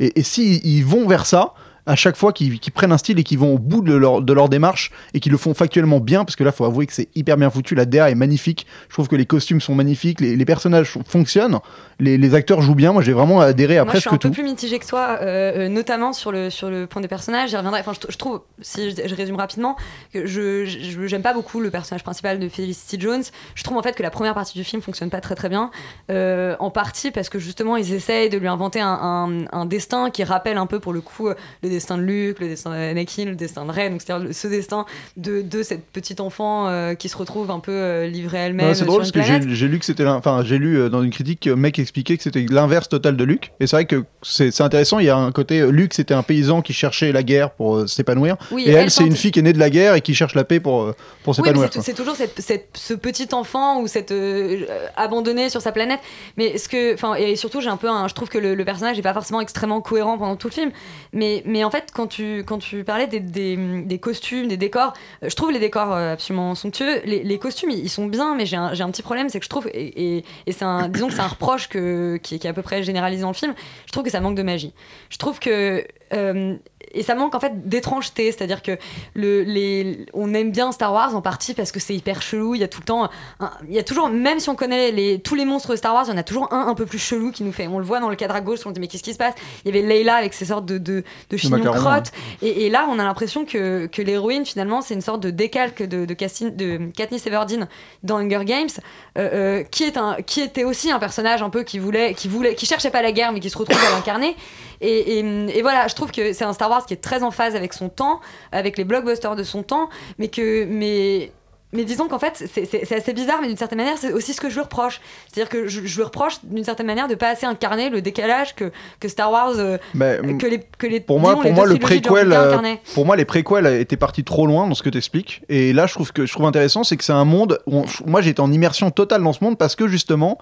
et, 0.00 0.18
et 0.18 0.22
si 0.22 0.60
ils 0.64 0.84
vont 0.84 1.06
vers 1.06 1.26
ça, 1.26 1.52
à 1.86 1.96
chaque 1.96 2.16
fois 2.16 2.32
qu'ils 2.32 2.58
prennent 2.74 2.92
un 2.92 2.98
style 2.98 3.18
et 3.18 3.24
qu'ils 3.24 3.38
vont 3.38 3.54
au 3.54 3.58
bout 3.58 3.82
de 3.82 3.92
leur, 3.94 4.22
de 4.22 4.32
leur 4.32 4.48
démarche 4.48 4.90
et 5.14 5.20
qu'ils 5.20 5.32
le 5.32 5.38
font 5.38 5.52
factuellement 5.54 5.98
bien, 6.00 6.24
parce 6.24 6.36
que 6.36 6.44
là, 6.44 6.52
faut 6.52 6.64
avouer 6.64 6.86
que 6.86 6.92
c'est 6.92 7.08
hyper 7.16 7.36
bien 7.36 7.50
foutu, 7.50 7.74
la 7.74 7.84
DA 7.86 8.10
est 8.10 8.14
magnifique, 8.14 8.66
je 8.88 8.94
trouve 8.94 9.08
que 9.08 9.16
les 9.16 9.26
costumes 9.26 9.60
sont 9.60 9.74
magnifiques, 9.74 10.20
les, 10.20 10.36
les 10.36 10.44
personnages 10.44 10.96
fonctionnent, 11.06 11.58
les, 11.98 12.18
les 12.18 12.34
acteurs 12.34 12.62
jouent 12.62 12.74
bien, 12.76 12.92
moi 12.92 13.02
j'ai 13.02 13.12
vraiment 13.12 13.40
adhéré 13.40 13.78
à 13.78 13.84
Moi, 13.84 13.94
je 13.94 14.00
suis 14.00 14.08
presque 14.08 14.14
un 14.24 14.28
peu 14.28 14.28
tout. 14.28 14.34
plus 14.34 14.44
mitigée 14.44 14.78
que 14.78 14.86
toi, 14.86 15.18
euh, 15.20 15.66
euh, 15.66 15.68
notamment 15.68 16.12
sur 16.12 16.30
le, 16.30 16.50
sur 16.50 16.70
le 16.70 16.86
point 16.86 17.02
des 17.02 17.08
personnages. 17.08 17.50
J'y 17.50 17.56
reviendrai. 17.56 17.80
Enfin, 17.80 17.92
je, 18.00 18.12
je 18.12 18.16
trouve, 18.16 18.42
si 18.60 18.90
je, 18.90 19.08
je 19.08 19.14
résume 19.14 19.36
rapidement, 19.36 19.76
que 20.12 20.26
je 20.26 20.64
j'aime 21.06 21.22
pas 21.22 21.34
beaucoup 21.34 21.60
le 21.60 21.70
personnage 21.70 22.02
principal 22.04 22.38
de 22.38 22.48
Felicity 22.48 23.00
Jones. 23.00 23.22
Je 23.54 23.62
trouve 23.64 23.76
en 23.78 23.82
fait 23.82 23.94
que 23.94 24.02
la 24.02 24.10
première 24.10 24.34
partie 24.34 24.56
du 24.56 24.64
film 24.64 24.82
fonctionne 24.82 25.10
pas 25.10 25.20
très 25.20 25.34
très 25.34 25.48
bien. 25.48 25.70
Euh, 26.10 26.54
en 26.60 26.70
partie 26.70 27.10
parce 27.10 27.28
que 27.28 27.38
justement, 27.38 27.76
ils 27.76 27.92
essayent 27.92 28.30
de 28.30 28.38
lui 28.38 28.48
inventer 28.48 28.80
un, 28.80 28.88
un- 28.88 29.44
un 29.52 29.66
destin 29.66 30.10
qui 30.10 30.22
rappelle 30.24 30.58
un 30.58 30.66
peu 30.66 30.78
pour 30.80 30.92
le 30.92 31.00
coup 31.00 31.28
le 31.62 31.68
destin 31.72 31.96
de 31.98 32.02
Luke, 32.02 32.38
le 32.40 32.48
destin 32.48 32.70
d'Anakin, 32.70 33.24
le 33.26 33.34
destin 33.34 33.64
de 33.64 33.70
Rey. 33.70 33.90
Donc, 33.90 34.00
c'est-à-dire 34.02 34.34
ce 34.34 34.46
destin 34.48 34.86
de, 35.16 35.42
de 35.42 35.62
cette 35.62 35.84
petite 35.86 36.20
enfant 36.20 36.68
euh, 36.68 36.94
qui 36.94 37.08
se 37.08 37.16
retrouve 37.16 37.50
un 37.50 37.58
peu 37.60 37.72
euh, 37.72 38.06
livrée 38.06 38.38
elle-même. 38.38 38.74
C'est 38.74 38.84
drôle 38.84 39.00
parce 39.00 39.12
que 39.12 39.20
j'ai 39.22 39.68
lu 39.68 39.78
que 39.78 39.84
c'était 39.84 40.06
enfin 40.06 40.42
j'ai 40.44 40.58
lu 40.58 40.78
euh, 40.78 40.88
dans 40.88 41.02
une 41.02 41.10
critique 41.10 41.40
que 41.40 41.50
mec 41.50 41.78
expliquait 41.78 42.16
que 42.16 42.22
c'était 42.22 42.46
l'inverse 42.50 42.88
total 42.88 43.16
de 43.16 43.24
Luke 43.24 43.52
et 43.60 43.66
c'est 43.66 43.76
vrai 43.76 43.84
que 43.86 44.04
c'est 44.22 44.50
c'est 44.50 44.62
intéressant 44.62 44.98
il 44.98 45.06
y 45.06 45.10
a 45.10 45.16
un 45.16 45.32
côté 45.32 45.66
Luke 45.70 45.94
c'était 45.94 46.14
un 46.14 46.22
paysan 46.22 46.62
qui 46.62 46.72
cherchait 46.72 47.12
la 47.12 47.22
guerre 47.22 47.50
pour 47.50 47.88
s'épanouir 47.88 48.36
Oui, 48.50 48.64
et 48.66 48.70
elle 48.70 48.76
elle 48.76 48.90
c'est 48.90 49.04
une 49.04 49.16
fille 49.16 49.30
qui 49.32 49.38
est 49.40 49.42
née 49.42 49.52
de 49.52 49.58
la 49.58 49.70
guerre 49.70 49.94
et 49.94 50.00
qui 50.00 50.14
cherche 50.14 50.34
la 50.34 50.44
paix 50.44 50.60
pour 50.60 50.94
pour 51.24 51.34
s'épanouir 51.34 51.68
c'est 51.72 51.94
toujours 51.94 52.16
cette, 52.16 52.40
cette- 52.40 52.68
ce 52.74 52.94
petit 52.94 53.28
enfant 53.32 53.80
ou 53.80 53.86
cette 53.86 54.12
euh, 54.12 54.64
euh, 54.68 54.86
abandonné 54.96 55.48
sur 55.48 55.60
sa 55.62 55.72
planète. 55.72 56.00
Mais 56.36 56.58
ce 56.58 56.68
que, 56.68 56.94
enfin, 56.94 57.14
et 57.14 57.36
surtout, 57.36 57.60
j'ai 57.60 57.68
un 57.68 57.76
peu, 57.76 57.88
un- 57.88 58.08
je 58.08 58.14
trouve 58.14 58.28
que 58.28 58.38
le, 58.38 58.54
le 58.54 58.64
personnage 58.64 58.96
n'est 58.96 59.02
pas 59.02 59.12
forcément 59.14 59.40
extrêmement 59.40 59.80
cohérent 59.80 60.18
pendant 60.18 60.36
tout 60.36 60.48
le 60.48 60.52
film. 60.52 60.70
Mais, 61.12 61.42
mais 61.46 61.61
en 61.64 61.70
fait, 61.70 61.90
quand 61.92 62.06
tu, 62.06 62.44
quand 62.46 62.58
tu 62.58 62.84
parlais 62.84 63.06
des, 63.06 63.20
des, 63.20 63.98
costumes, 63.98 64.48
des 64.48 64.56
décors, 64.56 64.92
euh, 65.22 65.28
je 65.28 65.36
trouve 65.36 65.50
les 65.52 65.58
décors 65.58 65.92
euh, 65.92 66.12
absolument 66.12 66.54
somptueux. 66.54 67.00
Les, 67.04 67.38
costumes, 67.38 67.70
ils, 67.70 67.90
sont 67.90 68.06
bien, 68.06 68.34
mais 68.34 68.46
j'ai 68.46 68.56
un, 68.56 68.72
un 68.78 68.90
petit 68.90 69.02
problème, 69.02 69.28
c'est 69.28 69.38
que 69.38 69.44
je 69.44 69.50
trouve, 69.50 69.68
et, 69.68 70.16
et, 70.16 70.24
et 70.46 70.52
c'est 70.52 70.64
un, 70.64 70.88
disons 70.88 71.08
que 71.08 71.14
c'est 71.14 71.20
un 71.20 71.26
reproche 71.28 71.68
que, 71.68 72.18
qui, 72.22 72.38
qui 72.38 72.46
est 72.46 72.50
à 72.50 72.54
peu 72.54 72.62
près 72.62 72.82
généralisé 72.82 73.22
dans 73.22 73.28
le 73.28 73.34
film. 73.34 73.54
Je 73.86 73.92
trouve 73.92 74.04
que 74.04 74.10
ça 74.10 74.20
manque 74.20 74.36
de 74.36 74.42
magie. 74.42 74.72
Je 75.10 75.18
trouve 75.18 75.38
que 75.38 75.84
euh, 76.12 76.54
et 76.94 77.02
ça 77.02 77.14
manque 77.14 77.34
en 77.34 77.40
fait 77.40 77.66
d'étrangeté, 77.68 78.30
c'est-à-dire 78.32 78.60
que 78.60 78.76
le, 79.14 79.42
les, 79.44 80.04
on 80.12 80.34
aime 80.34 80.50
bien 80.52 80.72
Star 80.72 80.92
Wars 80.92 81.16
en 81.16 81.22
partie 81.22 81.54
parce 81.54 81.72
que 81.72 81.80
c'est 81.80 81.94
hyper 81.94 82.20
chelou. 82.20 82.54
Il 82.54 82.60
y 82.60 82.64
a 82.64 82.68
tout 82.68 82.80
le 82.80 82.84
temps, 82.84 83.08
un- 83.40 83.50
il 83.66 83.74
y 83.74 83.78
a 83.78 83.82
toujours, 83.82 84.10
même 84.10 84.38
si 84.40 84.50
on 84.50 84.54
connaît 84.54 84.90
les, 84.90 85.18
tous 85.18 85.34
les 85.34 85.46
monstres 85.46 85.70
de 85.70 85.76
Star 85.76 85.94
Wars, 85.94 86.04
il 86.06 86.10
y 86.10 86.12
en 86.12 86.18
a 86.18 86.22
toujours 86.22 86.52
un 86.52 86.66
un 86.66 86.74
peu 86.74 86.84
plus 86.84 86.98
chelou 86.98 87.30
qui 87.30 87.44
nous 87.44 87.52
fait. 87.52 87.66
On 87.66 87.78
le 87.78 87.84
voit 87.84 87.98
dans 88.00 88.10
le 88.10 88.16
cadre 88.16 88.34
à 88.34 88.42
gauche, 88.42 88.60
on 88.66 88.68
se 88.68 88.74
dit 88.74 88.80
mais 88.80 88.88
qu'est-ce 88.88 89.02
qui 89.02 89.12
se 89.14 89.18
passe? 89.18 89.34
Il 89.64 89.74
y 89.74 89.78
avait 89.78 89.86
Leila 89.88 90.16
avec 90.16 90.34
ses 90.34 90.44
sortes 90.46 90.66
de, 90.66 90.76
de, 90.76 91.02
de 91.30 91.36
chignons 91.36 91.56
crottes, 91.80 92.12
et, 92.42 92.66
et 92.66 92.70
là 92.70 92.86
on 92.90 92.98
a 92.98 93.04
l'impression 93.04 93.46
que, 93.46 93.86
que 93.86 94.02
l'héroïne 94.02 94.44
finalement 94.44 94.82
c'est 94.82 94.92
une 94.94 95.00
sorte 95.00 95.20
de 95.22 95.30
décalque 95.30 95.82
de, 95.82 96.04
de, 96.04 96.14
Cassin- 96.14 96.54
de 96.54 96.90
Katniss 96.94 97.26
Everdeen 97.26 97.68
dans 98.02 98.18
Hunger 98.18 98.44
Games, 98.44 98.68
euh, 99.16 99.30
euh, 99.32 99.62
qui 99.62 99.84
est 99.84 99.96
un, 99.96 100.16
qui 100.20 100.40
était 100.42 100.64
aussi 100.64 100.90
un 100.90 100.98
personnage 100.98 101.40
un 101.42 101.48
peu 101.50 101.62
qui 101.62 101.78
voulait, 101.78 102.12
qui 102.12 102.28
voulait, 102.28 102.54
qui 102.54 102.66
cherchait 102.66 102.90
pas 102.90 103.00
la 103.00 103.12
guerre 103.12 103.32
mais 103.32 103.40
qui 103.40 103.48
se 103.48 103.56
retrouve 103.56 103.78
à 103.78 103.94
l'incarner. 103.96 104.36
Et, 104.82 105.18
et, 105.20 105.58
et 105.58 105.62
voilà, 105.62 105.88
je 105.88 105.94
trouve 105.94 106.10
que 106.10 106.32
c'est 106.32 106.44
un 106.44 106.52
Star 106.52 106.68
Wars 106.68 106.84
qui 106.84 106.92
est 106.92 106.98
très 107.02 107.22
en 107.22 107.30
phase 107.30 107.56
avec 107.56 107.72
son 107.72 107.88
temps, 107.88 108.20
avec 108.50 108.76
les 108.76 108.84
blockbusters 108.84 109.36
de 109.36 109.44
son 109.44 109.62
temps, 109.62 109.88
mais 110.18 110.28
que 110.28 110.64
mais 110.66 111.32
mais 111.74 111.84
disons 111.84 112.06
qu'en 112.06 112.18
fait, 112.18 112.44
c'est- 112.52 112.92
assez 112.94 113.14
bizarre, 113.14 113.38
mais 113.40 113.48
d'une 113.48 113.56
certaine 113.56 113.78
manière, 113.78 113.96
c'est 113.96 114.12
aussi 114.12 114.34
ce 114.34 114.42
que 114.42 114.50
je 114.50 114.54
lui 114.56 114.60
reproche. 114.60 115.00
C'est-à-dire 115.32 115.48
que 115.48 115.68
je, 115.68 115.80
je 115.86 115.96
lui 115.96 116.02
reproche 116.02 116.34
d'une 116.42 116.64
certaine 116.64 116.84
manière 116.84 117.08
de 117.08 117.14
pas 117.14 117.30
assez 117.30 117.46
incarner 117.46 117.88
le 117.88 118.02
décalage 118.02 118.54
que, 118.54 118.70
que 119.00 119.08
Star 119.08 119.32
Wars, 119.32 119.54
euh, 119.56 119.78
Mais, 119.94 120.18
que 120.36 120.46
les, 120.46 120.60
que 120.76 120.86
les 120.86 121.00
Pour 121.00 121.18
moi, 121.18 121.30
disons, 121.30 121.40
pour 121.40 121.44
les 121.48 121.52
moi 121.54 121.64
deux 121.66 121.72
le 121.72 121.78
préquel, 121.78 122.32
euh, 122.34 122.58
pour 122.94 123.06
moi, 123.06 123.16
les 123.16 123.24
préquels 123.24 123.66
étaient 123.80 123.96
partis 123.96 124.22
trop 124.22 124.46
loin 124.46 124.66
dans 124.66 124.74
ce 124.74 124.82
que 124.82 124.90
tu 124.90 124.98
expliques. 124.98 125.40
Et 125.48 125.72
là, 125.72 125.86
je 125.86 125.94
trouve 125.94 126.12
que 126.12 126.26
je 126.26 126.32
trouve 126.34 126.44
intéressant, 126.44 126.84
c'est 126.84 126.98
que 126.98 127.04
c'est 127.04 127.12
un 127.14 127.24
monde 127.24 127.58
où 127.66 127.78
on- 127.78 127.84
moi 128.10 128.20
j'étais 128.20 128.40
en 128.40 128.52
immersion 128.52 128.90
totale 128.90 129.22
dans 129.22 129.32
ce 129.32 129.42
monde 129.42 129.56
parce 129.56 129.74
que 129.74 129.88
justement, 129.88 130.36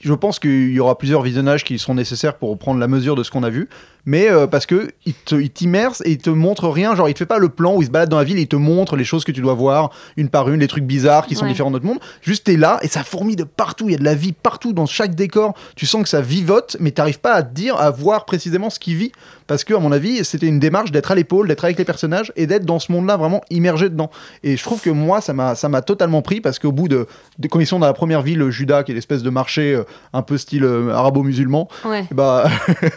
je 0.00 0.14
pense 0.14 0.38
qu'il 0.38 0.72
y 0.72 0.80
aura 0.80 0.96
plusieurs 0.98 1.22
visionnages 1.22 1.62
qui 1.64 1.78
seront 1.78 1.94
nécessaires 1.94 2.36
pour 2.36 2.56
prendre 2.58 2.80
la 2.80 2.88
mesure 2.88 3.14
de 3.16 3.22
ce 3.22 3.30
qu'on 3.30 3.42
a 3.42 3.50
vu. 3.50 3.68
Mais 4.06 4.30
euh, 4.30 4.46
parce 4.46 4.64
que 4.64 4.88
il 5.04 5.50
t'immerse 5.50 6.00
et 6.06 6.12
il 6.12 6.18
te 6.18 6.30
montre 6.30 6.68
rien, 6.70 6.94
genre 6.96 7.08
il 7.10 7.12
te 7.12 7.18
fait 7.18 7.26
pas 7.26 7.38
le 7.38 7.50
plan 7.50 7.76
où 7.76 7.82
il 7.82 7.86
se 7.86 7.90
balade 7.90 8.08
dans 8.08 8.16
la 8.16 8.24
ville, 8.24 8.38
et 8.38 8.42
il 8.42 8.48
te 8.48 8.56
montre 8.56 8.96
les 8.96 9.04
choses 9.04 9.24
que 9.24 9.32
tu 9.32 9.42
dois 9.42 9.52
voir 9.52 9.90
une 10.16 10.30
par 10.30 10.48
une, 10.48 10.60
les 10.60 10.68
trucs 10.68 10.84
bizarres 10.84 11.26
qui 11.26 11.34
sont 11.34 11.42
Ouais. 11.44 11.50
différents 11.50 11.68
de 11.70 11.74
notre 11.74 11.84
monde. 11.84 11.98
Juste 12.22 12.44
t'es 12.44 12.56
là 12.56 12.78
et 12.82 12.88
ça 12.88 13.04
fourmille 13.04 13.36
de 13.36 13.44
partout, 13.44 13.88
il 13.88 13.92
y 13.92 13.94
a 13.94 13.98
de 13.98 14.04
la 14.04 14.14
vie 14.14 14.32
partout 14.32 14.72
dans 14.72 14.86
chaque 14.86 15.14
décor. 15.14 15.52
Tu 15.76 15.84
sens 15.84 16.02
que 16.02 16.08
ça 16.08 16.22
vivote, 16.22 16.78
mais 16.80 16.92
t'arrives 16.92 17.20
pas 17.20 17.34
à 17.34 17.42
te 17.42 17.52
dire, 17.54 17.76
à 17.76 17.90
voir 17.90 18.24
précisément 18.24 18.70
ce 18.70 18.78
qui 18.78 18.94
vit, 18.94 19.12
parce 19.50 19.64
que 19.64 19.74
à 19.74 19.80
mon 19.80 19.90
avis 19.90 20.24
c'était 20.24 20.46
une 20.46 20.60
démarche 20.60 20.92
d'être 20.92 21.10
à 21.10 21.16
l'épaule, 21.16 21.48
d'être 21.48 21.64
avec 21.64 21.76
les 21.76 21.84
personnages 21.84 22.32
et 22.36 22.46
d'être 22.46 22.64
dans 22.64 22.78
ce 22.78 22.92
monde-là 22.92 23.16
vraiment 23.16 23.40
immergé 23.50 23.88
dedans. 23.88 24.08
Et 24.44 24.56
je 24.56 24.62
trouve 24.62 24.80
que 24.80 24.90
moi 24.90 25.20
ça 25.20 25.32
m'a 25.32 25.56
ça 25.56 25.68
m'a 25.68 25.82
totalement 25.82 26.22
pris 26.22 26.40
parce 26.40 26.60
qu'au 26.60 26.70
bout 26.70 26.86
de, 26.86 27.08
de 27.40 27.48
quand 27.48 27.58
ils 27.58 27.66
sont 27.66 27.80
dans 27.80 27.86
la 27.86 27.92
première 27.92 28.22
ville, 28.22 28.48
Juda, 28.50 28.84
qui 28.84 28.92
est 28.92 28.94
l'espèce 28.94 29.24
de 29.24 29.30
marché 29.30 29.74
euh, 29.74 29.82
un 30.12 30.22
peu 30.22 30.38
style 30.38 30.62
euh, 30.62 30.92
arabo-musulman, 30.92 31.66
Ouais. 31.84 32.04
bah 32.12 32.44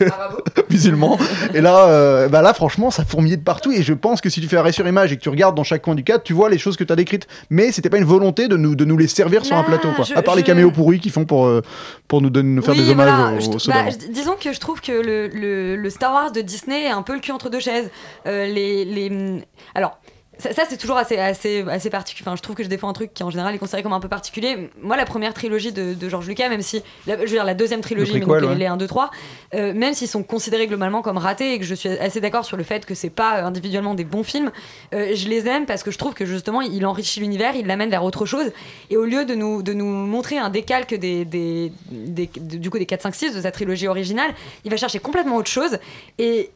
musulman. 0.69 1.17
Et 1.53 1.61
là, 1.61 1.87
euh, 1.87 2.27
bah 2.29 2.41
là, 2.41 2.53
franchement, 2.53 2.91
ça 2.91 3.03
fourmillait 3.05 3.37
de 3.37 3.43
partout. 3.43 3.71
Et 3.71 3.83
je 3.83 3.93
pense 3.93 4.21
que 4.21 4.29
si 4.29 4.41
tu 4.41 4.47
fais 4.47 4.57
arrêt 4.57 4.71
sur 4.71 4.87
image 4.87 5.11
et 5.11 5.17
que 5.17 5.21
tu 5.21 5.29
regardes 5.29 5.55
dans 5.55 5.63
chaque 5.63 5.81
coin 5.81 5.95
du 5.95 6.03
cadre, 6.03 6.23
tu 6.23 6.33
vois 6.33 6.49
les 6.49 6.57
choses 6.57 6.77
que 6.77 6.83
tu 6.83 6.93
as 6.93 6.95
décrites. 6.95 7.27
Mais 7.49 7.71
c'était 7.71 7.89
pas 7.89 7.97
une 7.97 8.03
volonté 8.05 8.47
de 8.47 8.57
nous, 8.57 8.75
de 8.75 8.85
nous 8.85 8.97
les 8.97 9.07
servir 9.07 9.45
sur 9.45 9.55
un 9.57 9.63
plateau, 9.63 9.89
quoi. 9.95 10.05
je- 10.05 10.13
à 10.15 10.21
part 10.21 10.35
les 10.35 10.43
caméos 10.43 10.71
pourris 10.71 10.99
qu'ils 10.99 11.11
font 11.11 11.25
pour, 11.25 11.45
euh, 11.45 11.61
pour 12.07 12.21
nous, 12.21 12.29
donner, 12.29 12.49
nous 12.49 12.61
faire 12.61 12.75
Oui, 12.75 12.83
des 12.83 12.91
hommages 12.91 13.09
voilà, 13.13 13.37
au, 13.37 13.39
je- 13.39 13.49
au 13.49 13.71
bah, 13.71 13.89
disons 14.13 14.35
que 14.39 14.53
je 14.53 14.59
trouve 14.59 14.81
que 14.81 14.91
le, 14.91 15.27
le- 15.27 15.75
le 15.75 15.89
Star 15.89 16.13
Wars 16.13 16.31
de 16.31 16.41
Disney 16.43 16.83
est 16.83 16.89
un 16.89 17.01
peu 17.01 17.13
le 17.13 17.19
cul 17.19 17.31
entre 17.31 17.49
deux 17.49 17.59
chaises. 17.59 17.89
Euh, 18.25 18.45
les, 18.45 18.85
les... 18.85 19.43
Alors, 19.75 19.99
ça, 20.39 20.51
ça, 20.51 20.63
c'est 20.67 20.77
toujours 20.77 20.97
assez, 20.97 21.17
assez, 21.17 21.63
assez 21.69 21.89
particulier. 21.89 22.27
Enfin, 22.27 22.35
je 22.35 22.41
trouve 22.41 22.55
que 22.55 22.63
je 22.63 22.67
défends 22.67 22.89
un 22.89 22.93
truc 22.93 23.13
qui 23.13 23.23
en 23.23 23.29
général 23.29 23.53
est 23.53 23.57
considéré 23.59 23.83
comme 23.83 23.93
un 23.93 23.99
peu 23.99 24.07
particulier. 24.09 24.69
Moi, 24.81 24.97
la 24.97 25.05
première 25.05 25.33
trilogie 25.33 25.71
de, 25.71 25.93
de 25.93 26.09
George 26.09 26.27
Lucas, 26.27 26.49
même 26.49 26.61
si. 26.61 26.81
la- 27.07 27.15
je 27.17 27.21
veux 27.21 27.27
dire, 27.27 27.45
la 27.45 27.53
deuxième 27.53 27.81
trilogie, 27.81 28.13
Le 28.13 28.19
mais 28.19 28.25
donc 28.25 28.41
les, 28.41 28.47
ouais. 28.47 28.55
les 28.55 28.65
1, 28.65 28.77
2, 28.77 28.87
3, 28.87 29.11
euh, 29.53 29.73
même 29.73 29.93
s'ils 29.93 30.07
sont 30.07 30.23
considérés 30.23 30.67
globalement 30.67 31.01
comme 31.01 31.17
ratés 31.17 31.53
et 31.53 31.59
que 31.59 31.65
je 31.65 31.75
suis 31.75 31.89
assez 31.89 32.19
d'accord 32.21 32.45
sur 32.45 32.57
le 32.57 32.63
fait 32.63 32.85
que 32.85 32.95
c'est 32.95 33.09
pas 33.11 33.37
euh, 33.39 33.45
individuellement 33.45 33.93
des 33.95 34.03
bons 34.05 34.23
films, 34.23 34.51
euh, 34.93 35.11
je 35.15 35.27
les 35.29 35.47
aime 35.47 35.65
parce 35.65 35.83
que 35.83 35.91
je 35.91 35.97
trouve 35.97 36.13
que 36.13 36.25
justement, 36.25 36.61
il 36.61 36.85
enrichit 36.85 37.19
l'univers, 37.19 37.55
il 37.55 37.67
l'amène 37.67 37.89
vers 37.89 38.03
autre 38.03 38.25
chose. 38.25 38.51
Et 38.89 38.97
au 38.97 39.05
lieu 39.05 39.25
de 39.25 39.35
nous, 39.35 39.61
de 39.61 39.73
nous 39.73 39.85
montrer 39.85 40.37
un 40.39 40.49
décalque 40.49 40.95
des, 40.95 41.25
des, 41.25 41.71
des- 41.91 42.29
de- 42.35 42.57
du 42.57 42.69
coup, 42.69 42.79
des 42.79 42.85
4, 42.85 43.01
5, 43.03 43.15
6 43.15 43.35
de 43.35 43.41
sa 43.41 43.51
trilogie 43.51 43.87
originale, 43.87 44.31
il 44.65 44.71
va 44.71 44.77
chercher 44.77 44.99
complètement 44.99 45.35
autre 45.35 45.49
chose. 45.51 45.77
Et, 46.17 46.49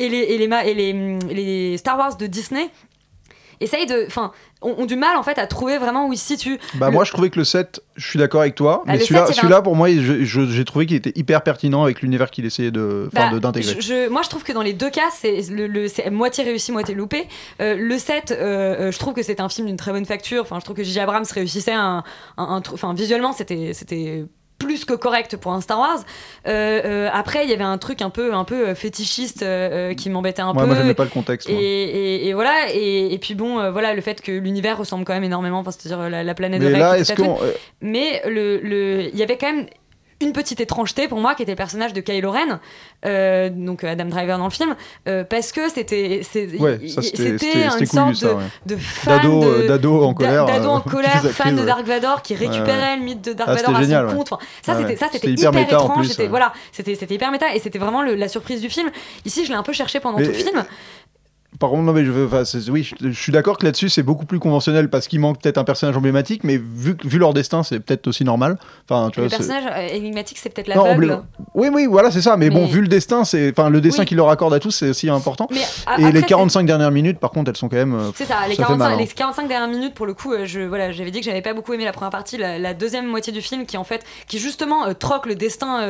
et, 0.00 0.08
les, 0.08 0.18
et, 0.18 0.38
les, 0.38 0.48
ma- 0.48 0.64
et 0.64 0.74
les, 0.74 1.18
les 1.32 1.76
Star 1.78 1.98
Wars 1.98 2.16
de 2.16 2.26
Disney 2.26 2.70
essayent 3.60 3.86
de. 3.86 4.04
Enfin, 4.06 4.32
ont, 4.62 4.74
ont 4.78 4.86
du 4.86 4.96
mal 4.96 5.16
en 5.16 5.22
fait 5.22 5.38
à 5.38 5.46
trouver 5.46 5.78
vraiment 5.78 6.06
où 6.08 6.12
ils 6.12 6.18
se 6.18 6.26
situent. 6.26 6.58
Bah 6.74 6.86
Le- 6.86 6.92
moi 6.92 7.04
je 7.04 7.12
trouvais 7.12 7.30
que 7.30 7.38
le 7.38 7.44
7, 7.44 7.80
je 7.96 8.06
suis 8.06 8.18
d'accord 8.18 8.40
avec 8.42 8.54
toi, 8.54 8.82
Ah, 8.86 8.92
mais 8.92 8.98
celui-là 9.00 9.04
7, 9.04 9.10
il 9.10 9.16
y 9.16 9.22
avait 9.22 9.34
celui-là, 9.40 9.58
un- 9.58 9.62
pour 9.62 9.76
moi 9.76 9.88
j'ai 9.90 10.64
trouvé 10.64 10.86
qu'il 10.86 10.96
était 10.96 11.12
hyper 11.14 11.42
pertinent 11.42 11.82
avec 11.84 12.02
l'univers 12.02 12.30
qu'il 12.30 12.44
essayait 12.44 12.70
de, 12.70 13.08
Bah, 13.12 13.30
d'intégrer. 13.38 13.76
je- 13.76 13.80
je- 13.80 14.08
moi, 14.08 14.22
je 14.22 14.28
trouve 14.28 14.42
que 14.42 14.52
dans 14.52 14.62
les 14.62 14.72
deux 14.72 14.90
cas, 14.90 15.08
c'est 15.12 15.40
le, 15.50 15.66
le- 15.66 15.88
c'est 15.88 16.10
moitié 16.10 16.44
réussi, 16.44 16.72
moitié 16.72 16.94
loupé. 16.94 17.26
Euh, 17.60 17.74
le 17.76 17.98
7, 17.98 18.32
euh, 18.32 18.88
euh, 18.88 18.92
je 18.92 18.98
trouve 18.98 19.14
que 19.14 19.22
c'est 19.22 19.40
un 19.40 19.48
film 19.48 19.66
d'une 19.66 19.76
très 19.76 19.92
bonne 19.92 20.04
facture. 20.06 20.42
Enfin, 20.42 20.58
je 20.58 20.64
trouve 20.64 20.76
que 20.76 20.82
J.J. 20.84 21.00
Abrams 21.00 21.24
réussissait 21.32 21.72
un, 21.72 22.02
enfin, 22.36 22.92
visuellement, 22.94 23.32
c'était, 23.32 23.72
c'était 23.74 24.24
plus 24.60 24.84
que 24.84 24.94
correct 24.94 25.36
pour 25.36 25.52
un 25.52 25.60
Star 25.60 25.80
Wars. 25.80 25.98
Euh, 26.46 26.80
euh, 26.84 27.08
après, 27.12 27.42
il 27.44 27.50
y 27.50 27.52
avait 27.52 27.64
un 27.64 27.78
truc 27.78 28.02
un 28.02 28.10
peu, 28.10 28.32
un 28.34 28.44
peu 28.44 28.68
euh, 28.68 28.74
fétichiste 28.76 29.42
euh, 29.42 29.94
qui 29.94 30.08
m'embêtait 30.10 30.42
un 30.42 30.52
Ouais, 30.52 30.60
peu. 30.60 30.66
moi, 30.66 30.76
j'aimais 30.76 30.94
pas 30.94 31.02
le 31.04 31.10
contexte, 31.10 31.48
Et, 31.48 31.52
moi. 31.52 31.60
et- 31.62 32.28
et 32.28 32.32
voilà. 32.34 32.72
Et, 32.72 33.12
et 33.12 33.18
puis 33.18 33.34
bon, 33.34 33.70
voilà, 33.72 33.94
le 33.94 34.00
fait 34.02 34.20
que 34.20 34.30
l'univers 34.30 34.78
ressemble 34.78 35.04
quand 35.04 35.14
même 35.14 35.24
énormément. 35.24 35.58
Enfin, 35.58 35.72
c'est-à-dire 35.72 36.08
la, 36.08 36.22
la 36.22 36.34
planète 36.34 36.60
Mais 36.60 36.68
de 36.70 36.72
là, 36.76 36.98
est-ce 36.98 37.12
Mais 37.80 38.22
le, 38.26 38.58
le- 38.58 39.08
il 39.12 39.16
y 39.18 39.22
avait 39.22 39.36
quand 39.38 39.52
même 39.52 39.66
une 40.20 40.32
petite 40.32 40.60
étrangeté 40.60 41.08
pour 41.08 41.18
moi 41.18 41.34
qui 41.34 41.42
était 41.42 41.52
le 41.52 41.56
personnage 41.56 41.92
de 41.94 42.00
Kylo 42.00 42.30
Ren, 42.30 42.60
euh, 43.06 43.48
donc 43.50 43.84
Adam 43.84 44.04
Driver 44.04 44.36
dans 44.38 44.44
le 44.44 44.50
film, 44.50 44.76
euh, 45.08 45.24
parce 45.24 45.50
que 45.52 45.68
c'était 45.70 46.20
Ouais, 46.58 46.78
c'était- 46.86 47.64
une 47.78 47.86
sorte 47.86 48.14
ça, 48.16 48.28
de, 48.28 48.32
ouais. 48.34 48.42
de 48.66 48.76
fan 48.76 49.16
D'ado, 49.18 49.40
de- 49.40 49.46
euh, 49.46 49.68
d'ado 49.68 50.04
en 50.04 50.12
colère, 50.14 50.44
d'ado 50.46 50.68
en 50.68 50.76
euh, 50.86 50.90
colère, 50.90 51.22
fan 51.22 51.46
crise, 51.54 51.60
de. 51.60 51.64
Dark 51.66 51.86
Vador 51.86 52.20
qui 52.22 52.34
récupérait 52.34 52.92
ouais. 52.92 52.96
le 52.98 53.02
mythe 53.02 53.22
de 53.24 53.30
Ah, 53.32 53.34
Dark 53.34 53.50
c'était 53.50 53.62
Vador 53.66 53.76
à 53.78 53.82
génial, 53.82 54.10
son 54.10 54.16
compte. 54.16 54.32
Enfin, 54.32 54.44
ça 54.62 54.76
c'était 54.78 54.96
ça 54.96 55.06
c'était 55.10 55.28
hyper, 55.30 55.50
hyper 55.50 55.52
méta, 55.52 55.80
en 55.80 55.84
étrange, 55.86 56.14
plus, 56.16 56.26
voilà, 56.26 56.52
c'était 56.72 56.94
c'était 56.94 57.14
hyper 57.14 57.30
méta 57.30 57.54
et 57.54 57.58
c'était 57.58 57.78
vraiment 57.78 58.02
le- 58.02 58.14
la 58.14 58.28
surprise 58.28 58.60
du 58.60 58.68
film. 58.68 58.90
Ici, 59.24 59.44
je 59.46 59.50
l'ai 59.50 59.56
un 59.56 59.62
peu 59.62 59.72
cherché 59.72 60.00
pendant 60.00 60.18
Mais- 60.18 60.24
tout 60.24 60.32
le 60.32 60.36
film. 60.36 60.64
Par 61.58 61.70
contre, 61.70 61.82
non, 61.82 61.92
mais 61.92 62.04
je 62.04 62.10
veux, 62.12 62.26
enfin, 62.26 62.44
oui, 62.70 62.84
je, 62.84 63.10
je 63.10 63.20
suis 63.20 63.32
d'accord 63.32 63.58
que 63.58 63.66
là-dessus, 63.66 63.88
c'est 63.88 64.04
beaucoup 64.04 64.24
plus 64.24 64.38
conventionnel 64.38 64.88
parce 64.88 65.08
qu'il 65.08 65.18
manque 65.18 65.42
peut-être 65.42 65.58
un 65.58 65.64
personnage 65.64 65.96
emblématique, 65.96 66.44
mais 66.44 66.56
vu, 66.56 66.96
vu 67.04 67.18
leur 67.18 67.34
destin, 67.34 67.62
c'est 67.64 67.80
peut-être 67.80 68.06
aussi 68.06 68.24
normal. 68.24 68.56
Enfin, 68.88 69.10
tu 69.12 69.20
Le 69.20 69.26
vois, 69.26 69.36
personnage 69.36 69.64
euh, 69.66 69.88
énigmatique, 69.94 70.38
c'est 70.40 70.48
peut-être 70.54 70.74
Non, 70.74 70.84
l'aveugle. 70.84 71.22
Oui, 71.54 71.68
oui, 71.72 71.86
voilà, 71.86 72.10
c'est 72.12 72.22
ça. 72.22 72.36
Mais, 72.36 72.50
bon, 72.50 72.66
vu 72.66 72.80
le 72.80 72.88
destin, 72.88 73.24
c'est, 73.24 73.50
enfin, 73.50 73.68
le 73.68 73.80
destin 73.80 74.02
Oui. 74.02 74.06
qu'il 74.06 74.16
leur 74.16 74.28
accorde 74.30 74.54
à 74.54 74.60
tous, 74.60 74.70
c'est 74.70 74.90
aussi 74.90 75.08
important. 75.10 75.48
Mais 75.50 75.58
Et 75.58 75.62
après, 75.86 76.12
les 76.12 76.20
c'est- 76.20 76.26
45 76.26 76.66
dernières 76.66 76.92
minutes, 76.92 77.18
par 77.18 77.30
contre, 77.30 77.50
elles 77.50 77.56
sont 77.56 77.68
quand 77.68 77.76
même. 77.76 77.94
euh, 77.94 78.10
C'est 78.14 78.26
ça, 78.26 78.36
les, 78.48 78.54
fait 78.54 78.62
45, 78.62 78.78
mal, 78.78 78.92
hein. 78.92 78.96
les 78.98 79.06
45 79.08 79.48
dernières 79.48 79.68
minutes, 79.68 79.94
pour 79.94 80.06
le 80.06 80.14
coup, 80.14 80.32
euh, 80.32 80.46
je, 80.46 80.60
voilà, 80.60 80.92
j'avais 80.92 81.10
dit 81.10 81.18
que 81.20 81.26
j'avais 81.26 81.42
pas 81.42 81.52
beaucoup 81.52 81.72
aimé 81.74 81.84
la 81.84 81.92
première 81.92 82.10
partie, 82.10 82.36
la, 82.36 82.58
la 82.60 82.74
deuxième 82.74 83.06
moitié 83.06 83.32
du 83.32 83.42
film 83.42 83.66
qui, 83.66 83.76
en 83.76 83.84
fait, 83.84 84.04
qui 84.28 84.38
justement 84.38 84.94
troque 84.94 85.26
le 85.26 85.34
destin 85.34 85.80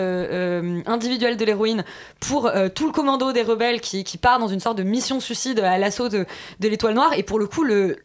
individuel 0.87 1.37
de 1.37 1.45
l'héroïne 1.45 1.85
pour 2.19 2.51
tout 2.75 2.87
le 2.87 2.93
commando 2.93 3.33
des 3.33 3.43
rebelles 3.43 3.81
qui, 3.81 4.05
qui 4.05 4.17
part 4.19 4.39
dans 4.39 4.49
une 4.49 4.61
sorte 4.61 4.79
de 4.79 4.83
mission 4.83 5.21
suicide 5.21 5.50
à 5.59 5.79
l'assaut 5.79 6.09
de, 6.09 6.27
de 6.61 6.69
l'étoile 6.69 6.95
noire. 6.95 7.13
Et 7.17 7.23
pour 7.23 7.39
le 7.39 7.47
coup, 7.47 7.65
le. 7.65 7.97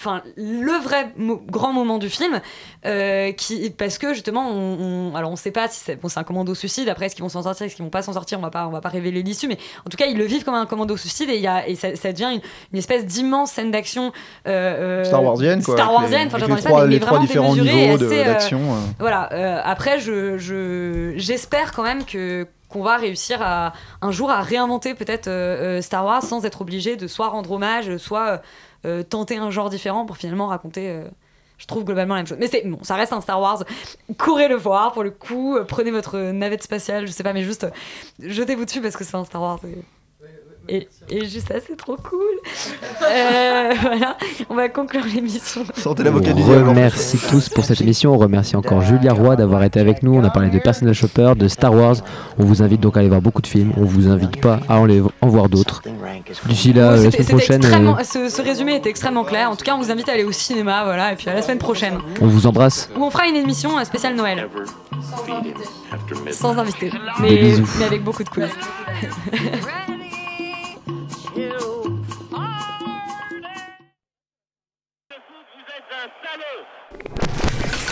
Enfin, 0.00 0.20
le 0.36 0.82
vrai 0.82 1.12
mo- 1.16 1.40
grand 1.46 1.72
moment 1.72 1.98
du 1.98 2.08
film, 2.08 2.40
euh, 2.86 3.30
qui, 3.30 3.70
parce 3.70 3.98
que 3.98 4.14
justement, 4.14 4.50
on, 4.50 5.10
on- 5.12 5.14
alors 5.14 5.30
on 5.30 5.36
sait 5.36 5.52
pas 5.52 5.68
si 5.68 5.78
c'est 5.78 5.94
bon, 5.94 6.08
c'est 6.08 6.18
un 6.18 6.24
commando 6.24 6.56
suicide. 6.56 6.88
Après, 6.88 7.06
est-ce 7.06 7.14
qu'ils 7.14 7.22
vont 7.22 7.28
s'en 7.28 7.44
sortir, 7.44 7.66
est-ce 7.66 7.76
qu'ils 7.76 7.84
vont 7.84 7.90
pas 7.90 8.02
s'en 8.02 8.12
sortir 8.14 8.40
On 8.40 8.42
va 8.42 8.50
pas, 8.50 8.66
on 8.66 8.70
va 8.70 8.80
pas 8.80 8.88
révéler 8.88 9.22
l'issue, 9.22 9.46
mais 9.46 9.58
en 9.86 9.90
tout 9.90 9.96
cas, 9.96 10.06
ils 10.06 10.16
le 10.18 10.24
vivent 10.24 10.42
comme 10.42 10.54
un 10.54 10.66
commando 10.66 10.96
suicide 10.96 11.30
et, 11.30 11.38
y 11.38 11.46
a, 11.46 11.68
et 11.68 11.76
ça, 11.76 11.94
ça 11.94 12.10
devient 12.12 12.30
une, 12.34 12.40
une 12.72 12.78
espèce 12.80 13.06
d'immense 13.06 13.52
scène 13.52 13.70
d'action 13.70 14.10
euh, 14.48 15.02
euh, 15.02 15.04
Star 15.04 15.22
Warsienne, 15.22 15.62
quoi. 15.62 15.76
Star 15.76 15.92
Warsienne, 15.92 16.26
enfin, 16.26 16.38
j'entends 16.38 16.56
ça, 16.56 16.62
trois, 16.70 16.80
mais- 16.80 16.86
mais 16.88 16.94
les 16.94 17.00
trois 17.00 17.18
vraiment 17.18 17.26
différents 17.54 17.54
niveaux 17.54 18.02
euh, 18.02 18.24
d'action. 18.24 18.58
euh. 18.58 18.76
Voilà. 18.98 19.62
après, 19.64 20.00
je, 20.00 20.36
je- 20.36 21.12
j'espère 21.16 21.70
quand 21.70 21.84
même 21.84 22.04
que 22.04 22.48
qu'on 22.72 22.82
va 22.82 22.96
réussir 22.96 23.42
un 23.42 24.10
jour 24.10 24.30
à 24.30 24.42
réinventer 24.42 24.94
peut-être 24.94 25.28
euh, 25.28 25.78
euh, 25.78 25.82
Star 25.82 26.04
Wars 26.04 26.22
sans 26.22 26.44
être 26.44 26.62
obligé 26.62 26.96
de 26.96 27.06
soit 27.06 27.28
rendre 27.28 27.52
hommage, 27.52 27.96
soit 27.98 28.42
euh, 28.84 29.02
tenter 29.02 29.36
un 29.36 29.50
genre 29.50 29.70
différent 29.70 30.06
pour 30.06 30.16
finalement 30.16 30.48
raconter. 30.48 31.02
je 31.58 31.66
trouve 31.66 31.84
globalement 31.84 32.14
la 32.14 32.20
même 32.20 32.26
chose. 32.26 32.38
Mais 32.40 32.48
c'est 32.48 32.66
bon, 32.66 32.78
ça 32.82 32.96
reste 32.96 33.12
un 33.12 33.20
Star 33.20 33.40
Wars. 33.40 33.64
Courez 34.18 34.48
le 34.48 34.56
voir 34.56 34.92
pour 34.92 35.02
le 35.02 35.10
coup. 35.10 35.58
Prenez 35.68 35.90
votre 35.90 36.18
navette 36.18 36.62
spatiale, 36.62 37.06
je 37.06 37.12
sais 37.12 37.22
pas, 37.22 37.32
mais 37.32 37.44
juste 37.44 37.66
jetez-vous 38.20 38.64
dessus 38.64 38.80
parce 38.80 38.96
que 38.96 39.04
c'est 39.04 39.16
un 39.16 39.24
Star 39.24 39.42
Wars. 39.42 39.60
Et, 40.68 40.88
et 41.10 41.20
juste 41.26 41.48
ça, 41.48 41.54
c'est 41.66 41.76
trop 41.76 41.96
cool. 41.96 42.20
Euh, 43.02 43.72
voilà, 43.82 44.16
on 44.48 44.54
va 44.54 44.68
conclure 44.68 45.04
l'émission. 45.12 45.62
Sortez 45.76 46.04
l'avocat 46.04 46.32
du 46.32 46.40
On 46.42 46.46
diable. 46.46 46.68
remercie 46.68 47.18
tous 47.28 47.48
pour 47.48 47.64
cette 47.64 47.80
émission. 47.80 48.12
On 48.14 48.18
remercie 48.18 48.54
encore 48.54 48.80
Julia 48.80 49.12
Roy 49.12 49.34
d'avoir 49.36 49.64
été 49.64 49.80
avec 49.80 50.02
nous. 50.04 50.14
On 50.14 50.22
a 50.24 50.30
parlé 50.30 50.50
de 50.50 50.58
Personal 50.60 50.94
Shopper, 50.94 51.32
de 51.36 51.48
Star 51.48 51.74
Wars. 51.74 51.96
On 52.38 52.44
vous 52.44 52.62
invite 52.62 52.80
donc 52.80 52.96
à 52.96 53.00
aller 53.00 53.08
voir 53.08 53.20
beaucoup 53.20 53.42
de 53.42 53.46
films. 53.48 53.72
On 53.76 53.84
vous 53.84 54.08
invite 54.08 54.40
pas 54.40 54.60
à 54.68 54.78
en, 54.78 54.84
les- 54.86 55.02
en 55.20 55.26
voir 55.28 55.48
d'autres. 55.48 55.82
D'ici 56.46 56.72
là, 56.72 56.82
euh, 56.82 56.90
la 56.92 56.96
semaine 56.98 57.10
c'était 57.12 57.24
prochaine, 57.24 57.60
extrêmement- 57.62 57.98
euh, 57.98 58.04
ce, 58.04 58.28
ce 58.28 58.40
résumé 58.42 58.76
était 58.76 58.90
extrêmement 58.90 59.24
clair. 59.24 59.50
En 59.50 59.56
tout 59.56 59.64
cas, 59.64 59.74
on 59.74 59.78
vous 59.82 59.90
invite 59.90 60.08
à 60.08 60.12
aller 60.12 60.24
au 60.24 60.32
cinéma, 60.32 60.84
voilà, 60.84 61.12
et 61.12 61.16
puis 61.16 61.28
à 61.28 61.34
la 61.34 61.42
semaine 61.42 61.58
prochaine. 61.58 61.94
on 62.20 62.26
vous 62.28 62.46
embrasse. 62.46 62.88
Où 62.96 63.02
on 63.02 63.10
fera 63.10 63.26
une 63.26 63.36
émission 63.36 63.76
euh, 63.78 63.84
spéciale 63.84 64.14
Noël. 64.14 64.48
Sans 66.30 66.56
invité. 66.56 66.90
Mais, 67.20 67.36
bisous. 67.36 67.66
mais 67.78 67.84
avec 67.84 68.04
beaucoup 68.04 68.22
de 68.24 68.28
quiz. 68.28 68.48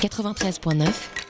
93.9 0.01 1.11